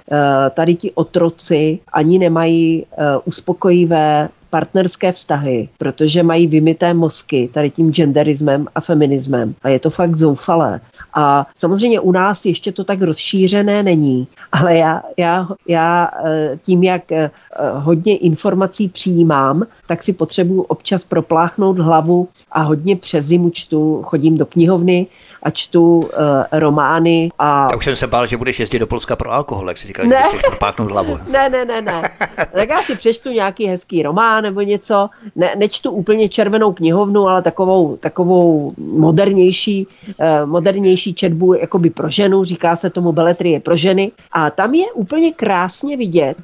tady 0.51 0.75
ti 0.75 0.93
otroci 0.93 1.79
ani 1.93 2.19
nemají 2.19 2.87
eh, 2.93 3.05
uspokojivé 3.25 4.29
partnerské 4.51 5.13
vztahy, 5.13 5.69
protože 5.79 6.23
mají 6.23 6.47
vymité 6.47 6.95
mozky 6.95 7.51
tady 7.53 7.71
tím 7.71 7.93
genderismem 7.93 8.67
a 8.75 8.81
feminismem. 8.81 9.55
A 9.63 9.69
je 9.69 9.79
to 9.79 9.91
fakt 9.91 10.17
zoufalé. 10.17 10.81
A 11.15 11.47
samozřejmě 11.57 12.01
u 12.01 12.13
nás 12.13 12.47
ještě 12.47 12.73
to 12.73 12.85
tak 12.85 13.03
rozšířené 13.03 13.83
není, 13.83 14.27
ale 14.53 14.77
já, 14.77 15.03
já, 15.17 15.49
já 15.69 16.11
eh, 16.25 16.59
tím, 16.63 16.83
jak 16.83 17.03
hodně 17.75 18.17
informací 18.17 18.89
přijímám, 18.89 19.67
tak 19.87 20.03
si 20.03 20.13
potřebuji 20.13 20.63
občas 20.63 21.05
propláchnout 21.05 21.79
hlavu 21.79 22.29
a 22.53 22.63
hodně 22.63 22.97
přes 22.97 23.27
zimu 23.27 23.51
čtu, 23.51 24.03
chodím 24.03 24.39
do 24.39 24.47
knihovny 24.47 25.07
a 25.45 25.51
čtu 25.51 25.99
uh, 25.99 26.09
romány. 26.53 27.29
A... 27.39 27.69
Já 27.71 27.77
už 27.77 27.85
jsem 27.85 27.97
se 27.97 28.07
bál, 28.07 28.27
že 28.27 28.37
budeš 28.37 28.61
jezdit 28.61 28.79
do 28.79 28.87
Polska 28.87 29.17
pro 29.17 29.33
alkohol, 29.33 29.69
jak 29.69 29.79
si 29.79 29.87
říkal, 29.87 30.07
ne. 30.07 30.23
že 30.25 30.37
si 30.37 30.43
propáknout 30.47 30.91
hlavu. 30.91 31.19
ne, 31.33 31.49
ne, 31.49 31.65
ne, 31.65 31.83
ne. 31.83 32.11
Tak 32.53 32.69
já 32.69 32.83
si 32.83 32.97
přečtu 32.97 33.31
nějaký 33.31 33.67
hezký 33.67 34.03
román 34.03 34.43
nebo 34.43 34.61
něco. 34.61 35.09
Ne, 35.37 35.55
nečtu 35.57 35.91
úplně 35.91 36.29
červenou 36.29 36.73
knihovnu, 36.73 37.29
ale 37.29 37.43
takovou, 37.43 37.97
takovou 37.97 38.73
modernější, 38.79 39.87
uh, 40.07 40.51
modernější 40.51 41.15
četbu 41.15 41.55
jakoby 41.55 41.91
pro 41.91 42.11
ženu, 42.11 42.45
říká 42.45 42.77
se 42.77 42.91
tomu 42.91 43.13
beletrie 43.13 43.61
pro 43.61 43.77
ženy. 43.77 44.13
A 44.33 44.51
tam 44.51 44.75
je 44.75 44.93
úplně 44.93 45.33
krásně 45.33 45.97
vidět, 45.97 46.37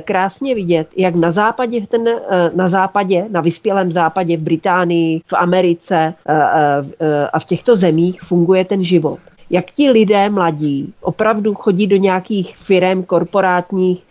krásně 0.00 0.54
vidět, 0.54 0.88
jak 0.96 1.14
na 1.14 1.30
západě, 1.30 1.86
ten, 1.86 2.08
eh, 2.08 2.50
na 2.54 2.68
západě, 2.68 3.26
na 3.30 3.40
vyspělém 3.40 3.92
západě, 3.92 4.36
v 4.36 4.40
Británii, 4.40 5.20
v 5.26 5.32
Americe 5.32 6.14
eh, 6.28 7.28
a 7.32 7.38
v 7.38 7.44
těchto 7.44 7.76
zemích 7.76 8.22
funguje 8.22 8.64
ten 8.64 8.84
život. 8.84 9.18
Jak 9.50 9.70
ti 9.70 9.90
lidé 9.90 10.30
mladí 10.30 10.92
opravdu 11.00 11.54
chodí 11.54 11.86
do 11.86 11.96
nějakých 11.96 12.56
firm 12.56 13.02
korporátních, 13.02 14.04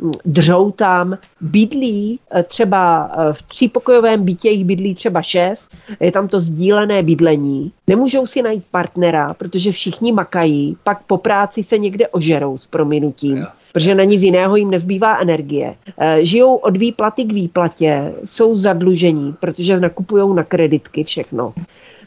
hm, 0.00 0.10
držou 0.24 0.70
tam, 0.70 1.18
bydlí 1.40 2.20
třeba 2.44 3.10
v 3.32 3.42
třípokojovém 3.42 4.24
bytě 4.24 4.50
jich 4.50 4.64
bydlí 4.64 4.94
třeba 4.94 5.22
šest, 5.22 5.68
je 6.00 6.12
tam 6.12 6.28
to 6.28 6.40
sdílené 6.40 7.02
bydlení, 7.02 7.72
nemůžou 7.86 8.26
si 8.26 8.42
najít 8.42 8.64
partnera, 8.70 9.34
protože 9.34 9.72
všichni 9.72 10.12
makají, 10.12 10.76
pak 10.84 11.02
po 11.02 11.16
práci 11.16 11.62
se 11.62 11.78
někde 11.78 12.08
ožerou 12.08 12.58
s 12.58 12.66
prominutím 12.66 13.46
protože 13.78 13.94
na 13.94 14.04
nic 14.04 14.22
jiného 14.22 14.56
jim 14.56 14.70
nezbývá 14.70 15.18
energie. 15.18 15.74
Eh, 15.98 16.24
žijou 16.24 16.54
od 16.54 16.76
výplaty 16.76 17.24
k 17.24 17.32
výplatě, 17.32 18.12
jsou 18.24 18.56
zadlužení, 18.56 19.34
protože 19.40 19.80
nakupují 19.80 20.34
na 20.34 20.44
kreditky 20.44 21.04
všechno. 21.04 21.52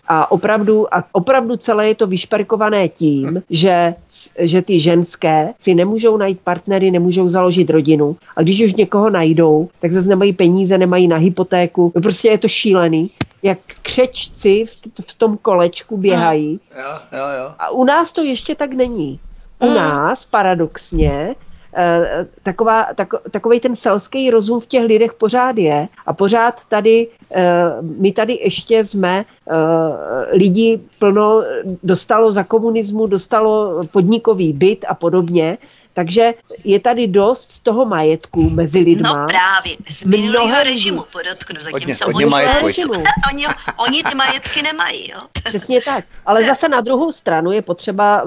A 0.08 0.32
opravdu, 0.32 0.96
a 0.96 1.04
opravdu 1.12 1.56
celé 1.56 1.88
je 1.88 1.96
to 1.96 2.08
vyšperkované 2.08 2.88
tím, 2.88 3.44
že, 3.50 3.96
že 4.40 4.62
ty 4.62 4.80
ženské 4.80 5.54
si 5.60 5.76
nemůžou 5.76 6.18
najít 6.18 6.40
partnery, 6.44 6.92
nemůžou 6.92 7.30
založit 7.30 7.70
rodinu. 7.70 8.16
A 8.36 8.42
když 8.42 8.64
už 8.64 8.74
někoho 8.74 9.10
najdou, 9.10 9.70
tak 9.80 9.92
zase 9.92 10.10
nemají 10.10 10.34
peníze, 10.34 10.78
nemají 10.78 11.08
na 11.08 11.18
hypotéku. 11.18 11.92
No 11.96 12.02
prostě 12.02 12.28
je 12.30 12.38
to 12.38 12.48
šílený 12.48 13.12
jak 13.44 13.58
křečci 13.82 14.66
v, 14.66 14.78
v 15.08 15.14
tom 15.18 15.38
kolečku 15.38 15.98
běhají. 15.98 16.60
Jo, 16.78 16.94
jo, 17.12 17.26
jo. 17.40 17.52
A 17.60 17.70
u 17.70 17.84
nás 17.84 18.12
to 18.12 18.24
ještě 18.24 18.56
tak 18.56 18.74
není. 18.74 19.20
U 19.60 19.66
hmm. 19.66 19.76
nás 19.76 20.26
paradoxně 20.26 21.36
taková, 22.44 22.88
tak, 22.96 23.14
takový 23.32 23.60
ten 23.60 23.76
selský 23.76 24.30
rozum 24.32 24.60
v 24.60 24.68
těch 24.68 24.84
lidech 24.84 25.14
pořád 25.14 25.58
je 25.58 25.88
a 26.06 26.14
pořád 26.14 26.62
tady, 26.68 27.08
eh, 27.32 27.44
my 27.82 28.12
tady 28.12 28.40
ještě 28.44 28.84
jsme 28.84 29.26
eh, 29.26 29.56
lidi 30.32 30.80
plno 31.00 31.44
dostalo 31.84 32.32
za 32.32 32.44
komunismu, 32.44 33.08
dostalo 33.08 33.84
podnikový 33.92 34.54
byt 34.54 34.86
a 34.88 34.94
podobně, 34.94 35.58
takže 35.94 36.34
je 36.64 36.80
tady 36.80 37.08
dost 37.08 37.60
toho 37.64 37.86
majetku 37.86 38.50
mezi 38.50 38.80
lidma. 38.80 39.18
No 39.18 39.28
právě, 39.28 39.76
z 39.90 40.06
minulého 40.06 40.64
režimu 40.64 41.04
podotknu, 41.12 41.62
zatímco 41.62 42.06
oni, 42.08 42.26
majetku, 42.26 42.66
oni, 43.32 43.46
oni 43.88 44.04
ty 44.04 44.16
majetky 44.16 44.62
nemají. 44.62 45.12
Jo? 45.12 45.20
Přesně 45.44 45.82
tak, 45.82 46.06
ale 46.26 46.44
zase 46.44 46.70
na 46.70 46.82
druhou 46.82 47.12
stranu 47.12 47.52
je 47.52 47.62
potřeba 47.62 48.24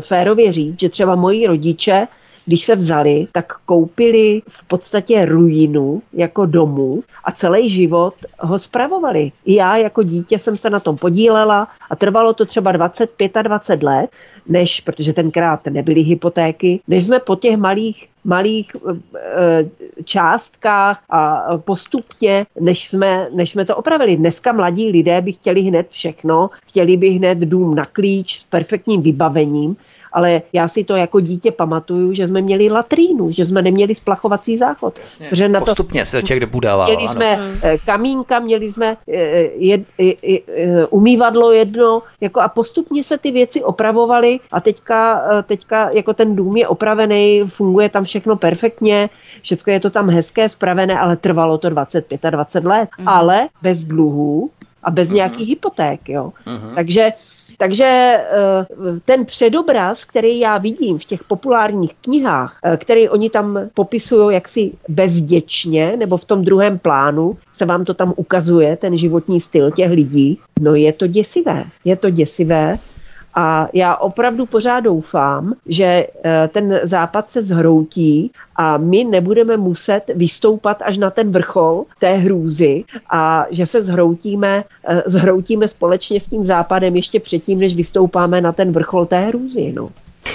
férově 0.00 0.52
říct, 0.52 0.80
že 0.80 0.88
třeba 0.88 1.14
moji 1.14 1.46
rodiče 1.46 2.08
když 2.48 2.64
se 2.64 2.76
vzali, 2.76 3.26
tak 3.32 3.52
koupili 3.66 4.42
v 4.48 4.64
podstatě 4.64 5.24
ruinu 5.24 6.02
jako 6.12 6.46
domu 6.46 7.02
a 7.24 7.32
celý 7.32 7.68
život 7.68 8.14
ho 8.40 8.58
spravovali. 8.58 9.32
I 9.44 9.54
já 9.54 9.76
jako 9.76 10.02
dítě 10.02 10.38
jsem 10.38 10.56
se 10.56 10.70
na 10.70 10.80
tom 10.80 10.96
podílela 10.96 11.68
a 11.90 11.96
trvalo 11.96 12.32
to 12.32 12.44
třeba 12.44 12.72
20, 12.72 13.10
25 13.42 13.86
let, 13.86 14.10
než, 14.48 14.80
protože 14.80 15.12
tenkrát 15.12 15.66
nebyly 15.66 16.00
hypotéky, 16.00 16.80
než 16.88 17.04
jsme 17.04 17.18
po 17.18 17.36
těch 17.36 17.56
malých 17.56 18.08
malých 18.24 18.76
e, 18.76 19.64
částkách 20.04 21.02
a 21.10 21.48
postupně, 21.58 22.46
než 22.60 22.88
jsme, 22.88 23.28
než 23.32 23.50
jsme 23.50 23.64
to 23.64 23.76
opravili. 23.76 24.16
Dneska 24.16 24.52
mladí 24.52 24.90
lidé 24.90 25.20
by 25.20 25.32
chtěli 25.32 25.60
hned 25.60 25.88
všechno, 25.88 26.50
chtěli 26.66 26.96
by 26.96 27.08
hned 27.10 27.38
dům 27.38 27.74
na 27.74 27.84
klíč 27.84 28.40
s 28.40 28.44
perfektním 28.44 29.02
vybavením, 29.02 29.76
ale 30.18 30.42
já 30.52 30.68
si 30.68 30.84
to 30.84 30.96
jako 30.96 31.20
dítě 31.20 31.52
pamatuju, 31.52 32.12
že 32.12 32.28
jsme 32.28 32.42
měli 32.42 32.68
latrínu, 32.68 33.30
že 33.30 33.46
jsme 33.46 33.62
neměli 33.62 33.94
splachovací 33.94 34.58
záchod. 34.58 34.98
Jasně, 34.98 35.28
že 35.32 35.48
na 35.48 35.60
to, 35.60 35.66
postupně 35.66 36.06
se 36.06 36.22
člověk 36.22 36.50
budával. 36.50 36.86
Měli 36.86 37.04
ano. 37.04 37.12
jsme 37.12 37.38
eh, 37.62 37.78
kamínka, 37.86 38.38
měli 38.38 38.70
jsme 38.70 38.96
eh, 39.08 39.14
jed, 39.54 39.82
jed, 39.98 40.18
jed, 40.22 40.42
umývadlo 40.90 41.52
jedno 41.52 42.02
jako 42.20 42.40
a 42.40 42.48
postupně 42.48 43.04
se 43.04 43.18
ty 43.18 43.30
věci 43.30 43.62
opravovaly 43.62 44.40
a 44.52 44.60
teďka, 44.60 45.22
eh, 45.32 45.42
teďka 45.42 45.90
jako 45.90 46.12
ten 46.14 46.36
dům 46.36 46.56
je 46.56 46.68
opravený, 46.68 47.42
funguje 47.46 47.88
tam 47.88 48.04
všechno 48.04 48.36
perfektně, 48.36 49.10
všechno 49.42 49.72
je 49.72 49.80
to 49.80 49.90
tam 49.90 50.10
hezké, 50.10 50.48
spravené, 50.48 50.98
ale 50.98 51.16
trvalo 51.16 51.58
to 51.58 51.70
25 51.70 52.24
a 52.24 52.30
20 52.30 52.64
let, 52.64 52.88
mm. 52.98 53.08
ale 53.08 53.48
bez 53.62 53.84
dluhů 53.84 54.50
a 54.82 54.90
bez 54.90 55.08
mm. 55.08 55.14
nějakých 55.14 55.48
hypoték. 55.48 56.08
Jo. 56.08 56.32
Mm. 56.46 56.74
Takže 56.74 57.12
takže 57.58 57.84
eh, 57.84 58.66
ten 59.04 59.24
předobraz, 59.24 60.04
který 60.04 60.38
já 60.38 60.58
vidím 60.58 60.98
v 60.98 61.04
těch 61.04 61.24
populárních 61.24 61.94
knihách, 62.00 62.58
eh, 62.64 62.76
který 62.76 63.08
oni 63.08 63.30
tam 63.30 63.58
popisují 63.74 64.34
jaksi 64.34 64.72
bezděčně, 64.88 65.96
nebo 65.96 66.16
v 66.16 66.24
tom 66.24 66.44
druhém 66.44 66.78
plánu, 66.78 67.38
se 67.52 67.64
vám 67.64 67.84
to 67.84 67.94
tam 67.94 68.14
ukazuje, 68.16 68.76
ten 68.76 68.96
životní 68.96 69.40
styl 69.40 69.70
těch 69.70 69.90
lidí, 69.90 70.38
no 70.60 70.74
je 70.74 70.92
to 70.92 71.06
děsivé. 71.06 71.64
Je 71.84 71.96
to 71.96 72.10
děsivé 72.10 72.78
a 73.38 73.68
já 73.72 73.96
opravdu 73.96 74.46
pořád 74.46 74.80
doufám, 74.80 75.54
že 75.66 76.06
eh, 76.24 76.48
ten 76.52 76.80
západ 76.82 77.30
se 77.30 77.42
zhroutí 77.42 78.32
a 78.56 78.76
my 78.76 79.04
nebudeme 79.04 79.56
muset 79.56 80.02
vystoupat 80.14 80.82
až 80.82 80.96
na 80.96 81.10
ten 81.10 81.30
vrchol 81.32 81.84
té 81.98 82.12
hrůzy 82.12 82.84
a 83.10 83.46
že 83.50 83.66
se 83.66 83.82
zhroutíme, 83.82 84.64
eh, 84.88 85.02
zhroutíme 85.06 85.68
společně 85.68 86.20
s 86.20 86.28
tím 86.28 86.44
západem 86.44 86.96
ještě 86.96 87.20
předtím, 87.20 87.58
než 87.58 87.76
vystoupáme 87.76 88.40
na 88.40 88.52
ten 88.52 88.72
vrchol 88.72 89.06
té 89.06 89.20
hrůzy. 89.20 89.72
No. 89.72 89.88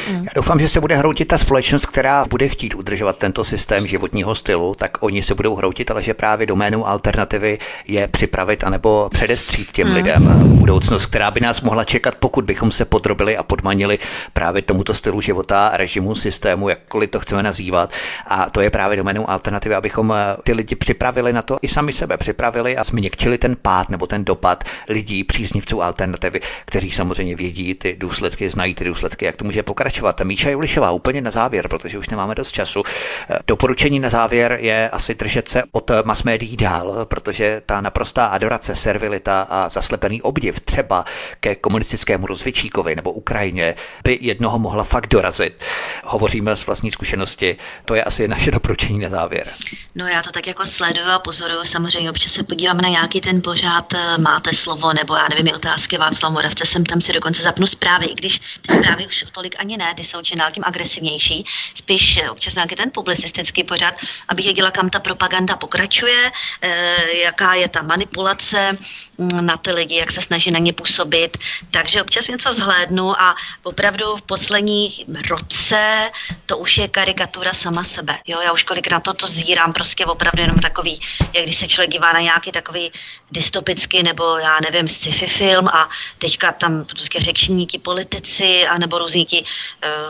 Já 0.07 0.31
doufám, 0.35 0.59
že 0.59 0.69
se 0.69 0.81
bude 0.81 0.95
hroutit 0.95 1.27
ta 1.27 1.37
společnost, 1.37 1.85
která 1.85 2.25
bude 2.25 2.49
chtít 2.49 2.75
udržovat 2.75 3.17
tento 3.17 3.43
systém 3.43 3.87
životního 3.87 4.35
stylu, 4.35 4.75
tak 4.75 4.97
oni 4.99 5.23
se 5.23 5.35
budou 5.35 5.55
hroutit, 5.55 5.91
ale 5.91 6.03
že 6.03 6.13
právě 6.13 6.47
doménou 6.47 6.87
alternativy 6.87 7.59
je 7.87 8.07
připravit 8.07 8.63
anebo 8.63 9.09
předestřít 9.11 9.71
těm 9.71 9.87
hmm. 9.87 9.95
lidem 9.95 10.53
budoucnost, 10.59 11.05
která 11.05 11.31
by 11.31 11.39
nás 11.39 11.61
mohla 11.61 11.83
čekat, 11.83 12.15
pokud 12.15 12.45
bychom 12.45 12.71
se 12.71 12.85
podrobili 12.85 13.37
a 13.37 13.43
podmanili 13.43 13.99
právě 14.33 14.61
tomuto 14.61 14.93
stylu 14.93 15.21
života, 15.21 15.71
režimu, 15.73 16.15
systému, 16.15 16.69
jakkoliv 16.69 17.11
to 17.11 17.19
chceme 17.19 17.43
nazývat. 17.43 17.91
A 18.27 18.49
to 18.49 18.61
je 18.61 18.69
právě 18.69 18.97
doménou 18.97 19.29
alternativy, 19.29 19.75
abychom 19.75 20.13
eh, 20.13 20.37
ty 20.43 20.53
lidi 20.53 20.75
připravili 20.75 21.33
na 21.33 21.41
to, 21.41 21.57
i 21.61 21.67
sami 21.67 21.93
sebe 21.93 22.17
připravili 22.17 22.77
a 22.77 22.83
změkčili 22.83 23.37
ten 23.37 23.55
pád 23.61 23.89
nebo 23.89 24.07
ten 24.07 24.25
dopad 24.25 24.63
lidí, 24.89 25.23
příznivců 25.23 25.81
alternativy, 25.81 26.39
kteří 26.65 26.91
samozřejmě 26.91 27.35
vědí 27.35 27.73
ty 27.73 27.95
důsledky, 27.99 28.49
znají 28.49 28.75
ty 28.75 28.83
důsledky, 28.85 29.25
jak 29.25 29.35
to 29.35 29.45
může 29.45 29.63
pokračovat 29.63 29.82
pokračovat. 29.83 30.21
Míša 30.23 30.49
Julišová, 30.49 30.91
úplně 30.91 31.21
na 31.21 31.31
závěr, 31.31 31.67
protože 31.67 31.97
už 31.97 32.09
nemáme 32.09 32.35
dost 32.35 32.51
času. 32.51 32.83
Eh, 33.29 33.39
doporučení 33.47 33.99
na 33.99 34.09
závěr 34.09 34.57
je 34.61 34.89
asi 34.89 35.15
držet 35.15 35.49
se 35.49 35.63
od 35.71 35.91
mass 36.05 36.23
médií 36.23 36.57
dál, 36.57 37.05
protože 37.05 37.61
ta 37.65 37.81
naprostá 37.81 38.25
adorace, 38.25 38.75
servilita 38.75 39.41
a 39.49 39.69
zaslepený 39.69 40.21
obdiv 40.21 40.59
třeba 40.59 41.05
ke 41.39 41.55
komunistickému 41.55 42.27
rozvědčíkovi 42.27 42.95
nebo 42.95 43.11
Ukrajině 43.11 43.75
by 44.03 44.17
jednoho 44.21 44.59
mohla 44.59 44.83
fakt 44.83 45.07
dorazit. 45.07 45.53
Hovoříme 46.03 46.55
z 46.55 46.65
vlastní 46.65 46.91
zkušenosti, 46.91 47.55
to 47.85 47.95
je 47.95 48.03
asi 48.03 48.27
naše 48.27 48.51
doporučení 48.51 48.99
na 48.99 49.09
závěr. 49.09 49.47
No 49.95 50.07
já 50.07 50.21
to 50.21 50.31
tak 50.31 50.47
jako 50.47 50.65
sleduju 50.65 51.09
a 51.09 51.19
pozoruju, 51.19 51.63
samozřejmě 51.63 52.09
občas 52.09 52.31
se 52.31 52.43
podívám 52.43 52.77
na 52.77 52.89
nějaký 52.89 53.21
ten 53.21 53.41
pořád, 53.41 53.93
eh, 53.93 54.17
máte 54.17 54.53
slovo, 54.53 54.93
nebo 54.93 55.15
já 55.15 55.27
nevím, 55.29 55.55
otázky 55.55 55.97
Václav 55.97 56.33
Moravce, 56.33 56.65
jsem 56.65 56.85
tam 56.85 57.01
si 57.01 57.13
dokonce 57.13 57.43
zapnu 57.43 57.67
zprávy, 57.67 58.05
i 58.05 58.15
když 58.15 58.39
ty 58.39 58.73
zprávy 58.73 59.07
už 59.07 59.25
tolik 59.33 59.55
ani 59.63 59.77
ne, 59.77 59.93
ty 59.95 60.03
jsou 60.03 60.21
čím 60.21 60.37
dál 60.37 60.51
tím 60.51 60.63
agresivnější, 60.67 61.45
spíš 61.75 62.17
eh, 62.17 62.29
občas 62.29 62.55
nějaký 62.55 62.75
ten 62.75 62.91
publicistický 62.91 63.63
pořad, 63.63 63.95
abych 64.27 64.45
věděla, 64.45 64.71
kam 64.71 64.89
ta 64.89 64.99
propaganda 64.99 65.55
pokračuje, 65.55 66.31
eh, 66.61 67.17
jaká 67.23 67.53
je 67.53 67.67
ta 67.69 67.81
manipulace 67.81 68.77
mm, 69.17 69.45
na 69.45 69.57
ty 69.57 69.71
lidi, 69.71 69.95
jak 69.95 70.11
se 70.11 70.21
snaží 70.21 70.51
na 70.51 70.59
ně 70.59 70.73
působit. 70.73 71.37
Takže 71.71 72.01
občas 72.01 72.27
něco 72.27 72.53
zhlédnu 72.53 73.21
a 73.21 73.35
opravdu 73.63 74.15
v 74.15 74.21
posledních 74.21 75.05
roce 75.29 76.11
to 76.45 76.57
už 76.57 76.77
je 76.77 76.87
karikatura 76.87 77.53
sama 77.53 77.83
sebe. 77.83 78.19
Jo, 78.27 78.41
já 78.41 78.51
už 78.51 78.63
kolik 78.63 78.91
na 78.91 78.99
to 78.99 79.13
to 79.13 79.27
zírám, 79.27 79.73
prostě 79.73 80.05
opravdu 80.05 80.41
jenom 80.41 80.59
takový, 80.59 80.99
jak 81.33 81.43
když 81.43 81.57
se 81.57 81.67
člověk 81.67 81.91
dívá 81.91 82.13
na 82.13 82.19
nějaký 82.19 82.51
takový 82.51 82.91
dystopický 83.31 84.03
nebo 84.03 84.37
já 84.37 84.59
nevím, 84.59 84.87
sci-fi 84.87 85.27
film 85.27 85.67
a 85.67 85.89
teďka 86.17 86.51
tam 86.51 86.85
prostě 86.85 87.19
řečníky 87.19 87.79
politici 87.79 88.67
a 88.67 88.77
nebo 88.77 88.97
různí 88.97 89.25
ti 89.25 89.43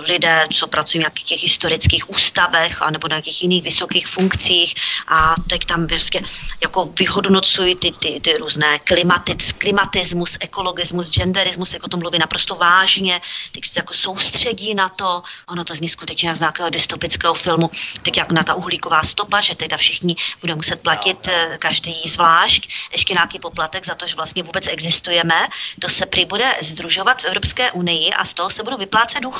lidé, 0.06 0.48
co 0.54 0.68
pracují 0.68 1.00
v 1.00 1.04
nějakých 1.04 1.24
těch 1.24 1.42
historických 1.42 2.10
ústavech 2.10 2.82
a 2.82 2.92
nebo 2.92 3.08
na 3.08 3.16
nějakých 3.16 3.42
jiných 3.42 3.64
vysokých 3.64 4.08
funkcích 4.08 4.76
a 5.08 5.36
teď 5.50 5.66
tam 5.66 5.88
vlastně 5.88 6.22
jako 6.62 6.86
vyhodnocují 7.00 7.76
ty, 7.76 7.92
ty, 7.92 8.20
ty 8.20 8.38
různé 8.38 8.80
klimatic, 8.80 9.52
klimatismus, 9.52 10.38
ekologismus, 10.40 11.12
genderismus, 11.12 11.74
jako 11.74 11.88
to 11.88 11.98
mluví 11.98 12.20
naprosto 12.20 12.56
vážně, 12.56 13.22
teď 13.52 13.66
se 13.66 13.80
jako 13.80 13.94
soustředí 13.94 14.76
na 14.76 14.90
to, 14.90 15.24
ono 15.48 15.64
to 15.64 15.76
zní 15.76 15.90
skutečně 15.90 16.36
z 16.36 16.40
nějakého 16.40 16.70
dystopického 16.70 17.34
filmu, 17.34 17.70
teď 18.02 18.18
jak 18.18 18.32
na 18.32 18.44
ta 18.44 18.54
uhlíková 18.54 19.04
stopa, 19.04 19.42
že 19.42 19.56
teda 19.56 19.78
všichni 19.78 20.16
budou 20.42 20.56
muset 20.56 20.82
platit 20.82 21.28
eh, 21.28 21.58
každý 21.60 21.94
zvlášť, 22.06 22.70
ještě 22.92 23.14
nějaký 23.14 23.40
poplatek 23.40 23.86
za 23.86 23.96
to, 23.96 24.08
že 24.08 24.16
vlastně 24.16 24.44
vůbec 24.44 24.68
existujeme, 24.68 25.48
to 25.80 25.90
se 25.90 26.06
prý 26.06 26.26
bude 26.26 26.46
združovat 26.62 27.22
v 27.22 27.26
Evropské 27.26 27.72
unii 27.72 28.14
a 28.14 28.26
z 28.26 28.34
toho 28.34 28.50
se 28.50 28.64
budou 28.64 28.78
vyplácet 28.78 29.24
důchody. 29.24 29.33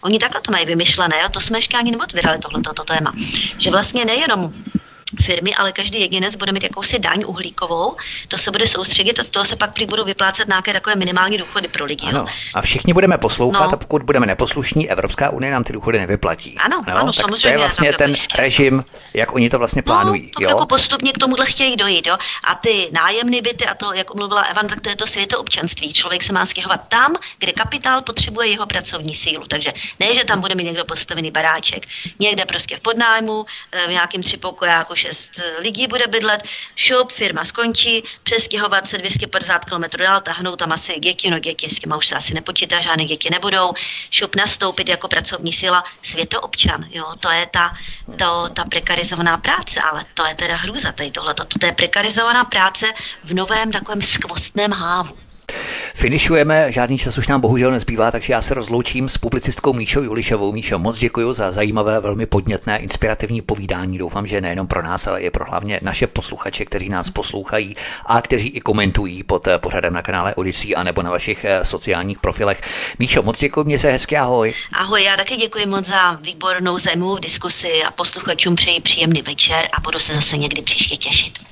Oni 0.00 0.18
takhle 0.18 0.40
to 0.40 0.52
mají 0.52 0.66
vymyšlené, 0.66 1.16
jo? 1.22 1.28
to 1.28 1.40
jsme 1.40 1.58
ještě 1.58 1.76
ani 1.76 1.90
neotvírali 1.90 2.38
tohleto 2.38 2.84
téma. 2.84 3.12
Že 3.58 3.70
vlastně 3.70 4.04
nejenom 4.04 4.52
firmy, 5.22 5.54
ale 5.54 5.72
každý 5.72 6.00
jedinec 6.00 6.36
bude 6.36 6.52
mít 6.52 6.62
jakousi 6.62 6.98
daň 6.98 7.24
uhlíkovou, 7.26 7.96
to 8.28 8.38
se 8.38 8.50
bude 8.50 8.66
soustředit 8.66 9.18
a 9.18 9.24
z 9.24 9.30
toho 9.30 9.44
se 9.44 9.56
pak 9.56 9.72
prý 9.72 9.86
budou 9.86 10.04
vyplácet 10.04 10.48
nějaké 10.48 10.72
takové 10.72 10.96
minimální 10.96 11.38
důchody 11.38 11.68
pro 11.68 11.84
lidi. 11.84 12.06
Ano. 12.06 12.26
A 12.54 12.62
všichni 12.62 12.92
budeme 12.92 13.18
poslouchat 13.18 13.66
no. 13.66 13.72
a 13.72 13.76
pokud 13.76 14.02
budeme 14.02 14.26
neposlušní, 14.26 14.90
Evropská 14.90 15.30
unie 15.30 15.52
nám 15.52 15.64
ty 15.64 15.72
důchody 15.72 15.98
nevyplatí. 15.98 16.58
Ano, 16.58 16.82
no, 16.88 16.96
ano, 16.96 17.12
tak 17.12 17.14
samozřejmě. 17.14 17.42
To 17.42 17.48
je 17.48 17.58
vlastně 17.58 17.92
ten 17.92 18.10
blízké. 18.10 18.42
režim, 18.42 18.84
jak 19.14 19.34
oni 19.34 19.50
to 19.50 19.58
vlastně 19.58 19.82
no, 19.86 19.92
plánují. 19.92 20.22
No, 20.22 20.44
jo? 20.44 20.48
jako 20.48 20.66
postupně 20.66 21.12
k 21.12 21.18
tomuhle 21.18 21.46
chtějí 21.46 21.76
dojít. 21.76 22.06
Jo? 22.06 22.16
A 22.44 22.54
ty 22.54 22.88
nájemné 22.92 23.42
byty, 23.42 23.66
a 23.66 23.74
to, 23.74 23.92
jak 23.92 24.14
mluvila 24.14 24.42
Evan, 24.42 24.66
tak 24.66 24.80
to 24.80 24.88
je 24.88 24.96
to 24.96 25.06
světoobčanství. 25.06 25.92
Člověk 25.92 26.22
se 26.22 26.32
má 26.32 26.46
stěhovat 26.46 26.88
tam, 26.88 27.16
kde 27.38 27.52
kapitál 27.52 28.02
potřebuje 28.02 28.48
jeho 28.48 28.66
pracovní 28.66 29.14
sílu. 29.14 29.46
Takže 29.46 29.72
ne, 30.00 30.14
že 30.14 30.24
tam 30.24 30.40
bude 30.40 30.54
mít 30.54 30.64
někdo 30.64 30.84
postavený 30.84 31.30
baráček. 31.30 31.86
Někde 32.18 32.44
prostě 32.44 32.76
v 32.76 32.80
podnájmu, 32.80 33.46
eh, 33.72 33.86
v 33.86 33.90
nějakým 33.90 34.22
tři 34.22 34.36
pokojáku, 34.36 34.94
šest 35.00 35.30
lidí 35.58 35.86
bude 35.86 36.06
bydlet, 36.06 36.42
šup, 36.76 37.12
firma 37.12 37.44
skončí, 37.44 38.04
přestěhovat 38.22 38.88
se 38.88 38.98
250 38.98 39.64
km 39.64 39.84
dál, 39.98 40.20
tahnou 40.20 40.56
tam 40.56 40.72
asi 40.72 41.00
děti, 41.00 41.30
no 41.30 41.38
děti 41.38 41.68
s 41.68 41.78
těma 41.78 41.96
už 41.96 42.06
se 42.06 42.14
asi 42.14 42.34
nepočítá, 42.34 42.80
žádné 42.80 43.04
děti 43.04 43.28
nebudou, 43.30 43.72
šup 44.10 44.36
nastoupit 44.36 44.88
jako 44.88 45.08
pracovní 45.08 45.52
síla, 45.52 45.84
světoobčan, 46.02 46.86
jo, 46.90 47.04
to 47.20 47.30
je 47.30 47.46
ta, 47.46 47.72
to, 48.18 48.48
ta 48.54 48.64
prekarizovaná 48.64 49.38
práce, 49.38 49.80
ale 49.80 50.04
to 50.14 50.26
je 50.26 50.34
teda 50.34 50.56
hrůza 50.56 50.92
tady 50.92 51.10
tohle, 51.10 51.34
to, 51.34 51.44
to 51.44 51.66
je 51.66 51.72
prekarizovaná 51.72 52.44
práce 52.44 52.86
v 53.24 53.34
novém 53.34 53.72
takovém 53.72 54.02
skvostném 54.02 54.72
hávu. 54.72 55.29
Finišujeme, 55.94 56.72
žádný 56.72 56.98
čas 56.98 57.18
už 57.18 57.28
nám 57.28 57.40
bohužel 57.40 57.70
nezbývá, 57.70 58.10
takže 58.10 58.32
já 58.32 58.42
se 58.42 58.54
rozloučím 58.54 59.08
s 59.08 59.18
publicistkou 59.18 59.72
Míšou 59.72 60.02
Julišovou. 60.02 60.52
Míšo, 60.52 60.78
moc 60.78 60.98
děkuji 60.98 61.32
za 61.32 61.52
zajímavé, 61.52 62.00
velmi 62.00 62.26
podnětné, 62.26 62.78
inspirativní 62.78 63.42
povídání. 63.42 63.98
Doufám, 63.98 64.26
že 64.26 64.40
nejenom 64.40 64.66
pro 64.66 64.82
nás, 64.82 65.06
ale 65.06 65.20
i 65.20 65.30
pro 65.30 65.44
hlavně 65.44 65.80
naše 65.82 66.06
posluchače, 66.06 66.64
kteří 66.64 66.88
nás 66.88 67.10
poslouchají 67.10 67.76
a 68.06 68.22
kteří 68.22 68.48
i 68.48 68.60
komentují 68.60 69.22
pod 69.22 69.46
eh, 69.46 69.58
pořadem 69.58 69.92
na 69.92 70.02
kanále 70.02 70.34
Odyssey 70.34 70.76
a 70.76 70.82
nebo 70.82 71.02
na 71.02 71.10
vašich 71.10 71.44
eh, 71.44 71.64
sociálních 71.64 72.18
profilech. 72.18 72.60
Míšo, 72.98 73.22
moc 73.22 73.40
děkuji, 73.40 73.64
mě 73.64 73.78
se 73.78 73.90
hezky, 73.90 74.16
ahoj. 74.16 74.54
Ahoj, 74.72 75.02
já 75.02 75.16
taky 75.16 75.36
děkuji 75.36 75.66
moc 75.66 75.86
za 75.86 76.12
výbornou 76.12 76.78
zajímavou 76.78 77.18
diskusi 77.18 77.82
a 77.88 77.90
posluchačům 77.90 78.56
přeji 78.56 78.80
příjemný 78.80 79.22
večer 79.22 79.68
a 79.72 79.80
budu 79.80 79.98
se 79.98 80.14
zase 80.14 80.36
někdy 80.36 80.62
příště 80.62 80.96
těšit. 80.96 81.49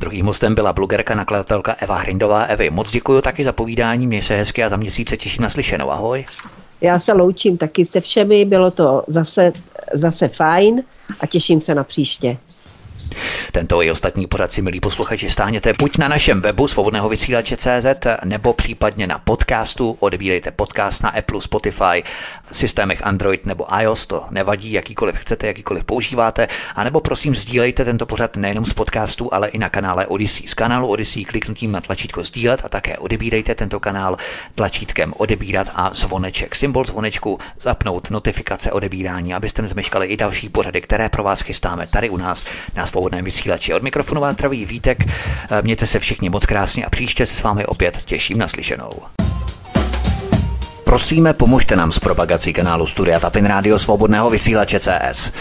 Druhým 0.00 0.26
hostem 0.26 0.54
byla 0.54 0.72
blogerka, 0.72 1.14
nakladatelka 1.14 1.76
Eva 1.78 1.96
Hrindová. 1.96 2.42
Evi, 2.42 2.70
moc 2.70 2.90
děkuji 2.90 3.20
taky 3.20 3.44
za 3.44 3.52
povídání, 3.52 4.06
mě 4.06 4.22
se 4.22 4.36
hezky 4.36 4.64
a 4.64 4.68
za 4.68 4.76
měsíce 4.76 5.16
těším 5.16 5.42
na 5.42 5.50
slyšenou. 5.50 5.90
Ahoj. 5.90 6.24
Já 6.80 6.98
se 6.98 7.12
loučím 7.12 7.56
taky 7.56 7.86
se 7.86 8.00
všemi, 8.00 8.44
bylo 8.44 8.70
to 8.70 9.04
zase, 9.06 9.52
zase 9.92 10.28
fajn 10.28 10.82
a 11.20 11.26
těším 11.26 11.60
se 11.60 11.74
na 11.74 11.84
příště. 11.84 12.36
Tento 13.52 13.82
i 13.82 13.90
ostatní 13.90 14.26
pořad 14.26 14.52
si, 14.52 14.62
milí 14.62 14.80
posluchači, 14.80 15.30
stáhněte 15.30 15.72
buď 15.72 15.98
na 15.98 16.08
našem 16.08 16.40
webu 16.40 16.68
svobodného 16.68 17.08
vysílače 17.08 17.56
CZ, 17.56 18.06
nebo 18.24 18.52
případně 18.52 19.06
na 19.06 19.18
podcastu. 19.18 19.96
Odebírejte 20.00 20.50
podcast 20.50 21.02
na 21.02 21.10
Apple, 21.10 21.40
Spotify, 21.40 22.02
systémech 22.52 23.06
Android 23.06 23.46
nebo 23.46 23.66
iOS, 23.80 24.06
to 24.06 24.24
nevadí, 24.30 24.72
jakýkoliv 24.72 25.16
chcete, 25.16 25.46
jakýkoliv 25.46 25.84
používáte. 25.84 26.48
A 26.74 26.84
nebo 26.84 27.00
prosím 27.00 27.34
sdílejte 27.34 27.84
tento 27.84 28.06
pořad 28.06 28.36
nejenom 28.36 28.66
z 28.66 28.72
podcastu, 28.72 29.34
ale 29.34 29.48
i 29.48 29.58
na 29.58 29.68
kanále 29.68 30.06
Odyssey. 30.06 30.48
Z 30.48 30.54
kanálu 30.54 30.88
Odyssey 30.88 31.24
kliknutím 31.24 31.72
na 31.72 31.80
tlačítko 31.80 32.22
sdílet 32.22 32.60
a 32.64 32.68
také 32.68 32.98
odebírejte 32.98 33.54
tento 33.54 33.80
kanál 33.80 34.16
tlačítkem 34.54 35.14
odebírat 35.16 35.68
a 35.74 35.90
zvoneček. 35.94 36.54
Symbol 36.54 36.84
zvonečku 36.84 37.38
zapnout 37.60 38.10
notifikace 38.10 38.72
odebírání, 38.72 39.34
abyste 39.34 39.62
nezmeškali 39.62 40.06
i 40.06 40.16
další 40.16 40.48
pořady, 40.48 40.80
které 40.80 41.08
pro 41.08 41.22
vás 41.22 41.40
chystáme 41.40 41.86
tady 41.86 42.10
u 42.10 42.16
nás 42.16 42.44
na 42.74 42.86
svobodném 42.98 43.24
vysílači. 43.24 43.74
Od 43.74 43.82
mikrofonu 43.82 44.20
vás 44.20 44.34
zdraví 44.34 44.66
Vítek, 44.66 44.98
mějte 45.62 45.86
se 45.86 45.98
všichni 45.98 46.30
moc 46.30 46.46
krásně 46.46 46.84
a 46.84 46.90
příště 46.90 47.26
se 47.26 47.36
s 47.36 47.42
vámi 47.42 47.66
opět 47.66 47.98
těším 48.04 48.38
na 48.38 48.48
slyšenou. 48.48 48.90
Prosíme, 50.84 51.32
pomožte 51.32 51.76
nám 51.76 51.92
s 51.92 51.98
propagací 51.98 52.52
kanálu 52.52 52.86
Studia 52.86 53.20
Tapin 53.20 53.44
Radio 53.44 53.78
Svobodného 53.78 54.30
vysílače 54.30 54.80
CS. 54.80 55.32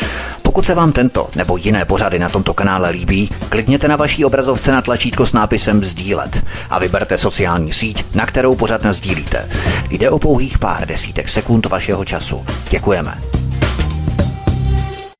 Pokud 0.41 0.65
se 0.65 0.75
vám 0.75 0.91
tento 0.91 1.29
nebo 1.35 1.57
jiné 1.57 1.85
pořady 1.85 2.19
na 2.19 2.29
tomto 2.29 2.53
kanále 2.53 2.89
líbí, 2.89 3.29
klikněte 3.49 3.87
na 3.87 3.95
vaší 3.95 4.25
obrazovce 4.25 4.71
na 4.71 4.81
tlačítko 4.81 5.25
s 5.25 5.33
nápisem 5.33 5.83
Sdílet 5.83 6.45
a 6.69 6.79
vyberte 6.79 7.17
sociální 7.17 7.73
síť, 7.73 8.15
na 8.15 8.25
kterou 8.25 8.55
pořad 8.55 8.85
sdílíte. 8.85 9.49
Jde 9.89 10.09
o 10.09 10.19
pouhých 10.19 10.59
pár 10.59 10.87
desítek 10.87 11.29
sekund 11.29 11.65
vašeho 11.65 12.05
času. 12.05 12.45
Děkujeme. 12.69 13.17